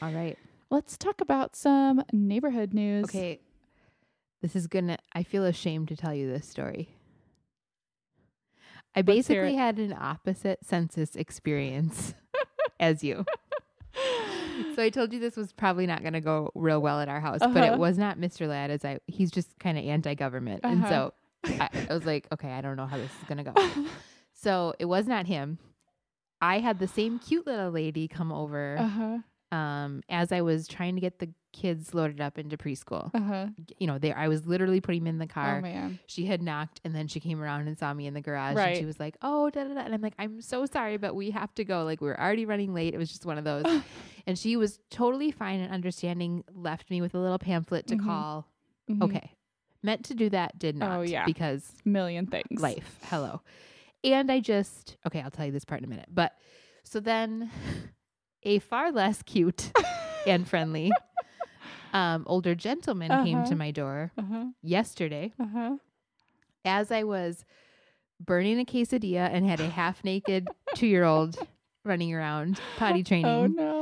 All 0.00 0.10
right. 0.12 0.38
Let's 0.70 0.96
talk 0.96 1.20
about 1.20 1.54
some 1.54 2.02
neighborhood 2.12 2.72
news. 2.72 3.04
Okay. 3.04 3.40
This 4.40 4.56
is 4.56 4.66
gonna. 4.66 4.98
I 5.12 5.22
feel 5.22 5.44
ashamed 5.44 5.88
to 5.88 5.96
tell 5.96 6.14
you 6.14 6.28
this 6.30 6.48
story. 6.48 6.96
I 8.94 9.02
basically 9.02 9.54
had 9.54 9.78
an 9.78 9.94
opposite 9.98 10.64
census 10.66 11.16
experience 11.16 12.14
as 12.82 13.02
you. 13.02 13.24
So 14.74 14.82
I 14.82 14.90
told 14.90 15.12
you 15.12 15.20
this 15.20 15.36
was 15.36 15.52
probably 15.52 15.86
not 15.86 16.00
going 16.02 16.12
to 16.14 16.20
go 16.20 16.50
real 16.54 16.80
well 16.80 17.00
at 17.00 17.08
our 17.08 17.20
house, 17.20 17.40
but 17.40 17.56
Uh-huh. 17.62 17.72
it 17.74 17.78
was 17.78 17.98
not 17.98 18.18
Mr. 18.18 18.46
Ladd 18.48 18.70
as 18.70 18.84
I 18.84 19.00
he's 19.06 19.30
just 19.30 19.58
kind 19.58 19.76
of 19.78 19.84
anti-government. 19.84 20.60
And 20.64 20.82
Uh-huh. 20.82 20.88
so 20.88 21.14
I, 21.60 21.68
I 21.88 21.92
was 21.94 22.04
like, 22.06 22.26
okay, 22.32 22.50
I 22.50 22.60
don't 22.60 22.76
know 22.76 22.86
how 22.86 22.96
this 22.98 23.12
is 23.12 23.24
going 23.24 23.38
to 23.38 23.44
go. 23.44 23.54
so 24.32 24.74
it 24.78 24.84
was 24.86 25.06
not 25.06 25.26
him. 25.26 25.58
I 26.40 26.58
had 26.60 26.78
the 26.78 26.88
same 26.88 27.18
cute 27.18 27.46
little 27.46 27.70
lady 27.70 28.08
come 28.08 28.32
over 28.32 28.76
Uh-huh. 28.78 29.18
Um 29.52 30.02
as 30.08 30.32
I 30.32 30.40
was 30.40 30.66
trying 30.66 30.94
to 30.96 31.00
get 31.00 31.18
the 31.20 31.28
kids 31.52 31.92
loaded 31.94 32.20
up 32.20 32.38
into 32.38 32.56
preschool. 32.56 33.10
Uh-huh. 33.14 33.48
You 33.78 33.86
know, 33.86 33.98
there 33.98 34.16
I 34.16 34.28
was 34.28 34.46
literally 34.46 34.80
putting 34.80 35.04
them 35.04 35.14
in 35.14 35.18
the 35.18 35.26
car 35.26 35.58
Oh 35.58 35.60
man. 35.60 35.98
she 36.06 36.24
had 36.24 36.40
knocked 36.40 36.80
and 36.82 36.94
then 36.94 37.06
she 37.08 37.20
came 37.20 37.40
around 37.42 37.68
and 37.68 37.78
saw 37.78 37.92
me 37.92 38.06
in 38.06 38.14
the 38.14 38.22
garage 38.22 38.56
and 38.56 38.76
she 38.78 38.86
was 38.86 38.98
like, 38.98 39.16
Oh, 39.20 39.50
da, 39.50 39.64
da, 39.64 39.74
da. 39.74 39.80
and 39.80 39.92
I'm 39.94 40.00
like, 40.00 40.14
I'm 40.18 40.40
so 40.40 40.64
sorry, 40.64 40.96
but 40.96 41.14
we 41.14 41.30
have 41.30 41.54
to 41.56 41.64
go. 41.64 41.84
Like 41.84 42.00
we 42.00 42.06
were 42.08 42.18
already 42.18 42.46
running 42.46 42.72
late. 42.72 42.94
It 42.94 42.98
was 42.98 43.10
just 43.10 43.26
one 43.26 43.36
of 43.36 43.44
those. 43.44 43.66
and 44.26 44.38
she 44.38 44.56
was 44.56 44.80
totally 44.90 45.30
fine 45.30 45.60
and 45.60 45.70
understanding, 45.70 46.42
left 46.54 46.90
me 46.90 47.02
with 47.02 47.14
a 47.14 47.18
little 47.18 47.38
pamphlet 47.38 47.86
to 47.88 47.96
Mhm. 47.96 48.04
call. 48.06 48.48
Mhm. 48.90 49.02
Okay. 49.02 49.32
Meant 49.82 50.04
to 50.06 50.14
do 50.14 50.30
that, 50.30 50.58
did 50.58 50.76
not. 50.76 50.98
Oh, 51.00 51.02
yeah. 51.02 51.26
Because 51.26 51.70
Million 51.84 52.24
things. 52.26 52.62
life. 52.62 52.98
Hello. 53.02 53.42
And 54.04 54.32
I 54.32 54.40
just 54.40 54.96
okay, 55.06 55.20
I'll 55.20 55.30
tell 55.30 55.44
you 55.44 55.52
this 55.52 55.66
part 55.66 55.80
in 55.82 55.84
a 55.84 55.88
minute. 55.88 56.08
But 56.10 56.32
so 56.82 56.98
then 56.98 57.50
a 58.42 58.58
far 58.58 58.90
less 58.92 59.22
cute 59.22 59.72
and 60.26 60.46
friendly 60.48 60.90
um 61.92 62.24
older 62.26 62.54
gentleman 62.54 63.10
came 63.24 63.38
Uh-huh. 63.38 63.48
to 63.48 63.56
my 63.56 63.70
door 63.70 64.12
Uh-huh. 64.18 64.46
yesterday 64.62 65.32
Uh-huh. 65.40 65.76
as 66.64 66.90
I 66.90 67.02
was 67.04 67.44
burning 68.20 68.60
a 68.60 68.64
quesadilla 68.64 69.28
and 69.32 69.48
had 69.48 69.60
a 69.60 69.68
half 69.70 70.04
naked 70.04 70.48
two 70.74 70.86
year 70.86 71.04
old 71.04 71.36
running 71.84 72.14
around 72.14 72.60
potty 72.76 73.02
training. 73.10 73.32
Oh 73.32 73.46
no. 73.46 73.81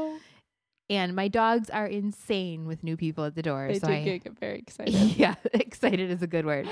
And 0.91 1.15
my 1.15 1.29
dogs 1.29 1.71
are 1.71 1.87
insane 1.87 2.67
with 2.67 2.83
new 2.83 2.97
people 2.97 3.25
at 3.25 3.37
the 3.37 3.43
door. 3.43 3.69
They 3.69 3.79
so 3.79 3.87
do 3.87 3.93
I, 3.93 4.19
get 4.19 4.39
very 4.39 4.59
excited. 4.67 4.93
yeah, 4.95 5.37
excited 5.55 6.11
is 6.11 6.21
a 6.21 6.27
good 6.27 6.45
word. 6.45 6.69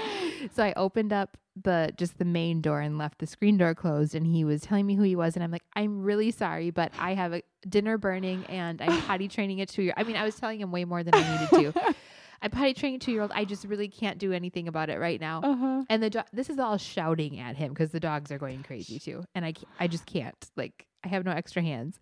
So 0.54 0.64
I 0.64 0.72
opened 0.76 1.12
up 1.12 1.36
the 1.60 1.92
just 1.96 2.18
the 2.18 2.24
main 2.24 2.60
door 2.60 2.80
and 2.80 2.98
left 2.98 3.18
the 3.18 3.26
screen 3.26 3.56
door 3.56 3.74
closed 3.74 4.14
and 4.14 4.26
he 4.26 4.44
was 4.44 4.62
telling 4.62 4.86
me 4.86 4.96
who 4.96 5.02
he 5.02 5.16
was 5.16 5.34
and 5.36 5.42
I'm 5.42 5.50
like, 5.50 5.62
I'm 5.74 6.02
really 6.02 6.30
sorry, 6.32 6.70
but 6.70 6.92
I 6.98 7.14
have 7.14 7.32
a 7.32 7.42
dinner 7.68 7.96
burning 7.96 8.44
and 8.46 8.82
I'm 8.82 9.00
potty 9.02 9.28
training 9.36 9.60
a 9.60 9.66
two 9.66 9.82
year 9.82 9.94
I 9.96 10.02
mean, 10.02 10.16
I 10.16 10.24
was 10.24 10.34
telling 10.36 10.60
him 10.60 10.70
way 10.72 10.84
more 10.84 11.02
than 11.02 11.14
I 11.14 11.40
needed 11.40 11.72
to. 11.72 11.94
I'm 12.40 12.50
potty 12.50 12.74
training 12.74 12.96
a 12.96 12.98
two 13.00 13.12
year 13.12 13.22
old. 13.22 13.32
I 13.34 13.44
just 13.44 13.64
really 13.64 13.88
can't 13.88 14.18
do 14.18 14.32
anything 14.32 14.68
about 14.68 14.90
it 14.90 14.98
right 14.98 15.20
now. 15.20 15.40
Uh-huh. 15.42 15.84
And 15.88 16.02
the 16.02 16.10
do- 16.10 16.22
this 16.32 16.50
is 16.50 16.58
all 16.58 16.76
shouting 16.76 17.38
at 17.40 17.56
him 17.56 17.70
because 17.70 17.90
the 17.90 18.00
dogs 18.00 18.30
are 18.30 18.38
going 18.38 18.62
crazy 18.62 18.98
too, 18.98 19.24
and 19.34 19.44
I 19.44 19.54
I 19.80 19.88
just 19.88 20.06
can't 20.06 20.36
like 20.56 20.86
I 21.04 21.08
have 21.08 21.24
no 21.24 21.32
extra 21.32 21.62
hands, 21.62 21.98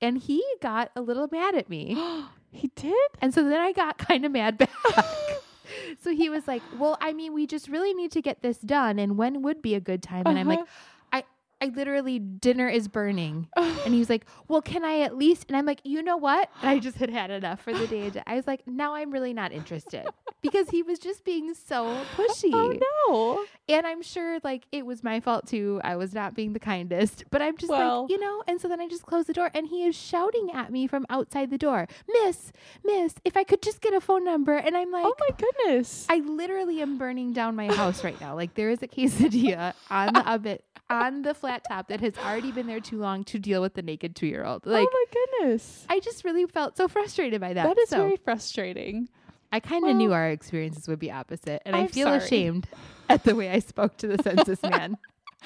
and 0.00 0.18
he 0.18 0.44
got 0.62 0.90
a 0.96 1.00
little 1.00 1.28
mad 1.30 1.54
at 1.54 1.68
me, 1.68 1.96
he 2.50 2.70
did? 2.74 2.94
and 3.20 3.32
so 3.34 3.42
then 3.44 3.60
I 3.60 3.72
got 3.72 3.98
kind 4.08 4.24
of 4.24 4.32
mad 4.32 4.58
back. 4.58 4.70
so 6.02 6.10
he 6.14 6.28
was 6.30 6.46
like, 6.46 6.62
"Well, 6.78 6.96
I 7.00 7.12
mean, 7.12 7.32
we 7.32 7.46
just 7.46 7.68
really 7.68 7.92
need 7.94 8.12
to 8.12 8.22
get 8.22 8.42
this 8.42 8.58
done, 8.58 8.98
and 8.98 9.16
when 9.16 9.42
would 9.42 9.62
be 9.62 9.74
a 9.74 9.80
good 9.80 10.02
time?" 10.02 10.26
And 10.26 10.38
I'm 10.38 10.48
like, 10.48 10.60
Uh-huh. 10.60 11.22
"I 11.60 11.66
I 11.66 11.66
literally 11.74 12.18
dinner 12.18 12.68
is 12.68 12.88
burning," 12.88 13.48
and 13.56 13.92
he 13.94 13.98
was 13.98 14.10
like, 14.10 14.26
"Well, 14.48 14.62
can 14.62 14.84
I 14.84 15.00
at 15.00 15.16
least?" 15.16 15.46
And 15.48 15.56
I'm 15.56 15.66
like, 15.66 15.80
"You 15.84 16.02
know 16.02 16.16
what?" 16.16 16.50
And 16.62 16.70
I 16.70 16.78
just 16.78 16.96
had 16.98 17.10
had 17.10 17.30
enough 17.30 17.60
for 17.62 17.72
the 17.74 17.86
day. 17.86 18.10
I 18.26 18.34
was 18.36 18.46
like, 18.46 18.66
"Now 18.66 18.94
I'm 18.94 19.10
really 19.10 19.32
not 19.34 19.52
interested." 19.52 20.06
Because 20.50 20.70
he 20.70 20.82
was 20.82 20.98
just 20.98 21.24
being 21.24 21.54
so 21.54 22.02
pushy. 22.16 22.50
Oh 22.52 22.72
no. 23.08 23.44
And 23.68 23.86
I'm 23.86 24.02
sure 24.02 24.38
like 24.44 24.66
it 24.72 24.86
was 24.86 25.02
my 25.02 25.20
fault 25.20 25.46
too. 25.46 25.80
I 25.82 25.96
was 25.96 26.14
not 26.14 26.34
being 26.34 26.52
the 26.52 26.60
kindest, 26.60 27.24
but 27.30 27.42
I'm 27.42 27.56
just 27.56 27.70
Well- 27.70 28.02
like, 28.02 28.10
you 28.10 28.18
know, 28.18 28.42
and 28.46 28.60
so 28.60 28.68
then 28.68 28.80
I 28.80 28.88
just 28.88 29.04
closed 29.06 29.28
the 29.28 29.32
door 29.32 29.50
and 29.54 29.66
he 29.66 29.84
is 29.84 29.96
shouting 29.96 30.50
at 30.52 30.70
me 30.70 30.86
from 30.86 31.06
outside 31.10 31.50
the 31.50 31.58
door, 31.58 31.86
Miss, 32.08 32.52
Miss, 32.84 33.14
if 33.24 33.36
I 33.36 33.44
could 33.44 33.62
just 33.62 33.80
get 33.80 33.92
a 33.92 34.00
phone 34.00 34.24
number. 34.24 34.56
And 34.56 34.76
I'm 34.76 34.94
oh, 34.94 34.98
like, 34.98 35.06
oh 35.06 35.14
my 35.18 35.36
goodness. 35.36 36.06
I 36.08 36.18
literally 36.18 36.80
am 36.80 36.98
burning 36.98 37.32
down 37.32 37.56
my 37.56 37.72
house 37.74 38.04
right 38.04 38.20
now. 38.20 38.34
Like 38.34 38.54
there 38.54 38.70
is 38.70 38.82
a 38.82 38.88
quesadilla 38.88 39.74
on 39.90 40.12
the 40.12 40.30
oven, 40.30 40.58
on 40.88 41.22
the 41.22 41.34
flat 41.34 41.64
top 41.68 41.88
that 41.88 42.00
has 42.00 42.14
already 42.18 42.52
been 42.52 42.66
there 42.66 42.80
too 42.80 42.98
long 42.98 43.24
to 43.24 43.38
deal 43.38 43.60
with 43.60 43.74
the 43.74 43.82
naked 43.82 44.14
two 44.14 44.26
year 44.26 44.44
old. 44.44 44.62
Oh, 44.66 44.70
like 44.70 44.88
oh 44.90 44.92
my 44.92 45.40
goodness. 45.40 45.84
I 45.88 46.00
just 46.00 46.24
really 46.24 46.46
felt 46.46 46.76
so 46.76 46.88
frustrated 46.88 47.40
by 47.40 47.52
that. 47.52 47.64
that 47.64 47.78
is 47.78 47.88
so 47.88 47.98
very 47.98 48.16
frustrating. 48.16 49.08
I 49.56 49.60
kind 49.60 49.86
of 49.88 49.96
knew 49.96 50.12
our 50.12 50.28
experiences 50.28 50.86
would 50.86 50.98
be 50.98 51.10
opposite, 51.10 51.62
and 51.64 51.74
I 51.74 51.80
I'm 51.80 51.88
feel 51.88 52.08
sorry. 52.08 52.18
ashamed 52.18 52.68
at 53.08 53.24
the 53.24 53.34
way 53.34 53.48
I 53.48 53.60
spoke 53.60 53.96
to 53.98 54.06
the 54.06 54.22
census 54.22 54.62
man 54.62 54.98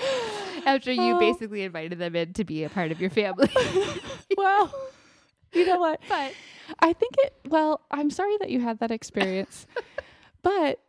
after 0.66 0.90
you 0.90 1.14
Oh. 1.14 1.18
basically 1.20 1.62
invited 1.62 2.00
them 2.00 2.16
in 2.16 2.32
to 2.32 2.42
be 2.42 2.64
a 2.64 2.68
part 2.68 2.90
of 2.90 3.00
your 3.00 3.10
family. 3.10 3.48
well, 4.36 4.74
you 5.52 5.64
know 5.64 5.78
what? 5.78 6.00
but 6.08 6.32
I 6.80 6.92
think 6.92 7.14
it, 7.18 7.34
well, 7.46 7.82
I'm 7.92 8.10
sorry 8.10 8.36
that 8.38 8.50
you 8.50 8.58
had 8.60 8.80
that 8.80 8.90
experience. 8.90 9.68
but 10.42 10.80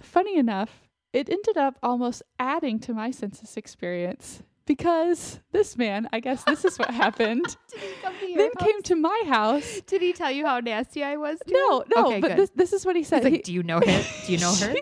funny 0.00 0.38
enough, 0.38 0.70
it 1.12 1.28
ended 1.28 1.56
up 1.56 1.78
almost 1.82 2.22
adding 2.38 2.78
to 2.78 2.94
my 2.94 3.10
census 3.10 3.56
experience 3.56 4.44
because 4.68 5.40
this 5.50 5.76
man, 5.76 6.08
I 6.12 6.20
guess 6.20 6.44
this 6.44 6.64
is 6.64 6.78
what 6.78 6.90
happened, 6.90 7.42
did 7.72 7.80
he 7.80 7.88
come 8.00 8.14
to 8.20 8.26
your 8.28 8.36
then 8.38 8.50
house? 8.56 8.66
came 8.68 8.82
to 8.82 8.94
my 8.94 9.22
house. 9.26 9.80
Did 9.86 10.02
he 10.02 10.12
tell 10.12 10.30
you 10.30 10.46
how 10.46 10.60
nasty 10.60 11.02
I 11.02 11.16
was? 11.16 11.40
To 11.48 11.52
No, 11.52 11.80
him? 11.80 11.88
no, 11.96 12.06
Okay, 12.06 12.20
but 12.20 12.28
good. 12.28 12.36
this, 12.38 12.50
this 12.54 12.72
is 12.72 12.86
what 12.86 12.94
he 12.94 13.02
said. 13.02 13.24
He's 13.24 13.24
like, 13.24 13.32
He- 13.32 13.42
do 13.42 13.52
you 13.52 13.64
know 13.64 13.80
him? 13.80 14.04
Do 14.26 14.32
you 14.32 14.38
know 14.38 14.54
her? 14.54 14.74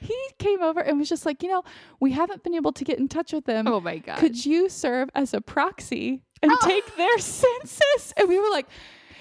he 0.00 0.16
came 0.38 0.62
over 0.62 0.78
and 0.80 0.98
was 1.00 1.08
just 1.08 1.26
like, 1.26 1.42
you 1.42 1.48
know, 1.48 1.64
we 1.98 2.12
haven't 2.12 2.44
been 2.44 2.54
able 2.54 2.72
to 2.72 2.84
get 2.84 2.98
in 3.00 3.08
touch 3.08 3.32
with 3.32 3.46
them. 3.46 3.66
oh 3.66 3.80
my 3.80 3.98
god! 3.98 4.18
Could 4.18 4.44
you 4.46 4.68
serve 4.68 5.08
as 5.16 5.34
a 5.34 5.40
proxy 5.40 6.22
and 6.42 6.52
Oh. 6.52 6.58
take 6.66 6.96
their 6.96 7.18
census? 7.18 8.12
And 8.16 8.28
we 8.28 8.38
were 8.38 8.50
like, 8.50 8.66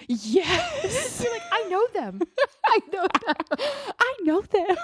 yes. 0.07 1.21
You're 1.23 1.31
like, 1.33 1.41
I 1.51 1.63
know 1.69 1.87
them. 1.93 2.21
I 2.65 2.79
know 2.91 3.07
them. 3.25 3.57
I 3.99 4.13
know 4.23 4.41
them. 4.41 4.75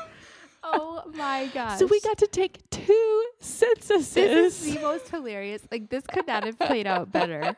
Oh 0.68 1.03
my 1.16 1.49
gosh! 1.53 1.80
So 1.80 1.86
we 1.86 1.99
got 2.01 2.18
to 2.20 2.28
take 2.28 2.68
two 2.70 3.26
censuses. 3.39 4.13
This 4.13 4.66
is 4.66 4.74
the 4.76 4.82
most 4.82 5.09
hilarious. 5.09 5.61
Like 5.72 5.89
this 5.89 6.03
could 6.07 6.28
not 6.28 6.43
have 6.43 6.57
played 6.59 6.88
out 6.88 7.11
better 7.11 7.55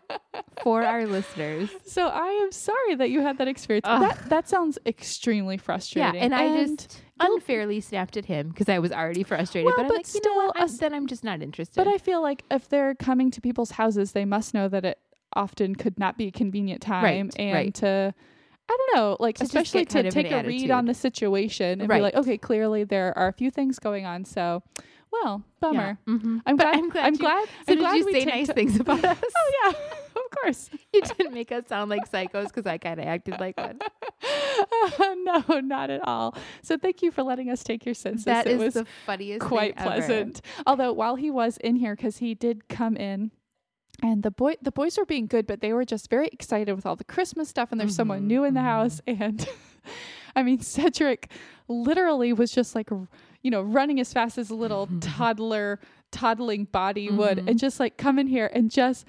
for 0.63 0.83
our 0.83 1.05
listeners. 1.07 1.69
so 1.85 2.07
I 2.07 2.27
am 2.43 2.51
sorry 2.51 2.95
that 2.95 3.09
you 3.09 3.21
had 3.21 3.37
that 3.39 3.47
experience. 3.47 3.85
Ugh. 3.87 4.01
That 4.01 4.29
that 4.29 4.49
sounds 4.49 4.77
extremely 4.85 5.57
frustrating. 5.57 6.15
Yeah, 6.21 6.27
frustrating. 6.27 6.53
and 6.53 6.69
I 6.69 6.75
just 6.75 7.01
unfairly 7.19 7.79
snapped 7.81 8.17
at 8.17 8.25
him 8.25 8.49
because 8.49 8.69
I 8.69 8.79
was 8.79 8.91
already 8.91 9.23
frustrated. 9.23 9.65
Well, 9.65 9.75
but 9.77 9.83
I'm 9.83 9.87
but 9.87 9.97
like, 9.97 10.13
you 10.13 10.21
know 10.23 10.51
still, 10.51 10.61
I'm- 10.61 10.77
then 10.79 10.93
I'm 10.93 11.07
just 11.07 11.23
not 11.23 11.41
interested. 11.41 11.75
But 11.75 11.87
I 11.87 11.97
feel 11.97 12.21
like 12.21 12.43
if 12.51 12.69
they're 12.69 12.95
coming 12.95 13.31
to 13.31 13.41
people's 13.41 13.71
houses, 13.71 14.11
they 14.11 14.25
must 14.25 14.53
know 14.53 14.67
that 14.69 14.85
it 14.85 14.99
often 15.33 15.75
could 15.75 15.97
not 15.99 16.17
be 16.17 16.27
a 16.27 16.31
convenient 16.31 16.81
time 16.81 17.03
Right, 17.03 17.33
and 17.37 17.53
right. 17.53 17.73
to 17.75 18.13
I 18.69 18.77
don't 18.77 18.95
know, 18.95 19.17
like 19.19 19.37
To 19.37 19.43
especially 19.45 19.85
to 19.85 20.11
take 20.11 20.31
a 20.31 20.43
read 20.43 20.71
on 20.71 20.85
the 20.85 20.93
situation 20.93 21.79
and 21.81 21.89
Right. 21.89 21.97
be 21.97 22.01
like, 22.01 22.15
okay, 22.15 22.37
clearly 22.37 22.83
there 22.83 23.17
are 23.17 23.27
a 23.29 23.33
few 23.33 23.49
things 23.49 23.79
going 23.79 24.05
on. 24.05 24.25
So, 24.25 24.61
well, 25.11 25.43
bummer. 25.61 25.97
Yeah. 26.05 26.13
Mhm. 26.13 26.41
I'm 26.45 26.57
But 26.57 26.63
glad. 26.63 26.75
I'm 26.75 26.89
glad 26.89 27.05
I'm 27.05 27.13
you- 27.13 27.19
glad. 27.19 27.45
So 27.45 27.51
I'm 27.69 27.75
did 27.75 27.79
glad 27.79 27.95
you 27.95 28.11
say 28.11 28.25
nice 28.25 28.47
to- 28.47 28.53
things 28.53 28.79
about 28.79 29.03
us? 29.05 29.17
Oh 29.23 29.51
yeah, 29.63 29.69
of 30.15 30.29
course. 30.41 30.69
you 30.93 31.01
didn't 31.01 31.33
make 31.33 31.51
us 31.53 31.63
sound 31.67 31.89
like 31.89 32.11
psychos 32.11 32.47
because 32.47 32.65
I 32.65 32.77
kind 32.77 32.99
of 32.99 33.05
acted 33.07 33.39
like 33.39 33.57
one. 33.57 33.79
no, 34.99 35.59
not 35.61 35.89
at 35.89 36.05
all. 36.05 36.35
So 36.61 36.77
thank 36.77 37.01
you 37.01 37.11
for 37.11 37.23
letting 37.23 37.49
us 37.49 37.63
take 37.63 37.85
your 37.85 37.95
census. 37.95 38.25
That 38.25 38.47
it 38.47 38.53
is 38.53 38.59
was 38.61 38.73
the 38.73 38.85
funniest. 39.05 39.45
quite 39.45 39.77
thing 39.77 39.87
ever. 39.87 39.95
pleasant. 39.95 40.41
Although 40.65 40.91
while 40.93 41.15
he 41.15 41.31
was 41.31 41.57
in 41.57 41.77
here, 41.77 41.95
because 41.95 42.17
he 42.17 42.33
did 42.35 42.67
come 42.67 42.97
in, 42.97 43.31
and 44.03 44.23
the 44.23 44.31
boy 44.31 44.55
the 44.61 44.71
boys 44.71 44.97
were 44.97 45.05
being 45.05 45.27
good, 45.27 45.47
but 45.47 45.61
they 45.61 45.73
were 45.73 45.85
just 45.85 46.09
very 46.09 46.27
excited 46.27 46.73
with 46.75 46.85
all 46.85 46.95
the 46.95 47.03
Christmas 47.03 47.49
stuff, 47.49 47.71
and 47.71 47.79
there's 47.81 47.95
someone 47.95 48.21
Mhm, 48.21 48.27
new 48.27 48.43
in 48.43 48.53
the 48.53 48.59
mhm. 48.61 48.63
house, 48.63 49.01
and 49.07 49.47
I 50.35 50.43
mean 50.43 50.59
Cedric 50.61 51.31
literally 51.67 52.33
was 52.33 52.51
just 52.51 52.75
like 52.75 52.89
you 53.41 53.51
know 53.51 53.61
running 53.61 53.99
as 53.99 54.13
fast 54.13 54.37
as 54.37 54.49
a 54.49 54.55
little 54.55 54.87
toddler 55.01 55.79
toddling 56.11 56.65
body 56.65 57.09
would, 57.09 57.37
Mhm. 57.39 57.49
and 57.49 57.59
just 57.59 57.79
like 57.79 57.97
come 57.97 58.19
in 58.19 58.27
here 58.27 58.49
and 58.53 58.69
just 58.71 59.05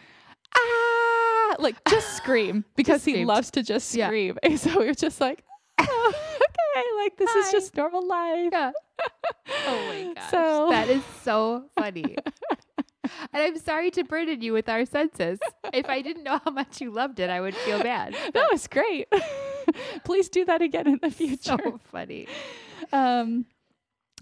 ah 0.56 1.56
like 1.58 1.76
just 1.88 2.16
scream 2.16 2.64
because 2.76 3.04
he 3.04 3.12
screamed. 3.12 3.28
loves 3.28 3.50
to 3.52 3.62
just 3.62 3.94
Yeah. 3.94 4.06
scream, 4.08 4.38
and 4.42 4.58
so 4.58 4.78
we 4.78 4.86
were 4.86 4.94
just 4.94 5.20
like. 5.20 5.44
Oh, 5.80 6.12
okay, 6.14 6.84
like 7.04 7.16
this 7.16 7.30
is 7.36 7.52
just 7.52 7.76
normal 7.76 8.04
life. 8.06 8.48
Yeah. 8.52 8.72
Oh 9.68 9.86
my 9.88 10.12
gosh. 10.12 10.30
So- 10.30 10.68
that 10.70 10.88
is 10.88 11.02
so 11.22 11.66
funny. 11.78 12.16
And 13.32 13.42
I'm 13.42 13.58
sorry 13.58 13.90
to 13.92 14.04
burden 14.04 14.40
you 14.40 14.52
with 14.52 14.68
our 14.68 14.84
census. 14.84 15.38
If 15.72 15.88
I 15.88 16.02
didn't 16.02 16.24
know 16.24 16.40
how 16.44 16.50
much 16.50 16.80
you 16.80 16.90
loved 16.90 17.20
it, 17.20 17.30
I 17.30 17.40
would 17.40 17.54
feel 17.54 17.82
bad. 17.82 18.16
That 18.32 18.48
was 18.52 18.66
great. 18.66 19.08
Please 20.04 20.28
do 20.28 20.44
that 20.44 20.62
again 20.62 20.86
in 20.86 20.98
the 21.02 21.10
future. 21.20 21.56
So 21.62 21.80
funny. 21.90 22.28
Um, 22.92 23.46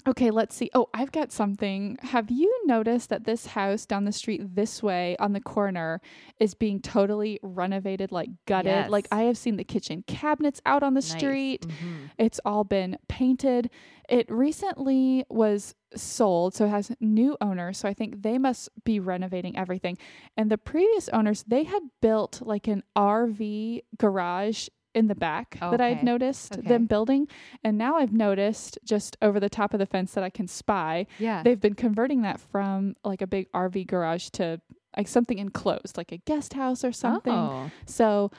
okay, 0.06 0.30
let's 0.30 0.54
see. 0.54 0.70
Oh, 0.74 0.88
I've 0.94 1.12
got 1.12 1.32
something. 1.32 1.98
Have 2.02 2.30
you 2.30 2.54
noticed 2.66 3.10
that 3.10 3.24
this 3.24 3.46
house 3.46 3.86
down 3.86 4.04
the 4.04 4.12
street 4.12 4.54
this 4.54 4.82
way 4.82 5.16
on 5.18 5.32
the 5.32 5.40
corner 5.40 6.00
is 6.38 6.54
being 6.54 6.80
totally 6.80 7.40
renovated, 7.42 8.12
like 8.12 8.30
gutted? 8.46 8.88
Like 8.90 9.08
I 9.10 9.22
have 9.22 9.36
seen 9.36 9.56
the 9.56 9.64
kitchen 9.64 10.04
cabinets 10.06 10.60
out 10.64 10.82
on 10.82 10.94
the 10.94 11.00
Nice. 11.00 11.10
street. 11.10 11.66
Mhm. 11.66 12.10
It's 12.18 12.40
all 12.44 12.64
been 12.64 12.98
painted. 13.08 13.70
It 14.08 14.30
recently 14.30 15.24
was 15.28 15.74
sold, 15.96 16.54
so 16.54 16.66
it 16.66 16.70
has 16.70 16.92
new 17.00 17.36
owners. 17.40 17.78
So 17.78 17.88
I 17.88 17.94
think 17.94 18.22
they 18.22 18.38
must 18.38 18.68
be 18.84 19.00
renovating 19.00 19.56
everything. 19.58 19.98
And 20.36 20.50
the 20.50 20.58
previous 20.58 21.08
owners, 21.08 21.42
they 21.46 21.64
had 21.64 21.82
built 22.00 22.40
like 22.42 22.68
an 22.68 22.82
RV 22.94 23.82
garage 23.98 24.68
in 24.96 25.08
the 25.08 25.14
back 25.14 25.58
oh, 25.62 25.70
that 25.70 25.80
I'd 25.80 26.02
noticed 26.02 26.56
Okay. 26.58 26.66
them 26.68 26.86
building. 26.86 27.28
And 27.62 27.76
now 27.78 27.96
I've 27.96 28.12
noticed 28.12 28.78
just 28.84 29.16
over 29.20 29.38
the 29.38 29.50
top 29.50 29.74
of 29.74 29.78
the 29.78 29.86
fence 29.86 30.12
that 30.14 30.24
I 30.24 30.30
can 30.30 30.48
spy, 30.48 31.06
Yeah. 31.18 31.42
they've 31.42 31.60
been 31.60 31.74
converting 31.74 32.22
that 32.22 32.40
from 32.40 32.96
like 33.04 33.20
a 33.22 33.26
big 33.26 33.50
RV 33.52 33.86
garage 33.86 34.30
to 34.30 34.60
like 34.96 35.06
something 35.08 35.38
enclosed, 35.38 35.96
like 35.98 36.10
a 36.12 36.16
guest 36.16 36.54
house 36.54 36.82
or 36.82 36.90
something. 36.92 37.32
Oh. 37.32 37.70
So 37.84 38.30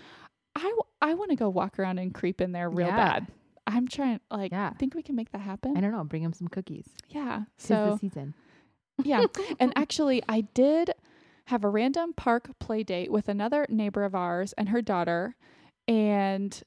I, 0.56 0.64
w- 0.64 0.82
I 1.02 1.14
want 1.14 1.30
to 1.30 1.36
go 1.38 1.50
walk 1.50 1.78
around 1.78 2.00
and 2.00 2.12
creep 2.14 2.42
in 2.42 2.52
there 2.52 2.70
real 2.70 2.88
Yeah. 2.88 2.96
bad. 2.96 3.28
I'm 3.68 3.88
trying 3.88 4.20
like 4.32 4.52
Yeah. 4.52 4.72
think 4.74 4.96
we 4.96 5.04
can 5.04 5.16
make 5.16 5.32
that 5.34 5.42
happen. 5.42 5.78
I 5.78 5.82
don't 5.82 5.92
know. 5.92 6.04
Bring 6.04 6.24
him 6.24 6.34
some 6.34 6.48
cookies. 6.48 6.90
Yeah. 7.10 7.44
So 7.58 7.92
the 7.92 7.98
season. 8.10 8.34
yeah. 9.04 9.26
and 9.60 9.72
actually 9.76 10.24
I 10.28 10.42
did 10.42 10.92
have 11.46 11.64
a 11.64 11.70
random 11.70 12.14
park 12.14 12.50
play 12.60 12.82
date 12.84 13.12
with 13.12 13.30
another 13.30 13.66
neighbor 13.70 14.04
of 14.04 14.16
ours 14.16 14.54
and 14.58 14.70
her 14.70 14.82
daughter 14.82 15.36
and 15.88 16.62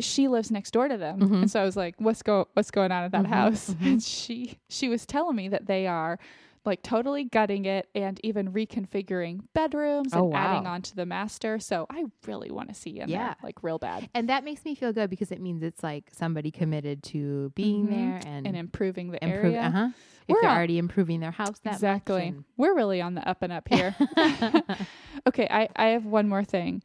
she 0.00 0.26
lives 0.28 0.50
next 0.50 0.70
door 0.72 0.88
to 0.88 0.96
them. 0.96 1.20
Mhm. 1.20 1.42
And 1.42 1.50
so 1.50 1.60
I 1.60 1.64
was 1.64 1.76
like, 1.76 1.94
what's 1.98 2.22
go 2.22 2.48
what's 2.54 2.70
going 2.70 2.92
on 2.92 3.04
at 3.04 3.12
that 3.12 3.24
Mhm, 3.24 3.28
house? 3.28 3.70
mhm. 3.70 3.86
And 3.92 4.02
she 4.02 4.58
she 4.68 4.88
was 4.88 5.04
telling 5.06 5.36
me 5.36 5.48
that 5.48 5.66
they 5.66 5.86
are 5.86 6.18
like 6.64 6.80
totally 6.82 7.24
gutting 7.24 7.64
it 7.64 7.88
and 7.92 8.20
even 8.22 8.52
reconfiguring 8.52 9.40
bedrooms 9.52 10.12
Oh, 10.14 10.26
and 10.26 10.34
adding 10.36 10.66
on 10.68 10.80
to 10.82 10.94
the 10.94 11.04
master. 11.04 11.58
So 11.58 11.86
I 11.90 12.04
really 12.24 12.52
want 12.52 12.68
to 12.68 12.74
see 12.74 13.00
in 13.00 13.08
Yeah. 13.08 13.18
there 13.26 13.36
like 13.42 13.62
real 13.64 13.78
bad. 13.80 14.08
And 14.14 14.28
that 14.28 14.44
makes 14.44 14.64
me 14.64 14.76
feel 14.76 14.92
good 14.92 15.10
because 15.10 15.32
it 15.32 15.40
means 15.40 15.62
it's 15.64 15.82
like 15.82 16.04
somebody 16.12 16.52
committed 16.52 17.02
to 17.04 17.50
being 17.56 17.86
Mhm. 17.86 17.90
there 17.90 18.20
and, 18.24 18.46
And 18.46 18.56
improving 18.56 19.10
the 19.10 19.22
improve. 19.24 19.44
area. 19.54 19.62
Uh-huh. 19.62 19.88
If 20.28 20.34
We're 20.34 20.40
they're 20.42 20.50
on- 20.50 20.56
already 20.56 20.78
improving 20.78 21.18
their 21.18 21.32
house 21.32 21.58
that 21.64 21.72
exactly. 21.74 22.32
We're 22.56 22.76
really 22.76 23.00
on 23.02 23.14
the 23.16 23.28
up 23.28 23.42
and 23.42 23.52
up 23.52 23.66
here. 23.68 23.96
okay, 25.26 25.48
I, 25.50 25.68
I 25.74 25.86
have 25.88 26.06
one 26.06 26.28
more 26.28 26.44
thing. 26.44 26.82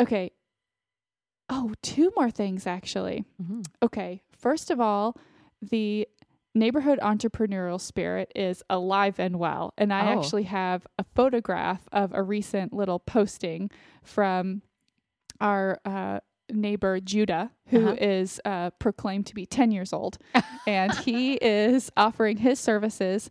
Okay. 0.00 0.32
Oh, 1.60 1.72
two 1.82 2.12
more 2.16 2.30
things 2.30 2.66
actually. 2.66 3.24
Mhm. 3.42 3.66
Okay. 3.82 4.22
First 4.30 4.70
of 4.70 4.80
all, 4.80 5.16
the 5.60 6.06
neighborhood 6.54 6.98
entrepreneurial 7.02 7.80
spirit 7.80 8.30
is 8.36 8.62
alive 8.70 9.18
and 9.18 9.38
well. 9.38 9.74
And 9.76 9.92
I 9.92 10.02
Oh. 10.14 10.18
actually 10.18 10.44
have 10.44 10.86
a 10.98 11.04
photograph 11.14 11.88
of 11.92 12.12
a 12.14 12.22
recent 12.22 12.72
little 12.72 12.98
posting 13.00 13.70
from 14.02 14.62
our 15.40 15.78
uh, 15.84 16.20
neighbor 16.50 17.00
Judah, 17.00 17.50
who 17.66 17.88
is 17.88 18.40
Uh-huh. 18.44 18.54
uh, 18.66 18.70
proclaimed 18.78 19.26
to 19.26 19.34
be 19.34 19.44
10 19.46 19.70
years 19.72 19.92
old. 19.92 20.18
and 20.66 20.94
he 20.94 21.34
is 21.34 21.90
offering 21.96 22.38
his 22.38 22.58
services. 22.60 23.30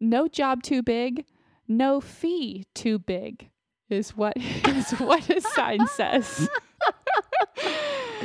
No 0.00 0.26
job 0.28 0.62
too 0.62 0.82
big, 0.82 1.24
no 1.68 2.00
fee 2.00 2.64
too 2.74 2.98
big. 2.98 3.50
Is 3.90 4.16
what 4.16 4.34
is 4.66 4.90
what 4.98 5.24
his 5.24 5.44
sign 5.54 5.86
says. 5.86 6.48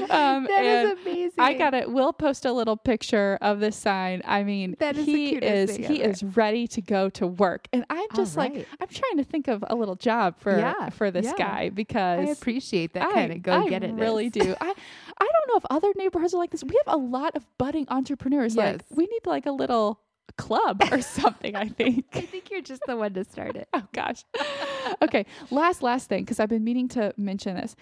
um, 0.16 0.46
That 0.46 0.64
is 0.66 1.00
amazing. 1.02 1.32
I 1.38 1.54
got 1.54 1.74
it. 1.74 1.92
We'll 1.92 2.14
post 2.14 2.46
a 2.46 2.52
little 2.54 2.78
picture 2.78 3.38
of 3.42 3.60
this 3.60 3.76
sign. 3.76 4.22
I 4.26 4.44
mean, 4.44 4.76
That 4.80 4.98
is 4.98 5.06
he 5.06 5.36
is 5.36 5.76
he 5.76 6.02
ever. 6.04 6.12
is 6.12 6.24
ready 6.24 6.68
to 6.68 6.82
go 6.82 7.10
to 7.12 7.28
work, 7.28 7.68
and 7.74 7.86
I'm 7.90 8.08
just 8.16 8.36
like. 8.38 8.68
I'm 8.82 8.88
trying 8.88 9.18
to 9.18 9.24
think 9.24 9.48
of 9.48 9.64
a 9.68 9.76
little 9.76 9.96
job 9.96 10.36
for 10.40 10.58
Yeah, 10.58 10.90
for 10.90 11.12
this 11.12 11.26
yeah. 11.26 11.34
guy 11.38 11.70
because 11.70 12.28
I 12.28 12.32
appreciate 12.32 12.94
that 12.94 13.08
I- 13.10 13.14
kind 13.14 13.32
of 13.34 13.42
go 13.44 13.54
I 13.54 13.70
get 13.70 13.84
it. 13.84 13.94
really 13.94 14.30
do. 14.30 14.42
I 14.60 14.74
I 15.22 15.26
don't 15.26 15.48
know 15.50 15.58
if 15.58 15.66
other 15.70 15.92
neighborhoods 15.98 16.34
are 16.34 16.38
like 16.38 16.52
this. 16.52 16.64
We 16.64 16.76
have 16.86 16.94
a 16.94 16.98
lot 16.98 17.36
of 17.36 17.46
budding 17.58 17.86
entrepreneurs. 17.90 18.56
Like 18.56 18.82
Yes. 18.90 18.98
we 18.98 19.06
need 19.06 19.26
like 19.26 19.46
a 19.46 19.52
little 19.52 20.00
club 20.38 20.82
or 20.92 21.02
something. 21.20 21.56
I 21.56 21.68
think. 21.68 22.06
I 22.14 22.22
think 22.22 22.50
you're 22.52 22.62
just 22.62 22.82
the 22.88 22.96
one 22.96 23.14
to 23.14 23.24
start 23.26 23.56
it. 23.56 23.68
Oh 23.74 23.84
gosh. 23.94 24.24
okay, 25.02 25.26
last 25.52 25.84
last 25.84 26.08
thing 26.10 26.24
because 26.24 26.40
I've 26.40 26.50
been 26.50 26.64
meaning 26.64 26.88
to 26.90 27.14
mention 27.18 27.56
this. 27.56 27.76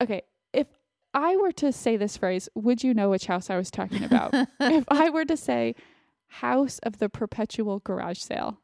Okay, 0.00 0.22
I 1.14 1.36
were 1.36 1.52
to 1.52 1.72
say 1.72 1.96
this 1.96 2.16
phrase, 2.16 2.48
would 2.54 2.82
you 2.82 2.94
know 2.94 3.10
which 3.10 3.26
house 3.26 3.50
I 3.50 3.56
was 3.56 3.70
talking 3.70 4.02
about? 4.04 4.32
if 4.60 4.84
I 4.88 5.10
were 5.10 5.24
to 5.26 5.36
say 5.36 5.74
house 6.28 6.78
of 6.82 6.98
the 6.98 7.08
perpetual 7.08 7.80
garage 7.80 8.18
sale. 8.18 8.58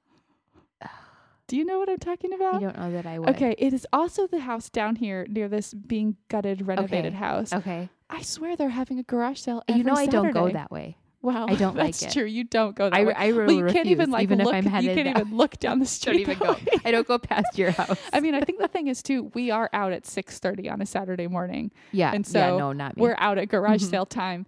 Do 1.47 1.57
you 1.57 1.65
know 1.65 1.79
what 1.79 1.89
I'm 1.89 1.99
talking 1.99 2.33
I 2.33 2.37
about? 2.37 2.61
don't 2.61 2.79
know 2.79 2.93
that 2.93 3.07
I 3.07 3.19
would. 3.19 3.31
Okay, 3.31 3.55
it 3.59 3.73
is 3.73 3.87
also 3.93 4.27
the 4.27 4.41
house 4.41 4.69
down 4.69 4.97
here 4.97 5.27
near 5.31 5.49
this 5.49 5.73
being 5.73 6.17
gutted 6.29 6.67
renovated 6.67 7.15
Okay. 7.15 7.17
house. 7.17 7.53
Okay. 7.55 7.89
I 8.11 8.23
swear 8.23 8.55
they're 8.57 8.69
having 8.69 8.99
a 8.99 9.03
garage 9.03 9.41
sale. 9.41 9.63
you 9.69 9.83
know 9.83 9.95
I 9.95 10.07
don't 10.07 10.31
go 10.31 10.51
that 10.51 10.71
way. 10.71 10.97
Wow, 11.21 11.47
I 11.49 11.57
don't 11.57 11.77
like 11.77 11.89
it. 11.91 11.99
that's 12.01 12.14
true. 12.14 12.25
You 12.25 12.45
don't 12.45 12.77
go 12.77 12.91
that 12.91 12.97
I, 12.97 13.05
way. 13.05 13.12
I 13.14 13.33
well, 13.33 13.47
will 13.47 13.53
you 13.55 13.62
refuse, 13.64 13.73
can't 13.75 13.89
even 13.89 14.11
like 14.11 14.23
even 14.23 14.39
look. 14.39 14.55
if 14.55 14.66
I'm 14.66 14.83
you 14.85 14.95
can't 14.95 15.05
that- 15.14 15.21
even 15.23 15.37
look 15.37 15.59
down 15.59 15.81
the 15.81 15.85
don't 15.85 15.89
street. 15.89 16.21
even 16.21 16.39
go. 16.39 16.53
way. 16.53 16.64
I 16.85 16.91
don't 16.93 17.09
go 17.09 17.19
past 17.19 17.59
your 17.59 17.73
house. 17.73 17.99
I 18.12 18.21
mean, 18.21 18.35
I 18.37 18.41
think 18.43 18.61
the 18.61 18.69
thing 18.77 18.87
is 18.87 19.03
too. 19.03 19.31
We 19.35 19.51
are 19.51 19.69
out 19.73 19.93
at 19.93 20.07
six 20.07 20.39
thirty 20.39 20.69
on 20.71 20.81
a 20.81 20.87
Saturday 20.87 21.27
morning. 21.27 21.73
yeah, 21.93 22.12
and 22.14 22.27
yeah, 22.33 22.57
no, 22.57 22.73
not 22.73 22.97
me. 22.97 23.03
We're 23.03 23.16
out 23.19 23.37
at 23.39 23.49
garage 23.49 23.83
Mhm. 23.83 23.91
sale 23.91 24.07
time. 24.07 24.47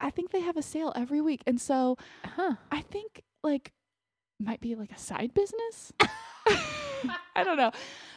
I 0.00 0.10
think 0.10 0.32
they 0.32 0.40
have 0.40 0.56
a 0.58 0.62
sale 0.62 0.92
every 0.96 1.20
week, 1.22 1.42
and 1.46 1.58
so 1.60 1.96
huh. 2.24 2.56
I 2.70 2.82
think 2.82 3.22
like 3.42 3.72
might 4.38 4.60
be 4.60 4.74
like 4.74 4.90
a 4.92 4.98
side 4.98 5.32
business. 5.32 5.92
I 7.34 7.44
don't 7.44 7.56
know, 7.56 7.70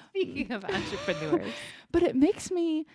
Speaking 0.09 0.51
of 0.51 0.65
entrepreneurs, 0.65 1.53
but 1.91 2.03
it 2.03 2.15
makes 2.15 2.51
me. 2.51 2.85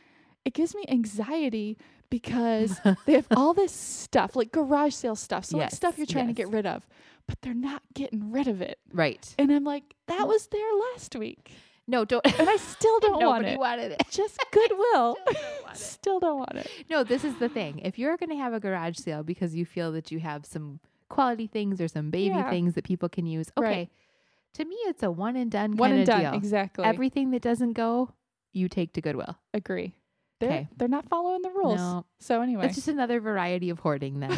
It 0.44 0.54
gives 0.54 0.74
me 0.74 0.84
anxiety 0.88 1.76
because 2.10 2.78
they 3.06 3.14
have 3.14 3.26
all 3.36 3.54
this 3.54 3.72
stuff, 3.72 4.36
like 4.36 4.52
garage 4.52 4.94
sale 4.94 5.16
stuff, 5.16 5.44
so 5.44 5.58
like 5.58 5.70
stuff 5.70 5.96
you're 5.96 6.06
trying 6.06 6.26
to 6.26 6.32
get 6.32 6.48
rid 6.48 6.66
of, 6.66 6.86
but 7.26 7.40
they're 7.42 7.54
not 7.54 7.82
getting 7.94 8.30
rid 8.32 8.48
of 8.48 8.60
it. 8.60 8.78
right? 8.92 9.34
And 9.38 9.50
I'm 9.52 9.64
like, 9.64 9.94
that 10.08 10.26
was 10.28 10.46
there 10.48 10.68
last 10.92 11.14
week, 11.16 11.52
No, 11.86 12.04
don't. 12.04 12.24
and 12.38 12.48
I 12.48 12.56
still 12.56 12.98
don't 13.00 13.24
want 13.24 13.46
it. 13.46 13.58
wanted 13.58 13.92
it. 13.92 14.02
Just 14.10 14.38
goodwill. 14.50 15.16
Still 15.26 15.38
don't 15.38 15.62
want 15.62 15.76
it. 15.76 15.78
Still 15.78 16.20
don't 16.20 16.38
want 16.38 16.54
it. 16.56 16.70
No, 16.90 17.04
this 17.04 17.22
is 17.24 17.36
the 17.36 17.48
thing. 17.48 17.78
If 17.84 17.96
you're 17.98 18.16
going 18.16 18.30
to 18.30 18.36
have 18.36 18.52
a 18.52 18.58
garage 18.58 18.96
sale 18.98 19.22
because 19.22 19.54
you 19.54 19.64
feel 19.64 19.92
that 19.92 20.10
you 20.10 20.18
have 20.18 20.44
some 20.44 20.80
quality 21.08 21.46
things 21.46 21.80
or 21.80 21.86
some 21.86 22.10
baby 22.10 22.34
Yeah. 22.34 22.50
things 22.50 22.74
that 22.74 22.82
people 22.84 23.08
can 23.08 23.24
use, 23.24 23.50
okay. 23.56 23.66
Right. 23.66 23.88
To 24.54 24.64
me, 24.64 24.74
it's 24.86 25.04
a 25.04 25.10
one 25.12 25.36
and 25.36 25.48
done 25.48 25.76
One 25.76 25.90
kind 25.90 26.00
and 26.00 26.02
of 26.02 26.06
done. 26.08 26.20
deal. 26.22 26.34
Exactly. 26.34 26.84
Everything 26.84 27.30
that 27.30 27.40
doesn't 27.42 27.74
go, 27.74 28.12
you 28.52 28.68
take 28.68 28.92
to 28.94 29.00
Goodwill. 29.00 29.38
Agree. 29.54 29.94
They're, 30.40 30.48
'Kay. 30.48 30.68
they're 30.76 30.88
not 30.88 31.08
following 31.08 31.42
the 31.42 31.50
rules. 31.50 31.76
No, 31.78 32.04
So 32.18 32.40
anyway, 32.42 32.66
it's 32.66 32.74
just 32.74 32.88
another 32.88 33.20
variety 33.20 33.70
of 33.70 33.78
hoarding. 33.78 34.20
Then, 34.20 34.36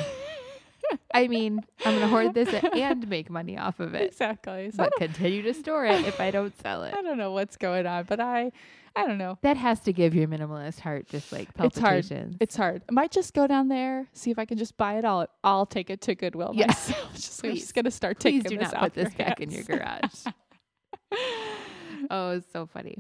I 1.15 1.29
mean, 1.29 1.61
I'm 1.85 1.93
going 1.95 2.01
to 2.01 2.09
hoard 2.09 2.35
this 2.35 2.53
and 2.75 3.09
make 3.09 3.31
money 3.31 3.57
off 3.57 3.81
of 3.81 3.95
it, 3.95 4.03
exactly. 4.11 4.71
So 4.73 4.79
but 4.79 4.93
continue 4.99 5.43
to 5.43 5.55
store 5.55 5.87
it 5.87 6.05
if 6.07 6.21
I 6.21 6.31
don't 6.31 6.55
sell 6.61 6.83
it. 6.85 6.93
I 6.95 7.03
don't 7.03 7.19
know 7.19 7.33
what's 7.33 7.57
going 7.57 7.87
on, 7.87 8.05
but 8.05 8.19
I, 8.21 8.51
I 8.97 9.07
don't 9.07 9.17
know. 9.17 9.39
That 9.43 9.57
has 9.57 9.81
to 9.81 9.93
give 9.93 10.15
your 10.15 10.27
minimalist 10.29 10.81
heart 10.81 11.09
just 11.09 11.33
like 11.33 11.49
It's 11.61 11.79
hard. 11.79 12.37
It's 12.41 12.57
hard. 12.57 12.83
I 12.89 12.93
might 12.93 13.11
just 13.13 13.33
go 13.33 13.47
down 13.47 13.69
there, 13.69 14.09
see 14.13 14.31
if 14.33 14.39
I 14.39 14.45
can 14.45 14.59
just 14.59 14.77
buy 14.77 14.99
it 14.99 15.05
all. 15.05 15.27
I'll 15.45 15.67
take 15.67 15.89
it 15.89 16.01
to 16.03 16.15
Goodwill 16.15 16.51
Yeah. 16.55 16.67
myself. 16.67 17.13
just, 17.15 17.43
I'm 17.45 17.51
Please. 17.53 17.61
just 17.61 17.75
gonna 17.75 17.91
start 17.93 18.19
Please 18.19 18.43
taking 18.43 18.59
do 18.59 18.65
this 18.65 18.73
not 18.73 18.83
put 18.83 18.95
this 18.95 19.15
back 19.15 19.41
in 19.41 19.51
your 19.51 19.63
garage. 19.63 20.27
oh, 22.11 22.31
it's 22.33 22.53
so 22.53 22.67
funny. 22.67 22.99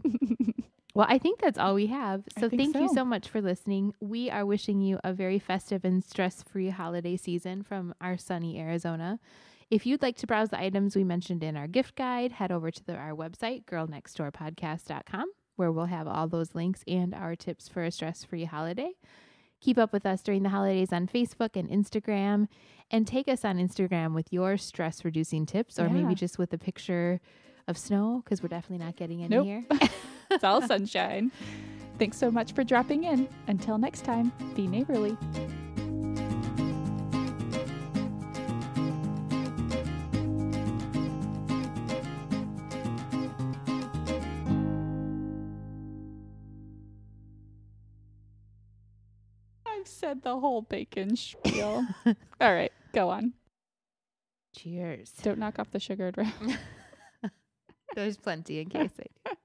Well, 0.94 1.06
I 1.08 1.18
think 1.18 1.40
that's 1.40 1.58
all 1.58 1.74
we 1.74 1.86
have. 1.86 2.22
So 2.38 2.50
thank 2.50 2.76
you 2.76 2.88
so. 2.88 2.94
so 2.96 3.04
much 3.04 3.28
for 3.28 3.40
listening. 3.40 3.94
We 4.00 4.28
are 4.30 4.44
wishing 4.44 4.80
you 4.82 4.98
a 5.02 5.12
very 5.14 5.38
festive 5.38 5.84
and 5.86 6.04
stress 6.04 6.42
free 6.42 6.68
holiday 6.68 7.16
season 7.16 7.62
from 7.62 7.94
our 8.00 8.18
sunny 8.18 8.58
Arizona. 8.60 9.18
If 9.70 9.86
you'd 9.86 10.02
like 10.02 10.16
to 10.16 10.26
browse 10.26 10.50
the 10.50 10.60
items 10.60 10.94
we 10.94 11.02
mentioned 11.04 11.42
in 11.42 11.56
our 11.56 11.66
gift 11.66 11.94
guide, 11.96 12.32
head 12.32 12.52
over 12.52 12.70
to 12.70 12.84
the, 12.84 12.94
our 12.94 13.12
website, 13.12 13.64
girlnextdoorpodcast.com, 13.64 15.24
where 15.56 15.72
we'll 15.72 15.86
have 15.86 16.06
all 16.06 16.28
those 16.28 16.54
links 16.54 16.84
and 16.86 17.14
our 17.14 17.34
tips 17.36 17.68
for 17.68 17.82
a 17.82 17.90
stress 17.90 18.22
free 18.22 18.44
holiday. 18.44 18.92
Keep 19.62 19.78
up 19.78 19.92
with 19.94 20.04
us 20.04 20.20
during 20.22 20.42
the 20.42 20.48
holidays 20.50 20.92
on 20.92 21.06
Facebook 21.06 21.56
and 21.56 21.70
Instagram, 21.70 22.48
and 22.90 23.06
take 23.06 23.28
us 23.28 23.46
on 23.46 23.56
Instagram 23.56 24.12
with 24.12 24.30
your 24.30 24.58
stress 24.58 25.06
reducing 25.06 25.46
tips, 25.46 25.78
or 25.78 25.86
Yeah. 25.86 25.92
maybe 25.94 26.14
just 26.14 26.36
with 26.38 26.52
a 26.52 26.58
picture 26.58 27.18
of 27.66 27.78
snow, 27.78 28.20
because 28.24 28.42
we're 28.42 28.48
definitely 28.48 28.84
not 28.84 28.96
getting 28.96 29.22
any 29.22 29.36
Nope. 29.36 29.46
here. 29.46 29.64
it's 30.32 30.44
all 30.44 30.62
sunshine. 30.62 31.30
Thanks 31.98 32.16
so 32.16 32.30
much 32.30 32.52
for 32.52 32.64
dropping 32.64 33.04
in. 33.04 33.28
Until 33.46 33.78
next 33.78 34.04
time, 34.04 34.32
be 34.54 34.66
neighborly. 34.66 35.16
I've 49.66 49.86
said 49.86 50.22
the 50.22 50.38
whole 50.38 50.62
bacon 50.62 51.16
spiel. 51.16 51.86
All 52.40 52.54
right, 52.54 52.72
go 52.92 53.10
on. 53.10 53.32
Cheers. 54.56 55.12
Don't 55.22 55.38
knock 55.38 55.58
off 55.58 55.70
the 55.70 55.80
sugared 55.80 56.16
round. 56.18 56.58
There's 57.94 58.16
plenty 58.16 58.60
in 58.60 58.68
case 58.68 58.92
I 58.98 59.30
do. 59.30 59.36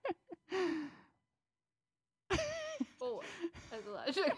That's 4.08 4.18
a 4.18 4.22
lot 4.22 4.30
of 4.32 4.38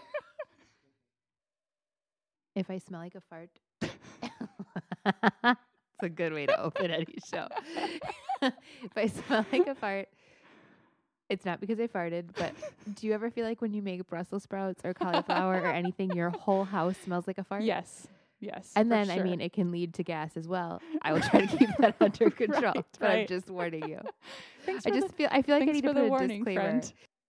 If 2.54 2.70
I 2.70 2.78
smell 2.78 3.00
like 3.00 3.14
a 3.14 3.20
fart, 3.20 3.50
it's 3.82 3.92
a 6.02 6.08
good 6.08 6.32
way 6.32 6.46
to 6.46 6.60
open 6.60 6.90
any 6.90 7.06
show. 7.32 7.46
if 8.42 8.96
I 8.96 9.06
smell 9.06 9.46
like 9.52 9.66
a 9.66 9.74
fart, 9.74 10.08
it's 11.28 11.44
not 11.44 11.60
because 11.60 11.78
I 11.78 11.86
farted, 11.86 12.30
but 12.36 12.52
do 12.94 13.06
you 13.06 13.12
ever 13.12 13.30
feel 13.30 13.46
like 13.46 13.60
when 13.60 13.72
you 13.72 13.82
make 13.82 14.06
Brussels 14.08 14.42
sprouts 14.42 14.80
or 14.84 14.94
cauliflower 14.94 15.60
or 15.60 15.70
anything, 15.70 16.12
your 16.12 16.30
whole 16.30 16.64
house 16.64 16.96
smells 17.04 17.26
like 17.26 17.38
a 17.38 17.44
fart? 17.44 17.62
Yes. 17.62 18.08
Yes. 18.40 18.70
And 18.74 18.90
then, 18.90 19.10
I 19.10 19.22
mean, 19.22 19.40
it 19.40 19.52
can 19.52 19.70
lead 19.70 19.94
to 19.94 20.02
gas 20.02 20.36
as 20.36 20.48
well. 20.48 20.80
I 21.02 21.12
will 21.12 21.20
try 21.20 21.44
to 21.46 21.58
keep 21.58 21.68
that 21.78 21.94
under 22.00 22.30
control, 22.30 22.72
Right, 22.72 22.84
but 22.98 23.10
I'm 23.10 23.26
just 23.26 23.48
warning 23.50 23.88
you. 23.88 24.00
Thanks 24.66 24.86
I 24.86 24.90
for 24.90 24.98
just 24.98 25.14
feel 25.14 25.28
I 25.30 25.42
feel 25.42 25.58
like 25.58 25.68
I 25.68 25.72
need 25.72 25.82
to 25.82 25.88
put 25.88 25.98
a 25.98 26.06
warning, 26.06 26.44
disclaimer. 26.44 26.80
friend. 26.80 26.92